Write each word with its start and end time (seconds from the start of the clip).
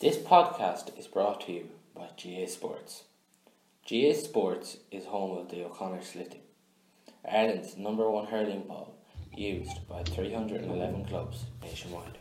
This 0.00 0.16
podcast 0.16 0.98
is 0.98 1.06
brought 1.06 1.42
to 1.42 1.52
you 1.52 1.68
by 1.94 2.08
GA 2.16 2.46
Sports. 2.46 3.02
GA 3.84 4.14
Sports 4.14 4.78
is 4.90 5.04
home 5.04 5.36
of 5.36 5.50
the 5.50 5.62
O'Connor 5.66 5.98
Sliotar, 5.98 6.38
Ireland's 7.30 7.76
number 7.76 8.10
one 8.10 8.24
hurling 8.24 8.62
ball, 8.62 8.96
used 9.36 9.86
by 9.90 10.02
311 10.04 11.04
clubs 11.04 11.44
nationwide. 11.62 12.16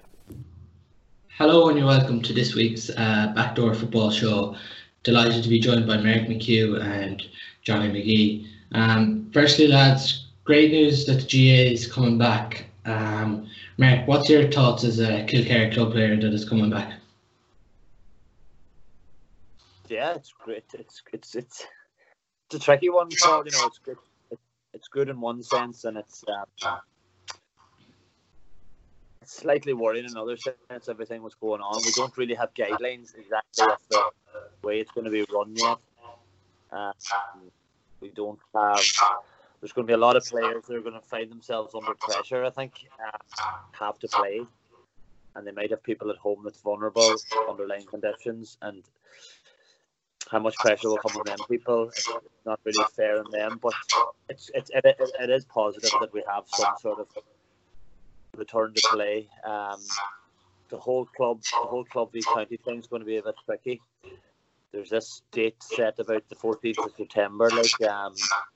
Hello 1.30 1.70
and 1.70 1.78
you're 1.78 1.88
welcome 1.88 2.22
to 2.22 2.34
this 2.34 2.54
week's 2.54 2.90
uh, 2.90 3.32
Backdoor 3.34 3.74
Football 3.74 4.12
Show. 4.12 4.58
Delighted 5.04 5.42
to 5.44 5.50
be 5.50 5.62
joined 5.62 5.88
by 5.88 5.96
Mark 5.96 6.28
McHugh 6.28 6.84
and 6.84 7.24
Johnny 7.62 7.88
Magee. 7.88 8.46
Um, 8.74 9.32
firstly, 9.32 9.70
lads, 9.70 10.28
great 10.44 10.72
news 10.72 11.06
that 11.06 11.22
the 11.22 11.28
GAA 11.32 11.72
is 11.72 11.90
coming 11.90 12.18
back. 12.18 12.66
Um, 12.84 13.48
Mark, 13.78 14.06
what's 14.06 14.30
your 14.30 14.52
thoughts 14.52 14.84
as 14.84 15.00
a 15.00 15.24
Kilcar 15.24 15.74
club 15.74 15.94
player 15.94 16.18
that 16.18 16.34
is 16.34 16.44
coming 16.44 16.70
back? 16.70 16.99
Yeah, 19.90 20.14
it's 20.14 20.32
great. 20.32 20.66
It's 20.74 21.02
it's 21.12 21.36
it's 21.36 21.66
it's 22.46 22.56
a 22.56 22.60
tricky 22.60 22.90
one, 22.90 23.10
Paul. 23.22 23.44
You 23.46 23.52
know, 23.52 23.66
it's 23.66 23.80
good. 23.80 23.98
It's 24.72 24.88
good 24.88 25.10
in 25.10 25.20
one 25.20 25.42
sense, 25.42 25.84
and 25.84 25.98
it's 25.98 26.24
um, 26.28 26.80
it's 29.22 29.34
slightly 29.34 29.74
worrying 29.74 30.06
in 30.06 30.12
another 30.12 30.38
sense. 30.38 30.88
Everything 30.88 31.24
was 31.24 31.34
going 31.34 31.62
on. 31.62 31.82
We 31.84 31.92
don't 31.92 32.16
really 32.18 32.36
have 32.36 32.54
guidelines 32.54 33.18
exactly 33.18 33.66
of 33.66 33.80
the 33.90 34.12
way 34.62 34.80
it's 34.80 34.92
going 34.92 35.06
to 35.06 35.12
be 35.12 35.26
run 35.34 35.56
yet. 35.56 35.78
Um, 36.72 36.94
we 38.00 38.10
don't 38.10 38.40
have. 38.56 38.84
There's 39.60 39.74
going 39.74 39.88
to 39.88 39.92
be 39.92 39.96
a 39.96 39.98
lot 39.98 40.16
of 40.16 40.24
players 40.24 40.66
that 40.68 40.76
are 40.76 40.82
going 40.82 40.94
to 40.94 41.02
find 41.02 41.32
themselves 41.32 41.74
under 41.74 41.96
pressure. 41.96 42.46
I 42.46 42.52
think 42.52 42.74
uh, 43.04 43.18
have 43.72 43.98
to 44.00 44.08
play, 44.08 44.42
and 45.36 45.48
they 45.48 45.52
might 45.52 45.72
have 45.72 45.82
people 45.82 46.12
at 46.12 46.18
home 46.18 46.42
that's 46.44 46.62
vulnerable 46.62 47.16
underlying 47.50 47.86
conditions, 47.86 48.58
and 48.62 48.84
how 50.30 50.40
much 50.40 50.56
pressure 50.56 50.90
will 50.90 50.98
come 50.98 51.18
on 51.18 51.26
them 51.26 51.38
people. 51.50 51.90
It's 51.90 52.08
not 52.46 52.60
really 52.64 52.86
fair 52.96 53.20
on 53.20 53.32
them, 53.32 53.60
but 53.62 53.74
it's, 54.30 54.50
it's 54.54 54.70
it, 54.70 54.86
it, 54.86 54.98
it 55.20 55.30
is 55.30 55.46
positive 55.46 55.92
that 56.00 56.14
we 56.14 56.24
have 56.30 56.44
some 56.48 56.76
sort 56.80 57.00
of 57.00 57.08
return 58.38 58.74
to 58.74 58.82
play. 58.92 59.28
Um, 59.44 59.80
the 60.70 60.78
whole 60.78 61.06
club, 61.06 61.42
the 61.42 61.68
whole 61.68 61.84
club 61.84 62.12
v 62.14 62.22
county 62.22 62.58
thing 62.58 62.80
is 62.80 62.88
going 62.88 63.02
to 63.02 63.06
be 63.06 63.18
a 63.18 63.24
bit 63.24 63.36
tricky. 63.46 63.82
There's 64.72 64.92
this 64.92 65.24
date 65.32 65.62
set 65.64 65.98
about 65.98 66.30
the 66.30 66.36
14th 66.36 66.86
of 66.86 66.94
September, 66.96 67.50
like 67.50 67.90
um, 67.90 68.14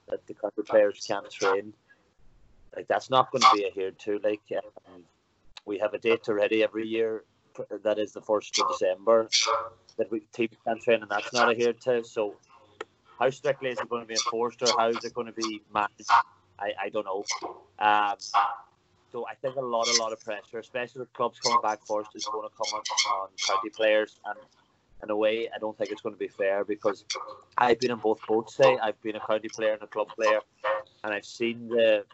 that 0.09 0.25
the 0.27 0.35
country 0.35 0.63
players 0.63 1.03
can't 1.07 1.29
train. 1.31 1.73
Like 2.75 2.87
that's 2.87 3.09
not 3.09 3.31
going 3.31 3.41
to 3.41 3.49
be 3.55 3.65
adhered 3.65 3.97
to. 3.99 4.19
Like 4.23 4.41
um, 4.93 5.03
we 5.65 5.79
have 5.79 5.95
a 5.95 5.97
date 5.97 6.29
already 6.29 6.63
every 6.63 6.87
year, 6.87 7.23
that 7.83 7.99
is 7.99 8.13
the 8.13 8.21
first 8.21 8.59
of 8.59 8.67
December 8.69 9.29
that 9.97 10.11
we 10.11 10.21
teams 10.33 10.55
can 10.65 10.79
train, 10.79 11.01
and 11.01 11.09
that's 11.09 11.33
not 11.33 11.49
adhered 11.49 11.79
to. 11.81 12.03
So, 12.03 12.35
how 13.19 13.29
strictly 13.29 13.69
is 13.69 13.79
it 13.79 13.89
going 13.89 14.01
to 14.01 14.07
be 14.07 14.15
enforced, 14.15 14.61
or 14.61 14.69
how 14.77 14.89
is 14.89 15.03
it 15.03 15.13
going 15.13 15.27
to 15.27 15.33
be 15.33 15.61
managed? 15.73 16.09
I, 16.59 16.71
I 16.85 16.89
don't 16.89 17.05
know. 17.05 17.23
Um, 17.79 18.15
so 19.11 19.27
I 19.27 19.35
think 19.35 19.55
a 19.57 19.61
lot, 19.61 19.87
a 19.87 20.01
lot 20.01 20.11
of 20.11 20.19
pressure, 20.21 20.57
especially 20.57 21.01
with 21.01 21.13
clubs 21.13 21.39
coming 21.39 21.61
back 21.61 21.85
first, 21.85 22.09
is 22.15 22.25
going 22.25 22.49
to 22.49 22.55
come 22.55 22.73
on, 22.73 22.81
on 23.13 23.27
county 23.47 23.69
players. 23.69 24.19
And 24.25 24.39
in 25.03 25.09
a 25.11 25.15
way, 25.15 25.49
I 25.53 25.59
don't 25.59 25.77
think 25.77 25.91
it's 25.91 26.01
going 26.01 26.15
to 26.15 26.19
be 26.19 26.27
fair 26.27 26.65
because 26.65 27.05
I've 27.57 27.79
been 27.79 27.91
in 27.91 27.99
both 27.99 28.25
boats. 28.27 28.55
Say 28.55 28.77
I've 28.81 28.99
been 29.03 29.15
a 29.15 29.19
county 29.19 29.49
player 29.49 29.73
and 29.73 29.83
a 29.83 29.87
club 29.87 30.07
player, 30.15 30.39
and 31.03 31.13
I've 31.13 31.25
seen 31.25 31.67
the, 31.67 32.05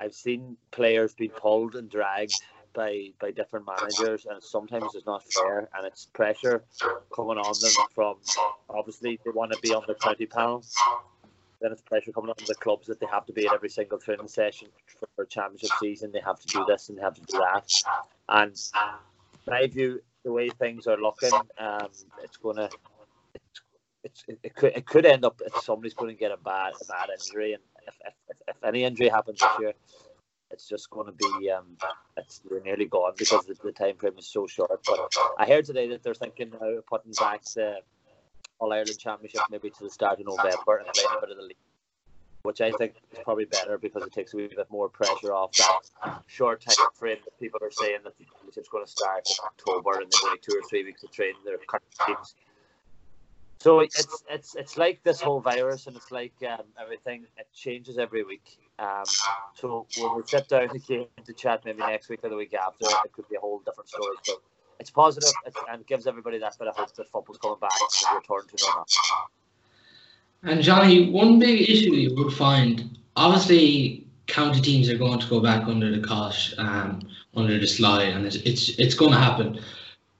I've 0.00 0.14
seen 0.14 0.56
players 0.72 1.14
being 1.14 1.30
pulled 1.30 1.76
and 1.76 1.88
dragged 1.88 2.42
by 2.74 3.10
by 3.20 3.30
different 3.30 3.66
managers, 3.66 4.26
and 4.30 4.42
sometimes 4.42 4.94
it's 4.94 5.06
not 5.06 5.24
fair, 5.32 5.68
and 5.76 5.86
it's 5.86 6.06
pressure 6.06 6.62
coming 7.14 7.38
on 7.38 7.54
them 7.60 7.72
from 7.94 8.16
obviously 8.68 9.18
they 9.24 9.30
want 9.30 9.52
to 9.52 9.58
be 9.60 9.72
on 9.74 9.82
the 9.86 9.94
county 9.94 10.26
panel. 10.26 10.64
Then 11.60 11.72
it's 11.72 11.82
pressure 11.82 12.12
coming 12.12 12.30
on 12.30 12.36
the 12.46 12.54
clubs 12.54 12.86
that 12.86 13.00
they 13.00 13.06
have 13.06 13.26
to 13.26 13.32
be 13.32 13.46
at 13.46 13.52
every 13.52 13.68
single 13.68 13.98
training 13.98 14.28
session 14.28 14.68
for, 15.14 15.26
championship 15.26 15.70
season. 15.78 16.10
They 16.10 16.20
have 16.20 16.40
to 16.40 16.46
do 16.46 16.64
this 16.66 16.88
and 16.88 16.96
they 16.96 17.02
have 17.02 17.14
to 17.14 17.20
do 17.20 17.38
that. 17.38 17.70
And 18.30 18.56
my 19.46 19.66
view, 19.66 20.00
the 20.24 20.32
way 20.32 20.48
things 20.48 20.86
are 20.86 20.96
looking, 20.96 21.32
um, 21.58 21.88
it's 22.22 22.36
gonna. 22.38 22.70
It's, 24.02 24.24
it's, 24.28 24.40
it 24.42 24.54
could 24.54 24.72
it 24.74 24.86
could 24.86 25.04
end 25.04 25.26
up 25.26 25.42
if 25.44 25.62
somebody's 25.62 25.92
going 25.92 26.14
to 26.14 26.18
get 26.18 26.32
a 26.32 26.38
bad 26.38 26.72
a 26.80 26.84
bad 26.86 27.10
injury, 27.10 27.52
and 27.52 27.62
if, 27.86 27.94
if, 28.06 28.36
if 28.48 28.64
any 28.64 28.84
injury 28.84 29.08
happens 29.08 29.40
this 29.40 29.50
year, 29.60 29.72
it's 30.50 30.68
just 30.68 30.90
going 30.90 31.06
to 31.06 31.12
be 31.12 31.50
um, 31.50 31.64
it's 32.16 32.40
we're 32.48 32.60
nearly 32.60 32.86
gone 32.86 33.12
because 33.16 33.46
the, 33.46 33.54
the, 33.62 33.72
time 33.72 33.96
frame 33.96 34.18
is 34.18 34.26
so 34.26 34.46
short. 34.46 34.80
But 34.84 35.14
I 35.38 35.46
heard 35.46 35.64
today 35.64 35.88
that 35.88 36.02
they're 36.02 36.14
thinking 36.14 36.52
of 36.60 36.86
putting 36.86 37.12
back 37.12 37.44
the 37.54 37.78
All 38.58 38.72
Ireland 38.72 38.98
Championship 38.98 39.42
maybe 39.50 39.70
to 39.70 39.84
the 39.84 39.90
start 39.90 40.20
of 40.20 40.26
November 40.26 40.78
and 40.78 40.86
playing 40.92 41.08
a 41.16 41.20
bit 41.20 41.30
of 41.30 41.36
the 41.36 41.42
league, 41.42 41.56
which 42.42 42.60
I 42.60 42.72
think 42.72 42.94
is 43.12 43.18
probably 43.22 43.44
better 43.44 43.78
because 43.78 44.02
it 44.04 44.12
takes 44.12 44.34
a 44.34 44.38
wee 44.38 44.48
bit 44.48 44.70
more 44.70 44.88
pressure 44.88 45.32
off 45.32 45.52
that 45.56 46.22
short 46.26 46.62
time 46.62 46.74
frame 46.94 47.18
that 47.24 47.38
people 47.38 47.60
are 47.62 47.70
saying 47.70 47.98
that 48.04 48.18
the 48.18 48.24
championship's 48.24 48.68
going 48.68 48.84
to 48.84 48.90
start 48.90 49.28
in 49.28 49.36
October 49.44 50.00
and 50.00 50.10
they've 50.10 50.20
only 50.26 50.38
two 50.38 50.52
or 50.52 50.68
three 50.68 50.84
weeks 50.84 51.02
of 51.02 51.12
training 51.12 51.36
their 51.44 51.58
teams. 52.06 52.34
So 53.60 53.80
it's 53.80 54.24
it's 54.30 54.56
it's 54.56 54.78
like 54.78 55.02
this 55.02 55.20
whole 55.20 55.40
virus, 55.40 55.86
and 55.86 55.94
it's 55.94 56.10
like 56.10 56.32
um, 56.48 56.64
everything. 56.80 57.26
It 57.36 57.46
changes 57.52 57.98
every 57.98 58.24
week. 58.24 58.58
Um, 58.80 59.04
so 59.54 59.86
when 59.98 60.16
we 60.16 60.22
sit 60.24 60.48
down 60.48 60.70
again 60.70 61.06
to 61.24 61.32
chat, 61.32 61.64
maybe 61.64 61.78
next 61.78 62.08
week 62.08 62.20
or 62.22 62.30
the 62.30 62.36
week 62.36 62.54
after, 62.54 62.86
it 63.04 63.12
could 63.12 63.28
be 63.28 63.36
a 63.36 63.40
whole 63.40 63.60
different 63.60 63.88
story. 63.88 64.16
So 64.22 64.40
it's 64.80 64.90
positive 64.90 65.32
and 65.70 65.86
gives 65.86 66.06
everybody 66.06 66.38
that 66.38 66.58
bit 66.58 66.68
of 66.68 66.76
hope 66.76 66.94
that 66.94 67.08
football's 67.10 67.38
coming 67.38 67.58
back 67.60 67.70
and 67.80 68.16
return 68.16 68.48
to 68.48 68.64
normal. 68.64 68.86
And 70.42 70.62
Johnny, 70.62 71.10
one 71.10 71.38
big 71.38 71.68
issue 71.68 71.92
you 71.92 72.14
would 72.16 72.32
find, 72.32 72.98
obviously, 73.14 74.06
county 74.26 74.60
teams 74.62 74.88
are 74.88 74.96
going 74.96 75.20
to 75.20 75.26
go 75.26 75.40
back 75.40 75.66
under 75.66 75.94
the 75.94 76.06
cosh, 76.06 76.54
um, 76.56 77.02
under 77.36 77.58
the 77.58 77.66
slide, 77.66 78.08
and 78.08 78.24
it's 78.24 78.36
it's, 78.36 78.70
it's 78.78 78.94
going 78.94 79.12
to 79.12 79.18
happen. 79.18 79.60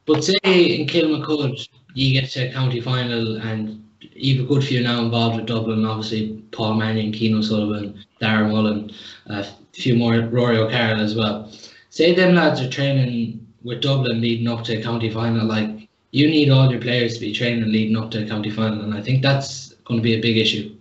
But 0.05 0.25
say 0.25 0.37
in 0.45 0.87
Kilmacud, 0.87 1.69
you 1.95 2.21
get 2.21 2.31
to 2.33 2.49
a 2.49 2.53
county 2.53 2.81
final 2.81 3.37
and 3.39 3.89
you've 4.01 4.45
a 4.45 4.49
good 4.49 4.65
few 4.65 4.83
now 4.83 5.03
involved 5.03 5.37
with 5.37 5.47
Dublin, 5.47 5.85
obviously 5.85 6.43
Paul 6.53 6.75
Mannion, 6.75 7.13
Keane 7.13 7.43
Sullivan, 7.43 8.05
Darren 8.21 8.51
Mullen, 8.51 8.91
a 9.27 9.47
few 9.73 9.95
more 9.95 10.21
Rory 10.21 10.59
O'Carroll 10.59 11.01
as 11.01 11.15
well. 11.15 11.53
Say 11.91 12.15
them 12.15 12.35
lads 12.35 12.61
are 12.61 12.71
training 12.71 13.47
with 13.63 13.83
Dublin 13.83 14.21
leading 14.21 14.49
up 14.49 14.65
to 14.65 14.79
a 14.79 14.83
county 14.83 15.11
final, 15.11 15.47
like 15.47 15.89
you 16.13 16.29
need 16.29 16.51
all 16.51 16.71
your 16.71 16.81
players 16.81 17.15
to 17.15 17.21
be 17.21 17.33
training 17.33 17.63
and 17.63 17.73
leading 17.73 17.97
up 17.97 18.11
to 18.13 18.25
a 18.25 18.29
county 18.29 18.51
final, 18.51 18.83
and 18.83 18.95
I 18.95 19.03
think 19.03 19.23
that's 19.23 19.75
going 19.85 20.01
to 20.01 20.03
be 20.03 20.15
a 20.15 20.21
big 20.21 20.37
issue. 20.37 20.77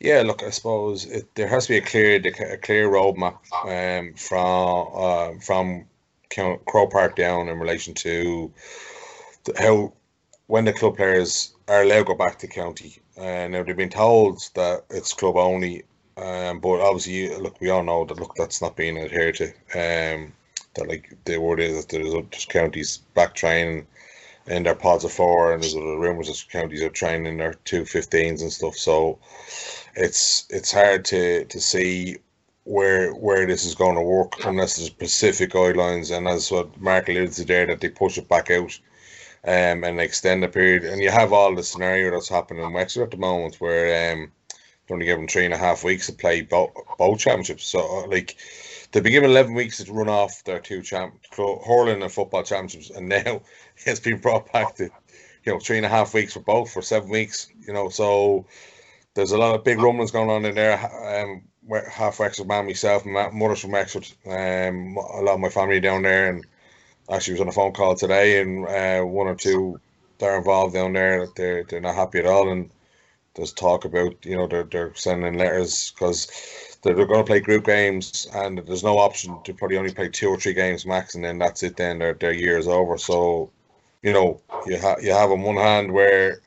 Yeah, 0.00 0.22
look, 0.22 0.42
I 0.42 0.50
suppose 0.50 1.04
it, 1.04 1.34
there 1.34 1.46
has 1.46 1.66
to 1.66 1.74
be 1.74 1.78
a 1.78 1.82
clear, 1.82 2.16
a 2.16 2.56
clear 2.56 2.88
roadmap 2.88 3.38
um, 3.64 4.14
from 4.14 4.88
uh, 4.94 5.38
from 5.40 5.84
Croke 6.30 6.90
Park 6.90 7.16
down 7.16 7.48
in 7.48 7.58
relation 7.58 7.92
to 7.94 8.52
how 9.58 9.92
when 10.46 10.64
the 10.64 10.72
club 10.72 10.96
players 10.96 11.52
are 11.70 11.82
allowed 11.82 11.98
to 11.98 12.04
go 12.04 12.14
back 12.16 12.36
to 12.36 12.48
county. 12.48 12.98
Uh, 13.16 13.46
now 13.46 13.62
they've 13.62 13.76
been 13.76 13.88
told 13.88 14.42
that 14.54 14.84
it's 14.90 15.14
club 15.14 15.36
only, 15.36 15.84
um, 16.16 16.58
but 16.58 16.80
obviously, 16.80 17.34
look, 17.36 17.60
we 17.60 17.70
all 17.70 17.84
know 17.84 18.04
that 18.04 18.18
look 18.18 18.34
that's 18.34 18.60
not 18.60 18.76
being 18.76 18.98
adhered 18.98 19.36
to. 19.36 19.46
Um, 19.74 20.32
that 20.74 20.88
like 20.88 21.16
the 21.24 21.38
word 21.38 21.60
is 21.60 21.86
that 21.86 21.88
there's 21.90 22.12
just 22.30 22.48
counties 22.48 22.98
back 23.14 23.34
training 23.34 23.86
in 24.48 24.64
their 24.64 24.74
pods 24.74 25.04
of 25.04 25.12
four, 25.12 25.52
and 25.52 25.62
there's 25.62 25.76
rumours 25.76 26.26
that 26.26 26.50
counties 26.50 26.82
are 26.82 26.90
training 26.90 27.26
in 27.26 27.38
their 27.38 27.54
two 27.64 27.82
15s 27.82 28.42
and 28.42 28.52
stuff. 28.52 28.74
So 28.74 29.18
it's 29.94 30.46
it's 30.50 30.72
hard 30.72 31.04
to 31.06 31.44
to 31.44 31.60
see 31.60 32.16
where 32.64 33.12
where 33.14 33.46
this 33.46 33.64
is 33.64 33.76
going 33.76 33.94
to 33.94 34.02
work 34.02 34.44
unless 34.44 34.76
there's 34.76 34.88
specific 34.88 35.52
guidelines. 35.52 36.16
And 36.16 36.26
as 36.26 36.50
what 36.50 36.80
Mark 36.80 37.08
alluded 37.08 37.32
to 37.34 37.44
there, 37.44 37.66
that 37.66 37.80
they 37.80 37.90
push 37.90 38.18
it 38.18 38.28
back 38.28 38.50
out 38.50 38.76
um, 39.44 39.84
and 39.84 40.00
extend 40.00 40.42
the 40.42 40.48
period. 40.48 40.84
And 40.84 41.02
you 41.02 41.10
have 41.10 41.32
all 41.32 41.54
the 41.54 41.62
scenario 41.62 42.10
that's 42.10 42.28
happening 42.28 42.62
in 42.64 42.72
Wexford 42.72 43.04
at 43.04 43.10
the 43.10 43.16
moment 43.16 43.60
where 43.60 44.12
um, 44.12 44.32
they're 44.86 44.94
only 44.94 45.06
given 45.06 45.28
three 45.28 45.44
and 45.44 45.54
a 45.54 45.58
half 45.58 45.84
weeks 45.84 46.06
to 46.06 46.12
play 46.12 46.42
both, 46.42 46.72
both 46.98 47.18
championships. 47.18 47.64
So, 47.64 48.04
like, 48.08 48.36
they've 48.92 49.02
been 49.02 49.12
given 49.12 49.30
11 49.30 49.54
weeks 49.54 49.82
to 49.82 49.92
run 49.92 50.08
off 50.08 50.44
their 50.44 50.58
two 50.58 50.82
champ, 50.82 51.14
hurling 51.36 52.02
and 52.02 52.12
football 52.12 52.42
championships, 52.42 52.90
and 52.90 53.08
now 53.08 53.42
it's 53.86 54.00
been 54.00 54.18
brought 54.18 54.52
back 54.52 54.74
to, 54.76 54.84
you 55.44 55.52
know, 55.52 55.58
three 55.58 55.76
and 55.76 55.86
a 55.86 55.90
half 55.90 56.12
weeks 56.14 56.34
for 56.34 56.40
both 56.40 56.72
for 56.72 56.82
seven 56.82 57.08
weeks, 57.08 57.48
you 57.66 57.72
know. 57.72 57.88
So, 57.88 58.46
there's 59.14 59.32
a 59.32 59.38
lot 59.38 59.54
of 59.54 59.64
big 59.64 59.80
rumblings 59.80 60.10
going 60.10 60.30
on 60.30 60.44
in 60.44 60.54
there. 60.54 60.78
Um, 61.22 61.42
half 61.90 62.18
Wexford 62.18 62.48
man 62.48 62.66
myself, 62.66 63.04
my 63.04 63.30
mother's 63.30 63.60
from 63.60 63.72
Wexford, 63.72 64.06
um, 64.26 64.96
a 64.96 65.22
lot 65.22 65.34
of 65.34 65.40
my 65.40 65.48
family 65.48 65.80
down 65.80 66.02
there, 66.02 66.30
and 66.30 66.46
actually 67.10 67.34
was 67.34 67.40
on 67.42 67.48
a 67.48 67.52
phone 67.52 67.72
call 67.72 67.94
today, 67.94 68.40
and 68.40 68.66
uh, 68.66 69.04
one 69.04 69.26
or 69.26 69.34
two 69.34 69.80
they're 70.18 70.36
involved 70.36 70.74
down 70.74 70.92
there 70.92 71.26
that 71.26 71.34
they're 71.34 71.64
they're 71.64 71.80
not 71.80 71.94
happy 71.94 72.18
at 72.18 72.26
all, 72.26 72.50
and 72.50 72.70
there's 73.34 73.52
talk 73.52 73.84
about 73.84 74.14
you 74.24 74.36
know 74.36 74.46
they're 74.46 74.64
they're 74.64 74.94
sending 74.94 75.38
letters 75.38 75.92
because 75.92 76.28
they're, 76.82 76.94
they're 76.94 77.06
going 77.06 77.20
to 77.20 77.26
play 77.26 77.40
group 77.40 77.64
games, 77.64 78.28
and 78.34 78.58
there's 78.58 78.84
no 78.84 78.98
option 78.98 79.36
to 79.44 79.54
probably 79.54 79.76
only 79.78 79.94
play 79.94 80.08
two 80.08 80.28
or 80.28 80.38
three 80.38 80.54
games 80.54 80.86
max, 80.86 81.14
and 81.14 81.24
then 81.24 81.38
that's 81.38 81.62
it. 81.62 81.76
Then 81.76 81.98
their 81.98 82.14
their 82.14 82.32
year 82.32 82.58
is 82.58 82.68
over. 82.68 82.98
So 82.98 83.50
you 84.02 84.12
know, 84.12 84.40
you 84.66 84.76
have 84.78 85.02
you 85.02 85.12
have 85.12 85.30
on 85.30 85.42
one 85.42 85.56
hand 85.56 85.92
where 85.92 86.40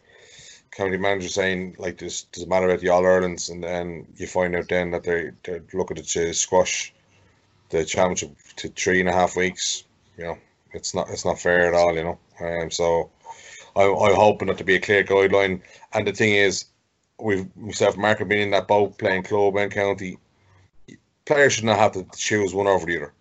county 0.71 0.98
manager 0.98 1.30
saying 1.30 1.75
like 1.77 1.98
this 1.98 2.24
doesn't 2.24 2.50
matter 2.50 2.68
about 2.68 2.81
the 2.81 2.89
All 2.89 3.04
Irelands, 3.04 3.50
and 3.50 3.63
then 3.63 4.07
you 4.18 4.27
find 4.27 4.56
out 4.56 4.69
then 4.69 4.92
that 4.92 5.04
they 5.04 5.31
they're 5.44 5.63
looking 5.74 5.98
to 5.98 6.33
squash 6.33 6.94
the 7.69 7.86
championship 7.86 8.36
to 8.57 8.69
three 8.69 9.00
and 9.00 9.10
a 9.10 9.13
half 9.13 9.36
weeks. 9.36 9.83
You 10.18 10.25
know, 10.25 10.38
it's 10.73 10.93
not 10.93 11.09
it's 11.09 11.25
not 11.25 11.39
fair 11.39 11.67
at 11.67 11.73
all. 11.73 11.95
You 11.95 12.03
know, 12.03 12.19
um, 12.41 12.71
so 12.71 13.09
I, 13.75 13.83
I'm 13.83 14.15
hoping 14.15 14.47
that 14.47 14.57
to 14.57 14.63
be 14.63 14.75
a 14.75 14.79
clear 14.79 15.03
guideline. 15.03 15.61
And 15.93 16.07
the 16.07 16.13
thing 16.13 16.33
is, 16.33 16.65
we've 17.19 17.47
myself, 17.55 17.97
Mark, 17.97 18.19
have 18.19 18.27
been 18.27 18.39
in 18.39 18.51
that 18.51 18.67
boat 18.67 18.97
playing 18.97 19.23
club 19.23 19.55
and 19.55 19.71
county. 19.71 20.17
Players 21.25 21.53
should 21.53 21.65
not 21.65 21.79
have 21.79 21.93
to 21.93 22.05
choose 22.15 22.53
one 22.53 22.67
over 22.67 22.85
the 22.85 22.97
other, 22.97 23.13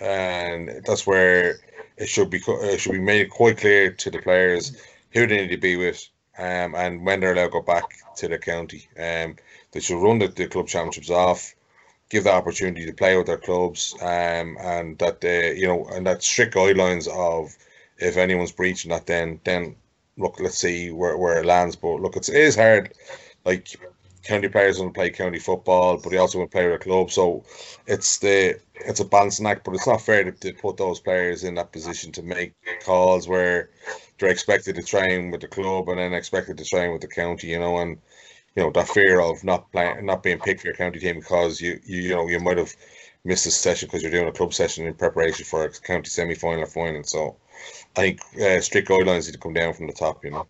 and 0.00 0.82
that's 0.86 1.06
where 1.06 1.60
it 1.96 2.08
should 2.08 2.30
be 2.30 2.40
it 2.46 2.80
should 2.80 2.92
be 2.92 3.00
made 3.00 3.30
quite 3.30 3.58
clear 3.58 3.92
to 3.92 4.10
the 4.10 4.18
players 4.18 4.76
who 5.10 5.26
they 5.26 5.36
need 5.36 5.50
to 5.50 5.56
be 5.58 5.76
with, 5.76 6.08
um, 6.38 6.74
and 6.74 7.04
when 7.04 7.20
they're 7.20 7.34
allowed 7.34 7.44
to 7.44 7.50
go 7.50 7.62
back 7.62 7.84
to 8.16 8.28
the 8.28 8.38
county. 8.38 8.88
Um, 8.98 9.36
they 9.72 9.80
should 9.80 10.02
run 10.02 10.20
the, 10.20 10.28
the 10.28 10.46
club 10.46 10.68
championships 10.68 11.10
off, 11.10 11.54
give 12.10 12.24
the 12.24 12.32
opportunity 12.32 12.86
to 12.86 12.92
play 12.92 13.16
with 13.16 13.26
their 13.26 13.38
clubs, 13.38 13.94
um, 14.00 14.56
and 14.60 14.98
that 14.98 15.20
they, 15.20 15.56
you 15.56 15.66
know, 15.66 15.86
and 15.92 16.06
that 16.06 16.22
strict 16.22 16.54
guidelines 16.54 17.08
of 17.08 17.56
if 17.98 18.16
anyone's 18.16 18.52
breaching 18.52 18.90
that, 18.90 19.06
then 19.06 19.40
then 19.44 19.76
look, 20.16 20.38
let's 20.40 20.58
see 20.58 20.90
where, 20.90 21.16
where 21.16 21.40
it 21.40 21.46
lands. 21.46 21.76
But 21.76 22.00
look, 22.00 22.16
it's, 22.16 22.28
it 22.28 22.36
is 22.36 22.56
hard. 22.56 22.92
Like 23.44 23.68
county 24.24 24.48
players 24.48 24.78
want 24.78 24.94
to 24.94 24.98
play 24.98 25.10
county 25.10 25.38
football, 25.38 25.98
but 25.98 26.10
they 26.10 26.16
also 26.16 26.38
want 26.38 26.50
to 26.50 26.54
play 26.54 26.66
with 26.66 26.80
a 26.80 26.84
club. 26.84 27.10
So 27.10 27.44
it's 27.86 28.18
the 28.18 28.58
it's 28.74 29.00
a 29.00 29.04
balancing 29.04 29.46
act, 29.46 29.64
but 29.64 29.74
it's 29.74 29.86
not 29.86 30.00
fair 30.00 30.24
to, 30.24 30.32
to 30.32 30.52
put 30.54 30.76
those 30.76 31.00
players 31.00 31.44
in 31.44 31.54
that 31.54 31.72
position 31.72 32.12
to 32.12 32.22
make 32.22 32.54
calls 32.84 33.28
where 33.28 33.70
they're 34.18 34.30
expected 34.30 34.76
to 34.76 34.82
train 34.82 35.30
with 35.30 35.40
the 35.40 35.48
club 35.48 35.88
and 35.88 35.98
then 35.98 36.12
expected 36.12 36.58
to 36.58 36.64
train 36.64 36.92
with 36.92 37.02
the 37.02 37.08
county, 37.08 37.48
you 37.48 37.58
know, 37.58 37.78
and 37.78 37.98
you 38.56 38.62
know 38.62 38.70
that 38.70 38.88
fear 38.88 39.20
of 39.20 39.42
not 39.44 39.70
playing, 39.72 40.06
not 40.06 40.22
being 40.22 40.38
picked 40.38 40.60
for 40.60 40.68
your 40.68 40.76
county 40.76 40.98
team 40.98 41.16
because 41.16 41.60
you 41.60 41.80
you, 41.84 42.02
you 42.02 42.10
know 42.10 42.28
you 42.28 42.40
might 42.40 42.58
have 42.58 42.74
missed 43.24 43.46
a 43.46 43.50
session 43.50 43.88
because 43.88 44.02
you're 44.02 44.12
doing 44.12 44.28
a 44.28 44.32
club 44.32 44.52
session 44.52 44.86
in 44.86 44.94
preparation 44.94 45.44
for 45.44 45.64
a 45.64 45.70
county 45.70 46.08
semi 46.08 46.34
final 46.34 46.64
or 46.64 46.66
final. 46.66 47.02
So 47.04 47.36
I 47.96 48.00
think 48.00 48.20
uh, 48.40 48.60
strict 48.60 48.88
guidelines 48.88 49.26
need 49.26 49.32
to 49.32 49.38
come 49.38 49.54
down 49.54 49.74
from 49.74 49.86
the 49.86 49.92
top, 49.92 50.24
you 50.24 50.30
know. 50.30 50.46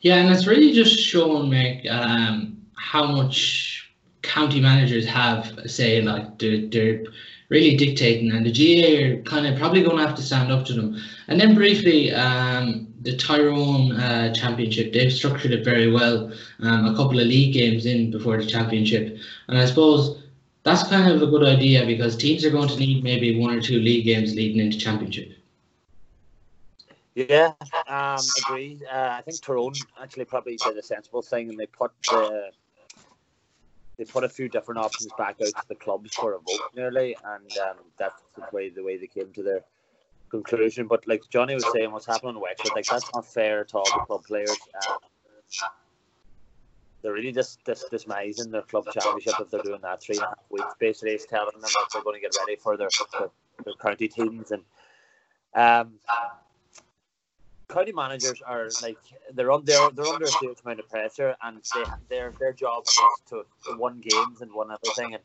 Yeah, 0.00 0.16
and 0.16 0.34
it's 0.34 0.46
really 0.46 0.72
just 0.72 0.98
showing 0.98 1.48
me 1.48 1.88
um, 1.88 2.60
how 2.76 3.06
much 3.06 3.90
county 4.22 4.60
managers 4.60 5.06
have 5.06 5.56
a 5.58 5.68
say. 5.68 6.02
Like 6.02 6.38
they're, 6.38 6.66
they're 6.66 7.04
really 7.48 7.76
dictating, 7.76 8.32
and 8.32 8.44
the 8.44 8.52
GAA 8.52 9.06
are 9.06 9.22
kind 9.22 9.46
of 9.46 9.58
probably 9.58 9.82
going 9.82 9.96
to 9.96 10.06
have 10.06 10.16
to 10.16 10.22
stand 10.22 10.52
up 10.52 10.66
to 10.66 10.74
them. 10.74 11.00
And 11.28 11.40
then 11.40 11.54
briefly, 11.54 12.12
um, 12.12 12.93
the 13.04 13.16
Tyrone 13.16 13.92
uh, 13.92 14.34
Championship, 14.34 14.92
they've 14.92 15.12
structured 15.12 15.52
it 15.52 15.64
very 15.64 15.92
well. 15.92 16.32
Um, 16.60 16.86
a 16.86 16.96
couple 16.96 17.20
of 17.20 17.26
league 17.26 17.52
games 17.52 17.86
in 17.86 18.10
before 18.10 18.38
the 18.38 18.46
championship, 18.46 19.18
and 19.48 19.58
I 19.58 19.66
suppose 19.66 20.22
that's 20.62 20.88
kind 20.88 21.10
of 21.10 21.22
a 21.22 21.26
good 21.26 21.44
idea 21.44 21.84
because 21.84 22.16
teams 22.16 22.44
are 22.44 22.50
going 22.50 22.68
to 22.68 22.76
need 22.78 23.04
maybe 23.04 23.38
one 23.38 23.54
or 23.54 23.60
two 23.60 23.78
league 23.78 24.06
games 24.06 24.34
leading 24.34 24.64
into 24.64 24.78
championship. 24.78 25.32
Yeah, 27.14 27.52
um, 27.86 28.18
agree. 28.44 28.80
Uh, 28.90 29.10
I 29.18 29.22
think 29.24 29.40
Tyrone 29.40 29.74
actually 30.02 30.24
probably 30.24 30.56
did 30.56 30.76
a 30.76 30.82
sensible 30.82 31.22
thing, 31.22 31.50
and 31.50 31.58
they 31.58 31.66
put 31.66 31.92
the 32.10 32.50
they 33.98 34.04
put 34.04 34.24
a 34.24 34.28
few 34.28 34.48
different 34.48 34.80
options 34.80 35.12
back 35.16 35.36
out 35.40 35.46
to 35.46 35.68
the 35.68 35.74
clubs 35.74 36.14
for 36.14 36.32
a 36.32 36.38
vote 36.38 36.70
nearly, 36.74 37.16
and 37.22 37.52
um, 37.58 37.76
that's 37.98 38.22
the 38.34 38.44
way 38.50 38.70
the 38.70 38.82
way 38.82 38.96
they 38.96 39.06
came 39.06 39.30
to 39.34 39.42
their 39.42 39.60
conclusion. 40.42 40.86
But 40.86 41.06
like 41.06 41.22
Johnny 41.30 41.54
was 41.54 41.66
saying, 41.72 41.92
what's 41.92 42.06
happening 42.06 42.34
in 42.34 42.40
Wexford, 42.40 42.72
like 42.74 42.86
that's 42.86 43.10
not 43.14 43.26
fair 43.26 43.60
at 43.60 43.74
all. 43.74 43.84
The 43.84 44.04
club 44.06 44.24
players, 44.24 44.56
um, 44.88 44.98
they're 47.02 47.12
really 47.12 47.32
just 47.32 47.62
dis- 47.64 47.84
dismising 47.90 48.50
their 48.50 48.62
club 48.62 48.86
championship 48.92 49.34
if 49.40 49.50
they're 49.50 49.62
doing 49.62 49.82
that 49.82 50.02
three 50.02 50.16
and 50.16 50.24
a 50.24 50.28
half 50.28 50.50
weeks. 50.50 50.74
Basically, 50.78 51.12
it's 51.12 51.26
telling 51.26 51.52
them 51.52 51.62
that 51.62 51.88
they're 51.92 52.02
going 52.02 52.16
to 52.16 52.20
get 52.20 52.34
ready 52.40 52.56
for 52.56 52.76
their 52.76 52.88
their, 53.18 53.30
their 53.64 53.74
county 53.74 54.08
teams 54.08 54.50
and. 54.50 54.62
Um, 55.56 56.00
county 57.68 57.92
managers 57.92 58.42
are 58.44 58.68
like 58.82 58.98
they're 59.32 59.52
on 59.52 59.64
they're, 59.64 59.88
they're 59.90 60.06
under 60.06 60.24
a 60.24 60.38
huge 60.40 60.58
amount 60.64 60.80
of 60.80 60.88
pressure 60.88 61.36
and 61.44 61.58
they 61.74 61.84
their 62.08 62.32
their 62.40 62.52
job 62.52 62.82
is 62.86 62.98
to, 63.28 63.44
to 63.64 63.76
win 63.78 64.00
games 64.00 64.40
and 64.40 64.50
win 64.52 64.68
everything 64.70 65.14
and 65.14 65.22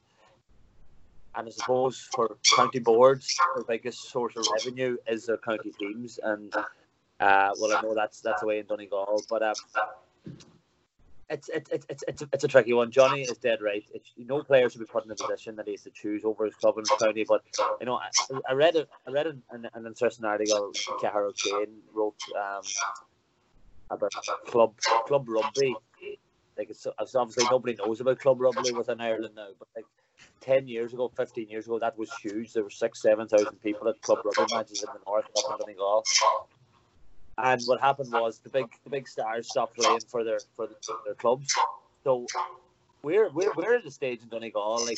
and 1.40 1.48
I 1.48 1.52
suppose 1.52 2.08
for 2.14 2.38
county 2.56 2.80
boards 2.80 3.38
the 3.56 3.64
biggest 3.64 4.12
source 4.12 4.36
of 4.36 4.46
revenue 4.54 4.98
is 5.08 5.26
their 5.26 5.38
county 5.38 5.72
teams 5.80 6.20
and 6.22 6.54
uh, 7.20 7.52
well 7.60 7.76
I 7.76 7.82
know 7.82 7.96
that's 7.96 8.22
that's 8.22 8.42
the 8.42 8.48
way 8.48 8.60
in 8.60 8.66
Donegal 8.66 9.24
but 9.30 9.42
um, 9.42 9.56
it's 11.30 11.50
it's 11.50 11.70
it's 11.72 12.04
it's 12.08 12.24
it's 12.34 12.44
a 12.44 12.48
tricky 12.48 12.74
one. 12.74 12.92
Johnny 12.92 13.22
is 13.22 13.38
dead 13.38 13.62
right. 13.62 13.86
It's, 13.94 14.12
no 14.18 14.42
player 14.42 14.70
should 14.70 14.80
be 14.80 14.86
put 14.86 15.06
in 15.06 15.12
a 15.12 15.16
position 15.16 15.56
that 15.58 15.68
he 15.68 15.74
has 15.74 15.84
to 15.84 15.92
choose 15.92 16.26
over 16.26 16.46
his 16.46 16.56
club 16.56 16.78
and 16.78 16.88
his 16.88 16.98
county. 16.98 17.24
But 17.28 17.44
you 17.80 17.86
know, 17.86 17.96
I, 17.96 18.10
I 18.50 18.54
read 18.54 18.76
it. 18.76 18.90
I 19.08 19.12
read 19.12 19.28
an, 19.28 19.44
an 19.52 19.86
interesting 19.86 20.26
article. 20.26 20.72
Cahair 21.00 21.26
O'Kane 21.26 21.78
wrote 21.94 22.20
um, 22.36 22.64
about 23.92 24.12
club 24.48 24.76
club 25.06 25.30
rugby. 25.30 25.76
Like 26.58 26.72
it's, 26.72 26.88
it's 27.00 27.16
obviously 27.16 27.46
nobody 27.50 27.76
knows 27.76 28.02
about 28.02 28.20
club 28.20 28.42
rugby 28.42 28.72
within 28.72 29.00
Ireland 29.00 29.36
now, 29.36 29.50
but 29.58 29.68
like. 29.76 29.86
10 30.42 30.68
years 30.68 30.94
ago, 30.94 31.12
15 31.16 31.50
years 31.50 31.66
ago, 31.66 31.80
that 31.80 31.98
was 31.98 32.12
huge. 32.22 32.54
There 32.54 32.64
were 32.64 32.70
six, 32.70 33.02
7,000 33.02 33.62
people 33.62 33.88
at 33.88 34.02
club 34.02 34.20
rugby 34.24 34.54
matches 34.56 34.84
in 34.84 34.90
the 34.94 35.00
north 35.06 35.26
up 35.26 35.52
in 35.52 35.66
Donegal. 35.66 36.04
And 37.38 37.62
what 37.66 37.80
happened 37.80 38.12
was 38.12 38.40
the 38.40 38.50
big 38.50 38.68
the 38.84 38.90
big 38.90 39.08
stars 39.08 39.48
stopped 39.48 39.78
playing 39.78 40.02
for 40.10 40.26
their 40.26 40.40
for, 40.56 40.68
the, 40.68 40.76
their 41.06 41.16
clubs. 41.16 41.54
So 42.04 42.26
we're 43.02 43.30
we're 43.30 43.54
we're 43.56 43.76
at 43.76 43.86
a 43.86 43.92
stage 43.92 44.22
in 44.22 44.28
Donegal 44.28 44.86
like 44.86 44.98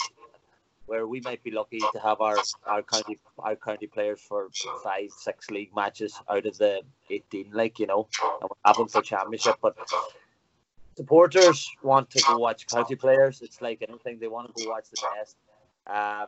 where 0.88 1.06
we 1.08 1.22
might 1.22 1.44
be 1.44 1.52
lucky 1.52 1.80
to 1.80 2.00
have 2.00 2.20
our, 2.20 2.38
our 2.66 2.82
county 2.82 3.20
our 3.38 3.56
county 3.56 3.88
players 3.88 4.20
for 4.20 4.50
five 4.84 5.10
six 5.20 5.52
league 5.52 5.74
matches 5.76 6.20
out 6.30 6.46
of 6.46 6.58
the 6.58 6.82
eighteen, 7.10 7.52
like 7.54 7.80
you 7.80 7.88
know, 7.88 8.08
and 8.42 8.50
we 8.50 8.56
have 8.66 8.78
them 8.78 8.88
for 8.88 9.02
championship. 9.02 9.56
But 9.62 9.78
supporters 10.96 11.70
want 11.84 12.10
to 12.12 12.24
go 12.28 12.38
watch 12.38 12.68
county 12.68 12.96
players. 12.96 13.42
It's 13.42 13.62
like 13.62 13.84
anything; 13.88 14.20
they 14.20 14.28
want 14.28 14.56
to 14.56 14.64
go 14.64 14.70
watch 14.70 14.86
the 14.90 15.02
best, 15.16 15.38
um, 15.88 16.28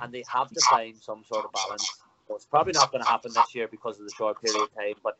and 0.00 0.12
they 0.12 0.24
have 0.28 0.48
to 0.50 0.60
find 0.70 0.96
some 0.96 1.24
sort 1.24 1.44
of 1.44 1.52
balance 1.52 2.02
it's 2.34 2.46
probably 2.46 2.72
not 2.72 2.90
going 2.90 3.02
to 3.02 3.08
happen 3.08 3.32
this 3.34 3.54
year 3.54 3.68
because 3.68 3.98
of 3.98 4.06
the 4.06 4.12
short 4.16 4.40
period 4.42 4.62
of 4.62 4.74
time. 4.74 4.94
But 5.02 5.18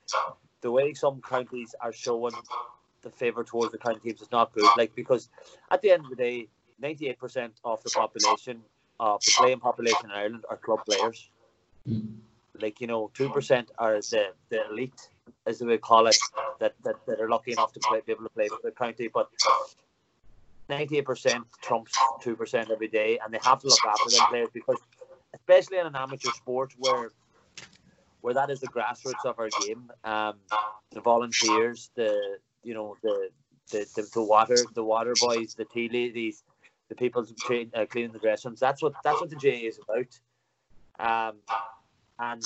the 0.60 0.70
way 0.70 0.94
some 0.94 1.20
counties 1.20 1.74
are 1.80 1.92
showing 1.92 2.34
the 3.02 3.10
favour 3.10 3.44
towards 3.44 3.72
the 3.72 3.78
county 3.78 4.00
teams 4.00 4.22
is 4.22 4.30
not 4.30 4.52
good. 4.52 4.68
Like 4.76 4.94
because 4.94 5.28
at 5.70 5.82
the 5.82 5.90
end 5.90 6.04
of 6.04 6.10
the 6.10 6.16
day, 6.16 6.48
ninety-eight 6.80 7.18
percent 7.18 7.54
of 7.64 7.82
the 7.82 7.90
population 7.90 8.62
of 9.00 9.20
the 9.24 9.32
playing 9.36 9.60
population 9.60 10.06
in 10.06 10.10
Ireland 10.10 10.44
are 10.48 10.56
club 10.56 10.80
players. 10.86 11.28
Like 12.60 12.80
you 12.80 12.86
know, 12.86 13.10
two 13.14 13.30
percent 13.30 13.70
are 13.78 13.94
the, 13.94 14.28
the 14.50 14.66
elite, 14.70 15.08
as 15.46 15.60
we 15.60 15.76
call 15.78 16.06
it, 16.06 16.16
that, 16.60 16.74
that, 16.84 16.96
that 17.06 17.20
are 17.20 17.28
lucky 17.28 17.52
enough 17.52 17.72
to 17.72 17.80
play, 17.80 18.00
be 18.04 18.12
able 18.12 18.24
to 18.24 18.30
play 18.30 18.48
for 18.48 18.58
the 18.62 18.70
county. 18.70 19.08
But 19.08 19.28
98% 20.70 21.42
trumps 21.60 21.92
2% 22.22 22.70
every 22.70 22.88
day, 22.88 23.18
and 23.24 23.32
they 23.32 23.38
have 23.42 23.60
to 23.60 23.68
look 23.68 23.84
after 23.86 24.10
them 24.10 24.26
players 24.28 24.48
because 24.52 24.78
especially 25.34 25.78
in 25.78 25.86
an 25.86 25.96
amateur 25.96 26.30
sport 26.30 26.72
where 26.78 27.10
where 28.20 28.34
that 28.34 28.50
is 28.50 28.60
the 28.60 28.68
grassroots 28.68 29.24
of 29.24 29.38
our 29.38 29.48
game. 29.66 29.90
Um, 30.04 30.34
the 30.92 31.00
volunteers, 31.00 31.90
the 31.94 32.38
you 32.62 32.74
know 32.74 32.96
the 33.02 33.30
the, 33.70 33.86
the, 33.96 34.08
the 34.14 34.22
water 34.22 34.56
the 34.74 34.84
water 34.84 35.14
boys, 35.20 35.54
the 35.54 35.64
tea 35.64 35.88
ladies, 35.88 36.44
the 36.88 36.94
people 36.94 37.26
train, 37.40 37.70
uh, 37.74 37.86
cleaning 37.86 38.12
the 38.12 38.18
dressing 38.18 38.50
rooms. 38.50 38.60
That's 38.60 38.82
what 38.82 38.94
that's 39.02 39.20
what 39.20 39.30
the 39.30 39.36
GAA 39.36 39.66
is 39.68 39.80
about. 39.82 41.30
Um, 41.30 41.36
and 42.18 42.42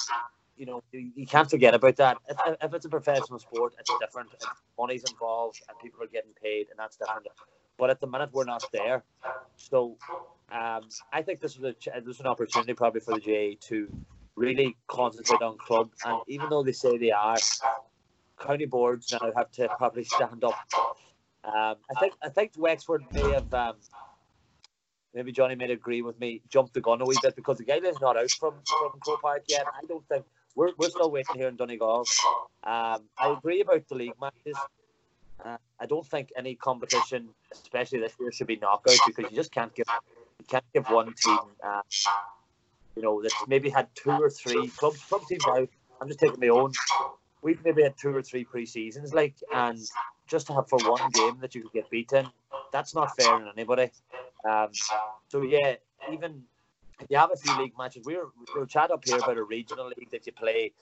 you 0.57 0.67
know 0.67 0.83
you, 0.93 1.27
can't 1.27 1.51
forget 1.51 1.75
about 1.75 1.97
that. 1.97 2.19
If, 2.29 2.39
if, 2.63 2.75
it's 2.75 2.85
a 2.85 2.89
professional 2.89 3.39
sport, 3.39 3.75
it's 3.79 3.91
different. 4.01 4.31
money's 4.79 5.05
involved 5.11 5.63
and 5.69 5.79
people 5.79 6.03
are 6.03 6.09
getting 6.09 6.33
paid, 6.43 6.69
and 6.71 6.79
that's 6.79 6.97
different. 6.97 7.27
But 7.79 7.91
at 7.91 8.01
the 8.01 8.07
minute, 8.07 8.31
we're 8.33 8.45
not 8.45 8.65
there. 8.73 9.05
So 9.57 9.97
um, 10.51 10.83
I 11.13 11.23
think 11.23 11.41
this 11.41 11.57
is 11.57 11.65
a 11.65 11.75
this 12.01 12.17
is 12.17 12.21
an 12.21 12.27
opportunity 12.27 12.73
probably 12.75 13.01
for 13.01 13.15
the 13.15 13.21
GAA 13.21 13.59
to 13.69 13.89
really 14.35 14.77
concentrate 14.87 15.43
on 15.43 15.59
club. 15.59 15.91
And 16.05 16.21
even 16.29 16.49
though 16.49 16.63
they 16.63 16.73
say 16.73 16.97
they 16.97 17.11
are, 17.11 17.37
county 18.41 18.67
boards 18.67 19.13
now 19.13 19.31
have 19.37 19.51
to 19.53 19.69
probably 19.77 20.05
stand 20.05 20.45
up. 20.45 20.55
Um, 21.45 21.77
I 21.91 22.01
think 22.01 22.15
I 22.23 22.29
think 22.29 22.53
Wexford 22.57 23.05
may 23.13 23.33
have. 23.33 23.53
Um, 23.53 23.75
maybe 25.15 25.33
Johnny 25.33 25.55
may 25.55 25.71
agree 25.71 26.03
with 26.03 26.21
me, 26.21 26.43
jumped 26.49 26.75
the 26.75 26.81
gun 26.81 27.01
a 27.01 27.05
wee 27.05 27.17
bit 27.23 27.35
because 27.37 27.59
the 27.59 27.65
guideline's 27.65 28.01
not 28.01 28.17
out 28.17 28.31
from 28.31 28.55
from 28.65 29.01
Croke 29.01 29.23
Park 29.23 29.45
yet. 29.49 29.65
I 29.67 29.85
don't 29.87 30.07
think 30.09 30.25
we're, 30.57 30.73
we're 30.77 30.89
still 30.89 31.11
waiting 31.11 31.37
here 31.37 31.49
in 31.49 31.57
Donegal. 31.57 32.07
Um, 32.65 33.03
I 33.19 33.37
agree 33.37 33.61
about 33.61 33.87
the 33.89 33.95
league 33.95 34.21
matches. 34.21 34.57
Uh, 35.45 35.59
I 35.79 35.87
don't 35.87 36.07
think 36.07 36.31
any 36.37 36.55
competition, 36.55 37.29
especially 37.53 38.01
this 38.01 38.15
year, 38.19 38.33
should 38.33 38.47
be 38.47 38.57
knockout 38.57 38.97
because 39.07 39.31
you 39.31 39.37
just 39.37 39.53
can't 39.53 39.75
give 39.75 39.87
you 40.41 40.47
can't 40.49 40.65
give 40.75 40.87
one 40.87 41.15
team. 41.15 41.39
Uh, 41.63 41.83
you 42.97 43.03
know, 43.03 43.23
that 43.23 43.33
maybe 43.47 43.69
had 43.69 43.89
two 43.95 44.11
or 44.11 44.31
three 44.31 44.69
clubs. 44.69 45.03
club 45.05 45.23
teams 45.29 45.45
out 45.47 45.69
I'm 46.01 46.09
just 46.09 46.21
taking 46.21 46.41
my 46.41 46.49
own. 46.49 46.73
We've 47.43 47.63
maybe 47.65 47.83
had 47.83 47.97
two 47.97 48.15
or 48.15 48.23
three 48.23 48.45
pre-seasons, 48.45 49.15
like, 49.15 49.35
and 49.55 49.79
just 50.27 50.47
to 50.49 50.55
have 50.55 50.69
for 50.69 50.79
one 50.91 51.11
game 51.11 51.39
that 51.41 51.55
you 51.55 51.63
could 51.63 51.73
get 51.73 51.91
beaten, 51.91 52.27
that's 52.73 52.95
not 52.95 53.15
fair 53.17 53.35
on 53.35 53.49
anybody. 53.57 53.91
Um, 54.49 54.69
so 55.29 55.43
yeah, 55.43 55.77
even 56.13 56.43
you 57.09 57.17
have 57.17 57.31
a 57.33 57.37
few 57.37 57.57
league 57.59 57.73
matches. 57.79 58.05
We 58.05 58.17
were 58.17 58.29
we 58.55 58.61
were 58.61 58.67
chat 58.67 58.91
up 58.91 59.05
here 59.05 59.19
about 59.19 59.37
a 59.37 59.43
regional 59.45 59.89
league 59.89 60.11
that 60.11 60.27
you 60.27 60.33
play, 60.33 60.73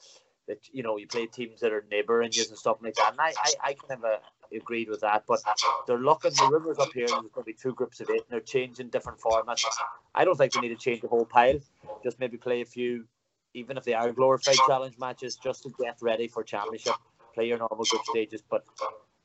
that 0.49 0.59
you 0.73 0.83
know 0.83 0.97
you 0.97 1.07
play 1.07 1.27
teams 1.27 1.61
that 1.61 1.73
are 1.73 1.85
neighbouring 1.91 2.31
you 2.33 2.45
and 2.49 2.59
stuff 2.59 2.79
like 2.83 2.95
that. 2.95 3.13
And 3.13 3.21
I, 3.21 3.33
I, 3.37 3.53
I 3.71 3.75
kind 3.75 4.05
of 4.05 4.05
uh, 4.05 4.17
agreed 4.57 4.89
with 4.89 5.01
that, 5.01 5.25
but 5.27 5.41
they're 5.87 5.99
looking 5.99 6.33
the 6.33 6.49
rivers 6.51 6.79
up 6.79 6.93
here. 6.93 7.07
There's 7.07 7.21
going 7.21 7.31
to 7.35 7.43
be 7.45 7.53
two 7.55 7.75
groups 7.75 8.01
of 8.01 8.11
eight, 8.11 8.23
and 8.23 8.31
they're 8.31 8.41
changing 8.41 8.89
different 8.89 9.21
formats. 9.21 9.65
I 10.15 10.25
don't 10.25 10.37
think 10.37 10.53
they 10.53 10.61
need 10.61 10.69
to 10.69 10.77
change 10.77 11.01
the 11.01 11.09
whole 11.09 11.25
pile. 11.25 11.59
Just 12.03 12.21
maybe 12.21 12.37
play 12.37 12.61
a 12.61 12.67
few, 12.67 13.07
even 13.55 13.77
if 13.77 13.85
they 13.85 13.95
are 13.95 14.13
glorified 14.13 14.57
challenge 14.67 14.97
matches, 14.99 15.37
just 15.37 15.65
to 15.65 15.71
get 15.81 15.99
ready 16.01 16.29
for 16.29 16.43
championship. 16.43 16.95
Play 17.35 17.49
your 17.49 17.59
normal 17.59 17.85
group 17.85 18.05
stages, 18.05 18.43
but 18.49 18.65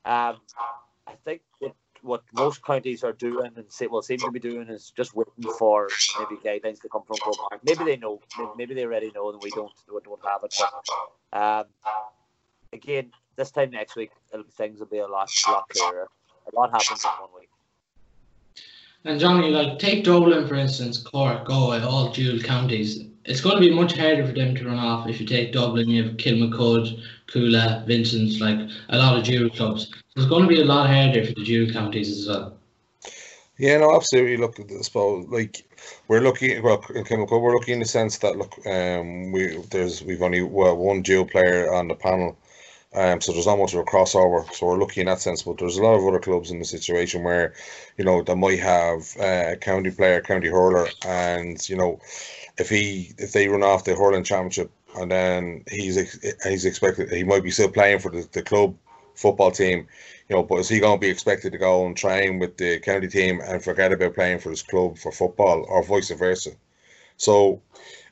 um, 0.04 0.36
I 1.06 1.14
think 1.24 1.42
what, 1.60 1.74
what 2.02 2.22
most 2.32 2.64
counties 2.64 3.04
are 3.04 3.12
doing 3.12 3.50
and 3.56 3.64
say, 3.68 3.86
well 3.86 4.02
seem 4.02 4.18
to 4.18 4.30
be 4.30 4.40
doing 4.40 4.68
is 4.68 4.92
just 4.96 5.14
waiting 5.14 5.52
for 5.58 5.88
maybe 6.18 6.40
guidelines 6.42 6.80
to 6.80 6.88
come 6.88 7.02
from 7.06 7.16
Croke 7.16 7.36
Park. 7.36 7.60
Maybe 7.64 7.84
they 7.84 7.96
know, 7.96 8.20
maybe 8.56 8.74
they 8.74 8.84
already 8.84 9.10
know, 9.14 9.30
and 9.30 9.40
we 9.42 9.50
don't 9.50 9.72
we 9.92 10.00
don't 10.04 10.20
have 10.24 10.44
it. 10.44 10.54
But 11.32 11.38
um, 11.38 11.64
again, 12.72 13.10
this 13.36 13.50
time 13.50 13.70
next 13.70 13.96
week, 13.96 14.10
things 14.52 14.80
will 14.80 14.86
be 14.86 14.98
a 14.98 15.06
lot, 15.06 15.30
lot 15.48 15.68
clearer. 15.68 16.08
A 16.52 16.56
lot 16.56 16.70
happens 16.70 17.04
in 17.04 17.10
one 17.10 17.30
week. 17.38 17.48
And 19.04 19.18
Johnny, 19.18 19.50
like 19.50 19.78
take 19.78 20.04
Dublin 20.04 20.46
for 20.46 20.56
instance, 20.56 20.98
Cork, 20.98 21.46
Galway, 21.46 21.80
all 21.80 22.12
dual 22.12 22.38
counties. 22.40 23.04
It's 23.24 23.40
going 23.40 23.56
to 23.56 23.60
be 23.60 23.74
much 23.74 23.96
harder 23.96 24.26
for 24.26 24.32
them 24.32 24.54
to 24.54 24.66
run 24.66 24.78
off 24.78 25.08
if 25.08 25.20
you 25.20 25.26
take 25.26 25.52
Dublin. 25.52 25.88
You 25.88 26.04
have 26.04 26.16
Kilmacud, 26.16 27.02
Cuala, 27.28 27.86
Vincent's, 27.86 28.40
like 28.40 28.58
a 28.88 28.98
lot 28.98 29.16
of 29.16 29.24
dual 29.24 29.50
clubs. 29.50 29.92
It's 30.20 30.28
going 30.28 30.42
to 30.42 30.48
be 30.48 30.60
a 30.60 30.64
lot 30.64 30.88
harder 30.88 31.24
for 31.24 31.32
the 31.32 31.44
dual 31.44 31.72
counties 31.72 32.10
as 32.18 32.28
well. 32.28 32.56
Yeah, 33.58 33.78
no, 33.78 33.94
absolutely. 33.94 34.36
Look, 34.36 34.60
I 34.60 34.82
suppose 34.82 35.26
like 35.28 35.66
we're 36.08 36.20
looking 36.20 36.62
well 36.62 36.84
in 36.94 37.04
Kilmacud, 37.04 37.40
we're 37.40 37.54
looking 37.54 37.74
in 37.74 37.80
the 37.80 37.86
sense 37.86 38.18
that 38.18 38.36
look, 38.36 38.54
um, 38.66 39.32
we 39.32 39.56
there's 39.70 40.02
we've 40.02 40.22
only 40.22 40.42
well, 40.42 40.76
one 40.76 41.02
dual 41.02 41.26
player 41.26 41.72
on 41.72 41.88
the 41.88 41.94
panel 41.94 42.36
um, 42.92 43.20
so 43.20 43.32
there's 43.32 43.46
not 43.46 43.58
much 43.58 43.72
of 43.72 43.80
a 43.80 43.84
crossover. 43.84 44.52
So 44.52 44.66
we're 44.66 44.78
lucky 44.78 45.00
in 45.00 45.06
that 45.06 45.20
sense. 45.20 45.42
But 45.42 45.58
there's 45.58 45.78
a 45.78 45.82
lot 45.82 45.94
of 45.94 46.04
other 46.04 46.18
clubs 46.18 46.50
in 46.50 46.58
the 46.58 46.64
situation 46.64 47.22
where, 47.22 47.54
you 47.96 48.04
know, 48.04 48.22
they 48.22 48.34
might 48.34 48.58
have 48.58 49.16
a 49.20 49.56
county 49.56 49.90
player, 49.90 50.20
county 50.20 50.48
hurler, 50.48 50.88
and 51.06 51.66
you 51.68 51.76
know, 51.76 52.00
if 52.58 52.68
he 52.68 53.12
if 53.18 53.32
they 53.32 53.48
run 53.48 53.62
off 53.62 53.84
the 53.84 53.94
hurling 53.94 54.24
championship 54.24 54.70
and 54.96 55.10
then 55.10 55.64
he's 55.70 55.96
he's 56.42 56.64
expected 56.64 57.10
he 57.10 57.22
might 57.22 57.44
be 57.44 57.50
still 57.50 57.70
playing 57.70 58.00
for 58.00 58.10
the, 58.10 58.28
the 58.32 58.42
club 58.42 58.76
football 59.14 59.50
team, 59.50 59.86
you 60.28 60.36
know, 60.36 60.42
but 60.42 60.56
is 60.56 60.68
he 60.68 60.80
going 60.80 60.98
to 60.98 61.00
be 61.00 61.10
expected 61.10 61.52
to 61.52 61.58
go 61.58 61.86
and 61.86 61.96
train 61.96 62.38
with 62.38 62.56
the 62.56 62.78
county 62.80 63.08
team 63.08 63.40
and 63.40 63.62
forget 63.62 63.92
about 63.92 64.14
playing 64.14 64.38
for 64.38 64.50
his 64.50 64.62
club 64.62 64.98
for 64.98 65.12
football 65.12 65.64
or 65.68 65.82
vice 65.82 66.10
versa? 66.10 66.50
So 67.16 67.60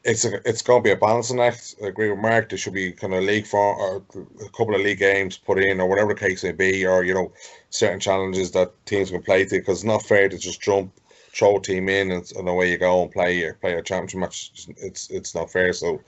it's 0.05 0.25
a, 0.25 0.37
it's 0.49 0.63
going 0.63 0.83
to 0.83 0.87
be 0.87 0.93
a 0.93 0.97
balancing 0.97 1.41
act. 1.41 1.77
I 1.83 1.87
agree 1.87 2.11
with 2.11 2.19
Mark. 2.19 2.49
There 2.49 2.59
should 2.59 2.75
be 2.75 2.93
kind 2.93 3.15
of 3.15 3.25
league 3.25 3.47
for 3.47 3.59
or 3.59 4.03
a 4.45 4.49
couple 4.51 4.75
of 4.75 4.83
league 4.83 4.99
games 4.99 5.39
put 5.39 5.59
in, 5.59 5.81
or 5.81 5.89
whatever 5.89 6.15
the 6.15 6.21
case 6.21 6.45
may 6.45 6.53
be, 6.53 6.87
or 6.87 7.05
you 7.05 7.15
know, 7.15 7.33
certain 7.71 8.01
challenges 8.01 8.51
that 8.53 8.73
teams 8.87 9.11
can 9.11 9.23
play 9.23 9.45
to. 9.45 9.59
Because 9.59 9.79
it's 9.79 9.85
not 9.85 10.03
fair 10.03 10.29
to 10.29 10.39
just 10.39 10.61
jump, 10.61 10.93
throw 11.33 11.59
team 11.59 11.89
in, 11.89 12.11
and, 12.13 12.31
and 12.37 12.49
away 12.49 12.71
you 12.71 12.79
go 12.79 13.03
and 13.03 13.11
play 13.11 13.39
your 13.39 13.55
play 13.55 13.75
a 13.75 13.83
championship 13.83 14.21
match. 14.21 14.69
It's 14.77 15.11
it's 15.11 15.35
not 15.35 15.51
fair. 15.51 15.73
So, 15.73 16.01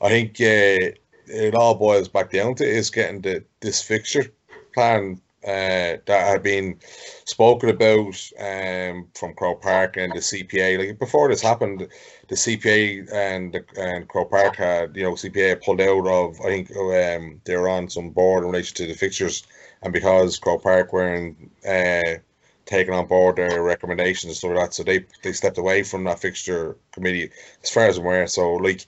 I 0.00 0.08
think 0.08 0.40
uh, 0.40 0.96
it 1.26 1.54
all 1.54 1.74
boils 1.74 2.08
back 2.08 2.30
down 2.30 2.54
to 2.56 2.64
is 2.64 2.90
getting 2.90 3.20
the 3.20 3.44
this 3.60 3.82
fixture 3.82 4.26
plan 4.74 5.20
uh, 5.44 5.98
that 6.06 6.28
had 6.28 6.42
been 6.42 6.78
spoken 7.24 7.68
about 7.68 8.30
um, 8.38 9.08
from 9.14 9.34
Croke 9.34 9.60
Park 9.60 9.96
and 9.96 10.12
the 10.12 10.20
CPA. 10.20 10.78
Like 10.78 10.98
before 10.98 11.28
this 11.28 11.42
happened, 11.42 11.88
the 12.28 12.34
CPA 12.34 13.12
and 13.12 13.52
the, 13.52 13.64
and 13.76 14.06
Croke 14.06 14.30
Park 14.30 14.56
had 14.56 14.96
you 14.96 15.02
know 15.02 15.12
CPA 15.12 15.62
pulled 15.64 15.80
out 15.80 16.06
of 16.06 16.40
I 16.40 16.44
think 16.44 16.70
um, 16.76 17.40
they 17.44 17.56
were 17.56 17.68
on 17.68 17.88
some 17.88 18.10
board 18.10 18.44
in 18.44 18.50
relation 18.50 18.76
to 18.76 18.86
the 18.86 18.94
fixtures, 18.94 19.44
and 19.82 19.92
because 19.92 20.38
Croke 20.38 20.62
Park 20.62 20.92
weren't 20.92 21.36
uh, 21.68 22.18
taking 22.64 22.94
on 22.94 23.06
board 23.06 23.36
their 23.36 23.62
recommendations 23.62 24.30
and 24.30 24.36
stuff 24.36 24.52
like 24.52 24.66
that, 24.66 24.74
so 24.74 24.84
they 24.84 25.04
they 25.22 25.32
stepped 25.32 25.58
away 25.58 25.82
from 25.82 26.04
that 26.04 26.20
fixture 26.20 26.76
committee 26.92 27.30
as 27.62 27.70
far 27.70 27.86
as 27.86 27.98
I'm 27.98 28.04
aware. 28.04 28.28
So 28.28 28.54
like 28.54 28.86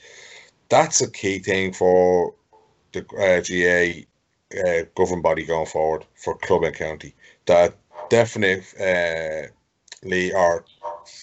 that's 0.68 1.00
a 1.00 1.10
key 1.10 1.38
thing 1.38 1.72
for 1.72 2.34
the 2.92 3.00
uh, 3.16 3.40
GAA 3.40 4.06
uh, 4.60 4.84
governing 4.94 5.22
body 5.22 5.44
going 5.44 5.66
forward 5.66 6.04
for 6.14 6.36
club 6.38 6.64
and 6.64 6.74
county. 6.74 7.14
That 7.46 7.76
definitely 8.08 8.64
uh, 8.80 10.36
our 10.36 10.64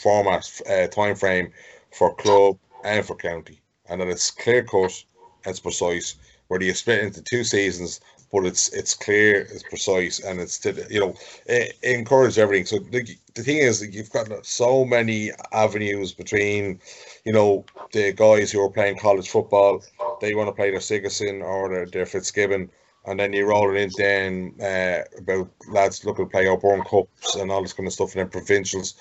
format 0.01 0.61
uh, 0.69 0.87
time 0.87 1.15
frame 1.15 1.51
for 1.91 2.13
club 2.15 2.57
and 2.83 3.05
for 3.05 3.15
county, 3.15 3.61
and 3.89 4.01
that 4.01 4.07
it's 4.07 4.31
clear 4.31 4.63
cut, 4.63 5.03
it's 5.45 5.59
precise. 5.59 6.15
Whether 6.47 6.65
you 6.65 6.73
split 6.73 7.03
into 7.03 7.21
two 7.21 7.43
seasons, 7.43 8.01
but 8.31 8.45
it's 8.45 8.69
it's 8.69 8.93
clear, 8.93 9.41
it's 9.41 9.63
precise, 9.63 10.19
and 10.19 10.39
it's 10.39 10.57
to 10.59 10.85
you 10.89 10.99
know 10.99 11.15
it, 11.45 11.77
it 11.81 12.37
everything. 12.37 12.65
So 12.65 12.79
the, 12.79 13.03
the 13.35 13.43
thing 13.43 13.57
is, 13.57 13.81
you've 13.93 14.11
got 14.11 14.45
so 14.45 14.85
many 14.85 15.31
avenues 15.51 16.13
between, 16.13 16.79
you 17.25 17.33
know, 17.33 17.65
the 17.91 18.13
guys 18.13 18.51
who 18.51 18.61
are 18.61 18.69
playing 18.69 18.97
college 18.97 19.29
football, 19.29 19.83
they 20.19 20.35
want 20.35 20.47
to 20.47 20.53
play 20.53 20.71
their 20.71 20.79
Sigerson 20.79 21.41
or 21.41 21.69
their, 21.69 21.85
their 21.85 22.05
Fitzgibbon 22.05 22.69
and 23.05 23.19
then 23.19 23.33
you 23.33 23.47
roll 23.47 23.75
it 23.75 23.79
in 23.79 23.91
then 23.97 24.53
uh, 24.61 25.03
about 25.17 25.49
lads 25.67 26.05
looking 26.05 26.25
to 26.25 26.31
play 26.31 26.47
up 26.47 26.61
Cups 26.61 27.35
and 27.35 27.51
all 27.51 27.61
this 27.61 27.73
kind 27.73 27.87
of 27.87 27.93
stuff, 27.93 28.13
and 28.13 28.21
then 28.21 28.29
provincials. 28.29 28.95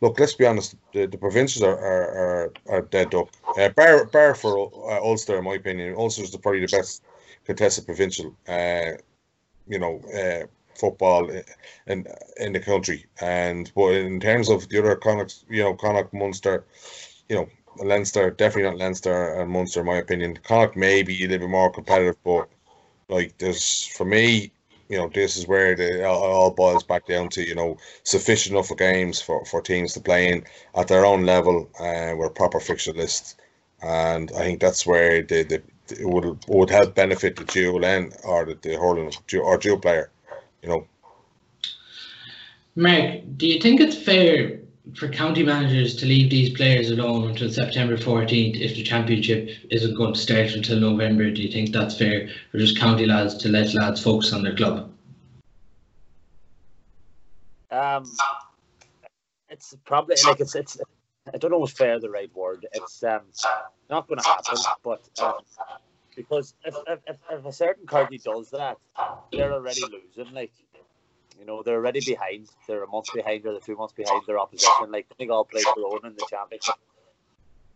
Look, 0.00 0.20
let's 0.20 0.34
be 0.34 0.46
honest, 0.46 0.76
the, 0.92 1.06
the 1.06 1.18
provincials 1.18 1.62
are, 1.62 1.78
are, 1.78 2.10
are, 2.10 2.52
are 2.68 2.82
dead 2.82 3.14
up. 3.14 3.30
Uh, 3.58 3.70
bar, 3.70 4.04
bar 4.06 4.34
for 4.34 4.70
uh, 4.90 5.00
Ulster, 5.02 5.38
in 5.38 5.44
my 5.44 5.54
opinion. 5.54 5.94
Ulster 5.96 6.22
is 6.22 6.36
probably 6.36 6.60
the 6.60 6.76
best 6.76 7.02
contested 7.44 7.86
provincial, 7.86 8.34
uh, 8.48 8.92
you 9.66 9.78
know, 9.78 10.00
uh, 10.14 10.46
football 10.74 11.30
in 11.86 12.06
in 12.36 12.52
the 12.52 12.60
country. 12.60 13.06
And 13.20 13.72
but 13.74 13.94
in 13.94 14.20
terms 14.20 14.48
of 14.50 14.68
the 14.68 14.78
other 14.78 14.96
Connacht, 14.96 15.44
you 15.48 15.62
know, 15.62 15.74
Connacht, 15.74 16.12
Munster, 16.12 16.64
you 17.28 17.36
know, 17.36 17.48
Leinster, 17.84 18.30
definitely 18.30 18.70
not 18.70 18.78
Leinster 18.78 19.34
and 19.40 19.50
Munster, 19.50 19.80
in 19.80 19.86
my 19.86 19.96
opinion. 19.96 20.38
Connacht 20.42 20.76
may 20.76 21.02
be 21.02 21.24
a 21.24 21.28
little 21.28 21.46
bit 21.46 21.50
more 21.50 21.72
competitive, 21.72 22.22
but 22.24 22.48
like 23.08 23.36
there's 23.38 23.86
for 23.86 24.04
me, 24.04 24.52
you 24.88 24.98
know, 24.98 25.08
this 25.08 25.36
is 25.36 25.46
where 25.46 25.72
it 25.72 26.04
all 26.04 26.50
boils 26.50 26.84
back 26.84 27.06
down 27.06 27.28
to, 27.30 27.46
you 27.46 27.54
know, 27.54 27.78
sufficient 28.04 28.54
enough 28.54 28.70
of 28.70 28.78
games 28.78 29.20
for, 29.20 29.44
for 29.44 29.60
teams 29.60 29.94
to 29.94 30.00
play 30.00 30.32
in 30.32 30.44
at 30.74 30.88
their 30.88 31.04
own 31.04 31.24
level 31.24 31.68
uh, 31.80 32.14
with 32.16 32.34
proper 32.34 32.60
fixture 32.60 32.92
list. 32.92 33.40
And 33.82 34.30
I 34.32 34.40
think 34.40 34.60
that's 34.60 34.86
where 34.86 35.22
the, 35.22 35.42
the 35.42 35.62
it 35.88 36.08
would 36.08 36.44
would 36.48 36.70
help 36.70 36.94
benefit 36.94 37.36
the 37.36 37.44
dual 37.44 37.84
end 37.84 38.16
or 38.24 38.44
the, 38.44 38.54
the 38.60 38.76
hurling 38.76 39.12
or 39.40 39.58
dual 39.58 39.78
player, 39.78 40.10
you 40.62 40.68
know. 40.68 40.86
Mark, 42.74 43.20
do 43.36 43.46
you 43.46 43.60
think 43.60 43.80
it's 43.80 43.96
fair 43.96 44.58
for 44.94 45.08
county 45.08 45.42
managers 45.42 45.96
to 45.96 46.06
leave 46.06 46.30
these 46.30 46.50
players 46.50 46.90
alone 46.90 47.30
until 47.30 47.50
September 47.50 47.96
14th 47.96 48.60
if 48.60 48.74
the 48.74 48.82
championship 48.82 49.50
isn't 49.70 49.94
going 49.94 50.14
to 50.14 50.20
start 50.20 50.52
until 50.52 50.78
November? 50.78 51.30
Do 51.30 51.42
you 51.42 51.50
think 51.50 51.72
that's 51.72 51.98
fair 51.98 52.28
for 52.52 52.58
just 52.58 52.78
county 52.78 53.06
lads 53.06 53.34
to 53.38 53.48
let 53.48 53.74
lads 53.74 54.02
focus 54.02 54.32
on 54.32 54.42
their 54.42 54.54
club? 54.54 54.92
Um, 57.70 58.04
it's 59.48 59.74
probably 59.84 60.16
like 60.24 60.40
it's 60.40 60.54
it's 60.54 60.78
I 61.32 61.38
don't 61.38 61.50
know 61.50 61.64
if 61.64 61.72
fair 61.72 61.98
the 61.98 62.10
right 62.10 62.34
word. 62.34 62.66
It's 62.72 63.02
um 63.02 63.22
not 63.90 64.06
going 64.06 64.20
to 64.20 64.26
happen, 64.26 64.58
but 64.84 65.08
um, 65.20 65.34
because 66.14 66.54
if, 66.64 66.74
if 66.86 67.16
if 67.30 67.44
a 67.44 67.52
certain 67.52 67.86
county 67.86 68.18
does 68.18 68.50
that, 68.50 68.76
they're 69.32 69.52
already 69.52 69.82
losing. 69.82 70.32
Like 70.32 70.52
you 71.38 71.46
know, 71.46 71.62
they're 71.62 71.76
already 71.76 72.00
behind. 72.04 72.48
They're 72.66 72.84
a 72.84 72.88
month 72.88 73.08
behind 73.14 73.44
or 73.46 73.52
they're 73.52 73.60
two 73.60 73.76
months 73.76 73.94
behind 73.94 74.22
their 74.26 74.38
opposition. 74.38 74.90
Like 74.90 75.06
Donegal 75.16 75.44
play 75.44 75.62
Tyrone 75.62 76.06
in 76.06 76.14
the 76.14 76.26
championship. 76.30 76.76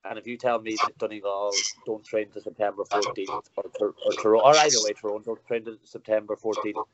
And 0.05 0.19
if 0.19 0.26
you 0.26 0.38
tell 0.38 0.61
me 0.61 0.76
that 0.83 0.97
Donegal 0.99 1.52
don't 1.85 2.05
train 2.05 2.31
to 2.31 2.40
September 2.40 2.85
14th 2.85 3.43
or, 3.57 3.64
or, 3.81 3.95
or, 4.25 4.37
or 4.37 4.57
either 4.57 4.79
way, 4.83 4.93
Tyrone 4.93 5.23
don't 5.23 5.47
train 5.47 5.64
to 5.67 5.79
September 5.85 6.37
14th, 6.37 6.85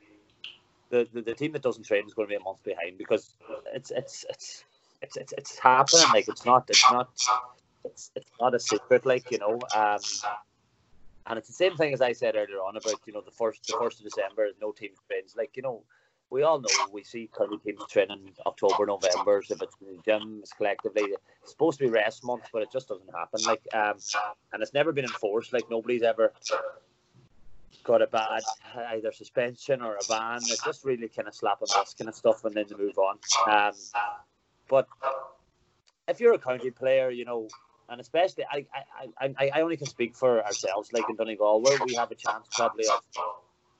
the, 0.90 1.06
the, 1.12 1.22
the 1.22 1.34
team 1.34 1.52
that 1.52 1.62
doesn't 1.62 1.84
train 1.84 2.04
is 2.06 2.14
going 2.14 2.28
to 2.28 2.30
be 2.30 2.36
a 2.36 2.40
month 2.40 2.62
behind 2.64 2.98
because 2.98 3.36
it's 3.74 3.90
it's 3.90 4.24
it's 4.28 4.64
it's 5.02 5.16
it's, 5.16 5.32
it's 5.32 5.58
happening. 5.58 6.06
Like 6.12 6.28
it's 6.28 6.44
not 6.44 6.68
it's 6.68 6.90
not 6.90 7.10
it's, 7.84 8.10
it's 8.14 8.30
not 8.40 8.54
a 8.54 8.60
secret. 8.60 9.06
Like 9.06 9.30
you 9.30 9.38
know, 9.38 9.60
um, 9.74 9.98
and 11.26 11.38
it's 11.38 11.48
the 11.48 11.54
same 11.54 11.76
thing 11.76 11.92
as 11.92 12.00
I 12.00 12.12
said 12.12 12.36
earlier 12.36 12.58
on 12.58 12.76
about 12.76 13.00
you 13.06 13.12
know 13.12 13.20
the 13.20 13.30
first 13.30 13.66
the 13.66 13.76
first 13.78 13.98
of 13.98 14.04
December, 14.04 14.48
no 14.60 14.72
team 14.72 14.90
trains. 15.08 15.34
Like 15.36 15.56
you 15.56 15.62
know, 15.62 15.82
we 16.30 16.42
all 16.42 16.60
know 16.60 16.68
we 16.92 17.04
see 17.04 17.30
county 17.36 17.58
teams 17.58 17.82
training 17.88 18.30
October, 18.46 18.86
November. 18.86 19.38
If 19.38 19.62
it's 19.62 19.76
in 19.80 19.96
the 19.96 20.02
gyms 20.02 20.50
collectively, 20.56 21.14
it's 21.42 21.52
supposed 21.52 21.78
to 21.78 21.84
be 21.84 21.90
rest 21.90 22.24
month, 22.24 22.44
but 22.52 22.62
it 22.62 22.72
just 22.72 22.88
doesn't 22.88 23.10
happen. 23.14 23.40
Like, 23.44 23.62
um, 23.72 23.96
and 24.52 24.62
it's 24.62 24.74
never 24.74 24.92
been 24.92 25.04
enforced. 25.04 25.52
Like 25.52 25.70
nobody's 25.70 26.02
ever 26.02 26.32
got 27.84 28.02
a 28.02 28.06
bad 28.06 28.42
either 28.90 29.12
suspension 29.12 29.80
or 29.82 29.94
a 29.94 30.04
ban. 30.08 30.38
It's 30.38 30.64
just 30.64 30.84
really 30.84 31.08
kind 31.08 31.28
of 31.28 31.34
slap 31.34 31.60
and 31.60 31.68
this 31.68 31.94
kind 31.94 32.08
of 32.08 32.14
stuff, 32.14 32.44
and 32.44 32.54
then 32.54 32.66
they 32.68 32.76
move 32.76 32.98
on. 32.98 33.18
Um, 33.48 33.72
but 34.68 34.88
if 36.08 36.18
you're 36.18 36.34
a 36.34 36.38
county 36.38 36.70
player, 36.70 37.10
you 37.10 37.24
know, 37.24 37.48
and 37.88 38.00
especially 38.00 38.44
I, 38.50 38.66
I, 39.20 39.34
I, 39.38 39.50
I 39.54 39.60
only 39.60 39.76
can 39.76 39.86
speak 39.86 40.16
for 40.16 40.44
ourselves, 40.44 40.92
like 40.92 41.04
in 41.08 41.14
Donegal, 41.14 41.62
where 41.62 41.78
we 41.86 41.94
have 41.94 42.10
a 42.10 42.16
chance 42.16 42.48
probably 42.50 42.84
of 42.88 43.00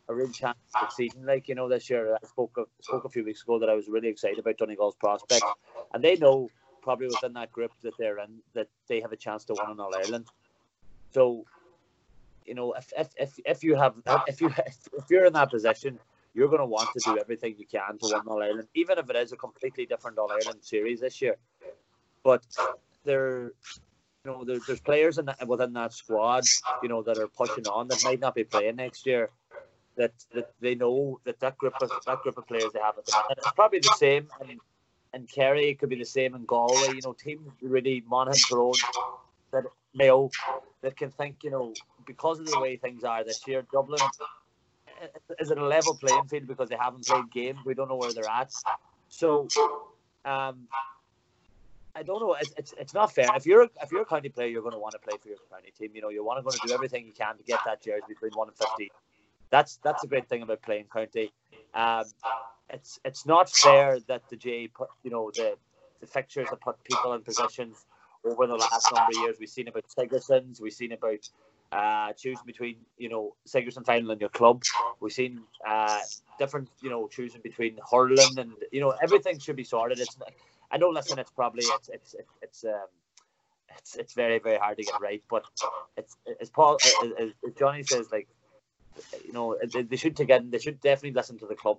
a 0.08 0.14
real 0.14 0.30
chance 0.30 0.58
of 0.75 0.80
succeeding. 0.80 1.25
Like 1.25 1.48
you 1.48 1.54
know, 1.54 1.68
this 1.68 1.90
year 1.90 2.14
I 2.14 2.26
spoke 2.26 2.56
a, 2.58 2.64
spoke 2.82 3.04
a 3.04 3.08
few 3.08 3.25
weeks 3.25 3.42
ago 3.42 3.58
that 3.58 3.68
I 3.68 3.75
was 3.75 3.88
really 3.88 4.08
excited 4.08 4.38
about 4.38 4.58
Donegal's 4.58 4.96
prospects, 4.96 5.46
and 5.92 6.02
they 6.02 6.16
know 6.16 6.48
probably 6.82 7.08
within 7.08 7.32
that 7.32 7.50
group 7.50 7.72
that 7.82 7.94
they're 7.98 8.20
in 8.20 8.38
that 8.54 8.68
they 8.88 9.00
have 9.00 9.12
a 9.12 9.16
chance 9.16 9.44
to 9.44 9.54
win 9.58 9.72
in 9.72 9.80
All 9.80 9.94
Ireland. 9.94 10.26
So, 11.10 11.44
you 12.44 12.54
know, 12.54 12.75
if 12.75 12.92
if, 12.96 13.08
if, 13.18 13.40
if 13.44 13.64
you 13.64 13.75
have 13.75 13.94
if 14.28 14.40
you 14.40 14.48
if 14.66 15.04
you're 15.10 15.26
in 15.26 15.32
that 15.32 15.50
position, 15.50 15.98
you're 16.32 16.48
going 16.48 16.60
to 16.60 16.66
want 16.66 16.88
to 16.92 17.00
do 17.04 17.18
everything 17.18 17.56
you 17.58 17.66
can 17.66 17.98
to 17.98 18.14
win 18.14 18.22
All 18.26 18.42
Ireland, 18.42 18.68
even 18.75 18.98
if 18.98 19.10
it 19.10 19.16
is 19.16 19.32
a 19.32 19.36
completely 19.36 19.86
different 19.86 20.18
All 20.18 20.30
Ireland 20.30 20.60
series 20.62 21.00
this 21.00 21.20
year. 21.20 21.36
But 22.22 22.44
there, 23.04 23.52
you 24.25 24.30
know, 24.30 24.44
there, 24.44 24.58
there's 24.66 24.80
players 24.80 25.18
in 25.18 25.26
that, 25.26 25.46
within 25.48 25.72
that 25.72 25.92
squad, 25.92 26.44
you 26.82 26.88
know, 26.88 27.02
that 27.02 27.18
are 27.18 27.28
pushing 27.28 27.66
on 27.66 27.88
that 27.88 28.04
might 28.04 28.20
not 28.20 28.34
be 28.34 28.44
playing 28.44 28.76
next 28.76 29.06
year. 29.06 29.30
That, 29.97 30.12
that 30.35 30.53
they 30.61 30.75
know 30.75 31.21
that 31.25 31.41
that 31.41 31.57
group 31.57 31.73
of 31.81 31.91
that 32.05 32.21
group 32.23 32.37
of 32.37 32.47
players 32.47 32.71
they 32.75 32.81
have 32.81 32.99
at 32.99 33.07
the 33.07 33.12
moment. 33.12 33.38
It's 33.38 33.53
probably 33.53 33.79
the 33.79 33.95
same 33.97 34.29
in, 34.43 34.61
in 35.15 35.26
Kerry. 35.26 35.71
It 35.71 35.79
could 35.79 35.88
be 35.88 35.97
the 35.97 36.05
same 36.05 36.35
in 36.35 36.45
Galway. 36.45 36.95
You 36.95 37.00
know, 37.03 37.15
teams 37.15 37.49
really 37.62 38.05
Monaghan 38.07 38.41
grown 38.50 38.75
that 39.53 39.65
Mayo 39.95 40.31
that 40.83 40.99
can 40.99 41.11
think. 41.11 41.37
You 41.43 41.50
know, 41.50 41.75
because 42.07 42.41
of 42.41 42.47
the 42.47 42.61
way 42.61 42.76
things 42.76 43.05
are 43.05 43.25
this 43.25 43.41
year, 43.47 43.65
Dublin 43.73 44.00
is 45.38 45.50
it 45.50 45.59
a 45.59 45.65
level 45.65 45.95
playing 45.95 46.25
field 46.25 46.47
because 46.47 46.69
they 46.69 46.76
haven't 46.76 47.07
played 47.07 47.31
games. 47.33 47.59
We 47.65 47.75
don't 47.75 47.88
know 47.88 47.97
where 47.97 48.12
they're 48.12 48.29
at. 48.29 48.53
So, 49.09 49.49
um, 50.25 50.69
I 51.95 52.03
don't 52.03 52.21
know. 52.21 52.35
It's, 52.35 52.53
it's, 52.59 52.75
it's 52.79 52.95
not 52.95 53.12
fair. 53.12 53.29
If 53.35 53.47
you're 53.47 53.62
if 53.62 53.91
you're 53.91 54.03
a 54.03 54.07
county 54.07 54.29
player, 54.29 54.49
you're 54.49 54.62
going 54.62 54.75
to 54.75 54.79
want 54.79 54.93
to 54.93 54.99
play 54.99 55.17
for 55.21 55.29
your 55.29 55.38
county 55.50 55.73
team. 55.79 55.91
You 55.95 56.03
know, 56.03 56.11
you 56.11 56.25
want 56.25 56.38
to 56.38 56.43
go 56.43 56.50
to 56.50 56.59
do 56.67 56.75
everything 56.75 57.07
you 57.07 57.12
can 57.12 57.37
to 57.37 57.43
get 57.43 57.61
that 57.65 57.83
jersey 57.83 58.05
between 58.09 58.33
one 58.33 58.49
and 58.49 58.57
fifty. 58.57 58.91
That's 59.50 59.79
that's 59.83 60.05
a 60.05 60.07
great 60.07 60.29
thing 60.29 60.43
about 60.43 60.62
playing 60.62 60.87
county. 60.93 61.33
Um, 61.75 62.05
it's 62.71 62.99
it's 63.05 63.26
not 63.26 63.50
fair 63.50 63.99
that 64.09 64.23
the 64.29 64.37
J 64.37 64.69
put 64.69 64.88
you 65.03 65.11
know 65.11 65.31
the 65.35 65.57
the 66.00 66.07
fixtures 66.07 66.49
have 66.50 66.61
put 66.61 66.83
people 66.85 67.12
in 67.15 67.23
positions 67.23 67.87
over 68.25 68.47
the 68.47 68.55
last 68.57 68.93
number 68.93 69.11
of 69.17 69.23
years. 69.23 69.37
We've 69.38 69.49
seen 69.49 69.69
about 69.69 69.85
Sigerson's. 69.91 70.61
We've 70.61 70.73
seen 70.73 70.93
about 70.93 71.29
uh, 71.73 72.12
choosing 72.15 72.45
between 72.47 72.76
you 72.99 73.09
know 73.09 73.35
Sigerson 73.45 73.85
final 73.85 74.11
and 74.11 74.21
your 74.21 74.31
club. 74.31 74.62
We've 75.00 75.12
seen 75.12 75.43
uh, 75.67 76.00
different 76.38 76.69
you 76.83 76.91
know 76.91 77.09
choosing 77.09 77.41
between 77.43 77.79
hurling 77.91 78.38
and 78.38 78.53
you 78.73 78.81
know 78.81 78.95
everything 79.03 79.38
should 79.38 79.57
be 79.57 79.65
sorted. 79.65 80.00
It's 80.00 80.17
I 80.71 80.79
know. 80.79 80.88
Listen, 80.88 81.19
it's 81.19 81.31
probably 81.31 81.65
it's 81.65 81.88
it's 81.88 82.15
it's 82.43 82.65
um, 82.65 82.87
it's 83.79 83.97
it's 83.97 84.15
very 84.15 84.38
very 84.38 84.59
hard 84.59 84.79
to 84.79 84.85
get 84.85 85.00
right, 85.00 85.23
but 85.31 85.45
it's 85.97 86.17
as 86.41 86.50
Paul 86.50 86.79
as, 87.03 87.12
as 87.19 87.53
Johnny 87.59 87.83
says 87.83 88.09
like 88.11 88.29
you 89.25 89.33
know 89.33 89.57
they, 89.73 89.83
they 89.83 89.97
should 89.97 90.17
take 90.17 90.30
in 90.30 90.50
they 90.50 90.59
should 90.59 90.80
definitely 90.80 91.13
listen 91.13 91.39
to 91.39 91.47
the 91.47 91.54
club 91.54 91.78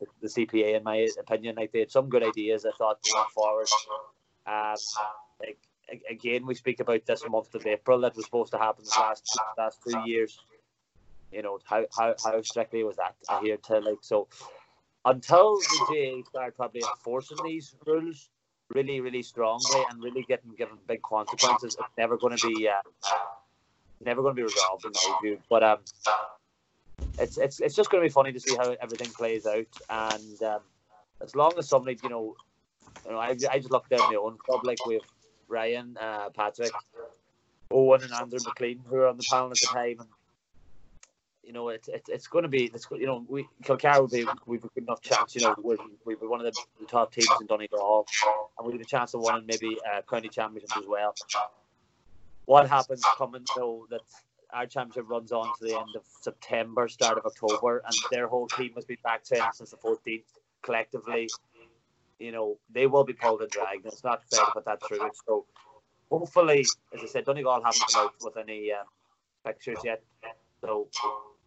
the, 0.00 0.06
the 0.20 0.28
CPA 0.28 0.76
in 0.76 0.84
my 0.84 1.08
opinion. 1.18 1.56
Like 1.56 1.72
they 1.72 1.80
had 1.80 1.90
some 1.90 2.08
good 2.08 2.22
ideas 2.22 2.66
I 2.66 2.70
thought 2.76 2.98
going 3.02 3.26
forward. 3.34 3.68
Um 4.46 4.76
like 5.40 5.58
again 6.10 6.46
we 6.46 6.54
speak 6.54 6.80
about 6.80 7.06
this 7.06 7.22
month 7.28 7.54
of 7.54 7.66
April 7.66 8.00
that 8.00 8.16
was 8.16 8.24
supposed 8.24 8.52
to 8.52 8.58
happen 8.58 8.84
the 8.84 9.00
last 9.00 9.38
last 9.58 9.80
two 9.86 9.98
years. 10.06 10.38
You 11.32 11.42
know 11.42 11.58
how 11.64 11.84
how, 11.96 12.14
how 12.24 12.42
strictly 12.42 12.82
was 12.84 12.96
that 12.96 13.14
I 13.28 13.40
hear 13.40 13.56
to? 13.56 13.78
Like 13.80 13.98
so 14.00 14.28
until 15.04 15.56
the 15.56 16.22
GAA 16.22 16.28
start 16.28 16.56
probably 16.56 16.82
enforcing 16.82 17.38
these 17.44 17.74
rules 17.86 18.28
really, 18.74 19.00
really 19.00 19.22
strongly 19.22 19.82
and 19.90 20.02
really 20.02 20.22
getting 20.22 20.50
given 20.56 20.76
big 20.86 21.02
consequences, 21.02 21.76
it's 21.78 21.96
never 21.96 22.16
going 22.16 22.36
to 22.36 22.48
be 22.48 22.68
uh, 22.68 22.72
never 24.04 24.22
going 24.22 24.34
to 24.34 24.36
be 24.36 24.42
resolved 24.42 24.84
in 24.84 24.92
my 24.92 25.18
view. 25.22 25.38
But 25.48 25.62
um, 25.62 25.78
it's 27.18 27.38
it's 27.38 27.60
it's 27.60 27.74
just 27.74 27.90
going 27.90 28.02
to 28.02 28.08
be 28.08 28.12
funny 28.12 28.32
to 28.32 28.40
see 28.40 28.56
how 28.56 28.76
everything 28.80 29.10
plays 29.10 29.46
out. 29.46 29.66
And 29.88 30.42
um, 30.42 30.60
as 31.22 31.34
long 31.34 31.52
as 31.58 31.68
somebody, 31.68 31.98
you 32.02 32.08
know, 32.08 32.36
you 33.04 33.12
know, 33.12 33.18
I, 33.18 33.36
I 33.50 33.58
just 33.58 33.70
looked 33.70 33.90
down 33.90 34.00
my 34.00 34.18
own 34.20 34.36
club 34.38 34.60
like 34.64 34.84
we 34.86 34.94
have 34.94 35.04
Ryan, 35.48 35.96
uh, 36.00 36.30
Patrick, 36.30 36.72
Owen, 37.70 38.02
and 38.02 38.12
Andrew 38.12 38.40
McLean 38.44 38.80
who 38.88 38.96
are 38.96 39.08
on 39.08 39.16
the 39.16 39.24
panel 39.30 39.50
at 39.50 39.58
the 39.60 39.66
time, 39.66 39.96
and 40.00 40.08
you 41.42 41.52
know, 41.52 41.68
it's 41.68 41.88
it, 41.88 42.02
it's 42.08 42.26
going 42.26 42.42
to 42.42 42.48
be, 42.48 42.64
it's, 42.64 42.86
you 42.90 43.06
know, 43.06 43.24
we 43.28 43.46
Kilcar 43.62 44.00
will 44.00 44.08
be, 44.08 44.26
we've 44.46 44.64
a 44.64 44.68
good 44.68 44.82
enough 44.82 45.00
chance, 45.00 45.36
you 45.36 45.42
know, 45.42 45.54
we're, 45.62 45.76
we've 46.04 46.20
one 46.20 46.44
of 46.44 46.46
the, 46.46 46.60
the 46.80 46.86
top 46.86 47.12
teams 47.12 47.28
in 47.40 47.46
Donegal, 47.46 48.04
and 48.58 48.66
we 48.66 48.72
have 48.72 48.80
a 48.80 48.84
chance 48.84 49.14
of 49.14 49.20
winning 49.20 49.46
maybe 49.46 49.78
uh, 49.94 50.02
county 50.02 50.28
championships 50.28 50.76
as 50.76 50.86
well. 50.86 51.14
What 52.46 52.68
happens 52.68 53.04
coming 53.16 53.44
though 53.56 53.86
that 53.90 54.00
our 54.52 54.66
championship 54.66 55.08
runs 55.08 55.32
on 55.32 55.46
to 55.58 55.64
the 55.64 55.76
end 55.76 55.96
of 55.96 56.02
September, 56.20 56.88
start 56.88 57.18
of 57.18 57.26
October, 57.26 57.82
and 57.84 57.94
their 58.10 58.28
whole 58.28 58.46
team 58.48 58.72
has 58.74 58.84
been 58.84 58.98
back 59.02 59.24
training 59.24 59.48
since 59.52 59.70
the 59.70 59.76
14th 59.76 60.24
collectively. 60.62 61.28
You 62.18 62.32
know, 62.32 62.58
they 62.72 62.86
will 62.86 63.04
be 63.04 63.12
pulled 63.12 63.42
and 63.42 63.50
dragged. 63.50 63.84
It's 63.86 64.04
not 64.04 64.22
fair 64.30 64.44
to 64.44 64.50
put 64.52 64.64
that 64.64 64.80
through. 64.86 65.10
So, 65.26 65.44
hopefully, 66.10 66.64
as 66.94 67.00
I 67.02 67.06
said, 67.06 67.24
Donegal 67.24 67.62
haven't 67.62 67.82
come 67.92 68.06
out 68.06 68.14
with 68.22 68.36
any 68.36 68.72
uh, 68.72 68.84
pictures 69.44 69.78
yet. 69.84 70.02
So, 70.62 70.88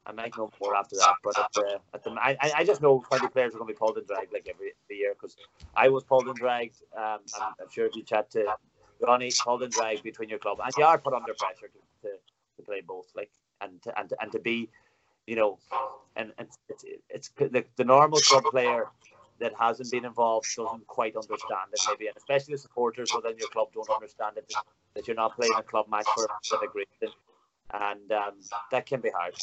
I 0.05 0.11
might 0.11 0.35
know 0.37 0.49
more 0.59 0.75
after 0.75 0.95
that, 0.97 1.15
but 1.23 1.37
at 1.37 1.53
the, 1.53 1.79
at 1.93 2.03
the 2.03 2.11
I, 2.11 2.37
I 2.57 2.63
just 2.63 2.81
know 2.81 3.03
county 3.11 3.27
players 3.27 3.53
are 3.53 3.59
going 3.59 3.67
to 3.67 3.73
be 3.73 3.77
pulled 3.77 3.97
and 3.97 4.07
dragged 4.07 4.33
like 4.33 4.47
every, 4.49 4.73
every 4.85 4.97
year 4.97 5.13
because 5.13 5.35
I 5.75 5.89
was 5.89 6.03
pulled 6.03 6.25
and 6.25 6.35
dragged. 6.35 6.77
Um, 6.97 7.19
I'm, 7.39 7.53
I'm, 7.61 7.69
sure 7.69 7.85
if 7.85 7.95
you 7.95 8.03
chat 8.03 8.31
to 8.31 8.55
Ronnie, 9.01 9.31
pulled 9.43 9.61
and 9.63 9.71
dragged 9.71 10.03
between 10.03 10.29
your 10.29 10.39
club, 10.39 10.59
and 10.63 10.73
you 10.77 10.83
are 10.83 10.97
put 10.97 11.13
under 11.13 11.33
pressure 11.35 11.67
to, 11.67 12.07
to, 12.09 12.15
to 12.59 12.65
play 12.69 12.81
both, 12.93 13.07
like 13.15 13.31
and 13.61 13.81
to, 13.83 13.89
and 13.99 14.13
and 14.21 14.31
to 14.31 14.39
be, 14.39 14.69
you 15.27 15.35
know, 15.35 15.57
and, 16.15 16.31
and 16.37 16.47
it's, 16.69 16.83
it's 17.09 17.29
the, 17.37 17.63
the 17.75 17.83
normal 17.83 18.19
club 18.19 18.43
player 18.51 18.87
that 19.39 19.53
hasn't 19.57 19.89
been 19.91 20.05
involved 20.05 20.47
doesn't 20.55 20.85
quite 20.87 21.15
understand 21.15 21.67
it 21.73 21.79
maybe, 21.87 22.07
and 22.07 22.17
especially 22.17 22.53
the 22.53 22.57
supporters 22.57 23.11
within 23.15 23.37
your 23.37 23.49
club 23.49 23.67
don't 23.73 23.89
understand 23.89 24.37
it 24.37 24.51
that 24.95 25.07
you're 25.07 25.15
not 25.15 25.35
playing 25.35 25.53
a 25.57 25.63
club 25.63 25.85
match 25.89 26.07
for 26.15 26.25
a 26.25 26.27
specific 26.41 26.71
reason, 26.75 27.15
and 27.73 28.11
um, 28.11 28.33
that 28.71 28.85
can 28.85 28.99
be 28.99 29.11
hard. 29.19 29.33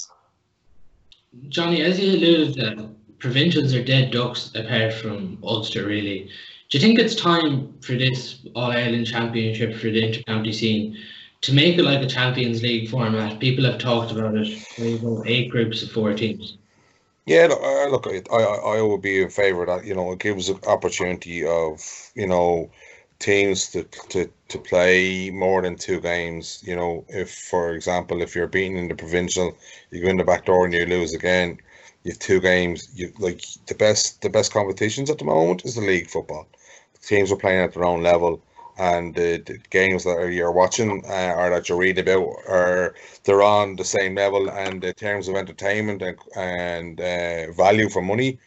Johnny, 1.48 1.82
as 1.82 1.98
you 2.00 2.12
alluded, 2.16 2.78
uh, 2.78 2.86
provincials 3.18 3.74
are 3.74 3.84
dead 3.84 4.10
ducks 4.10 4.50
apart 4.54 4.92
from 4.92 5.38
Ulster, 5.42 5.86
really. 5.86 6.30
Do 6.68 6.78
you 6.78 6.84
think 6.84 6.98
it's 6.98 7.14
time 7.14 7.78
for 7.80 7.94
this 7.94 8.46
All 8.54 8.72
Ireland 8.72 9.06
Championship 9.06 9.74
for 9.76 9.90
the 9.90 10.02
intercounty 10.02 10.54
scene 10.54 10.98
to 11.42 11.52
make 11.52 11.78
it 11.78 11.82
like 11.82 12.02
a 12.02 12.06
Champions 12.06 12.62
League 12.62 12.88
format? 12.88 13.38
People 13.40 13.64
have 13.64 13.78
talked 13.78 14.12
about 14.12 14.34
it. 14.34 14.48
You 14.78 14.98
know, 14.98 15.22
eight 15.26 15.50
groups 15.50 15.82
of 15.82 15.90
four 15.90 16.14
teams. 16.14 16.56
Yeah, 17.26 17.46
look, 17.90 18.06
I, 18.06 18.22
I, 18.32 18.42
I 18.78 18.82
would 18.82 19.02
be 19.02 19.22
in 19.22 19.30
favour 19.30 19.62
of 19.62 19.68
that. 19.68 19.86
You 19.86 19.94
know, 19.94 20.12
it 20.12 20.20
gives 20.20 20.48
an 20.48 20.60
opportunity 20.66 21.44
of 21.44 21.80
you 22.14 22.26
know 22.26 22.70
teams 23.18 23.70
to, 23.72 23.84
to 24.10 24.30
to 24.48 24.58
play 24.58 25.30
more 25.30 25.62
than 25.62 25.76
two 25.76 26.00
games. 26.00 26.62
You 26.64 26.76
know, 26.76 27.04
if 27.08 27.30
for 27.34 27.74
example, 27.74 28.22
if 28.22 28.34
you're 28.34 28.46
beaten 28.46 28.76
in 28.76 28.88
the 28.88 28.94
provincial, 28.94 29.56
you 29.90 30.02
go 30.02 30.08
in 30.08 30.18
the 30.18 30.24
back 30.24 30.44
door 30.46 30.64
and 30.64 30.74
you 30.74 30.86
lose 30.86 31.14
again. 31.14 31.58
You 32.04 32.12
have 32.12 32.20
two 32.20 32.40
games. 32.40 32.88
You 32.94 33.12
like 33.18 33.42
the 33.66 33.74
best 33.74 34.22
the 34.22 34.30
best 34.30 34.52
competitions 34.52 35.10
at 35.10 35.18
the 35.18 35.24
moment 35.24 35.64
is 35.64 35.74
the 35.74 35.80
league 35.80 36.08
football. 36.08 36.46
The 36.94 37.06
teams 37.06 37.32
are 37.32 37.36
playing 37.36 37.60
at 37.64 37.74
their 37.74 37.84
own 37.84 38.02
level, 38.02 38.40
and 38.78 39.14
the, 39.14 39.38
the 39.38 39.58
games 39.70 40.04
that 40.04 40.32
you're 40.32 40.52
watching 40.52 41.02
uh, 41.08 41.34
or 41.36 41.50
that 41.50 41.68
you 41.68 41.76
read 41.76 41.98
about 41.98 42.28
are 42.48 42.94
they're 43.24 43.42
on 43.42 43.76
the 43.76 43.84
same 43.84 44.14
level. 44.14 44.50
And 44.50 44.84
in 44.84 44.94
terms 44.94 45.28
of 45.28 45.36
entertainment 45.36 46.02
and 46.02 46.18
and 46.36 47.00
uh, 47.00 47.52
value 47.52 47.88
for 47.88 48.02
money, 48.02 48.38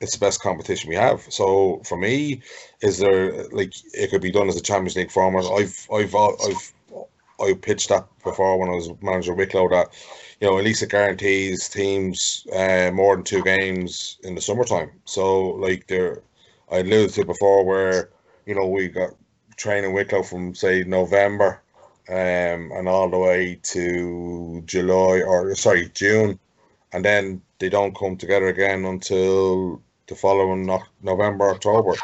it's 0.00 0.16
the 0.16 0.24
best 0.24 0.42
competition 0.42 0.88
we 0.88 0.96
have. 0.96 1.20
So 1.28 1.82
for 1.84 1.96
me, 1.96 2.42
is 2.80 2.98
there 2.98 3.48
like 3.48 3.72
it 3.94 4.10
could 4.10 4.22
be 4.22 4.30
done 4.30 4.48
as 4.48 4.56
a 4.56 4.62
Champions 4.62 4.96
League 4.96 5.10
format? 5.10 5.44
I've 5.44 5.86
I've 5.92 6.14
I've 6.14 6.72
I 7.40 7.52
pitched 7.54 7.90
that 7.90 8.06
before 8.24 8.58
when 8.58 8.68
I 8.68 8.74
was 8.74 8.90
manager 9.00 9.32
of 9.32 9.38
Wicklow 9.38 9.68
that 9.68 9.88
you 10.40 10.48
know 10.48 10.58
at 10.58 10.64
least 10.64 10.82
it 10.82 10.90
guarantees 10.90 11.68
teams 11.68 12.46
uh, 12.52 12.90
more 12.92 13.14
than 13.14 13.24
two 13.24 13.42
games 13.42 14.18
in 14.24 14.34
the 14.34 14.40
summertime. 14.40 14.90
So 15.04 15.50
like 15.50 15.86
there, 15.86 16.22
I 16.70 16.78
alluded 16.78 17.10
to 17.14 17.24
before 17.24 17.64
where 17.64 18.10
you 18.46 18.54
know 18.54 18.66
we 18.66 18.88
got 18.88 19.14
training 19.58 19.92
Wicklow 19.92 20.22
from 20.22 20.54
say 20.54 20.84
November 20.84 21.60
um, 22.08 22.72
and 22.72 22.88
all 22.88 23.10
the 23.10 23.18
way 23.18 23.58
to 23.62 24.62
July 24.64 25.20
or 25.20 25.54
sorry 25.54 25.90
June, 25.90 26.38
and 26.92 27.04
then 27.04 27.42
they 27.58 27.68
don't 27.68 27.96
come 27.96 28.16
together 28.16 28.46
again 28.46 28.86
until 28.86 29.82
the 30.06 30.14
following 30.14 30.64
no- 30.64 30.82
November, 31.02 31.50
October. 31.50 31.94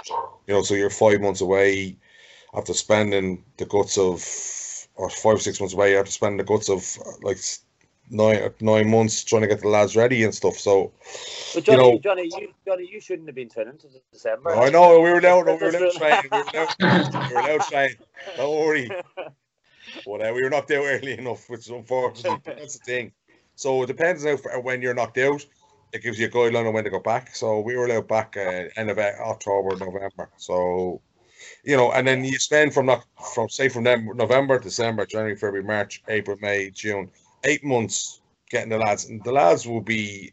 You 0.47 0.55
know, 0.55 0.63
so 0.63 0.75
you're 0.75 0.91
five 0.91 1.23
months 1.23 1.41
away 1.41 1.97
after 2.55 2.75
spending 2.75 3.43
the 3.57 3.65
guts 3.65 3.97
of, 3.97 4.23
or 4.97 5.09
five 5.09 5.41
six 5.41 5.59
months 5.59 5.75
away 5.75 5.97
after 5.97 6.11
spending 6.11 6.39
the 6.39 6.45
guts 6.45 6.69
of 6.69 6.85
like 7.23 7.39
nine 8.11 8.51
nine 8.61 8.91
months 8.91 9.25
trying 9.25 9.43
to 9.43 9.49
get 9.49 9.61
the 9.61 9.69
lads 9.69 9.97
ready 9.97 10.25
and 10.25 10.35
stuff. 10.35 10.59
So 10.59 10.93
But 11.55 11.65
Johnny, 11.65 11.77
you 11.77 11.93
know, 11.93 11.99
Johnny, 11.99 12.25
you, 12.25 12.55
Johnny, 12.67 12.89
you 12.91 13.01
shouldn't 13.01 13.29
have 13.29 13.35
been 13.35 13.49
training 13.49 13.79
to 13.79 13.89
December. 14.13 14.55
I 14.55 14.71
know 14.71 15.01
we 15.01 15.11
were 15.11 15.19
allowed, 15.19 15.47
we 15.47 15.53
were 15.55 15.69
allowed 15.69 15.93
training, 15.97 16.31
we 16.31 16.39
were 16.39 17.47
we 17.47 17.53
were 17.53 17.59
training. 17.61 17.97
Don't 18.37 18.61
worry. 18.61 18.91
But 20.07 20.27
uh, 20.27 20.33
we 20.35 20.43
were 20.43 20.51
knocked 20.51 20.71
out 20.71 20.85
early 20.85 21.19
enough, 21.19 21.49
which 21.49 21.61
is 21.61 21.71
unfortunate. 21.71 22.43
That's 22.45 22.79
the 22.79 22.85
thing. 22.85 23.13
So 23.55 23.83
it 23.83 23.87
depends 23.87 24.25
now 24.25 24.37
when 24.61 24.83
you're 24.83 24.95
knocked 24.95 25.19
out. 25.19 25.45
It 25.93 26.03
gives 26.03 26.19
you 26.19 26.27
a 26.27 26.31
guideline 26.31 26.67
on 26.67 26.75
when 26.75 26.83
to 26.83 26.91
go 26.91 26.99
back. 26.99 27.37
So 27.37 27.61
we 27.61 27.77
were 27.77 27.87
allowed 27.87 28.09
back 28.09 28.37
uh, 28.37 28.65
end 28.77 28.91
of 28.91 28.99
uh, 28.99 29.13
October, 29.21 29.77
November. 29.77 30.29
So 30.37 31.01
you 31.63 31.77
know, 31.77 31.93
and 31.93 32.07
then 32.07 32.25
you 32.25 32.39
spend 32.39 32.75
from 32.75 32.87
not 32.87 33.05
from 33.35 33.49
say 33.49 33.69
from 33.69 33.85
them 33.85 34.11
November, 34.15 34.59
December, 34.59 35.07
January, 35.07 35.37
February, 35.37 35.65
March, 35.65 36.03
April, 36.09 36.37
May, 36.41 36.71
June, 36.71 37.11
eight 37.45 37.65
months 37.65 38.21
getting 38.51 38.71
the 38.71 38.79
lads, 38.79 39.07
and 39.07 39.23
the 39.25 39.33
lads 39.33 39.67
will 39.67 39.81
be 39.81 40.33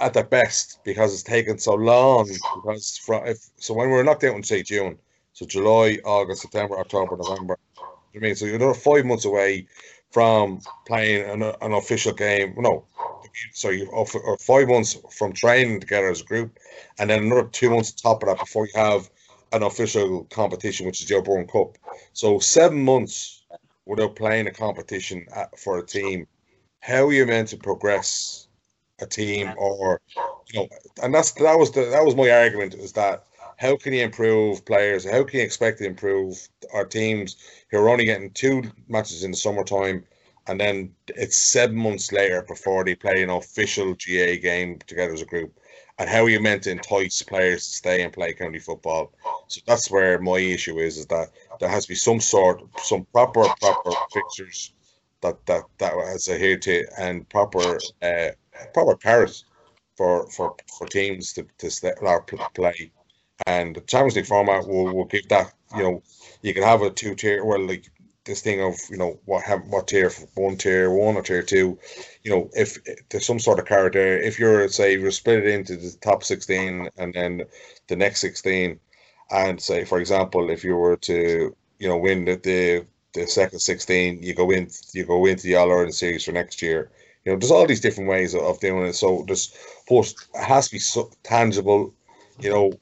at 0.00 0.14
their 0.14 0.24
best 0.24 0.80
because 0.84 1.12
it's 1.12 1.22
taken 1.22 1.58
so 1.58 1.74
long. 1.74 2.28
Because 2.56 2.98
from 2.98 3.26
if 3.26 3.38
so, 3.56 3.74
when 3.74 3.88
we 3.88 3.94
were 3.94 4.04
knocked 4.04 4.24
out 4.24 4.36
in 4.36 4.42
say 4.42 4.62
June, 4.62 4.98
so 5.32 5.46
July, 5.46 5.98
August, 6.04 6.42
September, 6.42 6.78
October, 6.78 7.16
November. 7.16 7.58
You 8.12 8.20
I 8.20 8.22
mean, 8.22 8.34
so 8.34 8.44
you're 8.44 8.56
another 8.56 8.74
five 8.74 9.06
months 9.06 9.24
away 9.24 9.66
from 10.10 10.60
playing 10.86 11.28
an, 11.30 11.42
an 11.62 11.72
official 11.72 12.12
game. 12.12 12.54
No, 12.58 12.84
sorry, 13.52 13.86
off- 13.86 14.14
or 14.14 14.36
five 14.38 14.68
months 14.68 14.98
from 15.10 15.32
training 15.32 15.80
together 15.80 16.10
as 16.10 16.20
a 16.20 16.24
group, 16.24 16.58
and 16.98 17.08
then 17.08 17.24
another 17.24 17.44
two 17.48 17.70
months 17.70 17.92
on 17.92 18.12
top 18.12 18.22
of 18.22 18.28
that 18.28 18.38
before 18.38 18.66
you 18.66 18.72
have 18.74 19.08
an 19.52 19.62
official 19.62 20.24
competition, 20.24 20.86
which 20.86 21.00
is 21.00 21.08
the 21.08 21.16
O'Byrne 21.16 21.46
Cup. 21.46 21.78
So 22.12 22.38
seven 22.38 22.84
months 22.84 23.41
without 23.86 24.16
playing 24.16 24.46
a 24.46 24.52
competition 24.52 25.26
at, 25.34 25.58
for 25.58 25.78
a 25.78 25.86
team. 25.86 26.26
How 26.80 27.06
are 27.06 27.12
you 27.12 27.26
meant 27.26 27.48
to 27.48 27.56
progress 27.56 28.48
a 29.00 29.06
team, 29.06 29.52
or 29.56 30.00
you 30.52 30.60
know? 30.60 30.68
And 31.02 31.14
that's 31.14 31.32
that 31.32 31.58
was 31.58 31.70
the 31.70 31.86
that 31.86 32.04
was 32.04 32.16
my 32.16 32.30
argument 32.30 32.74
is 32.74 32.92
that 32.92 33.24
how 33.56 33.76
can 33.76 33.92
you 33.92 34.02
improve 34.02 34.64
players? 34.64 35.04
How 35.04 35.22
can 35.24 35.38
you 35.38 35.44
expect 35.44 35.78
to 35.78 35.86
improve 35.86 36.48
our 36.74 36.84
teams 36.84 37.36
who 37.70 37.78
are 37.78 37.88
only 37.88 38.04
getting 38.04 38.30
two 38.30 38.64
matches 38.88 39.22
in 39.24 39.30
the 39.30 39.36
summertime, 39.36 40.04
and 40.48 40.60
then 40.60 40.92
it's 41.08 41.36
seven 41.36 41.76
months 41.76 42.10
later 42.10 42.42
before 42.42 42.84
they 42.84 42.94
play 42.94 43.22
an 43.22 43.30
official 43.30 43.94
GAA 43.94 44.40
game 44.42 44.78
together 44.86 45.12
as 45.12 45.22
a 45.22 45.26
group? 45.26 45.56
And 45.98 46.08
how 46.08 46.24
are 46.24 46.28
you 46.28 46.40
meant 46.40 46.64
to 46.64 46.70
entice 46.70 47.22
players 47.22 47.66
to 47.66 47.76
stay 47.76 48.02
and 48.02 48.12
play 48.12 48.32
county 48.32 48.58
football? 48.58 49.12
So 49.52 49.60
that's 49.66 49.90
where 49.90 50.18
my 50.18 50.38
issue 50.38 50.78
is: 50.78 50.96
is 50.96 51.06
that 51.06 51.28
there 51.60 51.68
has 51.68 51.84
to 51.84 51.90
be 51.90 51.94
some 51.94 52.20
sort, 52.20 52.62
some 52.78 53.04
proper, 53.12 53.44
proper 53.60 53.92
fixtures 54.12 54.72
that 55.20 55.44
that 55.46 55.64
that 55.78 55.92
has 55.92 56.28
adhered 56.28 56.62
to, 56.62 56.86
and 56.98 57.28
proper, 57.28 57.78
uh, 58.02 58.30
proper 58.72 58.96
parity 58.96 59.44
for 59.96 60.26
for 60.30 60.56
for 60.78 60.86
teams 60.86 61.34
to 61.34 61.46
to 61.58 61.70
stay, 61.70 61.92
or 62.00 62.22
play. 62.54 62.90
And 63.46 63.76
the 63.76 63.80
Champions 63.82 64.16
League 64.16 64.26
format 64.26 64.66
will, 64.66 64.94
will 64.94 65.04
give 65.04 65.28
that. 65.28 65.52
You 65.76 65.82
know, 65.82 66.02
you 66.42 66.54
can 66.54 66.62
have 66.62 66.82
a 66.82 66.90
two 66.90 67.14
tier. 67.14 67.44
Well, 67.44 67.66
like 67.66 67.84
this 68.24 68.40
thing 68.40 68.62
of 68.62 68.74
you 68.88 68.96
know 68.96 69.18
what 69.24 69.42
have 69.44 69.66
what 69.68 69.88
tier 69.88 70.10
one 70.34 70.56
tier 70.56 70.90
one 70.90 71.16
or 71.16 71.22
tier 71.22 71.42
two. 71.42 71.78
You 72.22 72.30
know, 72.30 72.50
if, 72.54 72.78
if 72.86 73.08
there's 73.08 73.26
some 73.26 73.38
sort 73.38 73.58
of 73.58 73.92
there, 73.92 74.18
if 74.18 74.38
you're 74.38 74.68
say 74.68 74.96
you're 74.96 75.10
split 75.10 75.44
it 75.44 75.54
into 75.54 75.76
the 75.76 75.94
top 76.00 76.22
sixteen 76.24 76.88
and 76.96 77.12
then 77.12 77.42
the 77.88 77.96
next 77.96 78.20
sixteen, 78.20 78.78
and 79.32 79.60
say 79.60 79.84
for 79.84 79.98
example, 79.98 80.50
if 80.50 80.62
you 80.64 80.76
were 80.76 80.96
to 80.96 81.56
you 81.78 81.88
know 81.88 81.96
win 81.96 82.24
the 82.24 82.36
the, 82.36 82.86
the 83.14 83.26
second 83.26 83.58
sixteen, 83.60 84.22
you 84.22 84.34
go 84.34 84.50
in 84.50 84.68
you 84.92 85.04
go 85.04 85.26
into 85.26 85.44
the 85.44 85.56
All 85.56 85.70
Ireland 85.70 85.94
series 85.94 86.24
for 86.24 86.32
next 86.32 86.62
year. 86.62 86.90
You 87.24 87.32
know, 87.32 87.38
there's 87.38 87.52
all 87.52 87.66
these 87.66 87.80
different 87.80 88.10
ways 88.10 88.34
of, 88.34 88.60
doing 88.60 88.86
it. 88.86 88.94
So 88.94 89.24
but 89.24 89.48
it 89.88 90.14
has 90.34 90.66
to 90.66 90.72
be 90.72 90.78
so 90.78 91.10
tangible. 91.22 91.94
You 92.40 92.50
know, 92.50 92.72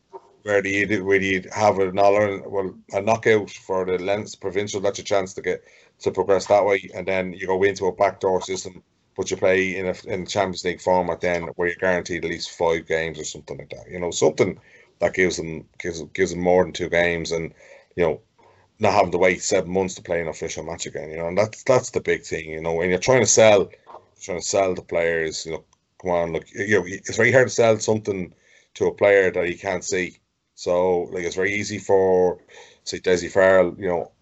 where 0.42 0.62
do 0.62 0.70
you 0.70 1.04
where 1.04 1.18
do 1.18 1.26
you 1.26 1.44
have 1.52 1.78
an 1.78 1.98
all 1.98 2.16
Ireland, 2.16 2.44
well 2.46 2.74
a 2.92 3.00
knockout 3.00 3.50
for 3.50 3.84
the 3.84 3.98
Lens 3.98 4.34
provincial? 4.34 4.80
That's 4.80 4.98
a 4.98 5.04
chance 5.04 5.34
to 5.34 5.42
get 5.42 5.62
to 6.00 6.10
progress 6.10 6.46
that 6.46 6.64
way, 6.64 6.90
and 6.94 7.06
then 7.06 7.32
you 7.32 7.46
go 7.46 7.62
into 7.62 7.86
a 7.86 7.92
backdoor 7.92 8.40
system, 8.40 8.82
but 9.16 9.30
you 9.30 9.36
play 9.36 9.76
in 9.76 9.86
a 9.86 9.94
in 10.06 10.26
Champions 10.26 10.64
League 10.64 10.80
format 10.80 11.20
then 11.20 11.42
where 11.56 11.68
you're 11.68 11.76
guaranteed 11.76 12.24
at 12.24 12.30
least 12.30 12.50
five 12.50 12.86
games 12.86 13.18
or 13.20 13.24
something 13.24 13.58
like 13.58 13.70
that. 13.70 13.90
You 13.90 14.00
know, 14.00 14.10
something 14.10 14.58
that 15.00 15.14
gives 15.14 15.36
them 15.36 15.66
gives 15.78 16.02
gives 16.14 16.30
them 16.30 16.40
more 16.40 16.64
than 16.64 16.72
two 16.72 16.88
games, 16.88 17.32
and 17.32 17.52
you 17.96 18.04
know, 18.04 18.20
not 18.78 18.94
having 18.94 19.12
to 19.12 19.18
wait 19.18 19.42
seven 19.42 19.70
months 19.70 19.94
to 19.96 20.02
play 20.02 20.20
an 20.20 20.28
official 20.28 20.62
match 20.64 20.86
again. 20.86 21.10
You 21.10 21.16
know, 21.16 21.28
and 21.28 21.38
that's 21.38 21.62
that's 21.64 21.90
the 21.90 22.00
big 22.00 22.22
thing. 22.22 22.50
You 22.50 22.60
know, 22.60 22.74
when 22.74 22.90
you're 22.90 22.98
trying 22.98 23.22
to 23.22 23.26
sell, 23.26 23.70
trying 24.20 24.40
to 24.40 24.46
sell 24.46 24.74
the 24.74 24.82
players, 24.82 25.44
you 25.46 25.52
know, 25.52 25.64
come 26.00 26.10
on, 26.10 26.32
look, 26.32 26.44
you 26.52 26.78
know, 26.78 26.84
it's 26.86 27.16
very 27.16 27.32
hard 27.32 27.48
to 27.48 27.54
sell 27.54 27.78
something 27.78 28.32
to 28.74 28.86
a 28.86 28.94
player 28.94 29.30
that 29.30 29.46
he 29.46 29.54
can't 29.54 29.84
see. 29.84 30.18
So 30.54 31.08
like 31.12 31.24
it's 31.24 31.36
very 31.36 31.54
easy 31.54 31.78
for 31.78 32.38
say 32.84 32.98
Dessie 32.98 33.30
Farrell, 33.30 33.74
you 33.78 33.88
know, 33.88 34.12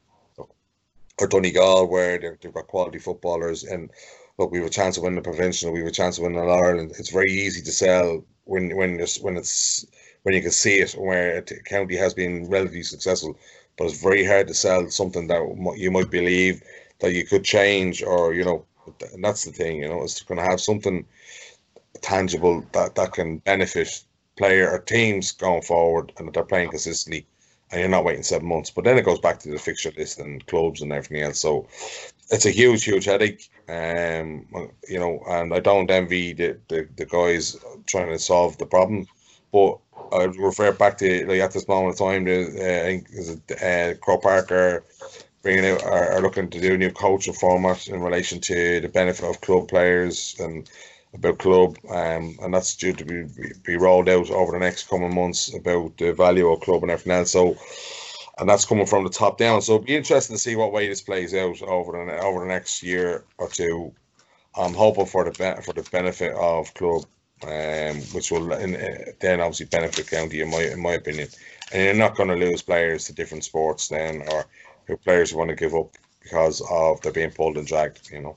or 1.20 1.26
Donegal 1.26 1.88
where 1.88 2.18
they've, 2.18 2.52
got 2.52 2.68
quality 2.68 2.98
footballers 2.98 3.64
and 3.64 3.90
look, 4.38 4.52
we 4.52 4.58
have 4.58 4.68
a 4.68 4.70
chance 4.70 4.96
of 4.96 5.02
winning 5.02 5.16
the 5.16 5.22
provincial, 5.22 5.72
we 5.72 5.80
have 5.80 5.88
a 5.88 5.92
chance 5.92 6.16
of 6.16 6.22
winning 6.22 6.38
All 6.38 6.52
Ireland. 6.52 6.92
It's 6.96 7.10
very 7.10 7.32
easy 7.32 7.60
to 7.62 7.72
sell 7.72 8.24
when 8.44 8.74
when 8.76 8.98
when 9.20 9.36
it's 9.36 9.84
when 10.22 10.34
you 10.34 10.42
can 10.42 10.50
see 10.50 10.80
it 10.80 10.92
where 10.92 11.38
a 11.38 11.42
county 11.42 11.96
has 11.96 12.14
been 12.14 12.48
relatively 12.48 12.82
successful, 12.82 13.38
but 13.76 13.84
it's 13.84 14.02
very 14.02 14.24
hard 14.24 14.48
to 14.48 14.54
sell 14.54 14.88
something 14.90 15.26
that 15.28 15.74
you 15.76 15.90
might 15.90 16.10
believe 16.10 16.62
that 17.00 17.14
you 17.14 17.24
could 17.24 17.44
change 17.44 18.02
or 18.02 18.34
you 18.34 18.44
know, 18.44 18.64
and 19.12 19.22
that's 19.22 19.44
the 19.44 19.52
thing, 19.52 19.76
you 19.82 19.88
know, 19.88 20.02
it's 20.02 20.22
going 20.22 20.38
to 20.38 20.50
have 20.50 20.60
something 20.60 21.04
tangible 22.02 22.64
that 22.72 22.94
that 22.94 23.12
can 23.12 23.38
benefit 23.38 24.04
player 24.36 24.70
or 24.70 24.78
teams 24.78 25.32
going 25.32 25.62
forward 25.62 26.12
and 26.16 26.28
that 26.28 26.34
they're 26.34 26.44
playing 26.44 26.70
consistently 26.70 27.26
and 27.70 27.80
you're 27.80 27.90
not 27.90 28.04
waiting 28.04 28.22
seven 28.22 28.48
months. 28.48 28.70
But 28.70 28.84
then 28.84 28.96
it 28.98 29.04
goes 29.04 29.20
back 29.20 29.38
to 29.40 29.50
the 29.50 29.58
fixture 29.58 29.92
list 29.96 30.18
and 30.18 30.44
clubs 30.46 30.80
and 30.80 30.92
everything 30.92 31.22
else. 31.22 31.40
So 31.40 31.66
it's 32.30 32.46
a 32.46 32.50
huge, 32.50 32.84
huge 32.84 33.04
headache. 33.04 33.50
Um, 33.68 34.46
you 34.88 34.98
know, 34.98 35.22
and 35.28 35.52
I 35.52 35.60
don't 35.60 35.90
envy 35.90 36.32
the, 36.32 36.58
the, 36.68 36.88
the 36.96 37.04
guys 37.04 37.56
trying 37.86 38.08
to 38.08 38.18
solve 38.18 38.56
the 38.58 38.66
problem. 38.66 39.06
But 39.52 39.78
I 40.12 40.24
refer 40.24 40.72
back 40.72 40.98
to 40.98 41.26
like 41.26 41.40
at 41.40 41.52
this 41.52 41.68
moment 41.68 41.94
of 41.94 41.98
time, 41.98 42.24
the 42.24 42.44
uh, 42.44 42.80
I 42.80 42.86
think 42.86 43.08
is 43.10 43.28
it 43.30 43.62
uh, 43.62 43.98
Crow 44.00 44.18
Parker 44.18 44.84
bringing 45.42 45.66
out 45.66 45.84
are, 45.84 46.12
are 46.12 46.22
looking 46.22 46.50
to 46.50 46.60
do 46.60 46.74
a 46.74 46.78
new 46.78 46.90
coaching 46.90 47.34
format 47.34 47.86
in 47.88 48.00
relation 48.00 48.40
to 48.40 48.80
the 48.80 48.88
benefit 48.88 49.24
of 49.24 49.40
club 49.40 49.68
players 49.68 50.36
and 50.40 50.68
about 51.14 51.38
club, 51.38 51.78
um, 51.90 52.36
and 52.42 52.52
that's 52.52 52.76
due 52.76 52.92
to 52.92 53.04
be, 53.04 53.24
be 53.64 53.76
rolled 53.76 54.08
out 54.08 54.30
over 54.30 54.52
the 54.52 54.58
next 54.58 54.88
coming 54.88 55.14
months 55.14 55.54
about 55.54 55.96
the 55.96 56.12
value 56.12 56.48
of 56.48 56.60
club 56.60 56.82
and 56.82 56.90
everything 56.90 57.12
else. 57.12 57.30
So, 57.30 57.56
and 58.38 58.48
that's 58.48 58.66
coming 58.66 58.86
from 58.86 59.04
the 59.04 59.10
top 59.10 59.38
down. 59.38 59.62
So 59.62 59.74
it'll 59.74 59.86
be 59.86 59.96
interesting 59.96 60.36
to 60.36 60.40
see 60.40 60.56
what 60.56 60.72
way 60.72 60.88
this 60.88 61.00
plays 61.00 61.34
out 61.34 61.62
over 61.62 61.92
the 61.92 62.20
over 62.20 62.40
the 62.40 62.46
next 62.46 62.82
year 62.82 63.24
or 63.38 63.48
two. 63.48 63.92
I'm 64.54 64.74
hoping 64.74 65.06
for 65.06 65.24
the 65.24 65.62
for 65.64 65.72
the 65.72 65.88
benefit 65.90 66.34
of 66.34 66.74
club, 66.74 67.04
um, 67.44 68.00
which 68.12 68.30
will 68.30 68.52
in, 68.52 68.76
uh, 68.76 69.12
then 69.20 69.40
obviously 69.40 69.66
benefit 69.66 70.10
county 70.10 70.40
in 70.40 70.50
my 70.50 70.62
in 70.62 70.80
my 70.80 70.92
opinion. 70.92 71.28
And 71.72 71.84
you're 71.84 71.94
not 71.94 72.16
going 72.16 72.30
to 72.30 72.34
lose 72.34 72.62
players 72.62 73.04
to 73.04 73.12
different 73.12 73.44
sports 73.44 73.88
then, 73.88 74.22
or 74.30 74.46
who 74.86 74.96
players 74.96 75.30
who 75.30 75.38
want 75.38 75.50
to 75.50 75.56
give 75.56 75.74
up 75.74 75.96
because 76.22 76.62
of 76.70 77.00
they're 77.00 77.12
being 77.12 77.30
pulled 77.30 77.58
and 77.58 77.66
dragged. 77.66 78.10
You 78.10 78.22
know. 78.22 78.36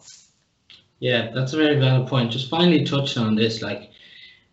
Yeah, 1.02 1.32
that's 1.34 1.54
a 1.54 1.58
very 1.58 1.80
valid 1.80 2.08
point. 2.08 2.32
Just 2.32 2.50
finally 2.50 2.84
touching 2.86 3.24
on 3.24 3.36
this, 3.36 3.64
like, 3.64 3.90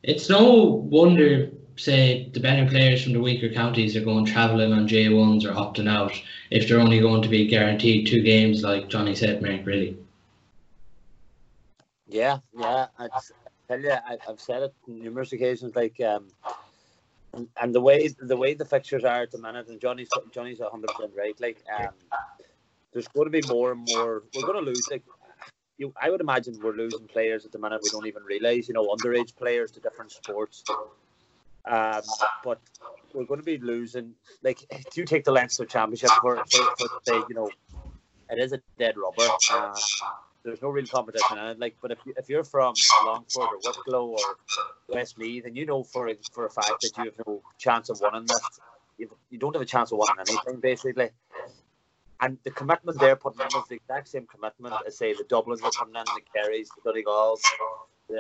it's 0.03 0.31
no 0.31 0.65
wonder, 0.91 1.51
say, 1.77 2.31
the 2.33 2.41
better 2.41 2.67
players 2.67 3.05
from 3.05 3.13
the 3.13 3.21
weaker 3.21 3.51
counties 3.51 3.95
are 3.97 4.05
going 4.05 4.25
travelling 4.25 4.73
on 4.73 4.89
J1s 4.89 5.45
or 5.45 5.53
opting 5.53 5.91
out 5.91 6.19
if 6.51 6.67
they're 6.67 6.81
only 6.81 7.01
going 7.01 7.21
to 7.21 7.29
be 7.29 7.47
guaranteed 7.47 8.07
two 8.07 8.23
games, 8.23 8.63
like 8.63 8.89
Johnny 8.89 9.15
said, 9.15 9.43
Mark, 9.43 9.67
really. 9.67 9.99
Yeah, 12.07 12.39
yeah. 12.59 12.87
I 12.99 13.09
tell 13.69 13.81
you, 13.81 13.93
I, 13.93 14.19
I've 14.29 14.41
said 14.41 14.63
it 14.63 14.75
numerous 14.87 15.33
occasions. 15.33 15.77
Like, 15.77 16.01
um, 16.01 16.29
and, 17.35 17.49
and 17.61 17.75
the 17.75 17.81
way 17.81 18.09
the 18.19 18.37
way 18.37 18.55
the 18.55 18.65
fixtures 18.65 19.05
are 19.05 19.23
at 19.23 19.31
the 19.31 19.39
minute, 19.39 19.69
and 19.69 19.81
Johnny's 19.81 20.09
Johnny's 20.33 20.61
hundred 20.61 20.89
percent 20.89 21.13
right. 21.17 21.39
Like, 21.41 21.63
um, 21.79 21.89
there's 22.93 23.09
going 23.09 23.27
to 23.27 23.31
be 23.31 23.47
more 23.47 23.73
and 23.73 23.87
more. 23.91 24.23
We're 24.35 24.47
going 24.47 24.65
to 24.65 24.71
lose. 24.71 24.89
Like, 24.91 25.05
you, 25.77 25.93
I 26.01 26.11
would 26.11 26.21
imagine 26.21 26.59
we're 26.63 26.73
losing 26.73 27.07
players 27.07 27.45
at 27.45 27.53
the 27.53 27.59
minute. 27.59 27.81
We 27.83 27.91
don't 27.91 28.07
even 28.07 28.23
realize. 28.25 28.69
You 28.69 28.75
know, 28.75 28.87
underage 28.89 29.37
players 29.37 29.71
to 29.73 29.81
different 29.81 30.13
sports. 30.13 30.65
Um, 31.65 32.01
but 32.43 32.61
we're 33.13 33.25
going 33.25 33.41
to 33.41 33.45
be 33.45 33.59
losing. 33.59 34.15
Like, 34.43 34.61
do 34.71 35.01
you 35.01 35.05
take 35.05 35.25
the 35.25 35.33
Leinster 35.33 35.67
Championship 35.67 36.11
for, 36.23 36.37
for, 36.37 36.77
for 36.79 36.89
say, 37.07 37.23
you 37.29 37.35
know, 37.35 37.51
it 38.31 38.39
is 38.39 38.53
a 38.53 38.61
dead 38.79 38.95
rubber. 38.97 39.31
Uh, 39.51 39.75
there's 40.49 40.63
no 40.63 40.71
real 40.71 40.87
competition. 40.87 41.39
And 41.39 41.61
like, 41.61 41.77
but 41.81 41.93
if 41.93 41.99
you, 42.05 42.15
if 42.17 42.29
you're 42.29 42.45
from 42.45 42.75
Longford 43.05 43.43
or 43.43 43.59
Wicklow 43.63 44.07
or 44.07 44.37
Westmeath, 44.89 45.45
and 45.45 45.57
you 45.57 45.67
know 45.67 45.83
for 45.85 46.09
a, 46.09 46.17
for 46.33 46.47
a 46.47 46.51
fact 46.51 46.81
that 46.83 46.93
you 46.97 47.05
have 47.05 47.15
no 47.27 47.43
chance 47.59 47.91
of 47.91 48.01
winning 48.01 48.27
this, 48.27 48.61
you, 48.97 49.11
you 49.31 49.39
don't 49.39 49.55
have 49.55 49.63
a 49.63 49.67
chance 49.67 49.93
of 49.93 49.99
winning 49.99 50.25
anything 50.29 50.61
basically. 50.61 51.11
And 52.21 52.39
the 52.43 52.51
commitment 52.51 52.99
they're 52.99 53.15
putting 53.15 53.41
in 53.43 53.47
is 53.47 53.69
the 53.69 53.77
exact 53.77 54.09
same 54.09 54.27
commitment 54.27 54.75
as 54.87 54.97
say 54.97 55.13
the 55.13 55.25
Dublins 55.25 55.63
are 55.63 55.71
putting 55.71 55.95
in, 55.95 56.05
the 56.05 56.23
Kerrys, 56.35 56.69
the 56.75 56.91
Donegal's, 56.91 57.43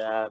um, 0.04 0.30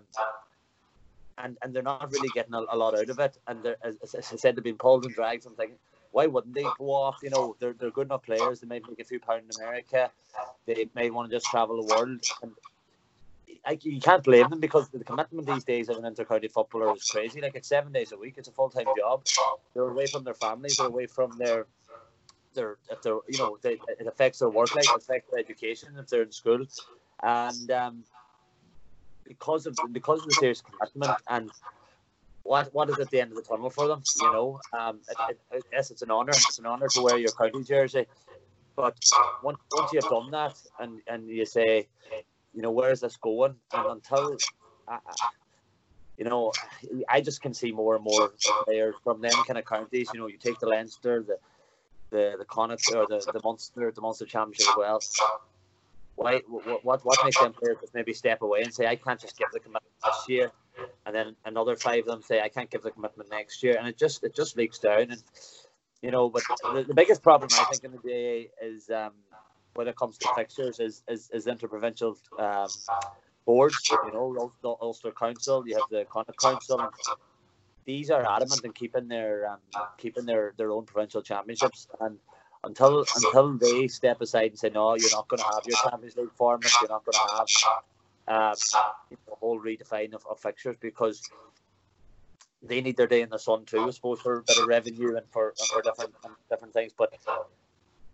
and 1.37 1.57
and 1.61 1.73
they're 1.73 1.83
not 1.83 2.09
really 2.11 2.29
getting 2.29 2.53
a, 2.53 2.63
a 2.69 2.77
lot 2.77 2.97
out 2.97 3.09
of 3.09 3.19
it. 3.19 3.37
And 3.47 3.75
as, 3.83 3.97
as 4.03 4.15
I 4.31 4.35
said, 4.37 4.55
they've 4.55 4.63
been 4.63 4.77
pulled 4.77 5.03
and 5.03 5.13
dragged. 5.13 5.45
I'm 5.45 5.55
thinking, 5.55 5.77
why 6.17 6.25
wouldn't 6.25 6.55
they 6.55 6.65
go 6.79 6.87
off? 7.03 7.17
You 7.21 7.29
know, 7.29 7.55
they're 7.59 7.75
they're 7.79 7.91
good 7.97 8.07
enough 8.07 8.23
players. 8.23 8.59
They 8.59 8.67
might 8.67 8.87
make 8.89 8.99
a 8.99 9.03
few 9.11 9.19
pounds 9.19 9.45
in 9.55 9.61
America. 9.61 10.09
They 10.65 10.89
may 10.95 11.11
want 11.11 11.29
to 11.29 11.35
just 11.37 11.45
travel 11.45 11.75
the 11.81 11.87
world. 11.93 12.21
And 12.41 12.51
I, 13.63 13.77
you 13.83 14.01
can't 14.01 14.23
blame 14.23 14.49
them 14.49 14.59
because 14.59 14.89
the 14.89 15.03
commitment 15.03 15.45
these 15.45 15.63
days 15.63 15.89
of 15.89 15.95
an 16.03 16.05
intercounty 16.11 16.51
footballer 16.51 16.95
is 16.95 17.03
crazy. 17.03 17.39
Like 17.39 17.55
it's 17.55 17.69
seven 17.69 17.91
days 17.93 18.13
a 18.13 18.17
week. 18.17 18.33
It's 18.37 18.47
a 18.47 18.51
full 18.51 18.71
time 18.71 18.87
job. 18.97 19.25
They're 19.75 19.91
away 19.95 20.07
from 20.07 20.23
their 20.23 20.33
families. 20.33 20.77
They're 20.77 20.87
away 20.87 21.05
from 21.05 21.37
their 21.37 21.67
their 22.55 22.77
if 22.89 22.99
they're 23.03 23.19
you 23.33 23.37
know 23.37 23.59
they, 23.61 23.73
it 24.01 24.07
affects 24.07 24.39
their 24.39 24.49
work 24.49 24.73
life, 24.75 24.89
it 24.95 25.03
affects 25.03 25.29
their 25.29 25.39
education 25.39 25.89
if 25.99 26.07
they're 26.07 26.23
in 26.23 26.31
school, 26.31 26.65
and 27.21 27.69
um, 27.69 28.03
because 29.27 29.67
of 29.67 29.77
because 29.91 30.21
of 30.23 30.29
the 30.29 30.37
serious 30.43 30.63
commitment 30.63 31.19
and 31.29 31.51
what 32.47 32.73
what 32.73 32.89
is 32.89 32.99
at 32.99 33.09
the 33.09 33.19
end 33.19 33.31
of 33.31 33.37
the 33.37 33.43
tunnel 33.43 33.69
for 33.69 33.87
them, 33.87 34.01
you 34.21 34.31
know, 34.31 34.59
um, 34.77 34.99
it, 35.29 35.39
it, 35.51 35.63
yes, 35.71 35.91
it's 35.91 36.01
an 36.01 36.11
honour. 36.11 36.31
It's 36.31 36.59
an 36.59 36.65
honour 36.65 36.87
to 36.87 37.01
wear 37.01 37.17
your 37.17 37.31
county 37.31 37.63
jersey, 37.63 38.05
but 38.75 38.97
once 39.43 39.59
once 39.71 39.91
you've 39.91 40.09
done 40.09 40.31
that 40.31 40.55
and 40.79 41.01
and 41.07 41.27
you 41.27 41.45
say, 41.45 41.87
you 42.53 42.61
know, 42.61 42.71
where 42.71 42.91
is 42.91 43.01
this 43.01 43.17
going? 43.17 43.55
And 43.73 43.85
until 43.87 44.37
you 46.17 46.25
know, 46.25 46.51
I 47.09 47.21
just 47.21 47.41
can 47.41 47.53
see 47.53 47.71
more 47.71 47.95
and 47.95 48.03
more 48.03 48.31
players 48.63 48.95
from 49.03 49.21
them 49.21 49.33
kind 49.45 49.59
of 49.59 49.65
counties. 49.65 50.09
You 50.13 50.21
know, 50.21 50.27
you 50.27 50.37
take 50.37 50.59
the 50.59 50.67
Leinster, 50.67 51.23
the 51.23 51.37
the 52.09 52.35
the 52.37 52.45
Connacht 52.45 52.95
or 52.95 53.05
the, 53.07 53.19
the 53.33 53.41
Munster 53.43 53.91
the 53.91 54.01
Munster 54.01 54.25
Championship 54.25 54.67
as 54.69 54.77
well. 54.77 55.01
Why 56.15 56.41
what, 56.47 56.85
what 56.85 57.05
what 57.05 57.19
makes 57.25 57.39
them 57.39 57.53
players 57.53 57.77
just 57.81 57.93
maybe 57.93 58.13
step 58.13 58.41
away 58.41 58.61
and 58.61 58.73
say 58.73 58.87
I 58.87 58.95
can't 58.95 59.19
just 59.19 59.37
give 59.37 59.49
the 59.51 59.59
commitment 59.59 59.93
this 60.03 60.29
year, 60.29 60.51
and 61.05 61.15
then 61.15 61.35
another 61.45 61.75
five 61.75 61.99
of 61.99 62.05
them 62.05 62.21
say 62.21 62.41
I 62.41 62.49
can't 62.49 62.69
give 62.69 62.83
the 62.83 62.91
commitment 62.91 63.29
next 63.29 63.63
year, 63.63 63.77
and 63.77 63.87
it 63.87 63.97
just 63.97 64.23
it 64.23 64.35
just 64.35 64.57
leaks 64.57 64.79
down 64.79 65.11
and 65.11 65.23
you 66.01 66.11
know. 66.11 66.29
But 66.29 66.43
the, 66.73 66.85
the 66.87 66.93
biggest 66.93 67.23
problem 67.23 67.49
I 67.53 67.63
think 67.65 67.83
in 67.83 67.91
the 67.91 68.07
day 68.07 68.49
is 68.61 68.89
um, 68.89 69.11
when 69.73 69.87
it 69.87 69.95
comes 69.95 70.17
to 70.19 70.29
fixtures 70.35 70.79
is 70.79 71.03
is, 71.07 71.29
is 71.33 71.47
interprovincial 71.47 72.17
um, 72.39 72.67
boards. 73.45 73.89
You 73.89 74.11
know, 74.11 74.51
the 74.61 74.75
Ulster 74.81 75.11
Council, 75.11 75.67
you 75.67 75.75
have 75.75 75.89
the 75.89 76.05
Connacht 76.05 76.39
Council. 76.39 76.91
These 77.85 78.11
are 78.11 78.29
adamant 78.29 78.65
in 78.65 78.73
keeping 78.73 79.07
their 79.07 79.49
um, 79.49 79.83
keeping 79.97 80.25
their, 80.25 80.53
their 80.57 80.71
own 80.71 80.85
provincial 80.85 81.21
championships 81.21 81.87
and 82.01 82.19
until 82.63 83.05
until 83.15 83.57
they 83.57 83.87
step 83.87 84.19
aside 84.19 84.49
and 84.49 84.59
say 84.59 84.69
no 84.69 84.95
you're 84.95 85.11
not 85.11 85.27
going 85.29 85.37
to 85.39 85.45
have 85.45 85.61
your 85.65 85.77
Champions 85.89 86.17
League 86.17 86.33
format 86.35 86.71
you're 86.81 86.89
not 86.89 87.05
going 87.05 87.13
to 87.13 87.35
have 87.37 87.47
um, 88.27 88.55
a 89.31 89.35
whole 89.35 89.59
redefine 89.59 90.13
of, 90.13 90.25
of 90.29 90.39
fixtures 90.39 90.75
because 90.79 91.21
they 92.61 92.81
need 92.81 92.97
their 92.97 93.07
day 93.07 93.21
in 93.21 93.29
the 93.29 93.37
sun 93.39 93.65
too 93.65 93.87
I 93.87 93.91
suppose 93.91 94.19
for 94.19 94.39
a 94.39 94.43
bit 94.43 94.57
of 94.57 94.67
revenue 94.67 95.15
and 95.15 95.27
for, 95.29 95.53
and 95.59 95.69
for 95.69 95.81
different 95.81 96.15
different 96.49 96.73
things. 96.73 96.91
But 96.97 97.13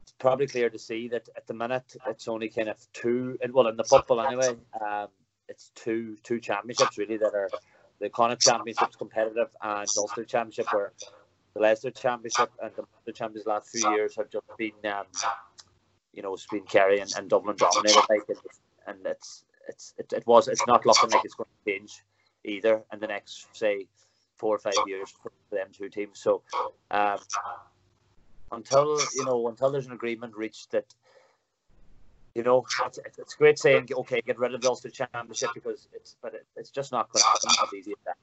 it's 0.02 0.14
probably 0.20 0.48
clear 0.48 0.70
to 0.70 0.80
see 0.80 1.08
that 1.10 1.30
at 1.36 1.48
the 1.48 1.54
minute 1.54 1.96
it's 2.08 2.28
only 2.28 2.50
kind 2.50 2.70
of 2.70 2.78
two 2.94 3.38
and 3.42 3.54
well 3.54 3.68
in 3.68 3.78
the 3.78 3.84
football 3.84 4.22
anyway 4.22 4.56
um, 4.86 5.08
it's 5.50 5.72
two 5.76 6.18
two 6.24 6.40
championships 6.40 6.98
really 6.98 7.18
that 7.18 7.34
are 7.34 7.50
the 8.00 8.10
Connacht 8.10 8.42
Championship's 8.42 8.96
competitive 8.96 9.48
and 9.62 9.88
Ulster 9.98 10.26
Championship 10.26 10.68
where 10.74 10.92
the 11.54 11.62
Leinster 11.62 11.92
Championship 11.92 12.52
and 12.62 12.72
the 12.76 12.82
Ulster 12.82 13.12
Championship 13.14 13.48
last 13.48 13.70
few 13.70 13.90
years 13.92 14.16
have 14.18 14.30
just 14.30 14.46
been 14.58 14.72
um, 14.86 15.06
you 16.14 16.22
know 16.22 16.34
it's 16.34 16.48
been 16.48 16.64
Kerry 16.64 17.00
and, 17.00 17.12
and 17.18 17.30
Dublin 17.30 17.56
dominated 17.56 18.02
like 18.10 18.22
and 18.88 18.98
it's 19.06 19.46
it's 19.68 19.94
it, 19.98 20.12
it 20.14 20.26
was 20.28 20.48
it's 20.48 20.66
not 20.68 20.86
looking 20.86 21.10
like 21.10 21.22
it's 21.26 21.36
going 21.36 21.50
to 21.66 21.72
change 21.72 22.04
either 22.46 22.84
in 22.92 23.00
the 23.00 23.08
next 23.08 23.48
say 23.56 23.88
four 24.38 24.56
or 24.56 24.60
five 24.60 24.74
years 24.88 25.14
for 25.22 25.32
them 25.52 25.68
two 25.72 25.90
teams 25.90 26.20
so 26.20 26.42
um, 26.92 27.18
until 28.52 29.00
you 29.16 29.26
know 29.26 29.48
until 29.48 29.72
there's 29.72 29.88
an 29.88 29.94
agreement 29.94 30.36
reached 30.36 30.72
that 30.72 30.86
you 32.36 32.44
know, 32.44 32.66
it's, 32.86 33.00
it's 33.18 33.36
great 33.36 33.60
saying, 33.60 33.90
okay, 33.96 34.22
get 34.22 34.40
rid 34.40 34.54
of 34.54 34.62
the 34.62 34.68
Ulster 34.68 34.90
Championship 34.90 35.50
because 35.54 35.88
it's, 35.94 36.16
but 36.22 36.34
it, 36.34 36.46
it's 36.56 36.72
just 36.72 36.92
not 36.92 37.12
going 37.12 37.22
to 37.22 37.28
happen 37.28 37.50
as 37.64 37.74
easy 37.74 37.92
as 37.92 37.98
that. 38.06 38.18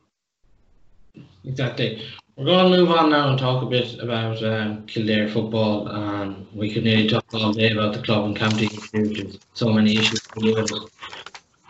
Exactly. 1.45 2.03
We're 2.37 2.47
going 2.47 2.73
to 2.73 2.79
move 2.79 2.91
on 2.91 3.11
now 3.11 3.31
and 3.31 3.39
talk 3.39 3.63
a 3.63 3.67
bit 3.67 3.99
about 4.01 4.43
um, 4.43 4.87
Kildare 4.87 5.29
football. 5.29 5.89
Um, 5.89 6.47
we 6.55 6.73
could 6.73 6.85
nearly 6.85 7.09
talk 7.09 7.25
all 7.35 7.53
day 7.53 7.73
about 7.73 7.95
the 7.95 8.03
club 8.03 8.25
and 8.25 8.37
county. 8.37 8.69
There's 8.93 9.39
so 9.55 9.73
many 9.73 9.97
issues 9.97 10.21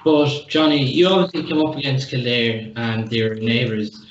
But 0.05 0.49
Johnny, 0.49 0.85
you 0.85 1.09
obviously 1.09 1.49
came 1.49 1.65
up 1.65 1.77
against 1.77 2.11
Kildare 2.11 2.73
and 2.77 3.09
their 3.09 3.35
neighbours. 3.35 4.07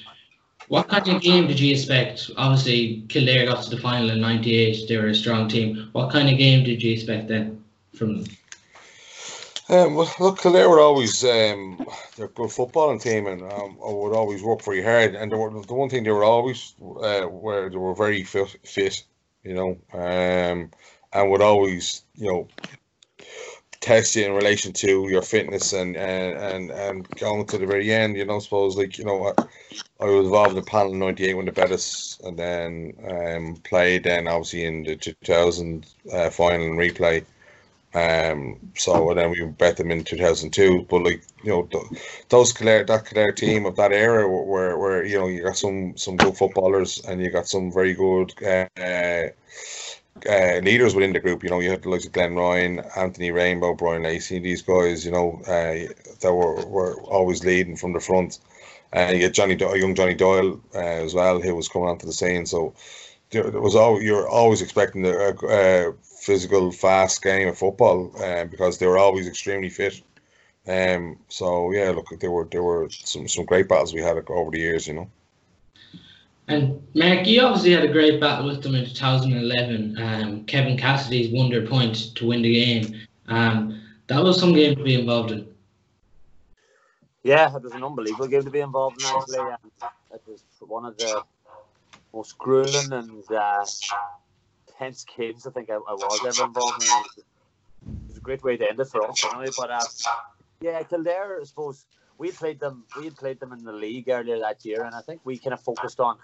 What 0.67 0.87
kind 0.87 1.07
of 1.07 1.21
game 1.21 1.47
did 1.47 1.59
you 1.59 1.73
expect? 1.73 2.29
Obviously, 2.37 3.03
Kildare 3.09 3.47
got 3.47 3.63
to 3.63 3.69
the 3.71 3.81
final 3.81 4.11
in 4.11 4.21
'98. 4.21 4.87
They 4.87 4.97
were 4.97 5.07
a 5.07 5.15
strong 5.15 5.47
team. 5.47 5.89
What 5.93 6.11
kind 6.11 6.29
of 6.29 6.37
game 6.37 6.63
did 6.63 6.83
you 6.83 6.93
expect 6.93 7.27
then? 7.27 7.59
from 7.99 8.23
um, 9.71 9.93
well, 9.93 10.11
look, 10.19 10.39
Kildare 10.39 10.67
were 10.67 10.79
always 10.79 11.23
um, 11.23 11.85
they're 12.15 12.25
a 12.25 12.29
good 12.29 12.49
footballing 12.49 12.99
team 12.99 13.27
and 13.27 13.43
um, 13.43 13.77
would 13.77 14.15
always 14.15 14.41
work 14.41 14.63
very 14.63 14.81
hard. 14.81 15.13
And 15.13 15.31
were, 15.31 15.61
the 15.61 15.75
one 15.75 15.89
thing 15.89 16.03
they 16.03 16.09
were 16.09 16.23
always 16.23 16.73
uh, 16.81 17.25
where 17.25 17.69
they 17.69 17.77
were 17.77 17.93
very 17.93 18.23
fit, 18.23 18.57
fit 18.63 19.03
you 19.43 19.53
know, 19.53 19.77
um, 19.93 20.71
and 21.13 21.29
would 21.29 21.41
always, 21.41 22.03
you 22.15 22.31
know, 22.31 22.47
test 23.81 24.15
you 24.15 24.25
in 24.25 24.33
relation 24.33 24.73
to 24.73 25.07
your 25.09 25.21
fitness 25.21 25.73
and 25.73 25.95
and 25.95 26.37
and, 26.37 26.71
and 26.71 27.09
going 27.11 27.45
to 27.47 27.57
the 27.57 27.65
very 27.65 27.91
end. 27.91 28.17
You 28.17 28.25
know, 28.25 28.39
suppose 28.39 28.77
like 28.77 28.97
you 28.97 29.05
know, 29.05 29.27
I, 29.27 29.43
I 30.01 30.05
was 30.05 30.25
involved 30.25 30.51
in 30.51 30.55
the 30.55 30.61
panel 30.63 30.93
in 30.93 30.99
'98 30.99 31.33
when 31.35 31.45
the 31.45 31.51
Bettis, 31.51 32.19
and 32.23 32.37
then 32.37 32.93
um, 33.07 33.55
played 33.63 34.03
then 34.03 34.27
obviously 34.27 34.65
in 34.65 34.83
the 34.83 34.95
2000 34.95 35.85
uh, 36.11 36.29
final 36.29 36.67
and 36.67 36.79
replay. 36.79 37.25
Um, 37.91 38.59
so 38.75 39.09
and 39.09 39.17
then 39.19 39.31
we 39.31 39.43
bet 39.45 39.77
them 39.77 39.89
in 39.89 40.03
2002. 40.03 40.85
But 40.89 41.03
like 41.03 41.23
you 41.43 41.51
know, 41.51 41.89
those 42.29 42.53
Kildare, 42.53 42.83
that 42.85 43.05
Kildare 43.05 43.31
team 43.31 43.65
of 43.65 43.75
that 43.77 43.91
era, 43.91 44.29
where 44.29 44.77
where 44.77 45.03
you 45.03 45.19
know 45.19 45.27
you 45.27 45.43
got 45.43 45.57
some 45.57 45.97
some 45.97 46.17
good 46.17 46.37
footballers 46.37 47.03
and 47.07 47.21
you 47.21 47.31
got 47.31 47.47
some 47.47 47.71
very 47.71 47.93
good 47.93 48.33
uh, 48.43 49.29
uh, 50.27 50.59
leaders 50.63 50.95
within 50.95 51.13
the 51.13 51.19
group. 51.19 51.43
You 51.43 51.49
know, 51.49 51.59
you 51.59 51.69
had 51.69 51.83
the 51.83 51.89
likes 51.89 52.05
of 52.05 52.11
Glenn 52.11 52.35
Ryan, 52.35 52.81
Anthony 52.95 53.31
Rainbow, 53.31 53.73
Brian 53.75 54.03
Lacey, 54.03 54.39
these 54.39 54.61
guys. 54.61 55.05
You 55.05 55.11
know, 55.11 55.41
uh, 55.47 55.93
that 56.21 56.33
were 56.33 56.65
were 56.65 57.01
always 57.03 57.43
leading 57.43 57.75
from 57.75 57.93
the 57.93 57.99
front. 57.99 58.39
And 58.91 59.11
uh, 59.11 59.13
you 59.15 59.23
had 59.23 59.33
Johnny, 59.33 59.55
young 59.55 59.95
Johnny 59.95 60.15
Doyle 60.15 60.59
uh, 60.73 60.77
as 60.77 61.13
well, 61.13 61.39
who 61.39 61.55
was 61.55 61.67
coming 61.67 61.89
onto 61.89 62.07
the 62.07 62.13
scene. 62.13 62.45
So 62.45 62.73
there 63.31 63.61
was 63.61 63.75
all 63.75 64.01
you're 64.01 64.27
always 64.27 64.61
expecting 64.61 65.03
the 65.03 65.15
uh, 65.47 65.91
physical, 66.03 66.71
fast 66.71 67.21
game 67.21 67.47
of 67.47 67.57
football 67.57 68.11
um, 68.23 68.47
because 68.49 68.77
they 68.77 68.87
were 68.87 68.97
always 68.97 69.27
extremely 69.27 69.69
fit. 69.69 70.01
Um, 70.67 71.17
so 71.29 71.71
yeah, 71.71 71.91
look, 71.91 72.07
there 72.19 72.31
were 72.31 72.47
there 72.51 72.63
were 72.63 72.89
some 72.89 73.27
some 73.27 73.45
great 73.45 73.67
battles 73.67 73.93
we 73.93 74.01
had 74.01 74.17
over 74.29 74.51
the 74.51 74.59
years, 74.59 74.87
you 74.87 74.93
know. 74.95 75.09
And 76.49 76.81
Mark, 76.95 77.27
you 77.27 77.41
obviously 77.41 77.71
had 77.71 77.83
a 77.83 77.91
great 77.91 78.19
battle 78.19 78.47
with 78.47 78.63
them 78.63 78.73
in 78.73 78.83
2011. 78.83 79.97
Um, 80.01 80.45
Kevin 80.45 80.75
Cassidy's 80.75 81.31
wonder 81.31 81.65
point 81.67 82.15
to 82.15 82.25
win 82.25 82.41
the 82.41 82.51
game. 82.51 83.01
Um, 83.27 83.79
that 84.07 84.23
was 84.23 84.39
some 84.39 84.53
game 84.53 84.75
to 84.75 84.83
be 84.83 84.95
involved 84.95 85.29
in. 85.29 85.47
Yeah, 87.21 87.55
it 87.55 87.61
was 87.61 87.73
an 87.73 87.83
unbelievable 87.83 88.27
game 88.27 88.43
to 88.43 88.49
be 88.49 88.61
involved 88.61 88.99
in. 88.99 89.07
Actually, 89.07 89.37
um, 89.37 89.57
it 90.11 90.23
was 90.25 90.43
one 90.61 90.85
of 90.85 90.97
the 90.97 91.21
most 92.13 92.35
grueling 92.39 92.93
and 92.93 93.31
uh, 93.31 93.63
tense 94.79 95.05
games 95.05 95.45
I 95.45 95.51
think 95.51 95.69
I, 95.69 95.75
I 95.75 95.93
was 95.93 96.25
ever 96.25 96.47
involved 96.47 96.81
in. 96.81 97.23
It 97.91 98.07
was 98.07 98.17
a 98.17 98.21
great 98.21 98.43
way 98.43 98.57
to 98.57 98.67
end 98.67 98.79
it 98.79 98.85
for 98.85 99.07
us 99.07 99.23
anyway. 99.23 99.51
But 99.55 99.69
uh, 99.69 99.79
yeah, 100.61 100.81
Kildare, 100.81 101.41
I 101.41 101.43
suppose 101.43 101.85
we 102.19 102.31
played 102.31 102.59
them. 102.59 102.83
We 102.97 103.05
had 103.05 103.15
played 103.15 103.39
them 103.39 103.53
in 103.53 103.63
the 103.63 103.71
league 103.71 104.09
earlier 104.09 104.39
that 104.39 104.63
year, 104.63 104.83
and 104.83 104.93
I 104.93 105.01
think 105.01 105.21
we 105.23 105.39
kind 105.39 105.53
of 105.53 105.61
focused 105.61 105.99
on 105.99 106.17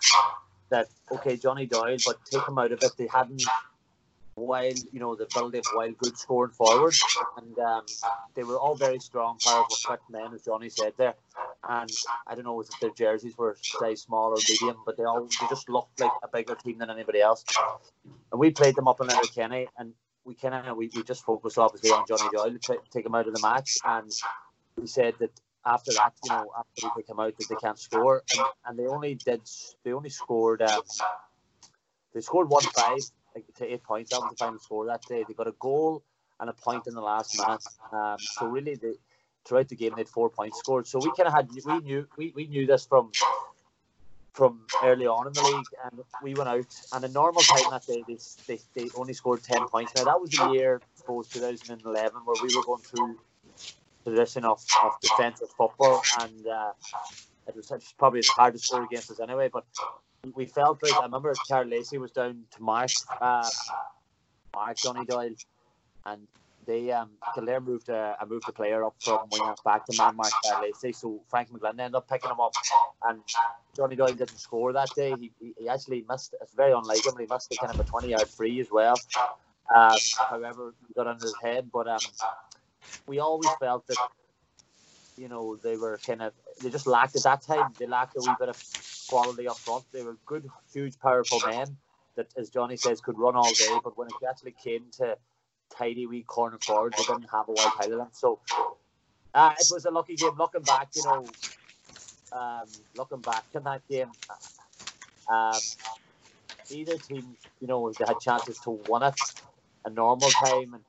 that. 0.70 0.88
Okay, 1.12 1.38
Johnny 1.38 1.66
Doyle, 1.66 1.98
but 2.06 2.18
take 2.30 2.48
him 2.48 2.60
out 2.60 2.72
of 2.72 2.84
it. 2.84 2.92
They 2.98 3.08
hadn't 3.08 3.42
while 4.36 4.74
you 4.92 5.00
know 5.00 5.16
the 5.16 5.24
ability 5.24 5.60
of 5.60 5.66
Wild 5.74 5.98
good 5.98 6.18
scoring 6.18 6.52
forward, 6.52 6.94
and 7.38 7.58
um, 7.60 7.86
they 8.36 8.44
were 8.44 8.60
all 8.60 8.76
very 8.76 9.00
strong, 9.00 9.38
powerful, 9.40 9.78
quick 9.86 10.02
men, 10.10 10.34
as 10.34 10.44
Johnny 10.44 10.70
said 10.70 10.94
there. 10.98 11.16
And 11.68 11.90
I 12.28 12.36
don't 12.36 12.44
know 12.44 12.60
if 12.60 12.68
their 12.82 12.92
jerseys 12.92 13.38
were 13.38 13.58
size 13.62 14.02
small 14.02 14.32
or 14.32 14.38
medium, 14.50 14.78
but 14.86 14.98
they 14.98 15.06
all 15.06 15.24
they 15.24 15.48
just 15.50 15.70
looked 15.70 16.00
like 16.00 16.12
a 16.22 16.28
bigger 16.28 16.56
team 16.56 16.78
than 16.78 16.90
anybody 16.90 17.22
else. 17.22 17.46
And 18.32 18.40
we 18.40 18.52
played 18.52 18.76
them 18.76 18.90
up 18.90 19.00
in 19.00 19.08
Letterkenny, 19.08 19.68
and 19.78 19.94
we 20.26 20.36
kind 20.36 20.54
of 20.54 20.76
we, 20.76 20.92
we 20.94 21.04
just 21.04 21.24
focused 21.24 21.58
obviously 21.58 21.92
on 21.92 22.06
Johnny 22.06 22.30
Doyle 22.34 22.58
to 22.60 22.78
take 22.92 23.06
him 23.06 23.16
out 23.16 23.28
of 23.28 23.34
the 23.34 23.42
match, 23.42 23.78
and 23.86 24.12
we 24.76 24.88
said 24.88 25.14
that 25.20 25.32
after 25.66 25.92
that, 25.94 26.14
you 26.24 26.30
know, 26.30 26.52
after 26.58 26.88
they 26.96 27.04
come 27.04 27.20
out, 27.20 27.36
that 27.38 27.48
they 27.50 27.56
can't 27.56 27.80
score, 27.80 28.24
and, 28.38 28.46
and 28.66 28.80
they 28.80 28.88
only 28.88 29.16
did 29.16 29.42
they 29.84 29.94
only 29.94 30.10
scored 30.10 30.62
um, 30.62 30.82
they 32.14 32.22
scored 32.22 32.50
one 32.50 32.64
five 32.64 33.00
like, 33.36 33.46
to 33.58 33.74
eight 33.74 33.84
points. 33.84 34.12
That 34.12 34.22
was 34.22 34.32
the 34.32 34.38
final 34.38 34.60
score 34.60 34.86
that 34.88 35.02
day. 35.04 35.26
They 35.28 35.34
got 35.34 35.48
a 35.48 35.56
goal 35.60 36.04
and 36.40 36.50
a 36.50 36.54
point 36.54 36.88
in 36.88 36.94
the 36.94 37.02
last 37.02 37.38
minute. 37.38 37.64
Um, 37.92 38.18
so 38.20 38.48
really, 38.48 38.76
they, 38.76 38.94
throughout 39.46 39.70
the 39.70 39.76
game, 39.76 39.94
they 39.96 40.02
had 40.02 40.10
four 40.10 40.30
points 40.30 40.60
scored. 40.60 40.88
So 40.88 41.00
we 41.00 41.12
kind 41.16 41.28
of 41.28 41.34
had 41.34 41.50
we 41.66 41.80
knew 41.80 42.08
we, 42.18 42.32
we 42.36 42.48
knew 42.48 42.66
this 42.66 42.86
from 42.86 43.12
from 44.34 44.62
early 44.84 45.08
on 45.08 45.28
in 45.28 45.34
the 45.34 45.42
league, 45.42 45.66
and 45.84 46.02
we 46.22 46.34
went 46.36 46.50
out. 46.50 46.66
And 46.94 47.06
a 47.06 47.08
normal 47.10 47.42
time 47.42 47.72
that 47.72 47.86
day, 47.86 48.04
they, 48.08 48.18
they, 48.48 48.60
they 48.76 48.90
only 48.96 49.14
scored 49.14 49.44
ten 49.44 49.68
points. 49.68 49.94
Now 49.96 50.04
that 50.06 50.22
was 50.22 50.30
the 50.32 50.52
year, 50.52 50.82
I 50.82 50.98
suppose, 50.98 51.28
2011, 51.30 52.22
where 52.26 52.36
we 52.44 52.56
were 52.56 52.64
going 52.64 52.82
through 52.82 53.18
the 54.06 54.12
tradition 54.12 54.46
of, 54.46 54.64
of 54.84 54.94
defensive 55.02 55.50
football, 55.58 56.02
and 56.22 56.48
uh, 56.48 56.72
it 57.48 57.56
was 57.56 57.72
probably 57.98 58.22
hard 58.28 58.54
to 58.54 58.60
score 58.60 58.84
against 58.84 59.12
us 59.12 59.20
anyway. 59.20 59.50
But 59.52 59.66
we 60.34 60.46
felt 60.46 60.82
like 60.84 60.94
I 60.94 61.04
remember 61.04 61.34
Charles 61.48 61.70
Lacey 61.70 61.98
was 61.98 62.12
down 62.12 62.44
to 62.56 62.64
Mark, 62.64 62.92
uh, 63.20 63.50
Mark 64.54 64.78
Johnny 64.78 65.06
Doyle, 65.06 65.36
and 66.06 66.28
they 66.66 66.92
um 66.92 67.10
Kildare 67.34 67.62
moved 67.62 67.90
a, 67.90 68.16
a 68.20 68.26
moved 68.26 68.48
a 68.48 68.52
player 68.52 68.84
up 68.84 68.96
from 69.00 69.20
wing 69.32 69.54
back 69.64 69.86
to 69.86 69.98
man 69.98 70.16
mark 70.16 70.32
Charles 70.44 70.64
Lacey, 70.64 70.94
so 70.94 71.22
Frank 71.30 71.52
McGlynn 71.52 71.80
ended 71.80 71.96
up 71.96 72.10
picking 72.10 72.30
him 72.30 72.40
up, 72.40 72.54
and 73.08 73.20
Johnny 73.76 73.96
Doyle 73.96 74.14
didn't 74.14 74.38
score 74.38 74.72
that 74.74 74.90
day. 74.96 75.16
He, 75.20 75.32
he, 75.60 75.68
actually 75.68 76.06
missed. 76.10 76.36
It's 76.42 76.54
very 76.54 76.72
unlike 76.72 77.06
him. 77.06 77.14
He 77.20 77.28
missed 77.30 77.52
a 77.52 77.58
kind 77.58 77.74
of 77.74 77.80
a 77.80 77.84
twenty 77.84 78.10
yard 78.10 78.28
free 78.28 78.60
as 78.60 78.70
well. 78.72 79.00
Um, 79.76 79.98
however, 80.30 80.76
got 80.96 81.08
under 81.08 81.26
his 81.26 81.36
head, 81.42 81.70
but 81.74 81.88
um, 81.88 82.00
we 83.08 83.20
always 83.20 83.50
felt 83.60 83.88
that 83.88 83.98
you 85.18 85.28
know 85.30 85.58
they 85.64 85.78
were 85.78 86.00
kind 86.06 86.22
of 86.22 86.34
they 86.62 86.70
just 86.70 86.88
lacked 86.88 87.16
at 87.16 87.24
that 87.24 87.42
time. 87.42 87.74
They 87.78 87.88
lacked 87.88 88.16
a 88.18 88.22
wee 88.22 88.36
bit 88.40 88.50
of 88.50 88.64
quality 89.08 89.48
up 89.48 89.58
front. 89.58 89.86
They 89.92 90.04
were 90.04 90.18
good, 90.26 90.50
huge, 90.74 91.00
powerful 91.00 91.42
men 91.46 91.78
that, 92.16 92.28
as 92.38 92.50
Johnny 92.50 92.78
says, 92.78 93.02
could 93.02 93.18
run 93.18 93.36
all 93.36 93.52
day. 93.52 93.80
But 93.84 93.98
when 93.98 94.08
it 94.08 94.14
actually 94.28 94.56
came 94.64 94.86
to 94.98 95.18
tidy 95.78 96.08
wee 96.08 96.24
corner 96.24 96.58
forwards, 96.66 96.98
they 96.98 97.04
didn't 97.04 97.30
have 97.32 97.48
a 97.48 97.52
wide 97.52 97.72
pile 97.78 97.92
of 97.92 97.98
them. 97.98 98.08
So 98.12 98.40
uh, 99.34 99.54
it 99.60 99.68
was 99.72 99.86
a 99.86 99.92
lucky 99.92 100.16
game. 100.16 100.32
Looking 100.38 100.62
back, 100.62 100.90
you 100.96 101.04
know, 101.04 101.26
um, 102.32 102.68
looking 102.96 103.22
back 103.22 103.46
in 103.54 103.64
that 103.64 103.82
game, 103.90 104.12
um, 105.30 105.60
either 106.70 106.98
team, 106.98 107.36
you 107.60 107.68
know, 107.68 107.92
they 107.98 108.06
had 108.08 108.20
chances 108.20 108.60
to 108.60 108.80
win 108.88 109.04
it 109.04 109.20
a 109.86 109.90
normal 109.90 110.30
time 110.30 110.74
and 110.74 110.84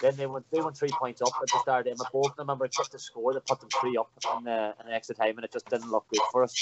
then 0.00 0.16
they 0.16 0.26
went 0.26 0.46
they 0.52 0.60
went 0.60 0.76
three 0.76 0.90
points 0.98 1.22
up 1.22 1.32
at 1.42 1.48
the 1.50 1.60
start. 1.60 1.86
Emmet 1.86 2.08
Bolton, 2.12 2.34
I 2.38 2.42
remember, 2.42 2.68
kicked 2.68 2.94
a 2.94 2.98
score 2.98 3.34
that 3.34 3.46
put 3.46 3.60
them 3.60 3.70
three 3.80 3.96
up 3.96 4.10
in 4.38 4.44
the, 4.44 4.74
in 4.80 4.86
the 4.88 4.94
extra 4.94 5.14
time, 5.14 5.36
and 5.36 5.44
it 5.44 5.52
just 5.52 5.68
didn't 5.70 5.90
look 5.90 6.06
good 6.08 6.22
for 6.32 6.44
us. 6.44 6.54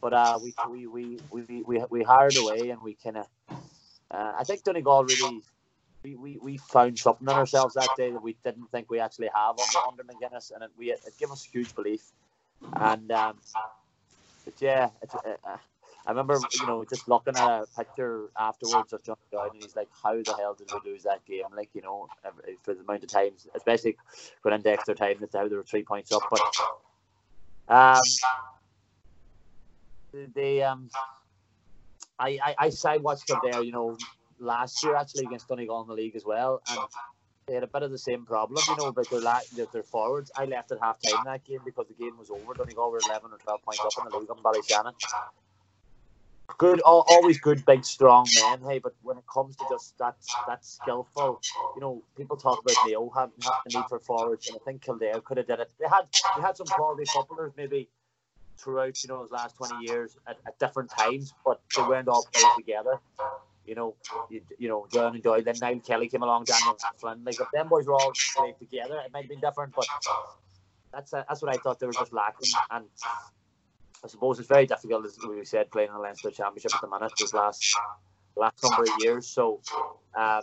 But 0.00 0.14
uh, 0.14 0.38
we 0.42 0.54
we 0.70 0.86
we 0.86 1.20
we 1.30 1.62
we, 1.66 1.84
we 1.90 2.02
hired 2.02 2.36
away, 2.36 2.70
and 2.70 2.82
we 2.82 2.94
kind 2.94 3.18
of. 3.18 3.26
Uh, 4.10 4.34
I 4.38 4.44
think 4.44 4.64
Donegal 4.64 5.04
really. 5.04 5.42
We, 6.04 6.16
we, 6.16 6.38
we 6.40 6.58
found 6.58 6.98
something 6.98 7.26
in 7.28 7.34
ourselves 7.34 7.74
that 7.74 7.88
day 7.96 8.12
that 8.12 8.22
we 8.22 8.36
didn't 8.44 8.68
think 8.70 8.90
we 8.90 9.00
actually 9.00 9.30
have 9.34 9.56
under, 9.58 9.78
under 9.88 10.04
McGuinness, 10.04 10.52
and 10.54 10.62
it, 10.62 10.70
we, 10.78 10.92
it 10.92 11.00
gave 11.18 11.30
us 11.30 11.44
huge 11.44 11.74
belief. 11.74 12.02
And 12.74 13.10
um, 13.12 13.38
but 14.44 14.54
yeah, 14.60 14.90
it, 15.02 15.10
uh, 15.14 15.56
I 16.08 16.12
remember, 16.12 16.40
you 16.58 16.66
know, 16.66 16.86
just 16.88 17.06
looking 17.06 17.36
at 17.36 17.46
a 17.46 17.66
picture 17.76 18.30
afterwards 18.38 18.94
of 18.94 19.04
John 19.04 19.16
Doyle, 19.30 19.50
and 19.52 19.62
he's 19.62 19.76
like, 19.76 19.88
"How 20.02 20.14
the 20.14 20.34
hell 20.38 20.54
did 20.54 20.70
we 20.72 20.90
lose 20.90 21.02
that 21.02 21.22
game?" 21.26 21.44
Like, 21.54 21.68
you 21.74 21.82
know, 21.82 22.08
for 22.62 22.72
the 22.72 22.80
amount 22.80 23.04
of 23.04 23.10
times, 23.10 23.46
especially 23.54 23.94
going 24.42 24.54
into 24.54 24.70
extra 24.70 24.94
time, 24.94 25.16
that's 25.20 25.36
how 25.36 25.46
there 25.48 25.58
were 25.58 25.64
three 25.64 25.82
points 25.84 26.10
up. 26.10 26.22
But 26.30 26.40
um, 27.68 28.00
they 30.34 30.62
um, 30.62 30.88
I 32.18 32.38
I 32.58 32.72
I 32.86 32.96
watched 32.96 33.26
them 33.26 33.40
there, 33.42 33.62
you 33.62 33.72
know, 33.72 33.94
last 34.38 34.82
year 34.82 34.96
actually 34.96 35.26
against 35.26 35.46
Donegal 35.48 35.82
in 35.82 35.88
the 35.88 35.94
league 35.94 36.16
as 36.16 36.24
well, 36.24 36.62
and 36.70 36.80
they 37.48 37.52
had 37.52 37.64
a 37.64 37.66
bit 37.66 37.82
of 37.82 37.90
the 37.90 37.98
same 37.98 38.24
problem, 38.24 38.62
you 38.66 38.76
know, 38.76 38.92
but 38.92 39.10
their 39.10 39.20
la- 39.20 39.40
their 39.54 39.82
forwards. 39.82 40.30
I 40.34 40.46
left 40.46 40.72
at 40.72 40.78
half 40.80 41.02
time 41.02 41.22
that 41.26 41.44
game 41.44 41.60
because 41.66 41.86
the 41.86 42.02
game 42.02 42.16
was 42.16 42.30
over. 42.30 42.54
Donegal 42.54 42.90
were 42.90 43.00
eleven 43.10 43.30
or 43.30 43.36
twelve 43.36 43.60
points 43.62 43.84
up 43.84 43.92
in 43.98 44.10
the 44.10 44.18
league 44.18 44.30
on 44.30 44.38
Ballyshannon 44.42 44.94
good, 46.56 46.80
always 46.80 47.38
good, 47.38 47.64
big, 47.66 47.84
strong 47.84 48.26
men. 48.40 48.60
Hey, 48.62 48.78
but 48.78 48.94
when 49.02 49.18
it 49.18 49.24
comes 49.32 49.56
to 49.56 49.64
just 49.70 49.98
that 49.98 50.16
that 50.46 50.64
skillful, 50.64 51.40
you 51.74 51.80
know, 51.80 52.02
people 52.16 52.36
talk 52.36 52.60
about 52.60 52.76
Mayo 52.86 53.10
having 53.14 53.34
the 53.38 53.78
need 53.78 53.84
for 53.88 53.98
forwards, 54.00 54.48
and 54.48 54.56
I 54.56 54.64
think 54.64 54.82
Kildare 54.82 55.20
could 55.20 55.36
have 55.36 55.46
did 55.46 55.60
it. 55.60 55.70
They 55.78 55.86
had 55.88 56.08
they 56.36 56.42
had 56.42 56.56
some 56.56 56.66
quality 56.66 57.04
footballers 57.04 57.52
maybe 57.56 57.88
throughout, 58.56 59.02
you 59.02 59.08
know, 59.08 59.22
his 59.22 59.30
last 59.30 59.56
twenty 59.56 59.86
years 59.86 60.16
at, 60.26 60.38
at 60.46 60.58
different 60.58 60.90
times, 60.90 61.34
but 61.44 61.60
they 61.76 61.82
weren't 61.82 62.08
all 62.08 62.26
playing 62.32 62.54
together. 62.56 62.98
You 63.66 63.74
know, 63.74 63.94
you, 64.30 64.40
you 64.58 64.68
know, 64.68 64.86
John 64.90 65.14
and 65.14 65.22
Doyle. 65.22 65.42
Then 65.42 65.56
Niall 65.60 65.80
Kelly 65.80 66.08
came 66.08 66.22
along, 66.22 66.44
Daniel 66.44 66.78
Flynn. 66.96 67.22
Like 67.24 67.38
if 67.38 67.48
them 67.52 67.68
boys 67.68 67.86
were 67.86 67.92
all 67.92 68.12
played 68.34 68.58
together, 68.58 68.98
it 69.04 69.12
might 69.12 69.24
have 69.24 69.28
been 69.28 69.40
different. 69.40 69.74
But 69.74 69.86
that's 70.90 71.12
uh, 71.12 71.24
that's 71.28 71.42
what 71.42 71.54
I 71.54 71.58
thought 71.58 71.78
they 71.78 71.86
were 71.86 71.92
just 71.92 72.14
lacking. 72.14 72.50
And 72.70 72.86
I 74.04 74.08
suppose 74.08 74.38
it's 74.38 74.48
very 74.48 74.66
difficult, 74.66 75.04
as 75.04 75.18
we 75.28 75.44
said, 75.44 75.70
playing 75.70 75.88
in 75.88 75.94
the 75.94 76.00
Leinster 76.00 76.30
Championship 76.30 76.74
at 76.74 76.80
the 76.80 76.88
minute 76.88 77.12
this 77.18 77.34
last 77.34 77.76
last 78.36 78.62
number 78.62 78.82
of 78.82 78.88
years. 79.00 79.26
So 79.26 79.60
um, 80.16 80.42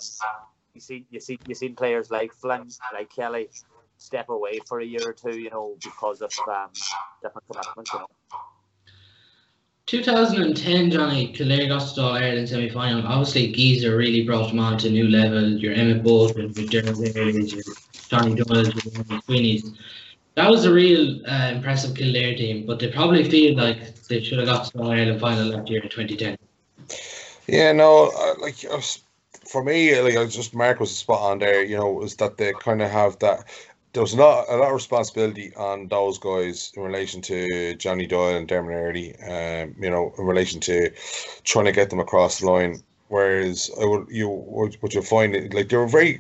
you 0.74 0.82
see, 0.82 1.06
you 1.10 1.20
see, 1.20 1.40
you've 1.48 1.58
seen 1.58 1.76
players 1.76 2.12
like 2.12 2.34
Flynn, 2.34 2.70
like 2.94 3.10
Kelly, 3.14 3.50
step 3.98 4.30
away 4.30 4.60
for 4.68 4.80
a 4.80 4.86
year 4.86 5.02
or 5.06 5.14
two, 5.14 5.40
you 5.40 5.50
know, 5.50 5.78
because 5.82 6.22
of 6.22 6.32
um, 6.50 6.70
different 7.22 7.48
commitments, 7.50 7.94
you 7.94 8.00
know. 8.00 8.08
2010, 9.88 10.90
Johnny 10.90 11.32
Kildare 11.32 11.68
got 11.68 11.88
to 11.88 11.96
the 11.96 12.02
All 12.02 12.14
Ireland 12.14 12.50
semi 12.50 12.70
final. 12.70 13.06
Obviously, 13.06 13.52
Geezer 13.52 13.96
really 13.96 14.26
brought 14.26 14.50
them 14.50 14.60
on 14.60 14.80
to 14.80 14.88
a 14.88 14.92
new 14.92 15.08
level. 15.08 15.48
Your 15.48 15.74
Emmet 15.74 16.04
Bolton, 16.04 16.52
your 16.56 16.66
Derek 16.66 16.98
your 16.98 17.64
Johnny 18.10 18.34
Doyle, 18.34 18.66
your 18.66 19.22
Sweeney's 19.26 19.72
that 20.36 20.50
was 20.50 20.66
a 20.66 20.74
real 20.74 21.22
uh, 21.28 21.52
impressive 21.54 21.96
Kildare 21.96 22.36
team, 22.36 22.66
but 22.66 22.80
they 22.80 22.92
probably 22.92 23.24
feel 23.30 23.56
like 23.56 23.96
they 24.08 24.22
should 24.22 24.40
have 24.40 24.48
got 24.48 24.66
to 24.66 24.78
the 24.78 24.84
Ireland 24.84 25.22
final 25.22 25.46
last 25.46 25.70
year 25.70 25.82
in 25.82 25.90
2010. 25.90 26.38
Yeah, 27.48 27.72
no, 27.72 28.12
uh, 28.18 28.36
like 28.40 28.58
for 29.48 29.64
me, 29.64 30.00
like 30.02 30.18
I 30.18 30.26
just 30.26 30.54
Mark 30.54 30.80
was 30.80 30.96
spot 30.96 31.22
on 31.22 31.40
there. 31.40 31.64
You 31.64 31.78
know, 31.78 32.04
is 32.04 32.16
that 32.18 32.38
they 32.38 32.54
kind 32.54 32.82
of 32.82 32.92
have 32.92 33.18
that. 33.20 33.46
There 33.94 34.02
was 34.02 34.16
not 34.16 34.50
a 34.50 34.58
lot 34.58 34.68
of 34.68 34.74
responsibility 34.74 35.56
on 35.56 35.88
those 35.88 36.18
guys 36.18 36.74
in 36.76 36.84
relation 36.84 37.22
to 37.22 37.76
Johnny 37.76 38.06
Doyle 38.06 38.36
and 38.36 38.48
Dermot 38.48 38.74
Earley. 38.74 39.16
Um, 39.20 39.76
you 39.80 39.90
know, 39.90 40.14
in 40.18 40.26
relation 40.26 40.60
to 40.62 40.92
trying 41.46 41.66
to 41.66 41.72
get 41.72 41.90
them 41.90 42.00
across 42.00 42.40
the 42.40 42.52
line. 42.52 42.84
Whereas 43.08 43.72
I 43.80 43.86
would 43.86 44.08
you 44.10 44.28
would 44.28 44.76
what 44.82 44.94
you 44.96 45.02
find 45.02 45.54
like 45.54 45.70
they 45.70 45.78
were 45.78 45.88
very 45.88 46.20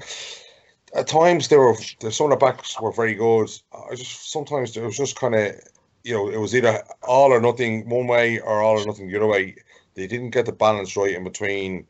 at 0.95 1.07
times 1.07 1.49
they 1.49 1.57
were 1.57 1.75
some 2.09 2.31
of 2.31 2.39
the 2.39 2.45
backs 2.45 2.79
were 2.79 2.91
very 2.91 3.13
good. 3.13 3.49
I 3.73 3.95
just 3.95 4.31
sometimes 4.31 4.75
it 4.75 4.83
was 4.83 4.97
just 4.97 5.15
kind 5.15 5.35
of 5.35 5.55
you 6.03 6.13
know 6.13 6.29
it 6.29 6.37
was 6.37 6.55
either 6.55 6.83
all 7.03 7.31
or 7.31 7.41
nothing 7.41 7.87
one 7.89 8.07
way 8.07 8.39
or 8.39 8.61
all 8.61 8.79
or 8.79 8.85
nothing 8.85 9.09
the 9.09 9.17
other 9.17 9.27
way. 9.27 9.55
They 9.95 10.07
didn't 10.07 10.31
get 10.31 10.45
the 10.45 10.51
balance 10.51 10.95
right 10.97 11.15
in 11.15 11.23
between 11.23 11.85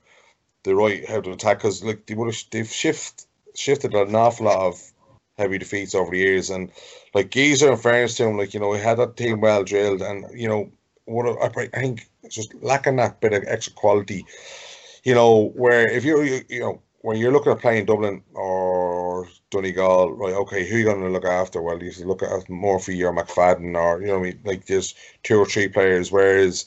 the 0.63 0.75
right 0.75 1.07
how 1.07 1.21
to 1.21 1.31
attack 1.31 1.59
because 1.59 1.83
like 1.83 2.05
they 2.07 2.15
would 2.15 2.33
have 2.33 2.43
they've 2.51 2.69
shift 2.69 3.27
shifted 3.53 3.93
an 3.93 4.15
awful 4.15 4.47
lot 4.47 4.59
of 4.59 4.91
heavy 5.37 5.57
defeats 5.57 5.93
over 5.93 6.11
the 6.11 6.17
years 6.17 6.49
and 6.49 6.71
like 7.13 7.29
Geezer 7.29 7.71
in 7.71 7.77
fairness 7.77 8.17
to 8.17 8.27
him 8.27 8.37
like 8.37 8.53
you 8.53 8.59
know 8.59 8.73
he 8.73 8.81
had 8.81 8.97
that 8.97 9.17
team 9.17 9.41
well 9.41 9.63
drilled 9.63 10.01
and 10.01 10.25
you 10.33 10.47
know 10.47 10.69
what 11.05 11.37
I 11.41 11.67
think 11.67 12.09
just 12.29 12.53
lacking 12.55 12.95
that 12.95 13.21
bit 13.21 13.33
of 13.33 13.43
extra 13.45 13.73
quality 13.73 14.25
you 15.03 15.13
know 15.13 15.51
where 15.55 15.87
if 15.89 16.03
you, 16.03 16.41
you 16.49 16.59
know 16.59 16.81
when 17.05 17.17
you're 17.17 17.31
looking 17.31 17.51
at 17.51 17.59
playing 17.59 17.85
Dublin 17.85 18.23
or 18.33 18.74
Donegal, 19.55 20.13
right? 20.13 20.33
Okay, 20.33 20.67
who 20.67 20.75
are 20.75 20.79
you 20.79 20.85
going 20.85 21.01
to 21.01 21.09
look 21.09 21.25
after? 21.25 21.61
Well, 21.61 21.81
you 21.81 21.91
look 22.05 22.21
at 22.21 22.49
Murphy 22.49 23.03
or 23.03 23.13
McFadden, 23.13 23.75
or 23.75 24.01
you 24.01 24.07
know, 24.07 24.19
I 24.19 24.21
mean, 24.21 24.39
like 24.43 24.65
there's 24.65 24.93
two 25.23 25.39
or 25.39 25.45
three 25.45 25.69
players. 25.69 26.11
Whereas, 26.11 26.65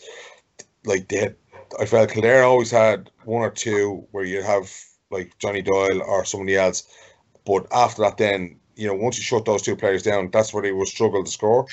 like 0.85 1.09
they, 1.09 1.19
had, 1.19 1.37
I 1.79 1.85
felt 1.85 2.11
Kildare 2.11 2.45
always 2.45 2.71
had 2.71 3.11
one 3.25 3.43
or 3.43 3.51
two 3.51 4.07
where 4.13 4.25
you 4.25 4.43
have 4.43 4.73
like 5.11 5.37
Johnny 5.39 5.63
Doyle 5.63 6.03
or 6.03 6.25
somebody 6.25 6.57
else. 6.57 6.85
But 7.45 7.67
after 7.73 8.03
that, 8.03 8.17
then 8.17 8.59
you 8.75 8.87
know, 8.87 8.95
once 8.95 9.19
you 9.19 9.25
shut 9.25 9.45
those 9.45 9.63
two 9.63 9.77
players 9.77 10.03
down, 10.03 10.31
that's 10.31 10.55
where 10.55 10.63
they 10.63 10.73
will 10.73 10.87
struggle 10.87 11.25
to 11.25 11.31
score. 11.31 11.67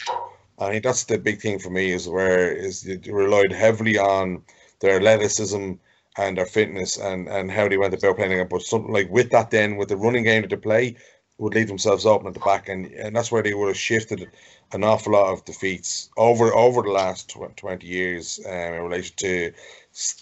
I 0.59 0.69
think 0.69 0.83
that's 0.83 1.03
the 1.05 1.17
big 1.17 1.39
thing 1.39 1.59
for 1.59 1.69
me 1.69 1.91
is 1.91 2.09
where 2.09 2.51
is 2.51 2.85
relied 3.07 3.51
heavily 3.51 3.97
on 3.97 4.41
their 4.79 4.97
athleticism 4.97 5.73
and 6.17 6.37
their 6.37 6.45
fitness 6.45 6.97
and 6.97 7.27
and 7.27 7.51
how 7.51 7.67
they 7.67 7.77
went 7.77 7.93
about 7.93 8.15
playing 8.17 8.31
it. 8.33 8.49
But 8.49 8.61
something 8.63 8.93
like 8.93 9.09
with 9.09 9.31
that, 9.31 9.51
then 9.51 9.75
with 9.77 9.89
the 9.89 9.97
running 9.97 10.23
game 10.23 10.41
that 10.43 10.49
they 10.49 10.57
play, 10.57 10.95
would 11.37 11.53
leave 11.53 11.67
themselves 11.67 12.05
open 12.05 12.27
at 12.27 12.33
the 12.33 12.39
back, 12.39 12.69
and, 12.69 12.85
and 12.87 13.15
that's 13.15 13.31
where 13.31 13.43
they 13.43 13.53
would 13.53 13.67
have 13.67 13.77
shifted 13.77 14.29
an 14.71 14.83
awful 14.83 15.13
lot 15.13 15.31
of 15.31 15.45
defeats 15.45 16.09
over 16.17 16.53
over 16.53 16.81
the 16.81 16.89
last 16.89 17.29
tw- 17.29 17.55
20 17.57 17.85
years 17.85 18.39
um, 18.45 18.51
in 18.53 18.81
relation 18.83 19.15
to 19.17 19.51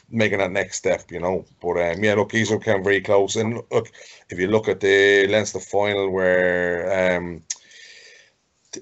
making 0.10 0.39
that 0.39 0.52
next 0.52 0.78
step, 0.78 1.12
you 1.12 1.20
know. 1.20 1.46
But 1.62 1.78
um, 1.80 2.04
yeah, 2.04 2.16
look, 2.16 2.32
he's 2.32 2.50
came 2.50 2.84
very 2.84 3.02
close. 3.02 3.36
And 3.36 3.62
look, 3.72 3.91
if 4.30 4.39
you 4.39 4.48
look 4.48 4.68
at 4.68 4.80
the 4.80 5.28
Leinster 5.28 5.60
final 5.60 6.10
where 6.10 7.16
um, 7.18 7.44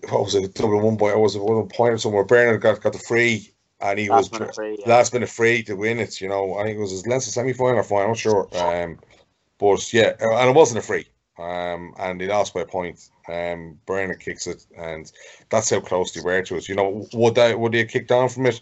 what 0.10 0.24
was 0.24 0.36
it? 0.36 0.54
Dublin 0.54 0.82
one 0.82 0.98
point. 0.98 1.16
I 1.16 1.18
was 1.18 1.38
one 1.38 1.68
point 1.68 2.00
somewhere. 2.00 2.24
Bernard 2.24 2.62
got 2.62 2.82
got 2.82 2.94
the 2.94 3.00
free, 3.00 3.51
and 3.82 4.00
he 4.00 4.10
Last 4.10 4.32
was 4.32 4.40
minute 4.40 4.56
free, 4.56 4.78
yeah. 4.80 4.90
last 4.90 5.14
minute 5.14 5.30
free 5.30 5.64
to 5.64 5.76
win 5.76 6.00
it. 6.00 6.22
You 6.22 6.30
know, 6.30 6.56
I 6.56 6.64
think 6.64 6.78
it 6.78 6.82
was 6.82 6.92
his 6.92 7.08
Leinster 7.08 7.32
semi 7.32 7.54
final 7.54 7.80
or 7.80 7.84
final. 7.84 8.10
I'm 8.10 8.16
sure. 8.16 8.48
Um, 8.56 9.00
but 9.58 9.94
yeah, 9.94 10.14
and 10.20 10.50
it 10.50 10.56
wasn't 10.56 10.80
a 10.80 10.82
free. 10.82 11.06
Um, 11.38 11.94
and 11.98 12.20
he 12.22 12.28
lost 12.28 12.54
by 12.54 12.62
a 12.62 12.66
point. 12.66 13.10
Um, 13.28 13.80
Bernard 13.86 14.20
kicks 14.20 14.48
it, 14.48 14.66
and 14.78 15.12
that's 15.50 15.70
how 15.70 15.80
close 15.80 16.12
they 16.12 16.22
were 16.22 16.42
to 16.44 16.58
it. 16.58 16.70
You 16.70 16.76
know, 16.76 17.08
would 17.14 17.36
that 17.36 17.60
would 17.60 17.72
they 17.72 17.80
have 17.80 17.90
kicked 17.90 18.12
on 18.12 18.30
from 18.30 18.48
it? 18.48 18.62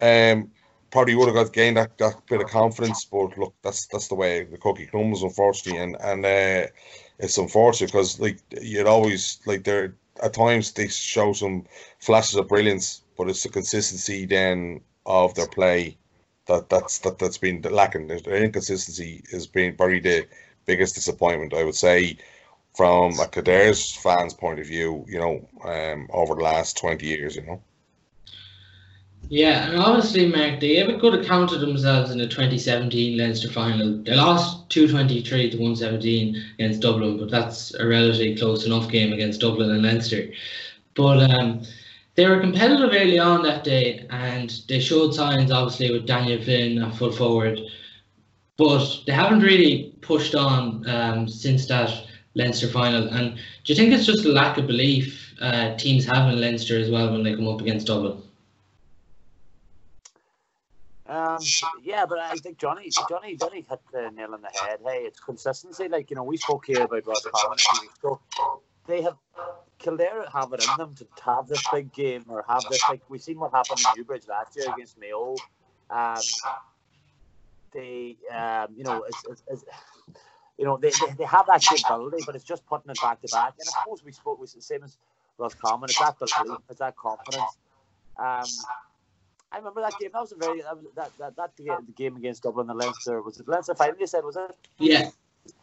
Um, 0.00 0.50
probably 0.90 1.14
would 1.14 1.26
have 1.26 1.34
got 1.34 1.52
gained 1.52 1.76
that, 1.76 1.98
that 1.98 2.14
bit 2.28 2.40
of 2.40 2.48
confidence. 2.48 3.04
But 3.04 3.36
look, 3.36 3.54
that's 3.62 3.86
that's 3.86 4.08
the 4.08 4.14
way 4.14 4.44
the 4.44 4.58
cookie 4.58 4.86
crumbles, 4.86 5.22
unfortunately, 5.22 5.80
and 5.80 5.96
and 6.00 6.24
uh, 6.24 6.66
it's 7.18 7.38
unfortunate 7.38 7.92
because 7.92 8.18
like 8.18 8.38
you'd 8.60 8.86
always 8.86 9.40
like 9.46 9.64
there 9.64 9.94
at 10.22 10.34
times 10.34 10.72
they 10.72 10.88
show 10.88 11.32
some 11.32 11.64
flashes 12.00 12.36
of 12.36 12.48
brilliance, 12.48 13.02
but 13.18 13.28
it's 13.28 13.42
the 13.42 13.48
consistency 13.50 14.24
then 14.24 14.80
of 15.04 15.34
their 15.34 15.48
play 15.48 15.98
that 16.46 16.70
that's 16.70 16.98
that 16.98 17.18
that's 17.18 17.38
been 17.38 17.60
lacking. 17.62 18.06
The 18.06 18.42
inconsistency 18.42 19.22
has 19.30 19.46
been 19.46 19.76
probably 19.76 20.00
the 20.00 20.26
biggest 20.64 20.94
disappointment, 20.94 21.52
I 21.52 21.64
would 21.64 21.74
say, 21.74 22.16
from 22.74 23.18
a 23.18 23.26
Kildare's 23.26 23.94
fans' 23.94 24.34
point 24.34 24.60
of 24.60 24.66
view. 24.66 25.04
You 25.06 25.18
know, 25.18 25.48
um, 25.64 26.08
over 26.12 26.34
the 26.34 26.42
last 26.42 26.78
twenty 26.78 27.06
years, 27.06 27.36
you 27.36 27.42
know. 27.42 27.60
Yeah, 29.30 29.68
and 29.68 29.78
obviously, 29.78 30.26
Mark, 30.26 30.58
they 30.58 30.78
ever 30.78 30.98
could 30.98 31.12
have 31.12 31.26
counted 31.26 31.58
themselves 31.58 32.10
in 32.10 32.16
the 32.16 32.26
2017 32.26 33.18
Leinster 33.18 33.50
final. 33.50 34.02
They 34.02 34.14
lost 34.14 34.70
223 34.70 35.50
to 35.50 35.56
117 35.58 36.54
against 36.54 36.80
Dublin, 36.80 37.18
but 37.18 37.30
that's 37.30 37.74
a 37.74 37.86
relatively 37.86 38.36
close 38.36 38.64
enough 38.64 38.90
game 38.90 39.12
against 39.12 39.42
Dublin 39.42 39.70
and 39.70 39.82
Leinster. 39.82 40.30
But 40.94 41.30
um, 41.30 41.62
they 42.18 42.26
were 42.26 42.40
competitive 42.40 42.90
early 42.92 43.20
on 43.20 43.44
that 43.44 43.62
day, 43.62 44.04
and 44.10 44.50
they 44.68 44.80
showed 44.80 45.14
signs, 45.14 45.52
obviously, 45.52 45.92
with 45.92 46.04
Daniel 46.04 46.84
at 46.84 46.96
full 46.96 47.12
forward. 47.12 47.60
But 48.56 49.02
they 49.06 49.12
haven't 49.12 49.38
really 49.38 49.94
pushed 50.00 50.34
on 50.34 50.84
um, 50.90 51.28
since 51.28 51.68
that 51.68 52.08
Leinster 52.34 52.66
final. 52.66 53.06
And 53.10 53.36
do 53.36 53.72
you 53.72 53.76
think 53.76 53.92
it's 53.92 54.04
just 54.04 54.24
a 54.24 54.30
lack 54.30 54.58
of 54.58 54.66
belief 54.66 55.32
uh, 55.40 55.76
teams 55.76 56.04
have 56.06 56.28
in 56.28 56.40
Leinster 56.40 56.76
as 56.76 56.90
well 56.90 57.12
when 57.12 57.22
they 57.22 57.36
come 57.36 57.46
up 57.46 57.60
against 57.60 57.86
Dublin? 57.86 58.20
Um, 61.06 61.38
yeah, 61.84 62.04
but 62.04 62.18
I 62.18 62.34
think 62.34 62.58
Johnny, 62.58 62.90
Johnny, 63.08 63.36
Johnny 63.36 63.64
hit 63.70 63.80
the 63.92 64.10
nail 64.10 64.34
on 64.34 64.42
the 64.42 64.50
head. 64.60 64.80
Hey, 64.84 65.04
it's 65.04 65.20
consistency. 65.20 65.86
Like 65.86 66.10
you 66.10 66.16
know, 66.16 66.24
we 66.24 66.36
spoke 66.36 66.66
here 66.66 66.82
about 66.82 67.04
few 67.04 67.80
weeks 67.80 67.98
ago. 67.98 68.20
They 68.88 69.02
have 69.02 69.14
Kildare 69.78 70.26
have 70.32 70.52
it 70.52 70.64
in 70.64 70.76
them 70.76 70.94
to 70.96 71.06
have 71.24 71.46
this 71.46 71.62
big 71.72 71.92
game 71.92 72.24
or 72.28 72.44
have 72.48 72.64
this 72.70 72.82
like 72.88 73.02
we've 73.08 73.22
seen 73.22 73.38
what 73.38 73.52
happened 73.52 73.80
in 73.80 73.86
Newbridge 73.96 74.26
last 74.28 74.56
year 74.56 74.66
against 74.72 74.98
Mayo. 74.98 75.36
Um, 75.90 76.20
they, 77.72 78.16
um, 78.34 78.68
you 78.76 78.84
know, 78.84 79.04
it's, 79.04 79.24
it's, 79.28 79.42
it's, 79.48 79.64
you 80.58 80.64
know, 80.64 80.76
they, 80.76 80.90
they, 80.90 81.14
they 81.18 81.24
have 81.24 81.46
that 81.46 81.62
capability, 81.62 82.22
but 82.26 82.34
it's 82.34 82.44
just 82.44 82.66
putting 82.66 82.90
it 82.90 83.00
back 83.00 83.20
to 83.22 83.28
back. 83.28 83.54
And 83.58 83.68
I 83.68 83.82
suppose 83.82 84.04
we 84.04 84.12
spoke 84.12 84.40
was 84.40 84.54
the 84.54 84.62
same 84.62 84.82
as 84.84 84.96
Roscommon. 85.38 85.88
It's 85.88 85.98
that 85.98 86.18
belief, 86.18 86.58
it's 86.68 86.80
that 86.80 86.96
confidence. 86.96 87.58
Um, 88.18 88.44
I 89.50 89.58
remember 89.58 89.80
that 89.80 89.94
game. 89.98 90.10
That 90.12 90.20
was 90.20 90.32
a 90.32 90.36
very 90.36 90.60
that 90.60 90.76
that, 91.18 91.36
that 91.36 91.36
that 91.36 91.56
the 91.56 91.92
game 91.92 92.16
against 92.16 92.42
Dublin 92.42 92.68
and 92.68 92.78
Leinster 92.78 93.22
was 93.22 93.38
it 93.38 93.48
Leinster 93.48 93.74
final? 93.74 93.98
You 93.98 94.06
said 94.06 94.24
was 94.24 94.36
it? 94.36 94.54
Yeah. 94.78 95.10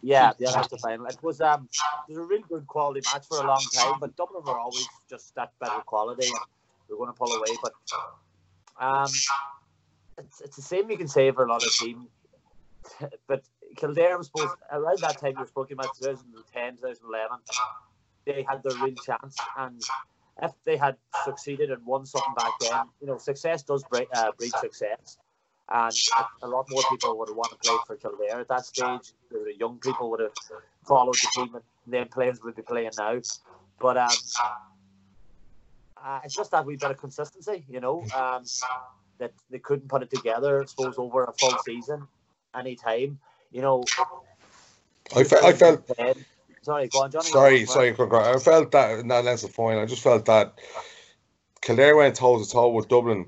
Yeah, 0.02 0.34
the 0.38 0.46
Leinster 0.46 0.78
final. 0.78 1.06
It 1.08 1.18
was 1.22 1.42
um, 1.42 1.68
it 2.08 2.12
was 2.12 2.18
a 2.18 2.28
really 2.28 2.44
good 2.48 2.68
quality 2.68 3.02
match 3.14 3.26
for 3.28 3.38
a 3.40 3.48
long 3.48 3.64
time, 3.74 3.96
but 4.00 4.16
Dublin 4.16 4.44
were 4.46 4.60
always 4.60 4.88
just 5.10 5.34
that 5.36 5.52
better 5.60 5.82
quality. 5.86 6.28
And 6.28 6.36
we 6.90 6.96
are 6.96 6.98
going 6.98 7.10
to 7.10 7.18
pull 7.18 7.32
away, 7.32 7.58
but 7.62 7.74
um, 8.80 9.10
it's, 10.18 10.42
it's 10.42 10.56
the 10.56 10.62
same 10.62 10.90
you 10.90 10.98
can 10.98 11.08
say 11.08 11.32
for 11.32 11.46
a 11.46 11.50
lot 11.50 11.64
of 11.64 11.72
teams. 11.72 12.08
But 13.28 13.44
Kildare 13.78 14.18
was 14.18 14.28
supposed 14.28 14.54
around 14.72 15.00
that 15.00 15.18
time 15.18 15.34
you 15.34 15.40
were 15.40 15.48
speaking 15.48 15.74
about 15.74 15.96
2010, 15.98 16.78
2011. 16.78 17.40
They 18.26 18.46
had 18.48 18.62
their 18.64 18.78
real 18.78 18.96
chance, 18.96 19.36
and 19.58 19.82
if 20.42 20.52
they 20.66 20.78
had 20.78 20.98
succeeded 21.24 21.72
and 21.72 21.86
won 21.86 22.06
something 22.06 22.34
back 22.36 22.52
then, 22.60 22.86
you 23.02 23.08
know, 23.08 23.18
success 23.18 23.64
does 23.64 23.84
breed, 23.84 24.08
uh, 24.14 24.32
breed 24.38 24.52
success. 24.52 25.18
And 25.68 25.94
a 26.44 26.48
lot 26.48 26.70
more 26.70 26.84
people 26.90 27.18
would 27.18 27.30
have 27.30 27.38
wanted 27.38 27.60
to 27.62 27.68
play 27.68 27.78
for 27.88 27.96
Kildare 27.96 28.42
at 28.42 28.48
that 28.50 28.66
stage. 28.66 29.14
The 29.32 29.54
young 29.58 29.80
people 29.80 30.12
would 30.12 30.20
have 30.20 30.34
followed 30.88 31.16
the 31.16 31.28
team, 31.34 31.56
and 31.56 31.64
then 31.88 32.08
players 32.08 32.40
would 32.44 32.56
be 32.56 32.62
playing 32.62 32.92
now. 32.98 33.20
But 33.80 33.98
um, 33.98 34.12
uh, 36.04 36.20
it's 36.24 36.36
just 36.36 36.52
that 36.52 36.66
wee 36.66 36.76
bit 36.76 36.92
of 36.92 36.98
consistency, 36.98 37.66
you 37.68 37.80
know, 37.80 38.06
um, 38.16 38.44
that 39.18 39.34
they 39.50 39.60
couldn't 39.60 39.90
put 39.90 40.04
it 40.04 40.12
together, 40.12 40.62
I 40.62 40.66
suppose, 40.66 40.96
over 40.98 41.24
a 41.24 41.34
full 41.34 41.58
season, 41.66 42.08
any 42.56 42.76
time. 42.76 43.20
You 43.52 43.62
know, 43.62 43.84
I, 45.16 45.24
fe- 45.24 45.38
I 45.42 45.54
felt 45.54 45.90
Sorry, 46.62 46.88
go 46.88 47.04
on, 47.04 47.12
Johnny. 47.12 47.26
Sorry, 47.26 47.66
sorry, 47.66 47.92
I 47.92 48.40
felt 48.40 48.72
that 48.72 49.00
in 49.00 49.08
that 49.10 49.24
Leinster 49.24 49.48
final. 49.48 49.84
I 49.84 49.86
just 49.86 50.02
felt 50.02 50.26
that 50.26 50.60
Kildare 51.62 51.96
went 51.96 52.16
toe 52.16 52.44
to 52.44 52.50
toe 52.50 52.70
with 52.70 52.88
Dublin 52.88 53.28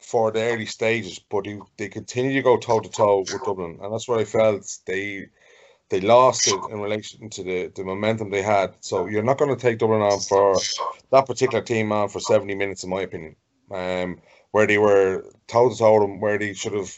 for 0.00 0.30
the 0.30 0.42
early 0.42 0.66
stages, 0.66 1.18
but 1.18 1.46
he, 1.46 1.60
they 1.76 1.88
continue 1.88 2.34
to 2.34 2.42
go 2.42 2.56
toe 2.56 2.80
to 2.80 2.88
toe 2.88 3.20
with 3.20 3.44
Dublin, 3.44 3.78
and 3.82 3.92
that's 3.92 4.08
what 4.08 4.20
I 4.20 4.24
felt 4.24 4.78
they 4.86 5.28
they 5.88 6.00
lost 6.00 6.46
it 6.46 6.60
in 6.70 6.80
relation 6.80 7.28
to 7.30 7.42
the, 7.42 7.66
the 7.74 7.82
momentum 7.82 8.30
they 8.30 8.42
had. 8.42 8.74
So 8.78 9.06
you're 9.06 9.24
not 9.24 9.38
going 9.38 9.50
to 9.50 9.60
take 9.60 9.78
Dublin 9.78 10.02
on 10.02 10.20
for 10.20 10.56
that 11.10 11.26
particular 11.26 11.64
team 11.64 11.90
on 11.90 12.08
for 12.08 12.20
70 12.20 12.54
minutes, 12.54 12.84
in 12.84 12.90
my 12.90 13.00
opinion. 13.00 13.34
Um, 13.72 14.20
where 14.52 14.68
they 14.68 14.78
were 14.78 15.24
toe 15.48 15.68
to 15.68 15.76
toe 15.76 15.98
them, 15.98 16.20
where 16.20 16.38
they 16.38 16.54
should 16.54 16.74
have, 16.74 16.96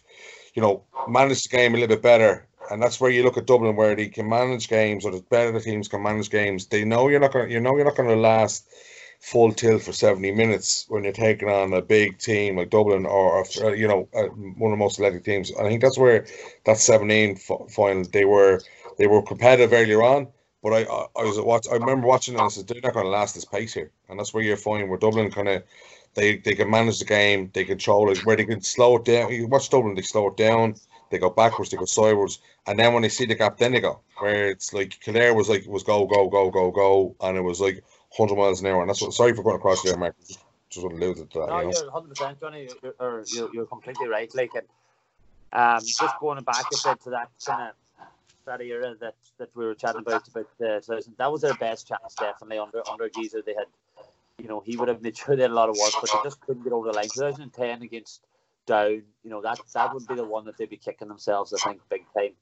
you 0.52 0.60
know, 0.60 0.84
managed 1.08 1.50
the 1.50 1.56
game 1.56 1.74
a 1.74 1.78
little 1.78 1.96
bit 1.96 2.02
better 2.02 2.46
and 2.70 2.82
that's 2.82 3.00
where 3.00 3.10
you 3.10 3.22
look 3.22 3.36
at 3.36 3.46
Dublin, 3.46 3.76
where 3.76 3.94
they 3.94 4.08
can 4.08 4.28
manage 4.28 4.68
games, 4.68 5.04
or 5.04 5.12
the 5.12 5.22
better 5.22 5.52
the 5.52 5.60
teams 5.60 5.88
can 5.88 6.02
manage 6.02 6.30
games. 6.30 6.66
They 6.66 6.84
know 6.84 7.08
you're 7.08 7.20
not 7.20 7.32
going, 7.32 7.50
you 7.50 7.60
know, 7.60 7.76
you're 7.76 7.84
not 7.84 7.96
going 7.96 8.08
to 8.08 8.16
last 8.16 8.66
full 9.22 9.52
tilt 9.52 9.82
for 9.82 9.92
seventy 9.92 10.32
minutes 10.32 10.84
when 10.88 11.04
you're 11.04 11.12
taking 11.12 11.48
on 11.48 11.72
a 11.72 11.80
big 11.80 12.18
team 12.18 12.56
like 12.56 12.70
Dublin, 12.70 13.06
or, 13.06 13.44
or 13.62 13.76
you 13.76 13.86
know, 13.86 14.08
uh, 14.14 14.24
one 14.24 14.72
of 14.72 14.78
the 14.78 14.84
most 14.84 14.98
athletic 14.98 15.24
teams. 15.24 15.52
I 15.58 15.62
think 15.62 15.80
that's 15.80 15.96
where 15.96 16.26
that 16.66 16.78
seventeen 16.78 17.36
final 17.36 18.04
they 18.12 18.24
were 18.24 18.60
they 18.98 19.06
were 19.06 19.22
competitive 19.22 19.72
earlier 19.72 20.02
on. 20.02 20.28
But 20.62 20.72
I, 20.74 20.82
I, 20.82 21.06
I 21.20 21.24
was 21.24 21.40
watch. 21.40 21.66
I 21.70 21.76
remember 21.76 22.06
watching 22.06 22.34
and 22.34 22.42
I 22.42 22.48
said 22.48 22.66
they're 22.66 22.80
not 22.82 22.94
going 22.94 23.06
to 23.06 23.10
last 23.10 23.34
this 23.34 23.44
pace 23.44 23.72
here, 23.74 23.90
and 24.08 24.18
that's 24.18 24.34
where 24.34 24.42
you're 24.42 24.56
finding 24.56 24.88
where 24.88 24.98
Dublin 24.98 25.30
kind 25.30 25.48
of 25.48 25.62
they 26.14 26.36
they 26.38 26.54
can 26.54 26.70
manage 26.70 26.98
the 26.98 27.04
game, 27.04 27.50
they 27.54 27.64
control 27.64 28.10
it, 28.10 28.26
where 28.26 28.36
they 28.36 28.44
can 28.44 28.60
slow 28.60 28.96
it 28.96 29.04
down. 29.04 29.32
You 29.32 29.46
watch 29.46 29.70
Dublin, 29.70 29.94
they 29.94 30.02
slow 30.02 30.28
it 30.28 30.36
down 30.36 30.74
they 31.12 31.18
go 31.18 31.30
backwards, 31.30 31.70
they 31.70 31.76
go 31.76 31.84
sideways, 31.84 32.38
and 32.66 32.78
then 32.78 32.92
when 32.92 33.02
they 33.02 33.08
see 33.10 33.26
the 33.26 33.34
gap, 33.34 33.58
then 33.58 33.72
they 33.72 33.80
go. 33.80 34.00
Where 34.18 34.48
it's 34.48 34.72
like 34.72 34.98
Kildare 35.00 35.34
was 35.34 35.48
like 35.48 35.64
was 35.66 35.82
go 35.82 36.06
go 36.06 36.28
go 36.28 36.50
go 36.50 36.70
go, 36.70 37.14
and 37.20 37.36
it 37.36 37.42
was 37.42 37.60
like 37.60 37.84
hundred 38.16 38.36
miles 38.36 38.60
an 38.60 38.66
hour, 38.66 38.80
and 38.80 38.88
that's 38.88 39.02
what. 39.02 39.12
Sorry 39.12 39.34
for 39.34 39.42
going 39.42 39.56
across 39.56 39.82
there, 39.82 39.96
Mark. 39.96 40.16
Just, 40.26 40.44
just 40.70 40.84
want 40.84 40.98
to 40.98 41.06
lose 41.06 41.20
it 41.20 41.30
to 41.32 41.40
that. 41.40 41.48
No, 41.48 41.60
you 41.60 41.64
know? 41.66 41.72
you're 41.82 41.90
hundred 41.90 42.08
percent, 42.10 42.40
Johnny. 42.40 42.68
You're, 42.82 42.94
you're, 43.00 43.24
you're, 43.26 43.50
you're 43.54 43.66
completely 43.66 44.08
right. 44.08 44.30
Like, 44.34 44.52
and 44.54 44.66
um, 45.52 45.80
just 45.84 46.18
going 46.20 46.42
back 46.44 46.64
a 46.66 46.88
bit 46.88 47.00
to 47.02 47.10
that 47.10 47.30
kind 47.44 47.70
of 47.70 47.74
that 48.44 48.60
era 48.60 48.94
that 49.00 49.14
that 49.38 49.48
we 49.54 49.64
were 49.64 49.74
chatting 49.74 50.00
about 50.00 50.26
about 50.28 50.46
uh, 50.60 50.80
2000, 50.80 51.14
that 51.18 51.30
was 51.30 51.42
their 51.42 51.54
best 51.54 51.88
chance, 51.88 52.14
definitely 52.18 52.58
under 52.58 52.82
under 52.90 53.08
Geezer. 53.08 53.42
They 53.44 53.54
had, 53.54 53.66
you 54.38 54.48
know, 54.48 54.60
he 54.60 54.76
would 54.76 54.88
have 54.88 55.02
made 55.02 55.16
sure 55.16 55.36
they 55.36 55.42
had 55.42 55.50
a 55.50 55.54
lot 55.54 55.68
of 55.68 55.76
work, 55.76 55.92
but 56.00 56.10
they 56.12 56.18
just 56.24 56.40
couldn't 56.40 56.62
get 56.62 56.72
over 56.72 56.88
the 56.88 56.94
line. 56.94 57.04
2010 57.04 57.82
against 57.82 58.22
down, 58.66 59.02
you 59.22 59.30
know, 59.30 59.42
that 59.42 59.60
that 59.74 59.94
would 59.94 60.06
be 60.06 60.14
the 60.14 60.24
one 60.24 60.44
that 60.44 60.56
they'd 60.56 60.70
be 60.70 60.76
kicking 60.76 61.08
themselves, 61.08 61.52
I 61.52 61.58
think, 61.58 61.80
big 61.88 62.04
time. 62.16 62.32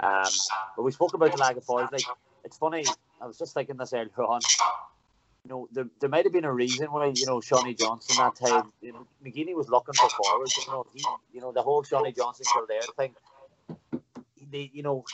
Um, 0.00 0.30
but 0.76 0.82
we 0.82 0.92
spoke 0.92 1.14
about 1.14 1.32
the 1.32 1.38
lack 1.38 1.56
of 1.56 1.64
forwards. 1.64 1.92
Like, 1.92 2.04
it's 2.44 2.56
funny. 2.56 2.84
I 3.20 3.26
was 3.26 3.38
just 3.38 3.54
thinking 3.54 3.76
this 3.76 3.92
earlier 3.92 4.10
on. 4.18 4.40
You 5.44 5.50
know, 5.50 5.68
there, 5.72 5.86
there 6.00 6.10
might 6.10 6.24
have 6.24 6.32
been 6.32 6.44
a 6.44 6.52
reason 6.52 6.86
why 6.92 7.06
you 7.14 7.26
know 7.26 7.40
Seánie 7.40 7.78
Johnston 7.78 8.16
that 8.16 8.36
time. 8.36 8.72
You 8.82 8.92
know, 8.92 9.06
McGeeney 9.24 9.54
was 9.54 9.68
looking 9.68 9.94
for 9.94 10.08
forwards. 10.10 10.56
You 10.56 10.72
know, 10.72 10.86
he, 10.92 11.04
you 11.32 11.40
know 11.40 11.52
the 11.52 11.62
whole 11.62 11.82
Seánie 11.82 12.14
Johnston 12.14 12.46
Kildare 12.52 12.80
thing. 12.96 13.14
They, 14.50 14.70
you 14.72 14.82
know, 14.82 15.04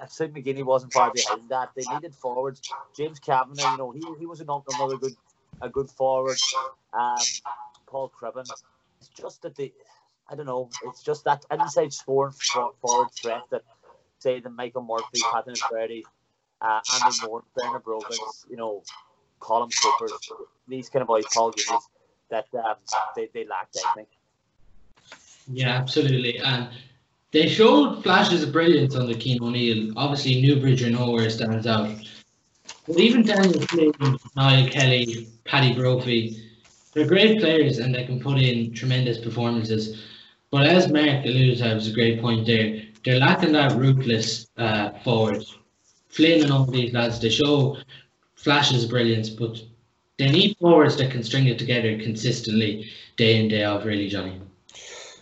I 0.00 0.06
said 0.06 0.34
McGeeney 0.34 0.64
wasn't 0.64 0.92
far 0.92 1.10
behind 1.12 1.48
that. 1.48 1.70
They 1.74 1.82
needed 1.92 2.14
forwards. 2.14 2.60
James 2.96 3.18
Kavanagh, 3.18 3.72
you 3.72 3.78
know, 3.78 3.90
he, 3.90 4.02
he 4.18 4.26
was 4.26 4.40
another 4.40 4.96
good 4.98 5.14
a 5.60 5.68
good 5.68 5.90
forward. 5.90 6.38
Um, 6.92 7.16
Paul 7.86 8.12
Cribbin. 8.18 8.46
It's 9.00 9.08
just 9.08 9.42
that 9.42 9.56
they 9.56 9.72
I 10.28 10.34
don't 10.34 10.46
know. 10.46 10.70
It's 10.84 11.02
just 11.02 11.24
that 11.24 11.44
inside 11.50 11.92
scoring 11.92 12.32
forward 12.80 13.08
threat 13.20 13.42
that 13.50 13.62
say 14.18 14.40
the 14.40 14.50
Michael 14.50 14.82
Murphy, 14.82 15.20
Paddy 15.32 15.60
Bradley, 15.68 16.06
uh, 16.60 16.80
Andy 16.94 17.16
Moore, 17.26 17.42
Bernard 17.54 17.82
Brogan, 17.82 18.16
you 18.48 18.56
know, 18.56 18.82
Colin 19.42 19.70
Cooper, 19.82 20.14
these 20.68 20.88
kind 20.88 21.02
of 21.02 21.08
Paul 21.34 21.52
that 22.30 22.46
um, 22.54 22.76
they, 23.14 23.28
they 23.34 23.44
lacked, 23.46 23.76
I 23.86 23.94
think. 23.94 24.08
Yeah, 25.52 25.70
absolutely. 25.70 26.38
And 26.38 26.68
they 27.32 27.48
showed 27.48 28.02
flashes 28.02 28.42
of 28.42 28.52
brilliance 28.52 28.94
under 28.94 29.18
Cian 29.18 29.42
O'Neill. 29.42 29.92
Obviously, 29.96 30.40
Newbridge 30.40 30.82
or 30.82 30.90
nowhere 30.90 31.28
stands 31.28 31.66
out. 31.66 31.90
But 32.86 32.98
even 32.98 33.24
Daniel 33.24 33.60
Flynn, 33.62 33.92
Niall 34.36 34.68
Kelly, 34.68 35.28
Paddy 35.44 35.74
Brophy, 35.74 36.42
they're 36.92 37.06
great 37.06 37.40
players 37.40 37.78
and 37.78 37.94
they 37.94 38.04
can 38.04 38.20
put 38.20 38.38
in 38.38 38.72
tremendous 38.74 39.18
performances. 39.18 40.02
But 40.50 40.66
as 40.66 40.92
Mark 40.92 41.24
alluded 41.24 41.58
to, 41.58 41.70
it 41.70 41.74
was 41.74 41.88
a 41.88 41.92
great 41.92 42.20
point 42.20 42.46
there. 42.46 42.82
They're 43.04 43.18
lacking 43.18 43.52
that 43.52 43.72
ruthless 43.72 44.46
uh, 44.56 44.90
forward. 45.04 45.44
Flynn 46.08 46.42
and 46.42 46.52
all 46.52 46.66
these 46.66 46.92
lads, 46.92 47.20
they 47.20 47.30
show 47.30 47.78
flashes 48.42 48.84
of 48.84 48.90
brilliance, 48.90 49.30
but 49.30 49.62
they 50.18 50.30
need 50.30 50.56
forwards 50.58 50.96
that 50.96 51.10
can 51.10 51.22
string 51.22 51.46
it 51.46 51.58
together 51.58 51.98
consistently 51.98 52.90
day 53.16 53.40
in, 53.40 53.48
day 53.48 53.64
out, 53.64 53.84
really, 53.84 54.08
Johnny. 54.08 54.40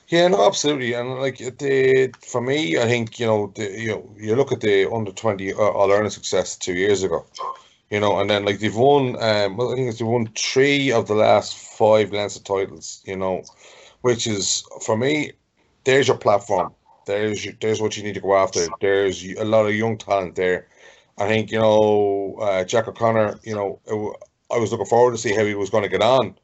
Yeah, 0.09 0.27
no, 0.27 0.45
absolutely, 0.45 0.95
and 0.95 1.21
like 1.21 1.39
the 1.39 2.13
for 2.21 2.41
me, 2.41 2.77
I 2.77 2.87
think 2.87 3.21
you 3.21 3.27
know 3.27 3.53
the 3.55 3.71
you 3.71 3.89
know 3.91 4.15
you 4.19 4.35
look 4.35 4.51
at 4.51 4.61
the 4.61 4.91
under 4.91 5.13
twenty 5.13 5.53
uh, 5.53 5.59
All 5.59 5.93
Ireland 5.93 6.13
success 6.13 6.57
two 6.57 6.75
years 6.75 7.05
ago, 7.05 7.25
you 7.91 8.01
know, 8.01 8.19
and 8.19 8.29
then 8.29 8.45
like 8.45 8.59
they've 8.59 8.75
won, 8.75 9.15
um, 9.23 9.57
well, 9.57 9.73
I 9.73 9.77
think 9.77 9.97
they've 9.97 10.07
won 10.07 10.27
three 10.35 10.91
of 10.91 11.07
the 11.07 11.15
last 11.15 11.57
five 11.57 12.13
Leinster 12.13 12.43
titles, 12.43 13.03
you 13.05 13.17
know, 13.17 13.45
which 14.01 14.27
is 14.27 14.65
for 14.85 14.97
me, 14.97 15.33
there's 15.85 16.09
your 16.09 16.17
platform, 16.17 16.75
there's 17.07 17.45
your, 17.45 17.55
there's 17.61 17.81
what 17.81 17.97
you 17.97 18.03
need 18.03 18.15
to 18.15 18.21
go 18.21 18.35
after. 18.35 18.67
There's 18.81 19.25
a 19.25 19.45
lot 19.45 19.67
of 19.67 19.77
young 19.77 19.97
talent 19.97 20.35
there. 20.35 20.67
I 21.21 21.29
think 21.29 21.53
you 21.53 21.61
know 21.61 22.37
uh, 22.41 22.65
Jack 22.65 22.89
O'Connor, 22.89 23.39
you 23.45 23.55
know, 23.55 24.17
I 24.51 24.59
was 24.59 24.73
looking 24.73 24.87
forward 24.87 25.13
to 25.13 25.19
see 25.19 25.35
how 25.35 25.45
he 25.45 25.55
was 25.55 25.71
going 25.71 25.85
to 25.85 25.89
get 25.89 26.03
on 26.03 26.35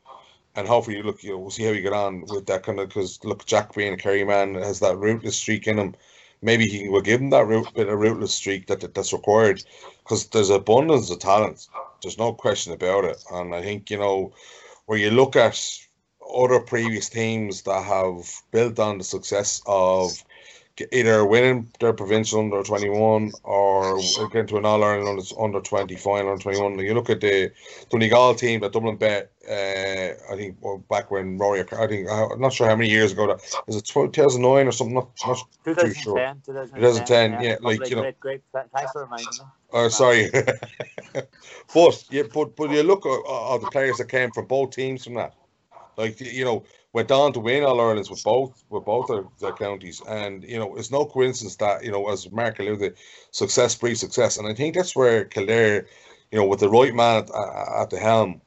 and 0.57 0.67
hopefully 0.67 1.03
look, 1.03 1.23
you 1.23 1.31
know, 1.31 1.39
we'll 1.39 1.51
see 1.51 1.65
how 1.65 1.73
he 1.73 1.83
get 1.83 1.93
on 1.93 2.23
with 2.23 2.47
that 2.47 2.63
kind 2.63 2.81
of 2.81 2.89
because 2.89 3.23
look, 3.25 3.45
Jack 3.45 3.75
being 3.75 3.93
a 3.93 3.97
Kerry 3.97 4.25
man 4.25 4.55
has 4.55 4.81
that 4.81 4.97
rootless 4.97 5.37
streak 5.37 5.67
in 5.67 5.79
him. 5.79 5.95
Maybe 6.43 6.67
he 6.67 6.89
will 6.89 7.03
give 7.03 7.21
him 7.21 7.31
that 7.31 7.47
root, 7.47 7.73
bit 7.75 7.89
of 7.89 7.99
rootless 7.99 8.35
streak 8.35 8.67
that, 8.67 8.81
that 8.81 8.95
that's 8.95 9.13
required 9.13 9.63
because 10.03 10.27
there's 10.27 10.51
abundance 10.51 11.11
of 11.11 11.19
talent. 11.19 11.69
There's 12.03 12.19
no 12.19 12.33
question 12.33 12.73
about 12.73 13.05
it, 13.05 13.23
and 13.33 13.55
I 13.55 13.63
think 13.63 13.91
you 13.91 13.99
know 13.99 14.33
where 14.87 14.99
you 14.99 15.11
look 15.11 15.37
at 15.37 15.61
other 16.35 16.61
previous 16.61 17.09
teams 17.09 17.63
that 17.63 17.85
have 17.85 18.31
built 18.51 18.79
on 18.79 18.99
the 18.99 19.05
success 19.05 19.63
of 19.67 20.13
either 20.93 21.25
winning 21.25 21.71
their 21.81 21.93
provincial 21.93 22.41
under 22.41 22.63
21 22.63 23.33
or 23.45 23.99
getting 24.31 24.47
to 24.47 24.57
an 24.59 24.65
All 24.65 24.83
Ireland 24.83 25.09
under, 25.09 25.43
under 25.43 25.61
20 25.61 25.97
final 25.97 26.33
under 26.33 26.43
21. 26.43 26.79
You 26.79 26.95
look 26.95 27.11
at 27.11 27.21
the 27.21 27.53
Donegal 27.91 28.35
team 28.35 28.61
that 28.61 28.73
Dublin 28.73 28.97
bet, 28.97 29.33
uh, 29.49 30.33
I 30.33 30.37
think 30.37 30.57
well, 30.61 30.79
back 30.91 31.11
when 31.11 31.39
Rory, 31.39 31.61
I 31.61 31.87
think, 31.87 32.09
I'm 32.11 32.41
not 32.41 32.53
sure 32.53 32.69
how 32.69 32.77
many 32.77 32.91
years 32.91 33.13
ago 33.13 33.27
that 33.29 33.41
is 33.69 33.77
it 33.77 33.85
2009 33.87 34.67
or 34.67 34.73
something, 34.73 34.95
not, 34.95 35.11
not 35.27 35.39
2010, 35.65 35.89
too 35.89 35.95
sure. 35.95 36.17
2010, 36.47 36.81
2010, 36.81 37.33
yeah, 37.33 37.43
yeah 37.43 37.57
like, 37.61 37.89
you 37.89 37.97
know. 37.97 38.03
Great, 38.03 38.21
great. 38.21 38.43
Thanks 38.75 38.93
for 38.93 39.05
reminding 39.05 39.29
me. 39.33 39.45
Oh, 39.73 39.89
sorry. 39.89 40.31
but 41.75 42.05
yeah, 42.11 42.23
but 42.33 42.57
but 42.57 42.71
you 42.71 42.83
look 42.83 43.05
at, 43.05 43.55
at 43.55 43.61
the 43.61 43.69
players 43.71 43.99
that 43.99 44.09
came 44.09 44.31
from 44.31 44.47
both 44.47 44.71
teams 44.71 45.05
from 45.05 45.15
that, 45.15 45.35
like 45.97 46.21
you 46.21 46.45
know, 46.45 46.65
went 46.97 47.11
on 47.11 47.31
to 47.31 47.41
win 47.41 47.63
All 47.63 47.79
Irelands 47.79 48.09
with 48.09 48.25
both 48.25 48.65
with 48.71 48.87
both 48.87 49.09
their, 49.09 49.25
their 49.39 49.53
counties, 49.53 50.01
and 50.09 50.43
you 50.43 50.59
know 50.59 50.77
it's 50.77 50.91
no 50.91 51.05
coincidence 51.05 51.57
that 51.57 51.85
you 51.85 51.93
know 51.93 52.09
as 52.09 52.33
Mark 52.33 52.59
alluded, 52.59 52.97
success 53.33 53.75
breeds 53.75 54.01
success, 54.01 54.39
and 54.39 54.49
I 54.49 54.55
think 54.55 54.75
that's 54.75 54.97
where 54.97 55.27
Kildare, 55.27 55.87
you 56.31 56.39
know, 56.39 56.47
with 56.47 56.61
the 56.61 56.71
right 56.71 56.95
man 56.95 57.25
at, 57.25 57.31
at 57.83 57.91
the 57.91 57.99
helm, 57.99 58.41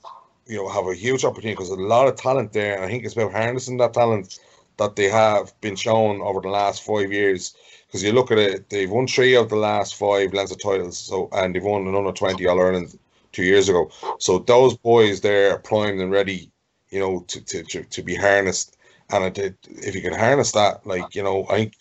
you 0.47 0.57
know, 0.57 0.67
have 0.67 0.87
a 0.87 0.95
huge 0.95 1.23
opportunity 1.23 1.53
because 1.53 1.69
a 1.69 1.75
lot 1.75 2.07
of 2.07 2.15
talent 2.15 2.51
there, 2.51 2.73
and 2.75 2.83
I 2.83 2.87
think 2.87 3.05
it's 3.05 3.13
about 3.13 3.33
harnessing 3.33 3.77
that 3.77 3.93
talent 3.93 4.39
that 4.77 4.95
they 4.95 5.09
have 5.09 5.53
been 5.61 5.75
shown 5.75 6.19
over 6.21 6.41
the 6.41 6.49
last 6.49 6.83
five 6.83 7.11
years. 7.11 7.55
Because 7.85 8.03
you 8.03 8.13
look 8.13 8.31
at 8.31 8.39
it, 8.39 8.69
they've 8.71 8.89
won 8.89 9.05
three 9.05 9.35
of 9.35 9.49
the 9.49 9.57
last 9.57 9.95
five 9.95 10.33
Leinster 10.33 10.55
titles, 10.55 10.97
so 10.97 11.29
and 11.33 11.53
they've 11.53 11.71
won 11.71 11.85
another 11.85 12.13
twenty 12.13 12.47
All 12.47 12.59
Ireland 12.59 12.97
two 13.31 13.43
years 13.43 13.69
ago. 13.69 13.91
So 14.17 14.39
those 14.39 14.75
boys 14.75 15.21
there 15.21 15.53
are 15.53 15.59
primed 15.59 16.01
and 16.01 16.11
ready 16.11 16.51
you 16.89 16.99
know, 16.99 17.23
to, 17.27 17.41
to, 17.41 17.63
to, 17.63 17.83
to 17.83 18.01
be 18.01 18.15
harnessed. 18.15 18.77
And 19.11 19.37
it, 19.37 19.57
if 19.67 19.95
you 19.95 20.01
can 20.01 20.13
harness 20.13 20.51
that, 20.51 20.85
like, 20.85 21.15
you 21.15 21.23
know, 21.23 21.45
I 21.49 21.55
think 21.55 21.73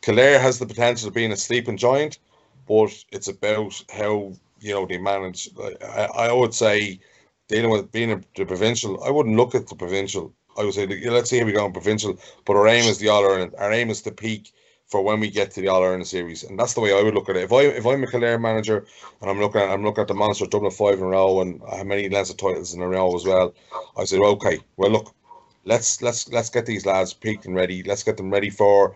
Kildare 0.00 0.40
has 0.40 0.58
the 0.58 0.66
potential 0.66 1.08
of 1.08 1.14
being 1.14 1.32
a 1.32 1.36
sleeping 1.36 1.76
giant, 1.76 2.18
but 2.66 2.92
it's 3.12 3.28
about 3.28 3.80
how, 3.92 4.32
you 4.60 4.74
know, 4.74 4.86
they 4.86 4.98
manage. 4.98 5.48
I, 5.84 6.08
I 6.28 6.32
would 6.32 6.54
say 6.54 7.00
dealing 7.48 7.70
with 7.70 7.92
being 7.92 8.12
a, 8.12 8.20
the 8.36 8.44
provincial, 8.44 9.02
I 9.04 9.10
wouldn't 9.10 9.36
look 9.36 9.54
at 9.54 9.68
the 9.68 9.76
provincial. 9.76 10.32
I 10.58 10.64
would 10.64 10.74
say, 10.74 10.86
let's 11.08 11.30
see 11.30 11.38
how 11.38 11.46
we 11.46 11.52
go 11.52 11.66
in 11.66 11.72
provincial, 11.72 12.18
but 12.44 12.56
our 12.56 12.66
aim 12.66 12.84
is 12.84 12.98
the 12.98 13.08
All 13.08 13.24
Ireland. 13.24 13.54
Our 13.58 13.72
aim 13.72 13.90
is 13.90 14.02
to 14.02 14.10
peak 14.10 14.52
for 14.92 15.00
when 15.00 15.20
we 15.20 15.30
get 15.30 15.50
to 15.52 15.62
the 15.62 15.68
All 15.68 15.82
Ireland 15.82 16.06
series, 16.06 16.44
and 16.44 16.58
that's 16.58 16.74
the 16.74 16.80
way 16.80 16.92
I 16.92 17.02
would 17.02 17.14
look 17.14 17.30
at 17.30 17.36
it. 17.36 17.44
If 17.44 17.52
I 17.52 17.62
if 17.62 17.86
I'm 17.86 18.04
a 18.04 18.06
Kildare 18.06 18.38
manager 18.38 18.84
and 19.20 19.30
I'm 19.30 19.40
looking 19.40 19.62
at 19.62 19.70
I'm 19.70 19.82
looking 19.82 20.02
at 20.02 20.08
the 20.08 20.14
monster 20.14 20.46
Dublin 20.46 20.70
five 20.70 20.98
in 20.98 21.04
a 21.04 21.08
row 21.08 21.40
and 21.40 21.62
how 21.68 21.82
many 21.82 22.10
Leinster 22.10 22.36
titles 22.36 22.74
in 22.74 22.82
a 22.82 22.86
row 22.86 23.16
as 23.16 23.24
well, 23.24 23.54
I 23.96 24.04
said, 24.04 24.20
okay, 24.20 24.60
well 24.76 24.90
look, 24.90 25.14
let's 25.64 26.02
let's 26.02 26.30
let's 26.30 26.50
get 26.50 26.66
these 26.66 26.84
lads 26.84 27.14
peaked 27.14 27.46
and 27.46 27.54
ready. 27.54 27.82
Let's 27.82 28.02
get 28.02 28.18
them 28.18 28.30
ready 28.30 28.50
for 28.50 28.94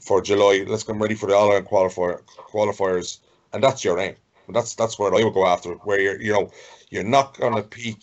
for 0.00 0.22
July. 0.22 0.64
Let's 0.66 0.82
get 0.82 0.94
them 0.94 1.02
ready 1.02 1.14
for 1.14 1.26
the 1.26 1.34
All 1.34 1.50
Ireland 1.50 1.68
qualifier 1.68 2.22
qualifiers, 2.50 3.18
and 3.52 3.62
that's 3.62 3.84
your 3.84 4.00
aim. 4.00 4.16
And 4.46 4.56
that's 4.56 4.74
that's 4.74 4.98
where 4.98 5.14
I 5.14 5.22
would 5.22 5.34
go 5.34 5.46
after. 5.46 5.74
Where 5.88 6.00
you're 6.00 6.20
you 6.22 6.32
know 6.32 6.50
you're 6.88 7.12
not 7.18 7.38
gonna 7.38 7.62
peak. 7.62 8.02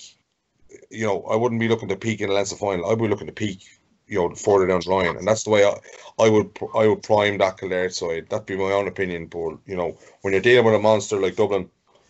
You 0.91 1.07
know, 1.07 1.23
I 1.23 1.35
wouldn't 1.35 1.59
be 1.59 1.69
looking 1.69 1.89
to 1.89 1.95
peak 1.95 2.21
in 2.21 2.29
the 2.29 2.35
Leinster 2.35 2.55
final. 2.55 2.85
I'd 2.85 2.99
be 2.99 3.07
looking 3.07 3.27
to 3.27 3.33
peak 3.33 3.61
you 4.07 4.19
know 4.19 4.33
further 4.35 4.67
down 4.67 4.81
the 4.81 4.89
line, 4.89 5.17
and 5.17 5.27
that's 5.27 5.43
the 5.43 5.49
way 5.49 5.65
I, 5.65 5.73
I 6.23 6.29
would 6.29 6.57
I 6.75 6.87
would 6.87 7.03
prime 7.03 7.37
that 7.39 7.57
Kildare 7.57 7.89
side. 7.89 8.27
That'd 8.29 8.45
be 8.45 8.55
my 8.55 8.71
own 8.71 8.87
opinion, 8.87 9.27
but 9.27 9.57
you 9.65 9.75
know 9.75 9.97
when 10.21 10.33
you're 10.33 10.41
dealing 10.41 10.65
with 10.65 10.75
a 10.75 10.79
monster 10.79 11.19
like 11.19 11.35
Dublin, 11.35 11.69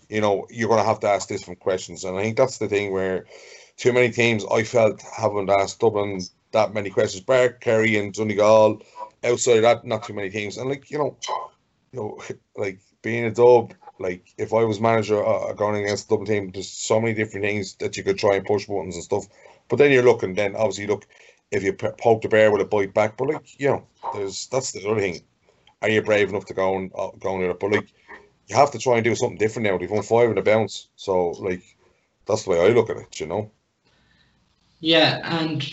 you 0.10 0.22
know 0.22 0.46
you're 0.50 0.70
going 0.70 0.82
to 0.82 0.88
have 0.88 1.00
to 1.02 1.10
ask 1.10 1.28
different 1.28 1.60
questions, 1.60 2.04
and 2.04 2.18
I 2.18 2.24
think 2.24 2.38
that's 2.38 2.58
the 2.58 2.68
thing 2.68 2.92
where 2.92 3.26
too 3.78 3.94
many 3.94 4.10
teams 4.12 4.46
I 4.52 4.64
felt 4.64 5.02
haven't 5.02 5.50
asked 5.50 5.80
Dublin 5.80 6.22
that 6.52 6.74
many 6.74 6.90
questions. 6.90 7.24
Bar 7.24 7.50
Kerry 7.50 7.98
and 7.98 8.14
Donegal, 8.14 8.82
outside 9.24 9.58
of 9.58 9.64
that, 9.64 9.86
not 9.86 10.04
too 10.04 10.14
many 10.14 10.30
teams, 10.30 10.58
and 10.58 10.70
like 10.70 10.90
you 10.92 10.98
know, 10.98 11.18
you 11.92 12.00
know, 12.00 12.20
like 12.56 12.80
being 13.02 13.26
a 13.26 13.32
dub. 13.32 13.74
Like 13.98 14.34
if 14.38 14.54
I 14.54 14.66
was 14.66 14.82
manager 14.82 15.26
uh, 15.26 15.54
going 15.54 15.82
against 15.82 16.10
the 16.10 16.16
Dublin 16.18 16.28
team, 16.28 16.52
there's 16.52 16.70
so 16.70 17.00
many 17.00 17.14
different 17.14 17.46
things 17.46 17.76
that 17.76 17.96
you 17.96 18.04
could 18.04 18.18
try 18.18 18.36
and 18.36 18.46
push 18.46 18.66
buttons 18.66 18.96
and 18.96 19.04
stuff. 19.04 19.26
But 19.70 19.78
then 19.78 19.92
you're 19.92 20.04
looking, 20.04 20.34
then 20.34 20.56
obviously 20.56 20.88
look, 20.88 21.08
if 21.56 21.64
you 21.64 21.74
poke 21.74 22.22
the 22.22 22.30
bear, 22.30 22.52
with 22.52 22.62
a 22.62 22.66
bite 22.66 22.94
back? 22.94 23.18
But 23.18 23.30
like 23.30 23.60
you 23.60 23.70
know, 23.70 23.88
there's 24.14 24.48
that's 24.48 24.72
the 24.72 24.88
other 24.88 25.00
thing. 25.00 25.22
Are 25.82 25.90
you 25.90 26.02
brave 26.02 26.30
enough 26.30 26.46
to 26.46 26.54
go 26.54 26.78
and 26.78 26.92
uh, 26.96 27.12
go 27.20 27.36
in 27.36 27.50
it? 27.50 27.60
But 27.60 27.72
like 27.72 27.88
you 28.48 28.56
have 28.56 28.72
to 28.72 28.80
try 28.80 28.96
and 28.96 29.04
do 29.04 29.16
something 29.16 29.38
different 29.38 29.68
now. 29.68 29.78
They've 29.78 29.90
won 29.90 30.04
five 30.04 30.30
in 30.30 30.38
a 30.38 30.42
bounce, 30.42 30.90
so 30.96 31.30
like 31.32 31.64
that's 32.26 32.44
the 32.44 32.52
way 32.52 32.60
I 32.60 32.70
look 32.70 32.90
at 32.90 32.98
it. 32.98 33.20
You 33.20 33.28
know. 33.28 33.52
Yeah, 34.80 35.22
and 35.24 35.66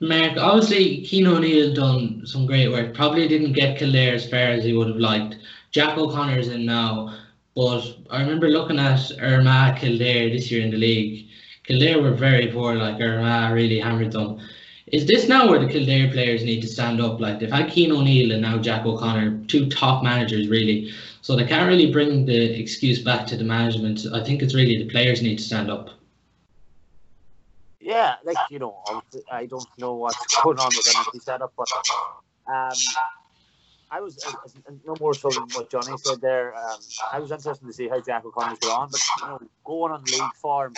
Mark, 0.00 0.36
obviously 0.36 1.04
Cian 1.04 1.26
O'Neill 1.26 1.74
done 1.74 2.26
some 2.26 2.46
great 2.46 2.68
work. 2.68 2.94
Probably 2.94 3.26
didn't 3.26 3.52
get 3.52 3.78
Kildare 3.78 4.14
as 4.14 4.28
far 4.28 4.38
as 4.38 4.64
he 4.64 4.72
would 4.72 4.88
have 4.88 4.96
liked. 4.96 5.38
Jack 5.70 5.96
O'Connor's 5.98 6.48
in 6.48 6.66
now, 6.66 7.16
but 7.56 7.82
I 8.10 8.20
remember 8.20 8.48
looking 8.48 8.78
at 8.78 9.10
Armagh 9.20 9.78
Kildare 9.78 10.30
this 10.30 10.50
year 10.50 10.62
in 10.62 10.70
the 10.70 10.76
league. 10.76 11.28
Kildare 11.64 12.02
were 12.02 12.12
very 12.12 12.48
poor, 12.48 12.74
like 12.74 13.00
Armagh 13.00 13.54
really 13.54 13.80
hammered 13.80 14.12
them. 14.12 14.40
Is 14.86 15.06
this 15.06 15.28
now 15.28 15.48
where 15.48 15.58
the 15.58 15.66
Kildare 15.66 16.10
players 16.10 16.44
need 16.44 16.60
to 16.60 16.66
stand 16.66 17.00
up? 17.00 17.18
Like 17.18 17.40
they've 17.40 17.50
had 17.50 17.72
Cian 17.72 17.92
O'Neill 17.92 18.32
and 18.32 18.42
now 18.42 18.58
Jack 18.58 18.84
O'Connor, 18.84 19.44
two 19.46 19.68
top 19.68 20.04
managers 20.04 20.48
really. 20.48 20.92
So 21.22 21.36
they 21.36 21.46
can't 21.46 21.66
really 21.66 21.90
bring 21.90 22.26
the 22.26 22.60
excuse 22.60 23.02
back 23.02 23.26
to 23.28 23.36
the 23.36 23.44
management. 23.44 24.04
I 24.12 24.22
think 24.22 24.42
it's 24.42 24.54
really 24.54 24.76
the 24.76 24.90
players 24.90 25.22
need 25.22 25.38
to 25.38 25.44
stand 25.44 25.70
up. 25.70 25.88
Yeah, 27.80 28.16
like 28.24 28.36
you 28.50 28.58
know, 28.58 28.82
I 29.30 29.46
don't 29.46 29.66
know 29.78 29.94
what's 29.94 30.36
going 30.42 30.58
on 30.58 30.68
with 30.68 31.12
the 31.12 31.20
setup, 31.20 31.52
but 31.56 31.68
um, 32.46 32.72
I 33.90 34.00
was 34.00 34.18
uh, 34.26 34.72
no 34.86 34.96
more 35.00 35.14
so 35.14 35.28
than 35.30 35.44
what 35.52 35.70
Johnny 35.70 35.96
said 35.98 36.20
there. 36.20 36.54
Um, 36.54 36.78
I 37.12 37.20
was 37.20 37.30
interested 37.30 37.66
to 37.66 37.72
see 37.72 37.88
how 37.88 38.00
Jack 38.00 38.24
O'Connor's 38.24 38.58
going 38.58 38.74
on, 38.74 38.88
but 38.90 39.00
you 39.20 39.26
know, 39.26 39.40
going 39.64 39.92
on 39.92 40.02
league 40.04 40.34
form, 40.40 40.74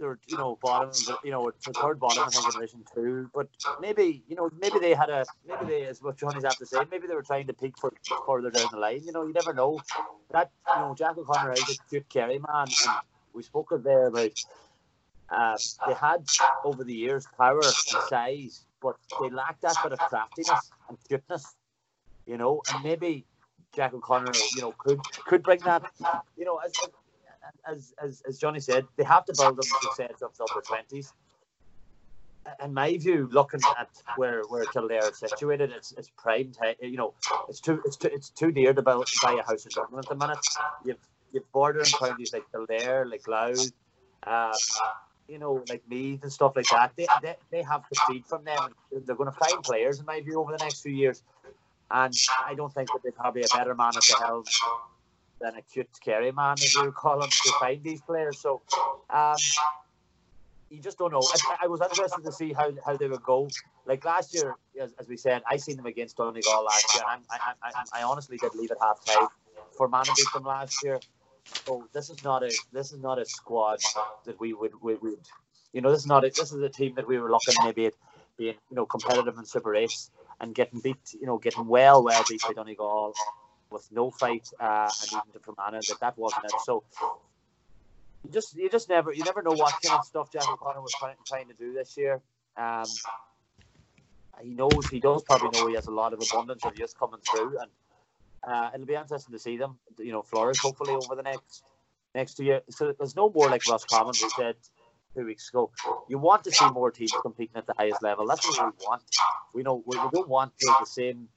they're 0.00 0.18
you 0.26 0.36
know 0.36 0.58
bottom, 0.62 0.90
you 1.22 1.30
know, 1.30 1.52
third 1.80 2.00
bottom 2.00 2.24
I 2.24 2.30
think 2.30 2.46
in 2.46 2.52
Division 2.52 2.84
Two. 2.94 3.30
But 3.34 3.48
maybe 3.80 4.22
you 4.28 4.34
know 4.34 4.50
maybe 4.58 4.78
they 4.80 4.94
had 4.94 5.10
a 5.10 5.24
maybe 5.46 5.66
they 5.66 5.84
as 5.84 6.02
what 6.02 6.16
Johnny's 6.16 6.44
have 6.44 6.56
to 6.56 6.66
say. 6.66 6.78
Maybe 6.90 7.06
they 7.06 7.14
were 7.14 7.22
trying 7.22 7.46
to 7.46 7.52
peak 7.52 7.74
for 7.78 7.92
further 8.26 8.50
down 8.50 8.66
the 8.72 8.78
line. 8.78 9.02
You 9.04 9.12
know, 9.12 9.26
you 9.26 9.32
never 9.32 9.52
know. 9.52 9.80
That 10.32 10.50
you 10.74 10.80
know 10.80 10.94
Jack 10.96 11.18
O'Connor 11.18 11.52
is 11.52 11.78
a 11.78 11.88
cute 11.88 12.08
Kerry 12.08 12.38
man, 12.38 12.66
and 12.66 12.96
we 13.34 13.42
spoke 13.42 13.70
of 13.70 13.82
there 13.84 14.06
about. 14.06 14.32
Uh, 15.28 15.56
they 15.86 15.94
had 15.94 16.26
over 16.64 16.82
the 16.82 16.92
years 16.92 17.24
power 17.38 17.60
and 17.62 17.74
size, 18.08 18.64
but 18.82 18.96
they 19.20 19.30
lacked 19.30 19.62
that 19.62 19.76
bit 19.80 19.92
of 19.92 19.98
craftiness 20.00 20.72
and 20.88 20.98
cuteness, 21.06 21.54
you 22.26 22.36
know. 22.36 22.62
And 22.74 22.82
maybe 22.82 23.24
Jack 23.72 23.94
O'Connor, 23.94 24.32
you 24.56 24.62
know, 24.62 24.72
could 24.72 25.00
could 25.26 25.44
bring 25.44 25.60
that. 25.60 25.84
You 26.36 26.44
know, 26.46 26.56
as 26.56 26.72
as 27.66 27.94
as, 28.02 28.22
as 28.26 28.38
Johnny 28.38 28.60
said, 28.60 28.86
they 28.96 29.04
have 29.04 29.24
to 29.26 29.34
build 29.36 29.56
them 29.56 29.64
success 29.82 30.22
of 30.22 30.36
the 30.36 30.44
upper 30.44 30.60
twenties. 30.60 31.12
In 32.64 32.72
my 32.72 32.96
view, 32.96 33.28
looking 33.30 33.60
at 33.78 33.90
where 34.16 34.42
where 34.48 34.64
Kildare 34.64 35.10
is 35.10 35.18
situated, 35.18 35.70
it's 35.70 35.92
it's 35.92 36.10
prime 36.16 36.52
time. 36.52 36.74
You 36.80 36.96
know, 36.96 37.14
it's 37.48 37.60
too 37.60 37.80
it's 37.84 37.96
too 37.96 38.08
it's 38.12 38.30
too 38.30 38.50
dear 38.50 38.72
to 38.72 38.82
buy, 38.82 39.00
buy 39.22 39.34
a 39.34 39.46
house 39.46 39.66
in 39.66 39.70
Dublin 39.74 40.00
at 40.00 40.08
the 40.08 40.16
minute. 40.16 40.38
You've 40.84 40.98
you've 41.32 41.52
bordering 41.52 41.86
counties 41.86 42.32
like 42.32 42.50
Kildare, 42.50 43.04
like 43.04 43.28
Louth, 43.28 43.70
um, 44.26 44.52
you 45.28 45.38
know, 45.38 45.62
like 45.68 45.82
Meath 45.88 46.22
and 46.22 46.32
stuff 46.32 46.56
like 46.56 46.66
that. 46.72 46.92
They, 46.96 47.06
they, 47.22 47.36
they 47.50 47.62
have 47.62 47.88
to 47.88 48.00
feed 48.08 48.26
from 48.26 48.44
them. 48.44 48.74
They're 48.90 49.14
going 49.14 49.30
to 49.30 49.38
find 49.38 49.62
players, 49.62 50.00
in 50.00 50.06
my 50.06 50.20
view, 50.20 50.40
over 50.40 50.50
the 50.50 50.58
next 50.58 50.80
few 50.82 50.92
years. 50.92 51.22
And 51.90 52.14
I 52.44 52.54
don't 52.54 52.72
think 52.72 52.88
that 52.88 53.00
they 53.04 53.10
probably 53.10 53.42
a 53.42 53.56
better 53.56 53.74
man 53.74 53.92
at 53.96 54.02
the 54.02 54.16
helm 54.24 54.44
than 55.40 55.56
a 55.56 55.62
cute, 55.62 55.94
scary 55.94 56.32
man, 56.32 56.54
as 56.54 56.74
you 56.74 56.92
call 56.92 57.22
him, 57.22 57.30
to 57.30 57.52
find 57.58 57.82
these 57.82 58.00
players. 58.00 58.38
So 58.38 58.62
um, 59.08 59.36
you 60.70 60.80
just 60.80 60.98
don't 60.98 61.12
know. 61.12 61.22
I, 61.22 61.64
I, 61.64 61.66
was 61.66 61.80
interested 61.80 62.22
to 62.24 62.32
see 62.32 62.52
how, 62.52 62.70
how 62.84 62.96
they 62.96 63.08
would 63.08 63.22
go. 63.22 63.48
Like 63.86 64.04
last 64.04 64.34
year, 64.34 64.54
as, 64.80 64.92
as 64.98 65.08
we 65.08 65.16
said, 65.16 65.42
I 65.48 65.56
seen 65.56 65.76
them 65.76 65.86
against 65.86 66.16
Donegal 66.16 66.64
last 66.64 66.94
year. 66.94 67.04
And 67.10 67.22
I, 67.30 67.36
I, 67.36 67.70
I, 67.70 68.00
I 68.00 68.02
honestly 68.04 68.36
did 68.36 68.54
leave 68.54 68.70
at 68.70 68.78
half 68.80 69.04
time 69.04 69.28
for 69.76 69.88
Man 69.88 70.04
beat 70.16 70.26
them 70.32 70.44
last 70.44 70.82
year. 70.84 71.00
So 71.66 71.88
this 71.92 72.10
is 72.10 72.22
not 72.22 72.42
a 72.42 72.52
this 72.72 72.92
is 72.92 73.00
not 73.00 73.18
a 73.18 73.24
squad 73.24 73.78
that 74.24 74.38
we 74.38 74.52
would 74.52 74.72
we 74.82 74.94
would 74.94 75.18
you 75.72 75.80
know 75.80 75.90
this 75.90 76.00
is 76.00 76.06
not 76.06 76.24
a, 76.24 76.28
this 76.28 76.52
is 76.52 76.62
a 76.62 76.68
team 76.68 76.94
that 76.96 77.08
we 77.08 77.18
were 77.18 77.30
looking 77.30 77.54
maybe 77.64 77.86
at 77.86 77.94
being 78.36 78.54
you 78.70 78.76
know 78.76 78.86
competitive 78.86 79.36
in 79.38 79.44
Super 79.44 79.70
Race 79.70 80.10
and 80.40 80.54
getting 80.54 80.80
beat 80.80 81.14
you 81.18 81.26
know 81.26 81.38
getting 81.38 81.66
well 81.66 82.04
well 82.04 82.22
beat 82.28 82.42
by 82.42 82.52
Donegal 82.52 83.14
with 83.70 83.88
no 83.90 84.10
fight 84.10 84.48
uh, 84.60 84.90
and 85.02 85.12
even 85.12 85.32
to 85.32 85.40
Fermanagh 85.40 85.80
that 85.88 86.00
that 86.00 86.18
wasn't 86.18 86.46
it. 86.46 86.60
So 86.64 86.84
you 88.24 88.30
just 88.30 88.56
you 88.56 88.68
just 88.70 88.88
never 88.88 89.12
you 89.12 89.24
never 89.24 89.42
know 89.42 89.52
what 89.52 89.74
kind 89.82 89.98
of 89.98 90.04
stuff 90.04 90.32
Jack 90.32 90.48
O'Connor 90.48 90.82
was 90.82 90.92
trying, 90.98 91.16
trying 91.26 91.48
to 91.48 91.54
do 91.54 91.72
this 91.72 91.96
year. 91.96 92.22
Um, 92.56 92.84
he 94.42 94.54
knows 94.54 94.88
he 94.88 95.00
does 95.00 95.22
probably 95.24 95.50
know 95.58 95.68
he 95.68 95.74
has 95.74 95.86
a 95.86 95.92
lot 95.92 96.12
of 96.12 96.20
abundance 96.22 96.64
of 96.64 96.74
just 96.74 96.98
coming 96.98 97.20
through 97.20 97.58
and 97.58 97.70
uh, 98.46 98.70
it'll 98.74 98.86
be 98.86 98.94
interesting 98.94 99.32
to 99.32 99.38
see 99.38 99.56
them, 99.56 99.78
you 99.98 100.12
know, 100.12 100.22
flourish 100.22 100.60
hopefully 100.60 100.94
over 100.94 101.14
the 101.14 101.22
next 101.22 101.62
next 102.14 102.34
two 102.34 102.44
years. 102.44 102.62
So 102.70 102.94
there's 102.98 103.16
no 103.16 103.30
more 103.30 103.48
like 103.50 103.66
Roscommon 103.68 104.14
we 104.20 104.28
said 104.30 104.56
two 105.16 105.26
weeks 105.26 105.48
ago. 105.50 105.70
You 106.08 106.18
want 106.18 106.44
to 106.44 106.52
see 106.52 106.68
more 106.70 106.90
teams 106.90 107.12
competing 107.22 107.56
at 107.56 107.66
the 107.66 107.74
highest 107.76 108.02
level. 108.02 108.26
That's 108.26 108.46
what 108.46 108.58
we 108.64 108.84
want. 108.86 109.02
We 109.54 109.62
know 109.62 109.82
we, 109.86 109.98
we 109.98 110.10
don't 110.10 110.28
want 110.28 110.52
the 110.58 110.86
same 110.86 111.28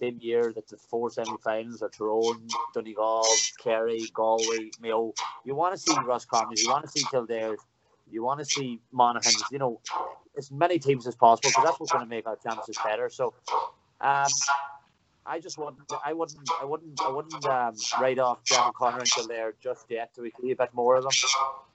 same 0.00 0.18
year 0.20 0.52
that 0.54 0.68
the 0.68 0.76
four 0.76 1.10
semi-finals 1.10 1.82
are 1.82 1.88
Tyrone, 1.88 2.48
Donegal, 2.74 3.24
Kerry, 3.62 4.04
Galway, 4.12 4.70
Mayo. 4.80 5.12
You 5.44 5.54
want 5.54 5.74
to 5.74 5.80
see 5.80 5.94
Roscommon. 6.04 6.56
You 6.56 6.70
want 6.70 6.84
to 6.84 6.90
see 6.90 7.04
Kildare. 7.10 7.56
You 8.10 8.22
want 8.22 8.40
to 8.40 8.44
see 8.44 8.80
Monaghan's. 8.92 9.44
You 9.50 9.58
know, 9.58 9.80
as 10.36 10.50
many 10.50 10.78
teams 10.78 11.06
as 11.06 11.14
possible 11.14 11.50
because 11.50 11.64
that's 11.64 11.80
what's 11.80 11.92
going 11.92 12.04
to 12.04 12.10
make 12.10 12.26
our 12.26 12.36
chances 12.36 12.76
better. 12.84 13.08
So. 13.08 13.34
Um, 14.00 14.28
I 15.26 15.40
just 15.40 15.56
wouldn't. 15.56 15.90
I 16.04 16.12
wouldn't. 16.12 16.50
I 16.60 16.64
wouldn't. 16.66 17.00
I 17.00 17.08
wouldn't 17.08 17.46
um, 17.46 17.74
write 17.98 18.18
off 18.18 18.44
John 18.44 18.72
Connor 18.76 18.98
until 18.98 19.26
there 19.26 19.54
just 19.62 19.86
yet, 19.88 20.10
so 20.14 20.20
we 20.22 20.32
see 20.38 20.50
a 20.50 20.56
bit 20.56 20.74
more 20.74 20.96
of 20.96 21.04
them. 21.04 21.12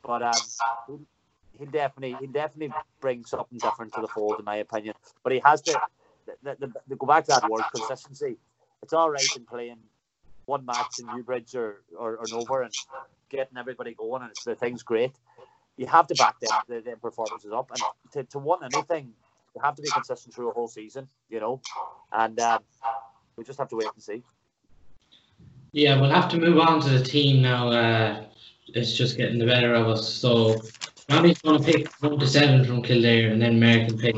But 0.03 0.21
um, 0.21 1.07
he'll 1.57 1.69
definitely, 1.69 2.15
he'll 2.19 2.31
definitely 2.31 2.73
bring 3.01 3.25
something 3.25 3.57
different 3.57 3.93
to 3.93 4.01
the 4.01 4.07
fold, 4.07 4.35
in 4.39 4.45
my 4.45 4.57
opinion. 4.57 4.95
But 5.23 5.33
he 5.33 5.41
has 5.43 5.61
to, 5.63 5.79
the, 6.43 6.55
the, 6.59 6.73
the, 6.87 6.95
go 6.95 7.07
back 7.07 7.25
to 7.25 7.31
that 7.39 7.49
word 7.49 7.63
consistency. 7.73 8.37
It's 8.83 8.93
all 8.93 9.09
right 9.09 9.35
in 9.35 9.45
playing 9.45 9.77
one 10.45 10.65
match 10.65 10.99
in 10.99 11.07
Newbridge 11.07 11.55
or 11.55 11.81
or, 11.97 12.17
or 12.17 12.25
Nova 12.31 12.61
and 12.61 12.73
getting 13.29 13.57
everybody 13.57 13.93
going, 13.93 14.21
and 14.21 14.31
it's 14.31 14.43
the 14.43 14.55
thing's 14.55 14.83
great. 14.83 15.11
You 15.77 15.85
have 15.87 16.07
to 16.07 16.15
back 16.15 16.39
them, 16.39 16.49
the, 16.67 16.81
the 16.81 16.97
performances 16.97 17.51
up, 17.53 17.71
and 17.71 17.81
to, 18.13 18.23
to 18.31 18.39
win 18.39 18.59
anything, 18.63 19.13
you 19.55 19.61
have 19.63 19.75
to 19.75 19.81
be 19.81 19.89
consistent 19.89 20.35
through 20.35 20.49
a 20.49 20.53
whole 20.53 20.67
season, 20.67 21.07
you 21.29 21.39
know. 21.39 21.61
And 22.11 22.39
um, 22.39 22.59
we 23.37 23.43
just 23.43 23.59
have 23.59 23.69
to 23.69 23.77
wait 23.77 23.87
and 23.93 24.03
see. 24.03 24.23
Yeah, 25.71 25.99
we'll 26.01 26.09
have 26.09 26.29
to 26.31 26.37
move 26.37 26.59
on 26.59 26.81
to 26.81 26.89
the 26.89 27.03
team 27.03 27.41
now. 27.41 27.69
Uh, 27.69 28.25
it's 28.67 28.93
just 28.93 29.17
getting 29.17 29.37
the 29.37 29.45
better 29.45 29.73
of 29.73 29.87
us. 29.87 30.11
So 30.11 30.61
Johnny's 31.09 31.41
going 31.41 31.61
to 31.61 31.71
pick 31.71 31.91
one 32.01 32.19
to 32.19 32.27
seven 32.27 32.63
from 32.65 32.83
Kildare, 32.83 33.31
and 33.31 33.41
then 33.41 33.59
Mark 33.59 33.87
can 33.87 33.97
pick 33.97 34.15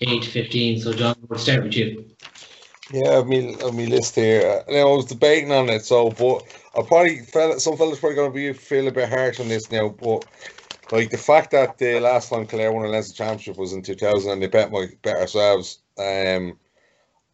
eight 0.00 0.22
to 0.22 0.30
fifteen. 0.30 0.80
So 0.80 0.92
John, 0.92 1.16
we'll 1.28 1.38
start 1.38 1.64
with 1.64 1.76
you. 1.76 2.04
Yeah, 2.92 3.18
I 3.18 3.22
mean, 3.22 3.56
I 3.64 3.70
mean, 3.70 3.90
list 3.90 4.16
here. 4.16 4.62
Uh, 4.68 4.72
I 4.72 4.84
was 4.84 5.06
debating 5.06 5.52
on 5.52 5.68
it, 5.68 5.84
so 5.84 6.10
but 6.10 6.42
I 6.76 6.82
probably 6.82 7.20
felt 7.20 7.60
some 7.60 7.76
fellas 7.76 8.00
probably 8.00 8.16
going 8.16 8.32
to 8.32 8.34
be 8.34 8.52
feel 8.52 8.88
a 8.88 8.92
bit 8.92 9.08
harsh 9.08 9.38
on 9.38 9.48
this 9.48 9.70
now, 9.70 9.90
but 9.90 10.24
like 10.92 11.10
the 11.10 11.18
fact 11.18 11.52
that 11.52 11.78
the 11.78 12.00
last 12.00 12.30
time 12.30 12.46
Clare 12.46 12.72
won 12.72 12.84
a 12.84 12.88
Leinster 12.88 13.16
Championship 13.16 13.56
was 13.56 13.72
in 13.72 13.82
2000 13.82 14.30
and 14.30 14.42
they 14.42 14.48
bet 14.48 14.72
my 14.72 14.86
bet 15.02 15.16
ourselves. 15.16 15.80
Um, 15.98 16.58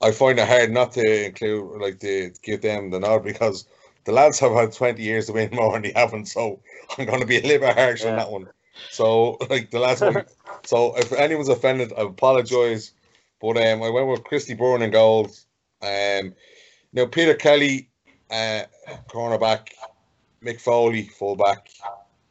I 0.03 0.11
find 0.11 0.39
it 0.39 0.47
hard 0.47 0.73
not 0.73 0.93
to 0.93 1.27
include, 1.27 1.81
like, 1.81 2.01
to 2.01 2.33
give 2.43 2.61
them 2.61 2.91
the 2.91 3.01
nod 3.01 3.25
because 3.25 3.67
the 4.05 4.13
lads 4.13 4.39
have 4.41 4.53
had 4.53 4.73
20 4.73 5.03
years 5.03 5.27
to 5.27 5.33
win 5.33 5.49
more 5.53 5.75
and 5.75 5.85
they 5.85 5.93
haven't. 5.97 6.27
So 6.27 6.61
I'm 6.99 7.07
going 7.07 7.21
to 7.21 7.27
be 7.27 7.39
a 7.39 7.43
little 7.43 7.67
bit 7.67 7.79
harsh 7.79 8.03
yeah. 8.05 8.11
on 8.11 8.17
that 8.17 8.31
one. 8.31 8.49
So, 8.91 9.39
like, 9.51 9.71
the 9.71 9.81
last 9.81 10.03
one. 10.03 10.25
So, 10.65 10.97
if 10.97 11.13
anyone's 11.13 11.49
offended, 11.49 11.93
I 11.97 12.03
apologise. 12.03 12.91
But 13.41 13.57
um, 13.57 13.85
I 13.85 13.91
went 13.91 14.09
with 14.09 14.25
Christy 14.25 14.55
Byrne 14.55 14.83
in 14.83 14.91
goals. 14.91 15.47
Um, 15.81 16.35
now, 16.93 17.07
Peter 17.07 17.35
Kelly, 17.35 17.89
uh, 18.33 18.63
cornerback. 19.09 19.69
Mick 20.43 20.61
Foley, 20.61 21.03
fullback. 21.03 21.69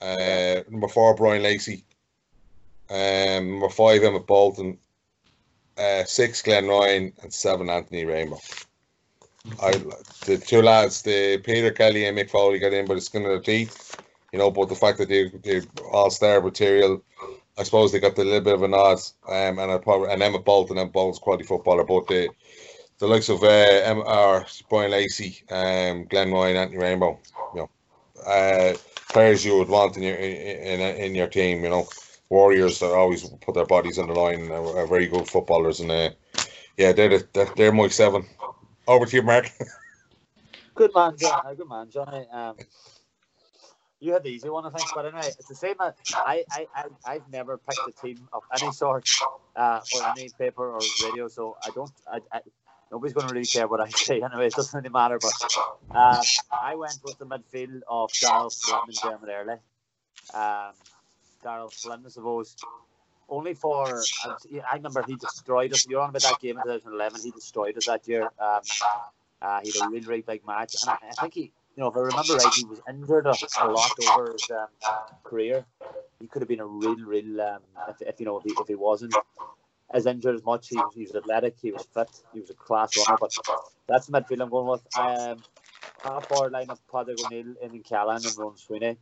Uh, 0.01 0.61
number 0.69 0.89
four, 0.89 1.15
Brian 1.15 1.43
Lacey. 1.43 1.85
Um, 2.89 3.51
number 3.51 3.69
five, 3.69 4.03
Emmet 4.03 4.27
Bolton 4.27 4.77
uh, 5.77 6.03
six 6.05 6.41
Glenn 6.41 6.67
Ryan, 6.67 7.13
and 7.21 7.33
seven 7.33 7.69
Anthony 7.69 8.05
Rainbow. 8.05 8.39
I 9.61 9.71
the 10.25 10.41
two 10.43 10.61
lads, 10.61 11.01
the 11.03 11.37
Peter 11.37 11.71
Kelly 11.71 12.05
and 12.05 12.17
Mick 12.17 12.29
Foley 12.29 12.59
got 12.59 12.73
in 12.73 12.85
by 12.85 12.95
the 12.95 13.01
skin 13.01 13.23
of 13.23 13.29
their 13.29 13.39
teeth, 13.39 13.95
you 14.31 14.39
know. 14.39 14.51
But 14.51 14.69
the 14.69 14.75
fact 14.75 14.97
that 14.99 15.09
they 15.09 15.29
they 15.43 15.61
all 15.91 16.09
star 16.09 16.41
material, 16.41 17.03
I 17.57 17.63
suppose 17.63 17.91
they 17.91 17.99
got 17.99 18.17
a 18.17 18.23
little 18.23 18.41
bit 18.41 18.53
of 18.53 18.63
a 18.63 18.67
nod. 18.67 18.99
Um, 19.27 19.59
and 19.59 19.71
I 19.71 19.77
probably 19.77 20.11
and 20.11 20.21
Emmet 20.21 20.45
Bolton 20.45 20.77
and 20.77 20.91
Bolton's 20.91 21.19
quality 21.19 21.43
footballer, 21.43 21.83
but 21.83 22.07
the 22.07 22.29
the 22.99 23.07
likes 23.07 23.29
of 23.29 23.43
uh, 23.43 23.47
Emmet, 23.47 24.63
Brian 24.69 24.91
Lacey, 24.91 25.43
um, 25.51 26.05
Glenn 26.05 26.31
Ryan, 26.31 26.57
Anthony 26.57 26.77
Rainbow, 26.77 27.19
you 27.53 27.61
know, 27.61 27.69
uh, 28.25 28.73
players 29.09 29.45
you 29.45 29.57
would 29.57 29.67
want 29.69 29.97
in 29.97 30.03
your 30.03 30.15
in, 30.15 30.79
in, 30.79 30.95
in 30.97 31.15
your 31.15 31.27
team, 31.27 31.63
you 31.63 31.69
know. 31.69 31.87
Warriors 32.29 32.79
that 32.79 32.91
always 32.91 33.29
put 33.41 33.53
their 33.53 33.67
bodies 33.67 33.99
on 33.99 34.07
the 34.07 34.13
line 34.13 34.49
are, 34.51 34.79
are 34.79 34.87
very 34.87 35.05
good 35.05 35.27
footballers, 35.27 35.79
and 35.79 35.91
uh, 35.91 36.09
yeah, 36.75 36.91
they're, 36.91 37.09
the, 37.09 37.27
they're 37.33 37.53
they're 37.55 37.71
my 37.71 37.87
seven. 37.87 38.25
Over 38.87 39.05
to 39.05 39.15
you, 39.15 39.21
Mark. 39.21 39.51
good 40.75 40.91
man, 40.95 41.15
John. 41.17 41.41
Uh, 41.45 41.53
good 41.53 41.69
man, 41.69 41.89
Johnny. 41.89 42.25
Um, 42.31 42.55
you 43.99 44.13
had 44.13 44.23
the 44.23 44.29
easy 44.29 44.49
one, 44.49 44.65
I 44.65 44.69
think, 44.69 44.89
but 44.93 45.05
anyway, 45.05 45.27
it's 45.27 45.47
the 45.47 45.55
same. 45.55 45.75
I, 45.79 45.91
I, 46.15 46.67
I, 46.75 46.85
I've 47.05 47.29
never 47.31 47.57
picked 47.57 47.87
a 47.87 47.91
team 48.05 48.27
of 48.33 48.43
any 48.61 48.71
sort 48.71 49.09
uh, 49.55 49.79
for 49.79 50.05
any 50.09 50.29
paper 50.37 50.71
or 50.71 50.79
radio, 51.03 51.27
so 51.27 51.57
I 51.65 51.69
don't. 51.73 51.91
I, 52.11 52.19
I, 52.31 52.41
nobody's 52.91 53.13
going 53.13 53.27
to 53.27 53.33
really 53.33 53.45
care 53.45 53.67
what 53.67 53.79
I 53.79 53.89
say 54.07 54.21
anyway. 54.21 54.47
It 54.47 54.53
doesn't 54.53 54.77
really 54.77 54.91
matter. 54.91 55.17
But 55.19 55.57
uh, 55.91 56.21
I 56.51 56.75
went 56.75 56.99
with 57.03 57.17
the 57.17 57.25
midfield 57.25 57.81
of 57.87 58.11
Charles 58.11 58.61
Flynn 58.61 58.79
and 58.87 58.95
Dermot 58.95 59.29
Earley. 59.29 59.59
Um, 60.33 60.73
Daryl 61.43 61.71
Flynn, 61.71 62.03
I 62.05 62.09
suppose. 62.09 62.55
Only 63.27 63.55
for, 63.55 64.03
I 64.71 64.75
remember 64.75 65.03
he 65.03 65.15
destroyed 65.15 65.73
us. 65.73 65.87
You're 65.87 66.01
on 66.01 66.09
about 66.09 66.21
that 66.21 66.39
game 66.39 66.57
in 66.57 66.63
2011. 66.63 67.21
He 67.21 67.31
destroyed 67.31 67.75
us 67.77 67.87
that 67.87 68.07
year. 68.07 68.23
Um, 68.39 68.61
uh, 69.41 69.59
he 69.63 69.71
had 69.71 69.87
a 69.87 69.89
really, 69.89 70.05
really 70.05 70.21
big 70.21 70.45
match. 70.45 70.75
And 70.81 70.91
I, 70.91 70.97
I, 71.09 71.21
think 71.21 71.33
he, 71.33 71.51
you 71.75 71.83
know, 71.83 71.87
if 71.87 71.95
I 71.95 71.99
remember 71.99 72.35
right, 72.35 72.53
he 72.53 72.65
was 72.65 72.81
injured 72.89 73.25
a, 73.25 73.67
lot 73.67 73.91
over 74.09 74.31
his 74.31 74.49
um, 74.51 74.67
career. 75.23 75.65
He 76.19 76.27
could 76.27 76.41
have 76.41 76.49
been 76.49 76.61
a 76.61 76.65
real, 76.65 76.95
real, 76.95 77.41
um, 77.41 77.59
if, 77.89 78.01
if, 78.01 78.19
you 78.19 78.25
know, 78.25 78.37
if 78.37 78.43
he, 78.43 78.55
if 78.59 78.67
he 78.67 78.75
wasn't 78.75 79.15
as 79.93 80.05
injured 80.05 80.35
as 80.35 80.43
much, 80.43 80.69
he, 80.69 80.79
he 80.93 81.01
was 81.03 81.15
athletic, 81.15 81.55
he 81.61 81.71
was 81.71 81.85
fit, 81.93 82.09
he 82.33 82.39
was 82.39 82.49
a 82.49 82.53
class 82.53 82.97
runner. 82.97 83.17
But 83.19 83.35
that's 83.87 84.07
the 84.07 84.19
midfield 84.19 84.41
I'm 84.41 84.49
going 84.49 84.67
with. 84.67 84.97
Um, 84.97 85.43
half 86.03 86.27
forward 86.27 86.53
line 86.53 86.69
of 86.69 86.79
Padraig 86.87 87.17
O'Neill, 87.25 87.55
in 87.61 87.83
Callaghan, 87.83 88.25
and 88.25 88.37
Ron 88.37 88.57
Sweeney 88.57 88.97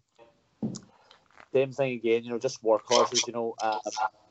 same 1.53 1.71
thing 1.71 1.93
again, 1.93 2.23
you 2.23 2.31
know, 2.31 2.39
just 2.39 2.63
workhorses. 2.63 3.25
You 3.27 3.33
know, 3.33 3.55
um, 3.61 3.79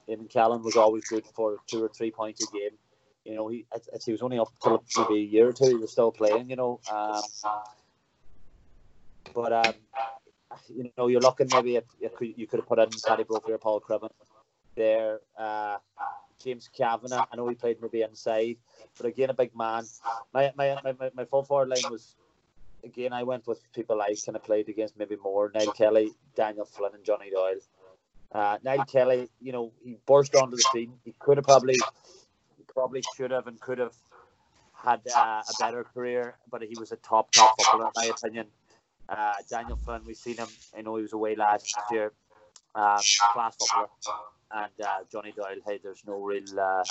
Eamon 0.08 0.28
Callaghan 0.28 0.64
was 0.64 0.76
always 0.76 1.04
good 1.04 1.24
for 1.34 1.58
two 1.66 1.82
or 1.82 1.88
three 1.88 2.10
points 2.10 2.46
a 2.46 2.52
game. 2.52 2.76
You 3.24 3.36
know, 3.36 3.48
he 3.48 3.64
he 4.04 4.12
was 4.12 4.22
only 4.22 4.38
up 4.38 4.48
till 4.62 4.82
maybe 4.98 5.20
a 5.20 5.24
year 5.24 5.48
or 5.48 5.52
two. 5.52 5.66
He 5.66 5.74
was 5.74 5.92
still 5.92 6.10
playing. 6.10 6.50
You 6.50 6.56
know, 6.56 6.80
um, 6.90 7.22
but 9.34 9.52
um, 9.52 9.74
you 10.68 10.90
know, 10.96 11.08
you're 11.08 11.20
looking 11.20 11.48
maybe 11.52 11.76
at 11.76 11.84
you 12.20 12.46
could 12.46 12.60
have 12.60 12.68
put 12.68 12.78
in 12.78 12.88
Paddy 13.06 13.24
Brophy 13.24 13.52
or 13.52 13.58
Paul 13.58 13.80
Cribbin 13.80 14.10
there. 14.74 15.20
Uh, 15.38 15.78
James 16.42 16.68
Kavanagh, 16.76 17.26
I 17.32 17.36
know 17.36 17.48
he 17.48 17.54
played 17.54 17.80
maybe 17.80 18.02
inside, 18.02 18.56
but 18.96 19.06
again 19.06 19.30
a 19.30 19.34
big 19.34 19.56
man. 19.56 19.84
My 20.34 20.52
my 20.56 20.78
my, 20.84 21.10
my 21.14 21.24
full 21.24 21.44
forward 21.44 21.68
line 21.68 21.90
was 21.90 22.16
again, 22.84 23.12
I 23.12 23.22
went 23.22 23.46
with 23.46 23.60
people 23.72 24.00
I 24.00 24.14
kind 24.24 24.36
of 24.36 24.44
played 24.44 24.68
against 24.68 24.96
maybe 24.98 25.16
more 25.16 25.50
Niall 25.54 25.72
Kelly, 25.72 26.12
Daniel 26.34 26.64
Flynn, 26.64 26.92
and 26.94 27.04
Johnny 27.04 27.30
Doyle. 27.30 27.60
Uh, 28.32 28.84
Kelly, 28.84 29.28
you 29.40 29.52
know, 29.52 29.72
he 29.84 29.98
burst 30.06 30.34
onto 30.34 30.56
the 30.56 30.64
scene. 30.72 30.94
He 31.04 31.14
could 31.18 31.36
have 31.36 31.44
probably, 31.44 31.76
probably 32.72 33.02
should 33.16 33.30
have 33.30 33.46
and 33.46 33.60
could 33.60 33.78
have 33.78 33.94
had 34.74 35.00
uh, 35.14 35.42
a 35.48 35.52
better 35.60 35.84
career, 35.84 36.36
but 36.50 36.62
he 36.62 36.74
was 36.78 36.92
a 36.92 36.96
top, 36.96 37.30
top 37.32 37.54
footballer 37.58 37.86
in 37.86 37.92
my 37.94 38.04
opinion. 38.06 38.46
Uh, 39.12 39.34
Daniel 39.50 39.78
Flynn, 39.84 40.02
we've 40.06 40.16
seen 40.16 40.38
him. 40.38 40.48
I 40.76 40.80
know 40.80 40.96
he 40.96 41.02
was 41.02 41.12
away 41.12 41.34
last 41.36 41.74
year. 41.90 42.12
Um, 42.74 42.98
class 43.32 43.54
footballer. 43.58 43.88
And 44.54 44.72
uh, 44.82 45.04
Johnny 45.10 45.32
Doyle, 45.32 45.60
hey, 45.66 45.78
there's 45.82 46.02
no 46.06 46.20
real 46.20 46.58
uh, 46.58 46.84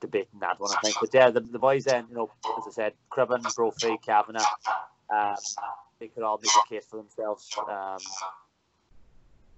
debate 0.00 0.28
in 0.32 0.40
that 0.40 0.60
one, 0.60 0.70
I 0.70 0.80
think. 0.82 0.96
But 1.00 1.10
yeah, 1.12 1.30
the, 1.30 1.40
the 1.40 1.58
boys 1.58 1.84
then, 1.84 2.06
you 2.10 2.16
know, 2.16 2.30
as 2.58 2.64
I 2.66 2.70
said, 2.70 2.92
Cribbin, 3.10 3.42
Brophy, 3.54 3.98
Kavanagh, 4.04 4.44
um, 5.10 5.36
they 5.98 6.08
could 6.08 6.22
all 6.22 6.38
make 6.42 6.50
a 6.54 6.68
case 6.68 6.86
for 6.86 6.96
themselves. 6.98 7.50
Um, 7.68 7.98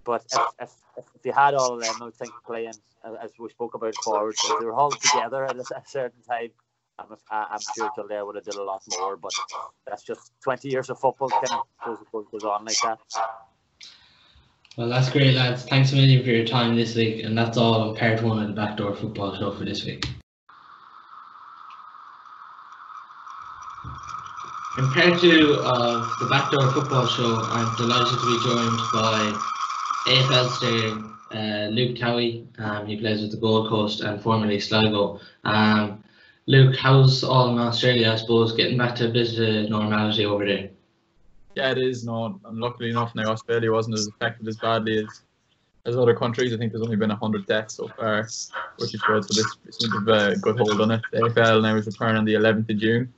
but 0.03 0.25
if, 0.31 0.41
if, 0.61 0.71
if 0.97 1.21
they 1.23 1.31
had 1.31 1.53
all 1.53 1.75
of 1.75 1.81
them, 1.81 1.95
I 2.01 2.05
would 2.05 2.15
think 2.15 2.31
playing, 2.45 2.73
as 3.21 3.31
we 3.39 3.49
spoke 3.49 3.73
about 3.73 3.95
forwards, 4.03 4.39
if 4.43 4.59
they 4.59 4.65
were 4.65 4.73
all 4.73 4.91
together 4.91 5.45
at 5.45 5.55
a, 5.55 5.61
a 5.61 5.83
certain 5.85 6.21
time, 6.27 6.49
I'm, 6.97 7.07
I'm 7.31 7.59
sure 7.75 7.89
Kildare 7.95 8.25
would 8.25 8.35
have 8.35 8.45
did 8.45 8.55
a 8.55 8.63
lot 8.63 8.81
more. 8.99 9.17
But 9.17 9.31
that's 9.87 10.03
just 10.03 10.31
20 10.43 10.69
years 10.69 10.89
of 10.89 10.99
football 10.99 11.29
goes, 11.85 11.97
goes 12.31 12.43
on 12.43 12.65
like 12.65 12.77
that. 12.83 12.99
Well, 14.77 14.89
that's 14.89 15.09
great, 15.09 15.35
lads. 15.35 15.63
Thanks 15.63 15.93
a 15.93 15.95
million 15.95 16.23
for 16.23 16.29
your 16.29 16.45
time 16.45 16.75
this 16.75 16.95
week, 16.95 17.23
and 17.23 17.37
that's 17.37 17.57
all 17.57 17.75
on 17.75 17.95
part 17.95 18.21
one 18.21 18.41
of 18.41 18.47
the 18.47 18.53
Backdoor 18.53 18.95
Football 18.95 19.37
Show 19.37 19.53
for 19.53 19.63
this 19.63 19.85
week. 19.85 20.05
In 24.77 24.91
part 24.91 25.21
two 25.21 25.55
of 25.63 26.19
the 26.19 26.27
Backdoor 26.29 26.71
Football 26.73 27.07
Show, 27.07 27.35
I'm 27.41 27.73
delighted 27.77 28.19
to 28.19 28.25
be 28.25 28.37
joined 28.43 28.77
by 28.91 29.41
AFL 30.07 30.49
star 30.49 31.15
uh, 31.31 31.67
Luke 31.69 31.95
Towey. 31.95 32.45
Um, 32.59 32.85
he 32.85 32.97
plays 32.97 33.21
with 33.21 33.31
the 33.31 33.37
Gold 33.37 33.69
Coast 33.69 34.01
and 34.01 34.21
formerly 34.21 34.59
Sligo. 34.59 35.19
Um, 35.43 36.03
Luke, 36.47 36.75
how's 36.75 37.23
all 37.23 37.49
in 37.49 37.57
Australia, 37.57 38.11
I 38.11 38.15
suppose, 38.17 38.53
getting 38.53 38.77
back 38.77 38.95
to 38.97 39.07
a 39.07 39.11
bit 39.11 39.39
of 39.39 39.69
normality 39.69 40.25
over 40.25 40.45
there? 40.45 40.69
Yeah, 41.55 41.71
it 41.71 41.79
is. 41.79 42.05
No, 42.05 42.39
and 42.45 42.59
luckily 42.59 42.91
enough, 42.91 43.15
now 43.15 43.31
Australia 43.31 43.71
wasn't 43.71 43.95
as 43.95 44.07
affected 44.07 44.47
as 44.47 44.57
badly 44.57 44.99
as 44.99 45.21
as 45.87 45.95
other 45.95 46.15
countries. 46.15 46.53
I 46.53 46.57
think 46.57 46.71
there's 46.71 46.83
only 46.83 46.97
been 46.97 47.09
hundred 47.09 47.45
deaths 47.45 47.75
so 47.75 47.87
far, 47.87 48.27
which 48.77 48.93
is 48.93 49.01
good. 49.01 49.23
So 49.25 49.41
this 49.41 49.77
seems 49.77 49.93
to 49.93 49.99
have 49.99 50.07
a 50.07 50.35
good 50.37 50.57
hold 50.57 50.81
on 50.81 50.91
it. 50.91 51.01
The 51.11 51.19
AFL 51.19 51.61
now 51.61 51.75
is 51.75 51.85
returning 51.85 52.17
on 52.17 52.25
the 52.25 52.33
11th 52.33 52.69
of 52.69 52.77
June. 52.77 53.13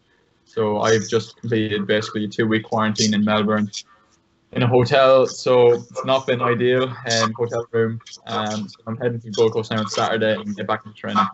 So 0.46 0.82
I've 0.82 1.08
just 1.08 1.38
completed 1.38 1.88
basically 1.88 2.26
a 2.26 2.28
two-week 2.28 2.64
quarantine 2.64 3.14
in 3.14 3.24
Melbourne 3.24 3.72
in 4.52 4.64
a 4.64 4.68
hotel. 4.68 5.28
So 5.28 5.74
it's 5.74 6.06
not 6.06 6.28
been 6.28 6.42
ideal. 6.42 6.94
Um, 7.12 7.34
hotel 7.34 7.66
room. 7.72 8.02
Um, 8.26 8.68
so 8.68 8.76
I'm 8.86 8.98
heading 8.98 9.20
to 9.22 9.32
Gold 9.32 9.54
Coast 9.54 9.72
now 9.72 9.80
on 9.80 9.90
Saturday 9.90 10.36
and 10.36 10.56
get 10.56 10.68
back 10.68 10.86
into 10.86 10.98
training. 10.98 11.26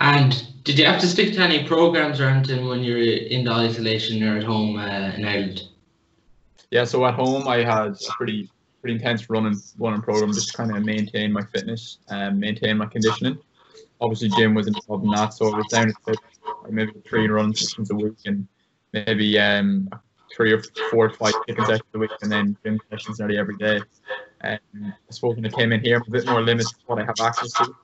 And 0.00 0.46
did 0.64 0.78
you 0.78 0.86
have 0.86 1.00
to 1.00 1.06
stick 1.06 1.34
to 1.34 1.40
any 1.40 1.66
programs 1.66 2.20
or 2.20 2.24
anything 2.24 2.66
when 2.66 2.82
you're 2.82 2.98
in 2.98 3.44
the 3.44 3.52
isolation 3.52 4.22
or 4.22 4.38
at 4.38 4.44
home 4.44 4.76
uh, 4.76 5.12
in 5.16 5.24
Ireland? 5.24 5.62
Yeah, 6.70 6.84
so 6.84 7.04
at 7.06 7.14
home 7.14 7.46
I 7.46 7.58
had 7.58 7.92
a 7.92 8.12
pretty 8.16 8.50
pretty 8.80 8.96
intense 8.96 9.30
running 9.30 9.58
running 9.78 10.02
program 10.02 10.32
just 10.32 10.50
to 10.50 10.56
kind 10.56 10.76
of 10.76 10.84
maintain 10.84 11.32
my 11.32 11.42
fitness 11.54 11.98
and 12.08 12.38
maintain 12.38 12.76
my 12.78 12.86
conditioning. 12.86 13.38
Obviously, 14.00 14.28
gym 14.30 14.54
was 14.54 14.66
involved 14.66 15.04
in 15.04 15.10
that, 15.12 15.32
so 15.32 15.52
I 15.52 15.56
was 15.56 15.66
down 15.68 15.92
to 16.06 16.16
maybe 16.68 16.92
three 17.08 17.28
run 17.28 17.54
sessions 17.54 17.90
a 17.90 17.94
week 17.94 18.16
and 18.26 18.46
maybe 18.92 19.38
um, 19.38 19.88
three 20.34 20.52
or 20.52 20.62
four 20.90 21.06
or 21.06 21.10
five 21.10 21.32
kicking 21.46 21.64
sessions 21.64 21.88
a 21.94 21.98
week, 21.98 22.10
and 22.22 22.32
then 22.32 22.56
gym 22.64 22.80
sessions 22.90 23.20
nearly 23.20 23.38
every 23.38 23.56
day. 23.56 23.80
And 24.40 24.60
I 24.82 24.92
suppose 25.10 25.36
when 25.36 25.46
I 25.46 25.50
came 25.50 25.72
in 25.72 25.80
here, 25.80 25.96
I'm 25.96 26.02
a 26.08 26.10
bit 26.10 26.26
more 26.26 26.42
limited 26.42 26.68
to 26.68 26.76
what 26.86 27.00
I 27.00 27.04
have 27.04 27.20
access 27.20 27.52
to. 27.52 27.74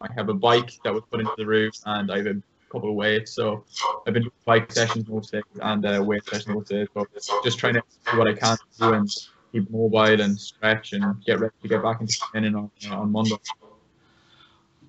I 0.00 0.12
have 0.14 0.28
a 0.28 0.34
bike 0.34 0.72
that 0.84 0.94
was 0.94 1.02
put 1.10 1.20
into 1.20 1.32
the 1.36 1.46
roof, 1.46 1.74
and 1.86 2.10
I 2.10 2.18
have 2.18 2.26
a 2.26 2.42
couple 2.70 2.90
of 2.90 2.94
weights. 2.94 3.32
So 3.32 3.64
I've 4.06 4.14
been 4.14 4.22
doing 4.24 4.32
bike 4.44 4.72
sessions 4.72 5.08
most 5.08 5.32
days 5.32 5.42
and 5.60 5.84
uh, 5.84 6.02
weight 6.04 6.24
sessions 6.24 6.48
most 6.48 6.68
days. 6.68 6.88
So 6.94 7.40
just 7.42 7.58
trying 7.58 7.74
to 7.74 7.82
do 8.10 8.18
what 8.18 8.28
I 8.28 8.34
can 8.34 8.56
do 8.78 8.92
and 8.94 9.10
keep 9.52 9.70
mobile 9.70 10.20
and 10.20 10.38
stretch 10.38 10.92
and 10.92 11.24
get 11.24 11.40
ready 11.40 11.54
to 11.62 11.68
get 11.68 11.82
back 11.82 12.00
into 12.00 12.16
training 12.30 12.54
on, 12.54 12.70
uh, 12.90 13.00
on 13.00 13.10
Monday. 13.10 13.36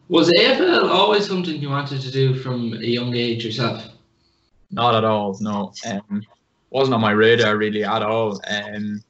Was 0.09 0.29
AFL 0.31 0.89
always 0.89 1.27
something 1.27 1.55
you 1.61 1.69
wanted 1.69 2.01
to 2.01 2.11
do 2.11 2.35
from 2.35 2.73
a 2.73 2.85
young 2.85 3.15
age 3.15 3.45
yourself? 3.45 3.83
Not 4.71 4.95
at 4.95 5.03
all. 5.03 5.37
No, 5.39 5.71
um, 5.87 6.23
wasn't 6.69 6.95
on 6.95 7.01
my 7.01 7.11
radar 7.11 7.57
really 7.57 7.83
at 7.83 8.01
all. 8.01 8.39
Um, 8.47 9.03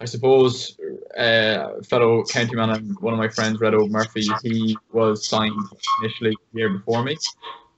I 0.00 0.06
suppose 0.06 0.76
uh, 1.16 1.80
fellow 1.88 2.24
county 2.24 2.56
man 2.56 2.70
and 2.70 2.98
one 3.00 3.14
of 3.14 3.18
my 3.18 3.28
friends, 3.28 3.60
Red 3.60 3.74
Óg 3.74 3.90
Murphy, 3.90 4.28
he 4.42 4.76
was 4.92 5.26
signed 5.26 5.54
initially 6.00 6.36
the 6.52 6.58
year 6.58 6.68
before 6.68 7.04
me. 7.04 7.16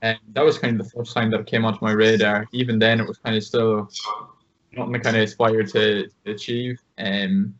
And 0.01 0.17
that 0.33 0.43
was 0.43 0.57
kind 0.57 0.79
of 0.79 0.85
the 0.85 0.91
first 0.91 1.13
time 1.13 1.31
that 1.31 1.41
it 1.41 1.47
came 1.47 1.65
onto 1.65 1.83
my 1.83 1.91
radar. 1.91 2.47
Even 2.51 2.79
then, 2.79 2.99
it 2.99 3.07
was 3.07 3.17
kind 3.17 3.35
of 3.35 3.43
still 3.43 3.89
nothing 4.75 4.95
I 4.95 4.99
kind 4.99 5.17
of 5.17 5.23
aspired 5.23 5.69
to, 5.69 6.09
achieve. 6.25 6.79
Um, 6.97 7.55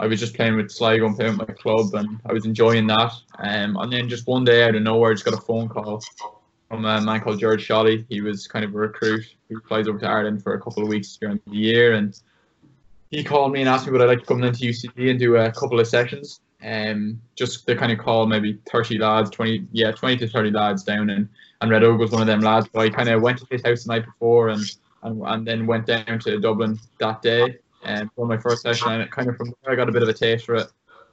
I 0.00 0.06
was 0.06 0.20
just 0.20 0.34
playing 0.34 0.56
with 0.56 0.70
Sligo 0.70 1.06
and 1.06 1.16
playing 1.16 1.36
with 1.36 1.48
my 1.48 1.54
club, 1.54 1.94
and 1.94 2.20
I 2.24 2.32
was 2.32 2.46
enjoying 2.46 2.86
that. 2.88 3.12
Um, 3.38 3.76
and 3.76 3.92
then 3.92 4.08
just 4.08 4.26
one 4.26 4.44
day 4.44 4.64
out 4.64 4.74
of 4.74 4.82
nowhere, 4.82 5.10
I 5.10 5.14
just 5.14 5.24
got 5.24 5.34
a 5.34 5.40
phone 5.40 5.68
call 5.68 6.02
from 6.68 6.84
a 6.84 7.00
man 7.00 7.20
called 7.20 7.40
George 7.40 7.64
Shawley. 7.64 8.04
He 8.08 8.20
was 8.20 8.46
kind 8.46 8.64
of 8.64 8.74
a 8.74 8.78
recruit. 8.78 9.24
He 9.48 9.56
flies 9.66 9.88
over 9.88 9.98
to 9.98 10.08
Ireland 10.08 10.42
for 10.42 10.54
a 10.54 10.60
couple 10.60 10.82
of 10.82 10.88
weeks 10.88 11.16
during 11.16 11.40
the 11.46 11.56
year, 11.56 11.94
and 11.94 12.18
he 13.10 13.24
called 13.24 13.52
me 13.52 13.60
and 13.60 13.68
asked 13.68 13.86
me 13.86 13.92
would 13.92 14.02
I 14.02 14.06
like 14.06 14.20
to 14.20 14.26
come 14.26 14.42
into 14.42 14.64
UCD 14.64 15.10
and 15.10 15.18
do 15.18 15.36
a 15.36 15.50
couple 15.52 15.80
of 15.80 15.86
sessions. 15.86 16.40
Um, 16.62 17.20
just 17.36 17.66
to 17.68 17.76
kind 17.76 17.92
of 17.92 17.98
call 17.98 18.26
maybe 18.26 18.58
30 18.70 18.98
lads, 18.98 19.30
20, 19.30 19.68
yeah, 19.70 19.92
20 19.92 20.16
to 20.16 20.28
30 20.28 20.50
lads 20.50 20.82
down, 20.82 21.10
and 21.10 21.28
and 21.60 21.70
Red 21.70 21.82
Óg 21.82 21.98
was 21.98 22.10
one 22.10 22.20
of 22.20 22.26
them 22.26 22.40
lads. 22.40 22.68
But 22.72 22.80
I 22.80 22.90
kind 22.90 23.08
of 23.08 23.22
went 23.22 23.38
to 23.38 23.46
his 23.50 23.62
house 23.64 23.84
the 23.84 23.94
night 23.94 24.04
before, 24.04 24.48
and 24.48 24.62
and, 25.02 25.22
and 25.22 25.46
then 25.46 25.66
went 25.66 25.86
down 25.86 26.18
to 26.20 26.40
Dublin 26.40 26.78
that 26.98 27.22
day 27.22 27.58
and 27.84 28.10
for 28.14 28.26
my 28.26 28.36
first 28.36 28.62
session. 28.62 28.88
And 28.90 29.10
kind 29.10 29.28
of 29.28 29.36
from 29.36 29.54
there, 29.62 29.72
I 29.72 29.76
got 29.76 29.88
a 29.88 29.92
bit 29.92 30.02
of 30.02 30.08
a 30.08 30.14
taste 30.14 30.46
for 30.46 30.56
it. 30.56 30.68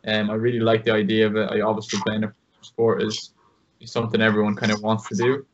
Um, 0.07 0.29
I 0.29 0.35
really 0.35 0.59
like 0.59 0.83
the 0.83 0.91
idea 0.91 1.25
of 1.25 1.35
it. 1.35 1.51
I 1.51 1.61
obviously 1.61 1.99
playing 2.05 2.23
a 2.23 2.33
sport 2.61 3.01
is, 3.01 3.31
is 3.79 3.91
something 3.91 4.21
everyone 4.21 4.55
kind 4.55 4.71
of 4.71 4.81
wants 4.81 5.07
to 5.09 5.15
do, 5.15 5.45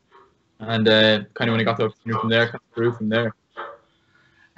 and 0.59 0.87
uh, 0.87 1.23
kind 1.33 1.49
of 1.49 1.53
when 1.53 1.61
I 1.61 1.63
got 1.63 1.77
the 1.77 1.85
opportunity 1.85 2.19
from 2.19 2.29
there, 2.29 2.45
kind 2.45 2.55
of 2.55 2.71
grew 2.73 2.91
from 2.91 3.09
there. 3.09 3.33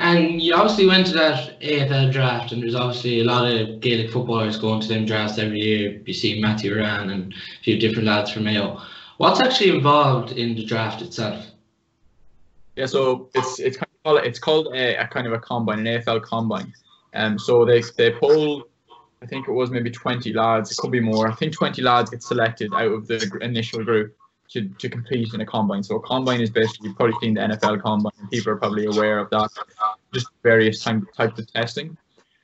And 0.03 0.41
you 0.41 0.53
obviously 0.53 0.85
went 0.85 1.07
to 1.07 1.13
that 1.13 1.61
AFL 1.61 2.11
draft, 2.11 2.51
and 2.51 2.61
there's 2.61 2.75
obviously 2.75 3.21
a 3.21 3.23
lot 3.23 3.49
of 3.49 3.79
Gaelic 3.79 4.11
footballers 4.11 4.57
going 4.57 4.81
to 4.81 4.87
them 4.89 5.05
drafts 5.05 5.39
every 5.39 5.61
year. 5.61 6.01
You 6.05 6.13
see 6.13 6.41
Matthew 6.41 6.75
Moran 6.75 7.09
and 7.09 7.33
a 7.33 7.63
few 7.63 7.79
different 7.79 8.09
lads 8.09 8.29
from 8.29 8.43
Mayo. 8.43 8.81
What's 9.15 9.39
actually 9.39 9.69
involved 9.69 10.33
in 10.33 10.55
the 10.55 10.65
draft 10.65 11.01
itself? 11.01 11.45
Yeah, 12.75 12.87
so 12.87 13.29
it's 13.33 13.61
it's 13.61 13.77
kind 13.77 13.87
of 13.87 14.03
called, 14.03 14.25
it's 14.25 14.39
called 14.39 14.67
a, 14.75 14.97
a 14.97 15.07
kind 15.07 15.25
of 15.25 15.31
a 15.31 15.39
combine, 15.39 15.79
an 15.79 15.85
AFL 15.85 16.21
combine. 16.21 16.73
Um, 17.13 17.39
so 17.39 17.63
they 17.63 17.81
they 17.95 18.11
pull, 18.11 18.67
I 19.21 19.25
think 19.25 19.47
it 19.47 19.53
was 19.53 19.71
maybe 19.71 19.89
20 19.89 20.33
lads. 20.33 20.69
It 20.69 20.79
could 20.79 20.91
be 20.91 20.99
more. 20.99 21.29
I 21.29 21.35
think 21.35 21.53
20 21.53 21.81
lads 21.81 22.09
get 22.09 22.23
selected 22.23 22.73
out 22.73 22.91
of 22.91 23.07
the 23.07 23.37
initial 23.39 23.85
group 23.85 24.17
to, 24.53 24.69
to 24.69 24.89
compete 24.89 25.33
in 25.33 25.41
a 25.41 25.45
combine. 25.45 25.83
So 25.83 25.95
a 25.95 26.01
combine 26.01 26.41
is 26.41 26.49
basically 26.49 26.87
you've 26.87 26.97
probably 26.97 27.15
seen 27.21 27.33
the 27.33 27.41
NFL 27.41 27.81
combine, 27.81 28.13
and 28.19 28.29
people 28.29 28.53
are 28.53 28.57
probably 28.57 28.85
aware 28.85 29.19
of 29.19 29.29
that. 29.31 29.49
Just 30.13 30.27
various 30.43 30.83
time, 30.83 31.07
types 31.17 31.39
of 31.39 31.51
testing. 31.51 31.97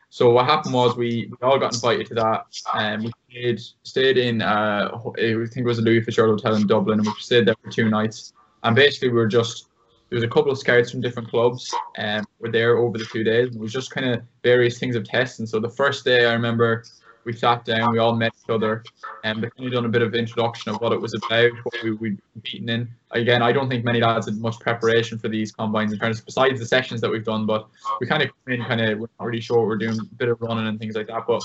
So 0.09 0.31
what 0.31 0.45
happened 0.45 0.73
was 0.73 0.97
we, 0.97 1.31
we 1.31 1.37
all 1.47 1.59
got 1.59 1.73
invited 1.73 2.07
to 2.07 2.15
that, 2.15 2.45
and 2.73 3.03
we 3.03 3.11
stayed 3.29 3.61
stayed 3.83 4.17
in 4.17 4.41
uh, 4.41 4.89
I 5.17 5.21
think 5.21 5.57
it 5.57 5.65
was 5.65 5.77
a 5.77 5.83
Louis 5.83 6.01
Fitzgerald 6.01 6.41
hotel 6.41 6.55
in 6.59 6.65
Dublin, 6.65 6.99
and 6.99 7.07
we 7.07 7.13
stayed 7.19 7.45
there 7.45 7.55
for 7.63 7.69
two 7.69 7.89
nights. 7.89 8.33
And 8.63 8.75
basically 8.75 9.09
we 9.09 9.15
were 9.15 9.27
just 9.27 9.67
there 10.09 10.17
was 10.17 10.23
a 10.23 10.27
couple 10.27 10.51
of 10.51 10.57
scouts 10.57 10.89
from 10.89 11.01
different 11.01 11.29
clubs, 11.29 11.71
and 11.95 12.21
um, 12.21 12.27
were 12.39 12.51
there 12.51 12.77
over 12.77 12.97
the 12.97 13.05
two 13.05 13.23
days. 13.23 13.55
It 13.55 13.59
was 13.59 13.71
just 13.71 13.91
kind 13.91 14.09
of 14.09 14.23
various 14.43 14.79
things 14.79 14.95
of 14.95 15.03
testing. 15.03 15.45
So 15.45 15.59
the 15.59 15.69
first 15.69 16.03
day 16.03 16.25
I 16.25 16.33
remember 16.33 16.83
we 17.25 17.33
sat 17.33 17.65
down, 17.65 17.91
we 17.91 17.99
all 17.99 18.15
met 18.15 18.33
each 18.43 18.49
other, 18.49 18.83
and 19.23 19.41
we 19.41 19.49
kind 19.49 19.67
of 19.67 19.73
done 19.73 19.85
a 19.85 19.89
bit 19.89 20.01
of 20.01 20.15
introduction 20.15 20.73
of 20.73 20.81
what 20.81 20.91
it 20.91 20.99
was 20.99 21.13
about, 21.13 21.51
what 21.63 21.83
we 21.83 22.11
be 22.11 22.17
beaten 22.41 22.69
in. 22.69 22.89
Again, 23.11 23.41
I 23.41 23.51
don't 23.51 23.69
think 23.69 23.83
many 23.83 24.01
lads 24.01 24.25
had 24.25 24.37
much 24.37 24.59
preparation 24.59 25.19
for 25.19 25.27
these 25.27 25.51
combines 25.51 25.91
in 25.93 25.99
terms, 25.99 26.19
of 26.19 26.25
besides 26.25 26.59
the 26.59 26.65
sessions 26.65 27.01
that 27.01 27.09
we've 27.09 27.25
done, 27.25 27.45
but 27.45 27.67
we 27.99 28.07
kind 28.07 28.23
of 28.23 28.29
come 28.29 28.53
in, 28.53 28.63
kind 28.63 28.81
of, 28.81 28.99
we're 28.99 29.07
not 29.19 29.25
really 29.25 29.41
sure 29.41 29.59
what 29.59 29.67
we're 29.67 29.77
doing, 29.77 29.99
a 29.99 30.15
bit 30.15 30.29
of 30.29 30.41
running 30.41 30.67
and 30.67 30.79
things 30.79 30.95
like 30.95 31.07
that. 31.07 31.25
But 31.27 31.43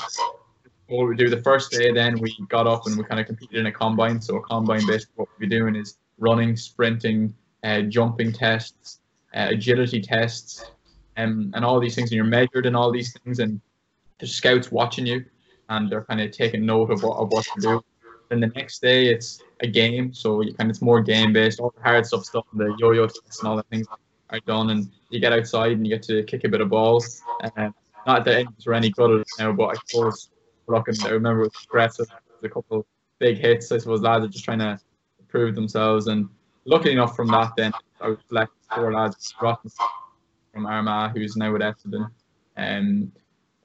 what 0.89 1.09
we 1.09 1.17
do 1.17 1.29
the 1.29 1.43
first 1.43 1.73
day, 1.73 1.93
then 1.93 2.19
we 2.21 2.35
got 2.49 2.67
up 2.67 2.87
and 2.87 2.97
we 2.97 3.05
kind 3.05 3.21
of 3.21 3.27
competed 3.27 3.57
in 3.57 3.67
a 3.67 3.73
combine. 3.73 4.21
So 4.21 4.37
a 4.37 4.43
combine, 4.43 4.87
basically, 4.87 5.15
what 5.17 5.29
we'll 5.29 5.49
be 5.49 5.57
doing 5.57 5.77
is 5.77 5.99
running, 6.19 6.57
sprinting, 6.57 7.35
uh, 7.63 7.83
jumping 7.83 8.33
tests, 8.33 9.01
uh, 9.35 9.49
agility 9.51 10.01
tests, 10.01 10.65
um, 11.17 11.53
and 11.55 11.65
all 11.65 11.81
these 11.81 11.95
things. 11.95 12.11
And 12.11 12.17
you're 12.17 12.25
measured 12.25 12.67
in 12.67 12.75
all 12.75 12.93
these 12.93 13.13
things, 13.13 13.39
and 13.39 13.61
there's 14.19 14.35
scouts 14.35 14.71
watching 14.71 15.07
you 15.07 15.25
and 15.69 15.91
they're 15.91 16.05
kind 16.05 16.21
of 16.21 16.31
taking 16.31 16.67
note 16.67 16.91
of 16.91 17.03
what, 17.03 17.19
of 17.19 17.31
what 17.31 17.45
to 17.45 17.61
do. 17.61 17.83
Then 18.29 18.41
the 18.41 18.49
next 18.49 18.81
day 18.81 19.09
it's 19.09 19.41
a 19.61 19.67
game, 19.67 20.13
so 20.13 20.41
you 20.41 20.55
kind 20.55 20.71
of 20.71 20.75
it's 20.75 20.83
more 20.83 21.03
game 21.03 21.33
based. 21.33 21.61
All 21.61 21.73
the 21.77 21.83
hard 21.83 22.07
stuff, 22.07 22.25
stuff, 22.25 22.45
the 22.55 22.75
yo-yo 22.79 23.07
tests 23.07 23.41
and 23.41 23.49
all 23.49 23.57
the 23.57 23.63
things. 23.65 23.87
are 24.31 24.41
done, 24.41 24.71
and 24.71 24.91
you 25.11 25.21
get 25.21 25.33
outside 25.33 25.73
and 25.73 25.87
you 25.87 25.95
get 25.95 26.03
to 26.05 26.23
kick 26.25 26.45
a 26.45 26.49
bit 26.49 26.61
of 26.61 26.69
balls. 26.69 27.23
Um, 27.57 27.75
not 28.07 28.25
that 28.25 28.47
were 28.67 28.75
any 28.75 28.91
good 28.91 29.25
now, 29.39 29.53
but 29.53 29.67
I 29.67 29.75
suppose 29.87 30.31
looking, 30.67 30.95
I 31.05 31.11
remember 31.11 31.43
with 31.43 31.55
aggressive, 31.65 32.07
a 32.43 32.49
couple 32.49 32.87
big 33.19 33.39
hits. 33.39 33.73
I 33.73 33.79
suppose 33.79 34.01
lads 34.01 34.25
are 34.25 34.29
just 34.29 34.45
trying 34.45 34.59
to 34.59 34.79
prove 35.29 35.55
themselves, 35.55 36.07
and 36.07 36.29
lucky 36.65 36.93
enough 36.93 37.17
from 37.17 37.29
that, 37.29 37.53
then 37.57 37.73
I 38.01 38.09
was 38.09 38.19
selected 38.29 38.57
four 38.75 38.93
lads, 38.93 39.35
from 39.39 40.67
Armagh, 40.67 41.13
who's 41.13 41.37
now 41.37 41.53
with 41.53 41.63
Essendon, 41.63 42.11
um, 42.57 43.13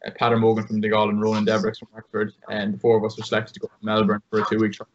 uh, 0.06 0.12
Peadar 0.12 0.40
Mogan 0.40 0.66
from 0.66 0.82
Donegal 0.82 1.10
and 1.10 1.22
Ronan 1.22 1.46
Debricks 1.46 1.80
from 1.80 1.90
Wexford, 1.94 2.34
and 2.50 2.74
the 2.74 2.80
four 2.80 2.98
of 2.98 3.04
us 3.04 3.18
were 3.18 3.24
selected 3.24 3.54
to 3.54 3.60
go 3.60 3.68
to 3.68 3.86
Melbourne 3.86 4.22
for 4.30 4.42
a 4.42 4.46
two-week 4.46 4.74
trial. 4.74 4.90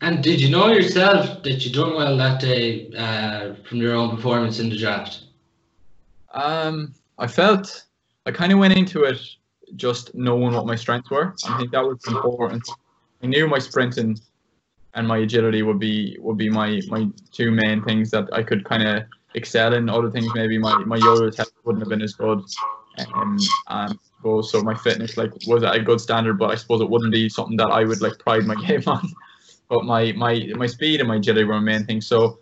And 0.00 0.22
did 0.22 0.40
you 0.40 0.48
know 0.48 0.68
yourself 0.68 1.42
that 1.42 1.64
you 1.64 1.72
done 1.72 1.94
well 1.94 2.16
that 2.16 2.40
day 2.40 2.88
uh, 2.96 3.54
from 3.68 3.78
your 3.78 3.94
own 3.94 4.14
performance 4.14 4.60
in 4.60 4.68
the 4.68 4.76
draft? 4.76 5.24
Um, 6.32 6.94
I 7.18 7.26
felt 7.26 7.84
I 8.26 8.30
kind 8.30 8.52
of 8.52 8.58
went 8.58 8.76
into 8.76 9.04
it 9.04 9.20
just 9.76 10.14
knowing 10.14 10.54
what 10.54 10.66
my 10.66 10.76
strengths 10.76 11.10
were. 11.10 11.34
I 11.48 11.58
think 11.58 11.72
that 11.72 11.84
was 11.84 11.98
important. 12.06 12.68
I 13.22 13.26
knew 13.26 13.48
my 13.48 13.58
sprinting 13.58 14.20
and 14.94 15.06
my 15.06 15.18
agility 15.18 15.62
would 15.62 15.78
be 15.78 16.16
would 16.20 16.36
be 16.36 16.48
my 16.48 16.80
my 16.88 17.08
two 17.32 17.50
main 17.50 17.82
things 17.82 18.10
that 18.10 18.28
I 18.32 18.42
could 18.42 18.64
kind 18.64 18.86
of 18.86 19.04
excel 19.34 19.74
in. 19.74 19.88
Other 19.88 20.10
things 20.10 20.28
maybe 20.34 20.58
my 20.58 20.78
my 20.84 20.96
yo 20.96 21.30
test 21.30 21.52
wouldn't 21.64 21.82
have 21.82 21.88
been 21.88 22.02
as 22.02 22.14
good. 22.14 22.42
Um, 23.14 23.38
and 23.68 23.98
suppose 24.16 24.50
so 24.50 24.62
my 24.62 24.74
fitness 24.74 25.16
like 25.16 25.32
was 25.46 25.62
at 25.62 25.74
a 25.74 25.80
good 25.80 26.00
standard, 26.00 26.38
but 26.38 26.50
I 26.50 26.54
suppose 26.56 26.80
it 26.80 26.90
wouldn't 26.90 27.12
be 27.12 27.28
something 27.28 27.56
that 27.56 27.68
I 27.68 27.84
would 27.84 28.00
like 28.00 28.18
pride 28.18 28.44
my 28.44 28.54
game 28.66 28.82
on. 28.86 29.08
But 29.68 29.84
my 29.84 30.12
my 30.12 30.50
my 30.56 30.66
speed 30.66 31.00
and 31.00 31.08
my 31.08 31.16
agility 31.16 31.44
were 31.44 31.54
my 31.54 31.60
main 31.60 31.84
thing. 31.84 32.00
So 32.00 32.38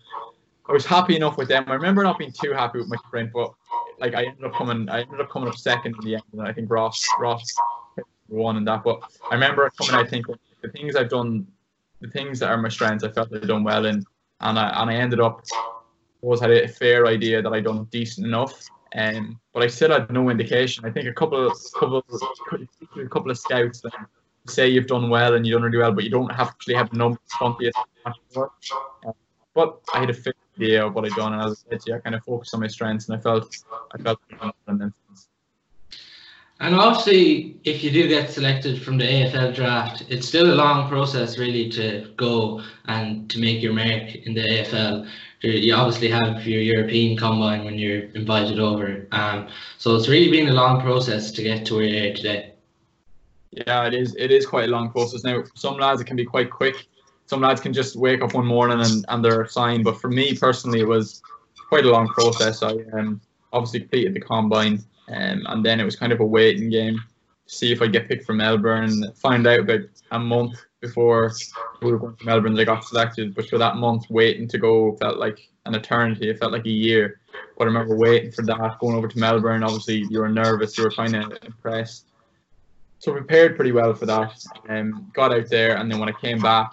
I 0.68 0.72
was 0.72 0.86
happy 0.86 1.16
enough 1.16 1.36
with 1.36 1.48
them. 1.48 1.64
I 1.68 1.74
remember 1.74 2.02
not 2.02 2.18
being 2.18 2.32
too 2.32 2.52
happy 2.52 2.78
with 2.78 2.88
my 2.88 2.96
sprint, 3.06 3.32
but 3.32 3.52
like 3.98 4.14
I 4.14 4.24
ended 4.24 4.44
up 4.44 4.54
coming 4.54 4.88
I 4.88 5.02
ended 5.02 5.20
up 5.20 5.30
coming 5.30 5.48
up 5.48 5.56
second 5.56 5.94
in 6.00 6.04
the 6.04 6.14
end, 6.14 6.24
and 6.32 6.42
I 6.42 6.52
think 6.52 6.70
Ross 6.70 7.04
Ross 7.18 7.44
won 8.28 8.56
in 8.56 8.64
that. 8.64 8.84
But 8.84 9.00
I 9.30 9.34
remember 9.34 9.70
coming. 9.78 9.94
I 9.94 10.08
think 10.08 10.26
the 10.62 10.68
things 10.68 10.96
I've 10.96 11.10
done, 11.10 11.46
the 12.00 12.08
things 12.08 12.38
that 12.40 12.50
are 12.50 12.56
my 12.56 12.68
strengths, 12.68 13.04
I 13.04 13.10
felt 13.10 13.34
I'd 13.34 13.46
done 13.46 13.64
well 13.64 13.86
in, 13.86 14.04
and 14.40 14.58
I 14.58 14.82
and 14.82 14.90
I 14.90 14.94
ended 14.94 15.20
up 15.20 15.44
was 16.22 16.40
had 16.40 16.50
a 16.50 16.66
fair 16.66 17.06
idea 17.06 17.42
that 17.42 17.52
I'd 17.52 17.64
done 17.64 17.84
decent 17.84 18.26
enough. 18.26 18.68
Um, 18.96 19.38
but 19.52 19.62
I 19.62 19.66
still 19.66 19.90
had 19.90 20.10
no 20.10 20.30
indication. 20.30 20.84
I 20.86 20.90
think 20.90 21.06
a 21.06 21.12
couple 21.12 21.46
of 21.46 21.52
couple 21.74 22.02
a 22.96 23.08
couple 23.08 23.30
of 23.30 23.38
scouts 23.38 23.82
that 23.82 23.92
say 24.46 24.68
you've 24.68 24.86
done 24.86 25.10
well 25.10 25.34
and 25.34 25.46
you've 25.46 25.56
done 25.60 25.64
really 25.64 25.78
well, 25.78 25.92
but 25.92 26.04
you 26.04 26.10
don't 26.10 26.30
actually 26.32 26.74
have 26.74 26.92
numbers. 26.92 27.18
Uh, 27.40 28.12
but 29.54 29.80
I 29.94 30.00
had 30.00 30.10
a 30.10 30.14
fair 30.14 30.34
idea 30.56 30.86
of 30.86 30.94
what 30.94 31.04
I'd 31.04 31.12
done, 31.12 31.34
and 31.34 31.42
as 31.42 31.64
I 31.66 31.72
said 31.72 31.80
you, 31.86 31.94
I 31.94 31.98
kind 31.98 32.14
of 32.14 32.24
focused 32.24 32.54
on 32.54 32.60
my 32.60 32.66
strengths, 32.68 33.08
and 33.08 33.18
I 33.18 33.20
felt 33.20 33.54
I 33.92 33.98
felt 34.02 34.18
confident. 34.38 34.94
And 36.60 36.74
obviously, 36.74 37.56
if 37.64 37.84
you 37.84 37.90
do 37.90 38.08
get 38.08 38.30
selected 38.30 38.82
from 38.82 38.96
the 38.96 39.04
AFL 39.04 39.54
draft, 39.54 40.04
it's 40.08 40.26
still 40.26 40.52
a 40.52 40.56
long 40.56 40.88
process 40.88 41.36
really 41.36 41.68
to 41.70 42.10
go 42.16 42.62
and 42.86 43.28
to 43.30 43.38
make 43.38 43.62
your 43.62 43.74
mark 43.74 44.14
in 44.14 44.32
the 44.32 44.40
AFL. 44.40 45.06
You 45.42 45.74
obviously 45.74 46.08
have 46.08 46.46
your 46.46 46.62
European 46.62 47.18
combine 47.18 47.64
when 47.64 47.78
you're 47.78 48.04
invited 48.14 48.58
over. 48.58 49.06
Um, 49.12 49.48
so 49.76 49.94
it's 49.96 50.08
really 50.08 50.30
been 50.30 50.48
a 50.48 50.54
long 50.54 50.80
process 50.80 51.30
to 51.32 51.42
get 51.42 51.66
to 51.66 51.74
where 51.74 51.84
you're 51.84 52.14
today. 52.14 52.54
Yeah, 53.50 53.86
it 53.86 53.94
is. 53.94 54.16
It 54.16 54.30
is 54.30 54.46
quite 54.46 54.64
a 54.64 54.72
long 54.72 54.90
process. 54.90 55.24
Now, 55.24 55.44
some 55.54 55.76
lads, 55.76 56.00
it 56.00 56.04
can 56.04 56.16
be 56.16 56.24
quite 56.24 56.50
quick. 56.50 56.86
Some 57.26 57.42
lads 57.42 57.60
can 57.60 57.74
just 57.74 57.96
wake 57.96 58.22
up 58.22 58.34
one 58.34 58.46
morning 58.46 58.80
and, 58.80 59.04
and 59.08 59.24
they're 59.24 59.46
signed. 59.46 59.84
But 59.84 60.00
for 60.00 60.08
me 60.08 60.36
personally, 60.36 60.80
it 60.80 60.88
was 60.88 61.22
quite 61.68 61.84
a 61.84 61.90
long 61.90 62.08
process. 62.08 62.62
I 62.62 62.76
um, 62.92 63.20
obviously 63.56 63.80
completed 63.80 64.14
the 64.14 64.20
combine, 64.20 64.84
um, 65.08 65.46
and 65.46 65.64
then 65.64 65.80
it 65.80 65.84
was 65.84 65.96
kind 65.96 66.12
of 66.12 66.20
a 66.20 66.26
waiting 66.26 66.70
game 66.70 66.98
to 67.46 67.54
see 67.54 67.72
if 67.72 67.82
I 67.82 67.86
get 67.86 68.08
picked 68.08 68.24
for 68.24 68.34
Melbourne. 68.34 69.12
Find 69.14 69.46
out 69.46 69.60
about 69.60 69.80
a 70.10 70.18
month 70.18 70.64
before 70.80 71.32
we 71.82 71.92
were 71.92 71.98
going 71.98 72.16
to 72.16 72.24
Melbourne 72.24 72.58
I 72.58 72.64
got 72.64 72.84
selected. 72.84 73.34
But 73.34 73.48
for 73.48 73.58
that 73.58 73.76
month 73.76 74.04
waiting 74.10 74.48
to 74.48 74.58
go 74.58 74.96
felt 74.96 75.18
like 75.18 75.38
an 75.66 75.74
eternity. 75.74 76.30
It 76.30 76.38
felt 76.38 76.52
like 76.52 76.66
a 76.66 76.70
year. 76.70 77.20
But 77.56 77.64
I 77.64 77.66
remember 77.66 77.96
waiting 77.96 78.30
for 78.30 78.42
that, 78.42 78.78
going 78.78 78.96
over 78.96 79.08
to 79.08 79.18
Melbourne. 79.18 79.62
Obviously, 79.62 80.06
you 80.10 80.20
were 80.20 80.28
nervous. 80.28 80.76
You 80.78 80.84
were 80.84 80.90
kind 80.90 81.16
of 81.16 81.32
impressed. 81.42 82.06
So 82.98 83.12
prepared 83.12 83.56
pretty 83.56 83.72
well 83.72 83.94
for 83.94 84.06
that. 84.06 84.42
Um, 84.68 85.10
got 85.12 85.32
out 85.32 85.48
there, 85.48 85.76
and 85.76 85.90
then 85.90 85.98
when 85.98 86.08
I 86.08 86.12
came 86.12 86.38
back, 86.38 86.72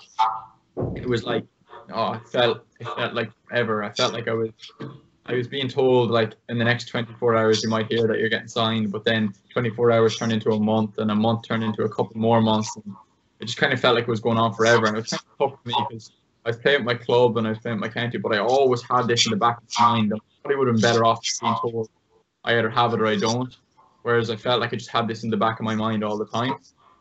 it 0.95 1.07
was 1.07 1.23
like, 1.23 1.45
oh, 1.93 2.13
it 2.13 2.27
felt 2.29 2.65
it 2.79 2.85
felt 2.85 3.13
like 3.13 3.31
ever. 3.51 3.83
I 3.83 3.91
felt 3.91 4.13
like 4.13 4.27
I 4.27 4.33
was 4.33 4.51
I 5.25 5.33
was 5.33 5.47
being 5.47 5.69
told 5.69 6.11
like 6.11 6.33
in 6.49 6.57
the 6.57 6.65
next 6.65 6.85
24 6.85 7.35
hours 7.35 7.63
you 7.63 7.69
might 7.69 7.87
hear 7.87 8.07
that 8.07 8.19
you're 8.19 8.29
getting 8.29 8.47
signed, 8.47 8.91
but 8.91 9.05
then 9.05 9.33
24 9.53 9.91
hours 9.91 10.17
turned 10.17 10.33
into 10.33 10.51
a 10.51 10.59
month, 10.59 10.97
and 10.97 11.09
a 11.11 11.15
month 11.15 11.47
turned 11.47 11.63
into 11.63 11.83
a 11.83 11.89
couple 11.89 12.11
more 12.15 12.41
months. 12.41 12.75
And 12.75 12.93
it 13.39 13.45
just 13.45 13.57
kind 13.57 13.71
of 13.71 13.79
felt 13.79 13.95
like 13.95 14.03
it 14.03 14.09
was 14.09 14.19
going 14.19 14.37
on 14.37 14.53
forever, 14.53 14.85
and 14.85 14.97
it 14.97 15.01
was 15.01 15.09
kind 15.09 15.21
of 15.39 15.51
tough 15.51 15.59
for 15.63 15.69
me 15.69 15.75
because 15.89 16.11
I 16.45 16.49
was 16.49 16.57
playing 16.57 16.79
with 16.79 16.85
my 16.85 16.95
club 16.95 17.37
and 17.37 17.47
I 17.47 17.51
was 17.51 17.59
playing 17.59 17.79
with 17.79 17.89
my 17.89 18.01
county, 18.01 18.17
but 18.17 18.33
I 18.33 18.39
always 18.39 18.81
had 18.81 19.07
this 19.07 19.25
in 19.25 19.31
the 19.31 19.37
back 19.37 19.59
of 19.59 19.63
my 19.79 19.85
mind. 19.85 20.13
I 20.13 20.19
probably 20.41 20.57
would 20.57 20.67
have 20.67 20.75
been 20.75 20.81
better 20.81 21.05
off 21.05 21.19
being 21.41 21.55
told 21.61 21.89
I 22.43 22.57
either 22.57 22.69
have 22.69 22.93
it 22.93 22.99
or 22.99 23.07
I 23.07 23.15
don't. 23.15 23.55
Whereas 24.01 24.29
I 24.29 24.35
felt 24.35 24.59
like 24.59 24.73
I 24.73 24.75
just 24.75 24.89
had 24.89 25.07
this 25.07 25.23
in 25.23 25.29
the 25.29 25.37
back 25.37 25.59
of 25.59 25.63
my 25.63 25.75
mind 25.75 26.03
all 26.03 26.17
the 26.17 26.25
time. 26.25 26.55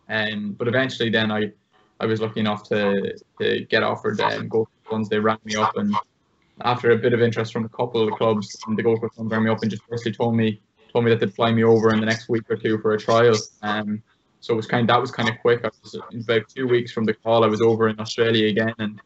Um, 0.08 0.52
but 0.52 0.68
eventually, 0.68 1.10
then 1.10 1.32
I, 1.32 1.50
I 1.98 2.06
was 2.06 2.20
lucky 2.20 2.38
enough 2.38 2.68
to, 2.68 3.18
to 3.40 3.64
get 3.64 3.82
offered 3.82 4.20
and 4.20 4.42
um, 4.42 4.48
go. 4.48 4.68
They 5.08 5.18
rang 5.18 5.38
me 5.44 5.56
up, 5.56 5.76
and 5.76 5.96
after 6.64 6.90
a 6.90 6.96
bit 6.96 7.12
of 7.12 7.20
interest 7.20 7.52
from 7.52 7.64
a 7.64 7.68
couple 7.68 8.02
of 8.02 8.10
the 8.10 8.16
clubs, 8.16 8.56
the 8.76 8.82
Gold 8.82 9.00
ones 9.00 9.12
rang 9.18 9.44
me 9.44 9.50
up 9.50 9.62
and 9.62 9.70
just 9.70 9.82
basically 9.88 10.12
told 10.12 10.36
me 10.36 10.60
told 10.92 11.04
me 11.04 11.10
that 11.10 11.20
they'd 11.20 11.34
fly 11.34 11.50
me 11.50 11.64
over 11.64 11.92
in 11.92 12.00
the 12.00 12.06
next 12.06 12.28
week 12.28 12.42
or 12.50 12.56
two 12.56 12.78
for 12.78 12.92
a 12.92 12.98
trial. 12.98 13.34
Um, 13.62 14.02
so 14.40 14.52
it 14.52 14.56
was 14.56 14.66
kind 14.66 14.88
that 14.88 15.00
was 15.00 15.10
kind 15.10 15.28
of 15.28 15.36
quick. 15.40 15.64
I 15.64 15.70
was 15.82 15.96
in 16.12 16.20
about 16.20 16.48
two 16.48 16.66
weeks 16.66 16.92
from 16.92 17.04
the 17.04 17.14
call. 17.14 17.44
I 17.44 17.46
was 17.46 17.60
over 17.60 17.88
in 17.88 17.98
Australia 17.98 18.48
again, 18.48 18.74
and 18.78 19.00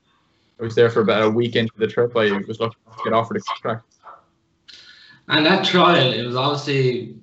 I 0.58 0.62
was 0.62 0.74
there 0.74 0.90
for 0.90 1.00
about 1.00 1.22
a 1.22 1.30
week 1.30 1.56
into 1.56 1.74
the 1.76 1.86
trip. 1.86 2.16
I 2.16 2.32
was 2.48 2.58
lucky 2.58 2.76
to 2.96 3.04
get 3.04 3.12
offered 3.12 3.36
a 3.36 3.40
contract. 3.40 3.84
And 5.28 5.44
that 5.44 5.64
trial, 5.64 6.12
it 6.12 6.24
was 6.24 6.36
obviously 6.36 7.16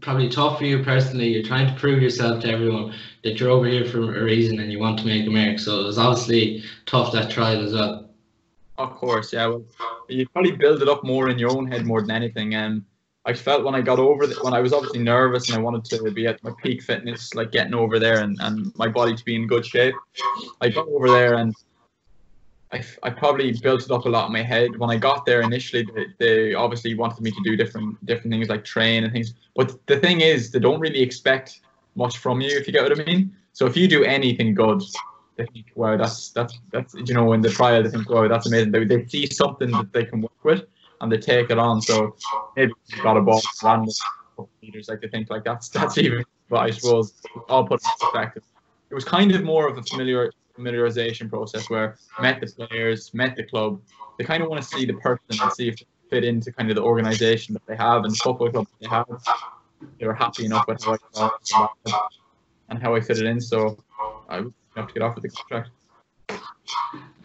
probably 0.00 0.28
tough 0.28 0.58
for 0.58 0.64
you 0.64 0.82
personally. 0.82 1.28
You're 1.28 1.42
trying 1.42 1.66
to 1.72 1.78
prove 1.80 2.02
yourself 2.02 2.42
to 2.42 2.50
everyone 2.50 2.94
that 3.22 3.40
you're 3.40 3.50
over 3.50 3.66
here 3.66 3.84
for 3.84 4.16
a 4.16 4.22
reason 4.22 4.60
and 4.60 4.70
you 4.70 4.78
want 4.78 4.98
to 5.00 5.06
make 5.06 5.26
a 5.26 5.30
mark. 5.30 5.58
So 5.58 5.80
it 5.80 5.84
was 5.84 5.98
obviously 5.98 6.62
tough 6.86 7.12
that 7.12 7.30
trial 7.30 7.64
as 7.64 7.72
well. 7.72 8.03
Of 8.78 8.94
course, 8.96 9.32
yeah. 9.32 9.46
Well, 9.46 9.64
you 10.08 10.28
probably 10.28 10.52
build 10.52 10.82
it 10.82 10.88
up 10.88 11.04
more 11.04 11.28
in 11.28 11.38
your 11.38 11.50
own 11.50 11.66
head 11.66 11.86
more 11.86 12.00
than 12.00 12.10
anything. 12.10 12.54
And 12.54 12.78
um, 12.78 12.86
I 13.24 13.32
felt 13.32 13.64
when 13.64 13.74
I 13.74 13.80
got 13.80 13.98
over 13.98 14.26
the, 14.26 14.34
when 14.42 14.52
I 14.52 14.60
was 14.60 14.72
obviously 14.72 14.98
nervous 14.98 15.48
and 15.48 15.56
I 15.56 15.60
wanted 15.60 15.84
to 15.86 16.10
be 16.10 16.26
at 16.26 16.42
my 16.42 16.50
peak 16.62 16.82
fitness, 16.82 17.34
like 17.34 17.52
getting 17.52 17.74
over 17.74 17.98
there 17.98 18.20
and, 18.20 18.36
and 18.40 18.76
my 18.76 18.88
body 18.88 19.14
to 19.14 19.24
be 19.24 19.36
in 19.36 19.46
good 19.46 19.64
shape. 19.64 19.94
I 20.60 20.68
got 20.68 20.88
over 20.88 21.08
there 21.08 21.34
and 21.34 21.54
I, 22.72 22.84
I 23.04 23.10
probably 23.10 23.52
built 23.52 23.84
it 23.84 23.92
up 23.92 24.04
a 24.04 24.08
lot 24.08 24.26
in 24.26 24.32
my 24.32 24.42
head. 24.42 24.76
When 24.76 24.90
I 24.90 24.96
got 24.96 25.24
there 25.24 25.42
initially, 25.42 25.86
they, 25.94 26.06
they 26.18 26.54
obviously 26.54 26.94
wanted 26.96 27.20
me 27.20 27.30
to 27.30 27.40
do 27.44 27.56
different 27.56 28.04
different 28.04 28.32
things 28.32 28.48
like 28.48 28.64
train 28.64 29.04
and 29.04 29.12
things. 29.12 29.34
But 29.54 29.86
the 29.86 30.00
thing 30.00 30.20
is, 30.20 30.50
they 30.50 30.58
don't 30.58 30.80
really 30.80 31.00
expect 31.00 31.60
much 31.94 32.18
from 32.18 32.40
you, 32.40 32.50
if 32.58 32.66
you 32.66 32.72
get 32.72 32.82
what 32.82 32.98
I 32.98 33.04
mean. 33.04 33.34
So 33.52 33.66
if 33.66 33.76
you 33.76 33.86
do 33.86 34.02
anything 34.02 34.54
good, 34.54 34.82
think, 35.36 35.66
wow, 35.74 35.96
that's 35.96 36.30
that's 36.30 36.58
that's 36.72 36.94
you 36.94 37.14
know, 37.14 37.32
in 37.32 37.40
the 37.40 37.50
trial, 37.50 37.82
they 37.82 37.90
think, 37.90 38.08
wow, 38.08 38.28
that's 38.28 38.46
amazing. 38.46 38.72
They, 38.72 38.84
they 38.84 39.06
see 39.06 39.26
something 39.26 39.70
that 39.72 39.92
they 39.92 40.04
can 40.04 40.22
work 40.22 40.44
with 40.44 40.64
and 41.00 41.10
they 41.10 41.18
take 41.18 41.50
it 41.50 41.58
on. 41.58 41.82
So 41.82 42.16
maybe 42.56 42.72
you 42.88 43.02
got 43.02 43.16
a 43.16 43.20
ball 43.20 43.40
random 43.62 43.90
meters, 44.62 44.88
like 44.88 45.00
they 45.00 45.08
think 45.08 45.30
like 45.30 45.44
that's 45.44 45.68
that's 45.68 45.98
even. 45.98 46.24
But 46.48 46.58
I 46.58 46.70
suppose 46.70 47.14
I'll 47.48 47.64
put 47.64 47.80
it 47.80 47.86
in 47.86 48.06
perspective. 48.06 48.42
It 48.90 48.94
was 48.94 49.04
kind 49.04 49.34
of 49.34 49.42
more 49.42 49.68
of 49.68 49.78
a 49.78 49.82
familiar 49.82 50.30
familiarization 50.58 51.28
process 51.28 51.68
where 51.68 51.96
met 52.20 52.40
the 52.40 52.46
players, 52.46 53.12
met 53.12 53.34
the 53.36 53.44
club. 53.44 53.80
They 54.18 54.24
kind 54.24 54.42
of 54.42 54.48
want 54.48 54.62
to 54.62 54.68
see 54.68 54.84
the 54.84 54.94
person 54.94 55.24
and 55.30 55.52
see 55.52 55.68
if 55.68 55.76
they 55.78 55.86
fit 56.10 56.24
into 56.24 56.52
kind 56.52 56.70
of 56.70 56.76
the 56.76 56.82
organization 56.82 57.54
that 57.54 57.62
they 57.66 57.76
have 57.76 58.04
and 58.04 58.12
the 58.12 58.16
football 58.16 58.50
club 58.50 58.66
that 58.66 58.80
they 58.80 58.88
have. 58.88 59.06
They 59.98 60.06
were 60.06 60.14
happy 60.14 60.44
enough 60.44 60.66
with 60.68 60.82
how 60.84 60.98
I 61.16 62.08
and 62.68 62.80
how 62.80 62.94
I 62.94 63.00
fit 63.00 63.18
it 63.18 63.26
in, 63.26 63.40
so 63.40 63.76
I 64.28 64.44
enough 64.76 64.88
to 64.88 64.94
get 64.94 65.02
off 65.02 65.14
with 65.14 65.22
the 65.22 65.30
contract. 65.30 65.70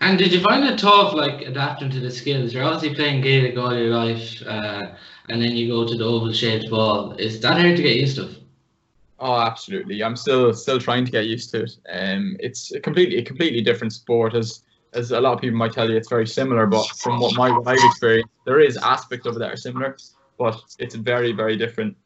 And 0.02 0.18
did 0.18 0.32
you 0.32 0.42
find 0.42 0.64
it 0.64 0.80
tough, 0.80 1.14
like 1.14 1.42
adapting 1.42 1.90
to 1.92 2.00
the 2.00 2.12
skills? 2.12 2.54
You're 2.54 2.64
obviously 2.64 2.96
playing 2.96 3.22
Gaelic 3.22 3.58
all 3.58 3.76
your 3.76 3.96
life, 3.96 4.42
uh, 4.46 4.94
and 5.30 5.42
then 5.42 5.56
you 5.56 5.68
go 5.68 5.88
to 5.88 5.98
the 5.98 6.04
oval-shaped 6.04 6.70
ball. 6.70 7.14
Is 7.14 7.40
that 7.42 7.60
hard 7.60 7.76
to 7.78 7.84
get 7.84 7.98
used 7.98 8.16
to? 8.16 8.30
Oh, 9.20 9.38
absolutely. 9.38 10.02
I'm 10.02 10.16
still 10.16 10.54
still 10.54 10.80
trying 10.80 11.04
to 11.06 11.12
get 11.12 11.26
used 11.26 11.52
to 11.52 11.64
it. 11.64 11.76
Um, 11.90 12.38
it's 12.40 12.72
a 12.72 12.80
completely 12.80 13.18
a 13.18 13.24
completely 13.24 13.62
different 13.62 13.92
sport. 13.92 14.34
As 14.34 14.64
as 14.94 15.12
a 15.12 15.20
lot 15.20 15.34
of 15.34 15.42
people 15.42 15.58
might 15.58 15.74
tell 15.74 15.90
you, 15.90 15.98
it's 15.98 16.10
very 16.10 16.26
similar. 16.26 16.66
But 16.66 16.88
from 16.98 17.20
what 17.20 17.36
my 17.36 17.52
what 17.52 17.68
I've 17.68 17.84
experienced, 17.84 18.32
there 18.46 18.62
is 18.62 18.78
aspects 18.78 19.26
of 19.26 19.36
it 19.36 19.40
that 19.40 19.52
are 19.52 19.58
similar, 19.58 19.98
but 20.38 20.62
it's 20.80 20.96
very 20.96 21.34
very 21.34 21.58
different. 21.58 21.98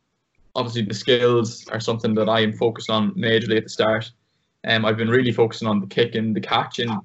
Obviously, 0.55 0.81
the 0.83 0.93
skills 0.93 1.67
are 1.69 1.79
something 1.79 2.15
that 2.15 2.29
I 2.29 2.39
am 2.39 2.53
focused 2.53 2.89
on 2.89 3.11
majorly 3.11 3.57
at 3.57 3.63
the 3.63 3.69
start. 3.69 4.11
Um, 4.67 4.85
I've 4.85 4.97
been 4.97 5.09
really 5.09 5.31
focusing 5.31 5.67
on 5.67 5.79
the 5.79 5.87
kicking, 5.87 6.33
the 6.33 6.41
catching. 6.41 6.97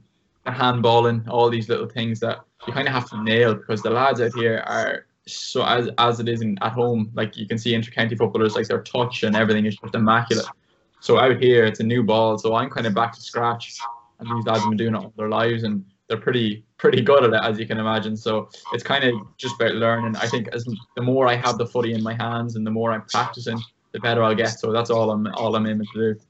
The 0.45 0.55
handballing, 0.55 1.29
all 1.29 1.51
these 1.51 1.69
little 1.69 1.89
things 1.89 2.21
that 2.21 2.39
you 2.67 2.73
kind 2.73 2.89
of 2.89 2.95
have 2.95 3.11
to 3.11 3.23
nail 3.23 3.55
because 3.55 3.83
the 3.83 3.91
lads 3.91 4.19
out 4.19 4.33
here 4.35 4.65
are 4.67 5.05
so 5.27 5.63
as 5.63 5.91
as 5.99 6.21
it 6.21 6.29
is 6.29 6.41
in, 6.41 6.57
at 6.63 6.73
home. 6.73 7.11
Like 7.13 7.37
you 7.37 7.47
can 7.47 7.59
see 7.59 7.75
inter-county 7.75 8.17
footballers, 8.17 8.55
like 8.55 8.67
their 8.67 8.83
touch 8.83 9.25
and 9.25 9.37
everything 9.37 9.67
is 9.67 9.77
just 9.77 9.95
immaculate. 9.95 10.47
So 11.01 11.19
out 11.19 11.37
here, 11.43 11.67
it's 11.67 11.81
a 11.81 11.85
new 11.85 12.03
ball, 12.03 12.39
so 12.39 12.55
I'm 12.55 12.71
kind 12.71 12.87
of 12.87 12.95
back 12.95 13.13
to 13.13 13.21
scratch, 13.21 13.79
and 14.21 14.29
these 14.29 14.47
lads 14.47 14.61
have 14.61 14.71
been 14.71 14.79
doing 14.79 14.95
it 14.95 14.99
all 14.99 15.13
their 15.19 15.29
lives, 15.29 15.65
and 15.65 15.85
they're 16.09 16.17
pretty 16.17 16.65
pretty 16.79 17.03
good 17.03 17.25
at 17.25 17.35
it, 17.35 17.41
as 17.43 17.59
you 17.59 17.67
can 17.67 17.79
imagine. 17.79 18.17
So 18.17 18.49
it's 18.73 18.85
kind 18.85 19.05
of 19.05 19.15
just 19.37 19.57
about 19.61 19.75
learning. 19.75 20.17
I 20.17 20.29
think 20.29 20.49
as 20.55 20.65
the 20.97 21.03
more 21.03 21.27
I 21.29 21.35
have 21.35 21.59
the 21.59 21.67
footy 21.67 21.93
in 21.93 22.03
my 22.03 22.15
hands, 22.15 22.57
and 22.57 22.67
the 22.67 22.71
more 22.71 22.93
I'm 22.93 23.03
practicing, 23.03 23.61
the 23.93 24.01
better 24.01 24.23
I'll 24.23 24.35
get. 24.35 24.59
So 24.59 24.73
that's 24.73 24.89
all 24.89 25.11
I'm 25.11 25.27
all 25.35 25.55
I'm 25.57 25.67
aiming 25.67 25.89
to 25.93 26.15
do. 26.15 26.21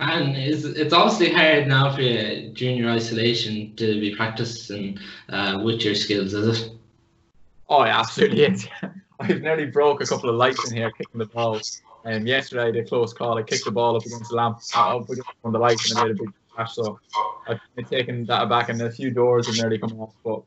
And 0.00 0.36
it's, 0.36 0.64
it's 0.64 0.92
obviously 0.92 1.32
hard 1.32 1.66
now 1.66 1.94
for 1.94 2.02
you, 2.02 2.50
junior 2.50 2.88
isolation 2.88 3.74
to 3.76 4.00
be 4.00 4.14
practicing 4.14 4.98
uh, 5.28 5.60
with 5.62 5.82
your 5.82 5.96
skills, 5.96 6.34
is 6.34 6.62
it? 6.62 6.72
Oh, 7.68 7.84
yeah, 7.84 7.98
absolutely 8.00 8.44
is. 8.44 8.68
I've 9.20 9.42
nearly 9.42 9.66
broke 9.66 10.00
a 10.00 10.06
couple 10.06 10.30
of 10.30 10.36
lights 10.36 10.70
in 10.70 10.76
here 10.76 10.90
kicking 10.92 11.18
the 11.18 11.26
ball. 11.26 11.60
Um, 12.04 12.26
yesterday 12.26 12.78
I 12.78 12.82
a 12.82 12.86
close 12.86 13.12
call. 13.12 13.36
I 13.36 13.42
kicked 13.42 13.64
the 13.64 13.72
ball 13.72 13.96
up 13.96 14.06
against 14.06 14.30
the 14.30 14.36
lamp, 14.36 14.60
up 14.74 15.10
against 15.10 15.28
one 15.40 15.52
of 15.52 15.52
the 15.52 15.58
lights, 15.58 15.90
and 15.90 15.98
I 15.98 16.04
made 16.04 16.12
a 16.12 16.14
big 16.14 16.32
crash. 16.50 16.74
So 16.74 17.00
I've 17.48 17.60
taking 17.90 18.24
that 18.26 18.48
back, 18.48 18.68
and 18.68 18.80
a 18.80 18.90
few 18.90 19.10
doors 19.10 19.46
have 19.48 19.56
nearly 19.56 19.78
come 19.78 20.00
off. 20.00 20.14
But 20.24 20.42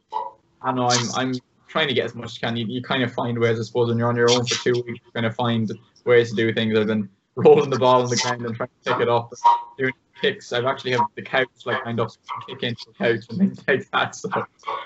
I 0.62 0.72
know 0.72 0.88
I'm 0.88 1.12
I'm 1.16 1.34
trying 1.68 1.90
to 1.90 1.94
get 1.94 2.06
as 2.06 2.16
much 2.16 2.32
as 2.32 2.38
can. 2.38 2.56
You, 2.56 2.66
you 2.68 2.82
kind 2.82 3.04
of 3.04 3.14
find 3.14 3.38
ways, 3.38 3.60
I 3.60 3.64
suppose, 3.64 3.90
when 3.90 3.98
you're 3.98 4.08
on 4.08 4.16
your 4.16 4.32
own 4.32 4.46
for 4.46 4.56
two 4.64 4.82
weeks, 4.86 5.00
you're 5.04 5.22
going 5.22 5.24
to 5.24 5.32
find 5.32 5.72
ways 6.06 6.30
to 6.30 6.36
do 6.36 6.54
things. 6.54 6.78
I've 6.78 6.88
been 6.88 7.10
rolling 7.36 7.70
the 7.70 7.80
ball 7.80 8.04
on 8.04 8.10
the 8.10 8.18
ground 8.18 8.46
and 8.46 8.56
trying 8.56 8.70
to 8.84 8.94
pick 8.94 9.02
it 9.02 9.10
up, 9.10 9.32
doing 9.78 9.94
kicks. 10.22 10.54
I've 10.54 10.66
actually 10.66 10.92
have 10.92 11.02
the 11.16 11.22
couch 11.22 11.48
like 11.66 11.86
lined 11.86 12.00
up, 12.00 12.12
kick 12.48 12.64
into 12.64 12.86
the 12.88 12.94
couch 12.94 13.26
and 13.30 13.40
things 13.40 13.64
like 13.68 13.90
that. 13.92 14.16
So 14.16 14.30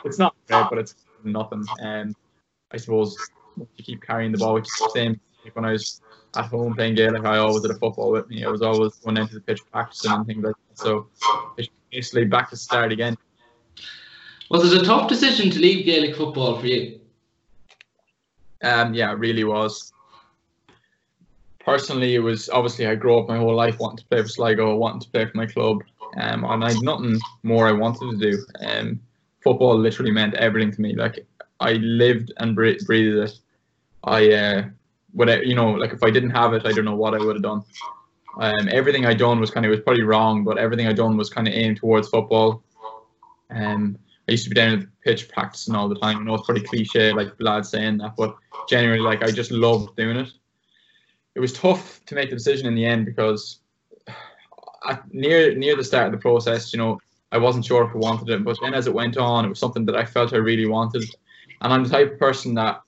it's 0.04 0.20
not 0.20 0.36
great, 0.48 0.66
but 0.70 0.78
it's 0.80 0.96
nothing. 1.24 1.66
And 1.80 2.10
um, 2.10 2.16
I 2.72 2.78
suppose 2.78 3.18
you 3.58 3.84
keep 3.84 4.02
carrying 4.02 4.32
the 4.32 4.38
ball, 4.38 4.54
which 4.56 4.66
is 4.66 4.78
the 4.80 4.89
same 4.93 5.20
like 5.46 5.56
when 5.56 5.66
I 5.66 5.72
was 5.74 6.02
at 6.36 6.46
home 6.46 6.74
playing 6.74 6.96
Gaelic, 6.96 7.24
I 7.24 7.38
always 7.38 7.62
had 7.62 7.72
a 7.72 7.80
football 7.80 8.12
with 8.12 8.28
me. 8.30 8.43
I 8.43 8.50
was 8.50 8.62
always 8.62 8.96
going 8.96 9.18
into 9.18 9.36
the 9.36 9.41
pitch 9.41 9.62
practicing 9.72 10.12
and 10.12 10.26
things 10.26 10.43
like 10.43 10.56
that. 10.56 10.80
So 10.80 11.08
it's 11.58 11.70
basically 11.91 12.26
back 12.26 12.50
to 12.50 12.58
start 12.58 12.91
again. 12.91 13.16
Was 14.50 14.72
it 14.72 14.82
a 14.82 14.86
tough 14.86 15.08
decision 15.08 15.50
to 15.52 15.60
leave 15.60 15.86
Gaelic 15.86 16.16
football 16.16 16.60
for 16.60 16.68
you? 16.68 17.00
Um, 18.64 18.93
yeah, 18.93 19.12
it 19.12 19.20
really 19.20 19.43
was. 19.43 19.93
Personally, 21.66 22.13
it 22.13 22.20
was 22.20 22.47
obviously 22.49 22.86
I 22.86 22.93
grew 22.93 23.18
up 23.18 23.28
my 23.28 23.38
whole 23.38 23.55
life 23.55 23.80
wanting 23.80 23.97
to 23.97 24.05
play 24.05 24.22
for 24.22 24.28
Sligo, 24.28 24.76
wanting 24.76 25.01
to 25.01 25.09
play 25.09 25.26
for 25.26 25.36
my 25.36 25.47
club, 25.47 25.82
um, 26.18 26.43
and 26.45 26.63
I 26.63 26.72
had 26.72 26.84
nothing 26.84 27.20
more 27.41 27.68
I 27.68 27.72
wanted 27.72 28.11
to 28.11 28.32
do. 28.32 28.45
Um, 28.59 28.99
football 29.43 29.76
literally 29.78 30.11
meant 30.11 30.36
everything 30.36 30.72
to 30.72 30.82
me. 30.82 30.95
Like 30.95 31.26
I 31.59 31.74
lived 31.74 32.32
and 32.38 32.55
breathed 32.55 32.88
it. 32.89 33.39
I 34.03 34.32
uh, 34.32 34.66
whatever 35.13 35.43
you 35.43 35.55
know, 35.55 35.72
like 35.72 35.91
if 35.91 36.03
I 36.03 36.11
didn't 36.11 36.30
have 36.32 36.53
it, 36.53 36.68
I 36.68 36.72
don't 36.72 36.86
know 36.86 36.95
what 36.95 37.16
I 37.16 37.18
would 37.18 37.36
have 37.36 37.43
done. 37.43 37.63
Um, 38.39 38.70
everything 38.70 39.07
I 39.07 39.16
done 39.16 39.39
was 39.39 39.49
kind 39.49 39.66
of 39.66 39.72
was 39.72 39.80
probably 39.80 40.03
wrong, 40.03 40.43
but 40.43 40.59
everything 40.59 40.88
I 40.88 40.93
done 40.93 41.18
was 41.18 41.32
kind 41.32 41.47
of 41.47 41.53
aimed 41.55 41.78
towards 41.78 42.09
football. 42.09 42.63
Um, 43.49 43.97
I 44.28 44.34
used 44.34 44.43
to 44.43 44.49
be 44.49 44.55
down 44.55 44.74
at 44.74 44.82
the 44.82 44.88
pitch 45.03 45.30
practicing 45.30 45.74
all 45.74 45.89
the 45.89 45.99
time. 45.99 46.18
I 46.18 46.24
know 46.24 46.36
it's 46.36 46.45
pretty 46.45 46.66
cliche, 46.66 47.11
like 47.13 47.30
lads 47.39 47.70
saying 47.70 47.99
that, 47.99 48.16
but 48.18 48.36
generally, 48.68 48.99
like 48.99 49.24
I 49.24 49.32
just 49.32 49.51
loved 49.51 49.95
doing 49.95 50.18
it. 50.18 50.30
It 51.36 51.40
was 51.40 51.54
tough 51.54 52.04
to 52.06 52.16
make 52.16 52.30
the 52.30 52.36
decision 52.36 52.68
in 52.68 52.76
the 52.76 52.86
end 52.86 53.06
because 53.06 53.60
near 55.12 55.56
near 55.56 55.76
the 55.76 55.84
start 55.84 56.08
of 56.08 56.12
the 56.14 56.18
process, 56.18 56.74
you 56.74 56.80
know, 56.80 57.00
I 57.32 57.38
wasn't 57.38 57.66
sure 57.66 57.84
if 57.84 57.94
I 57.94 57.98
wanted 57.98 58.30
it, 58.30 58.44
but 58.44 58.58
then 58.62 58.74
as 58.74 58.88
it 58.88 58.94
went 58.94 59.18
on, 59.18 59.46
it 59.46 59.50
was 59.50 59.60
something 59.60 59.86
that 59.86 59.96
I 59.96 60.06
felt 60.06 60.34
I 60.34 60.38
really 60.38 60.68
wanted. 60.68 61.04
And 61.62 61.74
I'm 61.74 61.84
the 61.84 61.90
type 61.90 62.14
of 62.14 62.20
person 62.20 62.54
that 62.56 62.82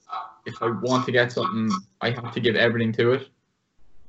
if 0.45 0.61
I 0.61 0.69
want 0.69 1.05
to 1.05 1.11
get 1.11 1.31
something, 1.31 1.69
I 2.01 2.11
have 2.11 2.33
to 2.33 2.39
give 2.39 2.55
everything 2.55 2.93
to 2.93 3.11
it. 3.11 3.27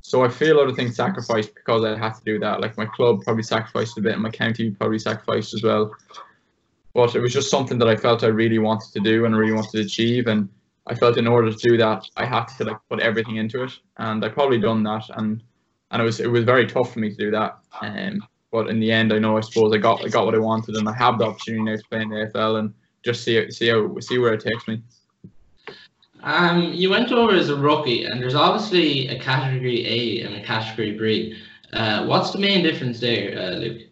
So 0.01 0.25
I 0.25 0.29
feel 0.29 0.57
a 0.57 0.59
lot 0.61 0.69
of 0.69 0.77
things 0.77 0.95
sacrificed 0.95 1.55
because 1.55 1.85
I 1.85 1.99
had 1.99 2.15
to 2.15 2.25
do 2.25 2.39
that. 2.39 2.61
Like 2.61 2.77
my 2.79 2.87
club 2.87 3.23
probably 3.25 3.43
sacrificed 3.43 3.99
a 3.99 4.01
bit, 4.01 4.13
and 4.13 4.23
my 4.23 4.31
county 4.31 4.71
probably 4.71 4.99
sacrificed 4.99 5.55
as 5.55 5.63
well. 5.63 5.95
But 6.95 7.15
it 7.15 7.21
was 7.21 7.33
just 7.33 7.51
something 7.51 7.79
that 7.79 7.89
I 7.89 7.97
felt 7.97 8.25
I 8.25 8.29
really 8.29 8.59
wanted 8.59 8.93
to 8.93 9.01
do 9.01 9.25
and 9.25 9.37
really 9.37 9.53
wanted 9.53 9.73
to 9.73 9.81
achieve. 9.81 10.29
And 10.29 10.49
I 10.89 10.95
felt 10.95 11.19
in 11.19 11.27
order 11.27 11.53
to 11.53 11.69
do 11.69 11.77
that, 11.77 12.05
I 12.17 12.25
had 12.25 12.47
to 12.47 12.65
like 12.65 12.79
put 12.89 13.01
everything 13.01 13.37
into 13.37 13.63
it. 13.63 13.73
And 13.99 14.25
I 14.25 14.29
probably 14.29 14.59
done 14.59 14.83
that. 14.85 15.05
And 15.17 15.43
and 15.91 16.03
it 16.03 16.05
was 16.05 16.21
it 16.21 16.31
was 16.31 16.45
very 16.45 16.67
tough 16.67 16.93
for 16.93 16.99
me 16.99 17.11
to 17.11 17.17
do 17.17 17.31
that. 17.31 17.59
Um, 17.81 18.27
but 18.51 18.69
in 18.69 18.81
the 18.81 18.91
end, 18.91 19.13
I 19.13 19.19
know 19.19 19.37
I 19.37 19.41
suppose 19.41 19.75
I 19.75 19.79
got 19.79 20.05
I 20.05 20.09
got 20.09 20.25
what 20.25 20.35
I 20.35 20.39
wanted, 20.39 20.77
and 20.77 20.89
I 20.89 20.95
have 20.95 21.19
the 21.19 21.27
opportunity 21.27 21.65
now 21.65 21.77
to 21.77 21.83
play 21.91 22.03
in 22.03 22.09
the 22.09 22.31
AFL 22.35 22.59
and 22.61 22.75
just 23.05 23.23
see 23.23 23.51
see 23.51 23.69
how 23.69 23.95
see 24.01 24.19
where 24.19 24.35
it 24.35 24.41
takes 24.41 24.67
me. 24.67 24.83
Um, 26.23 26.73
you 26.73 26.91
went 26.91 27.13
over 27.13 27.33
as 27.35 27.49
a 27.49 27.57
rookie, 27.57 28.05
and 28.05 28.21
there's 28.21 28.35
obviously 28.35 29.09
a 29.09 29.21
category 29.21 29.87
A 29.87 30.27
and 30.27 30.35
a 30.35 30.43
category 30.43 30.99
B. 30.99 31.39
Uh, 31.73 32.07
what's 32.07 32.33
the 32.33 32.39
main 32.39 32.63
difference 32.63 32.99
there, 32.99 33.39
uh, 33.39 33.51
Luke? 33.53 33.83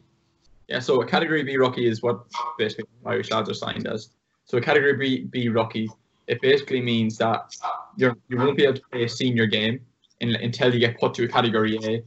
Yeah, 0.68 0.80
so 0.80 1.01
a 1.01 1.07
category 1.07 1.44
B 1.44 1.57
rookie 1.57 1.86
is 1.86 2.03
what 2.03 2.24
basically 2.59 2.86
Irish 3.05 3.30
lads 3.30 3.49
are 3.49 3.55
signed 3.55 3.86
as. 3.86 4.11
So 4.47 4.59
a 4.59 4.61
category 4.61 4.97
B, 4.97 5.24
B 5.24 5.49
rookie, 5.49 5.88
it 6.26 6.40
basically 6.40 6.80
means 6.80 7.18
that 7.18 7.54
you're 7.96 8.16
you 8.28 8.36
won't 8.36 8.56
be 8.56 8.64
able 8.64 8.74
to 8.74 8.82
play 8.90 9.04
a 9.04 9.08
senior 9.08 9.46
game 9.46 9.80
in, 10.20 10.34
until 10.36 10.72
you 10.72 10.80
get 10.80 10.98
put 10.98 11.14
to 11.14 11.24
a 11.24 11.28
category 11.28 11.78
A, 11.84 12.02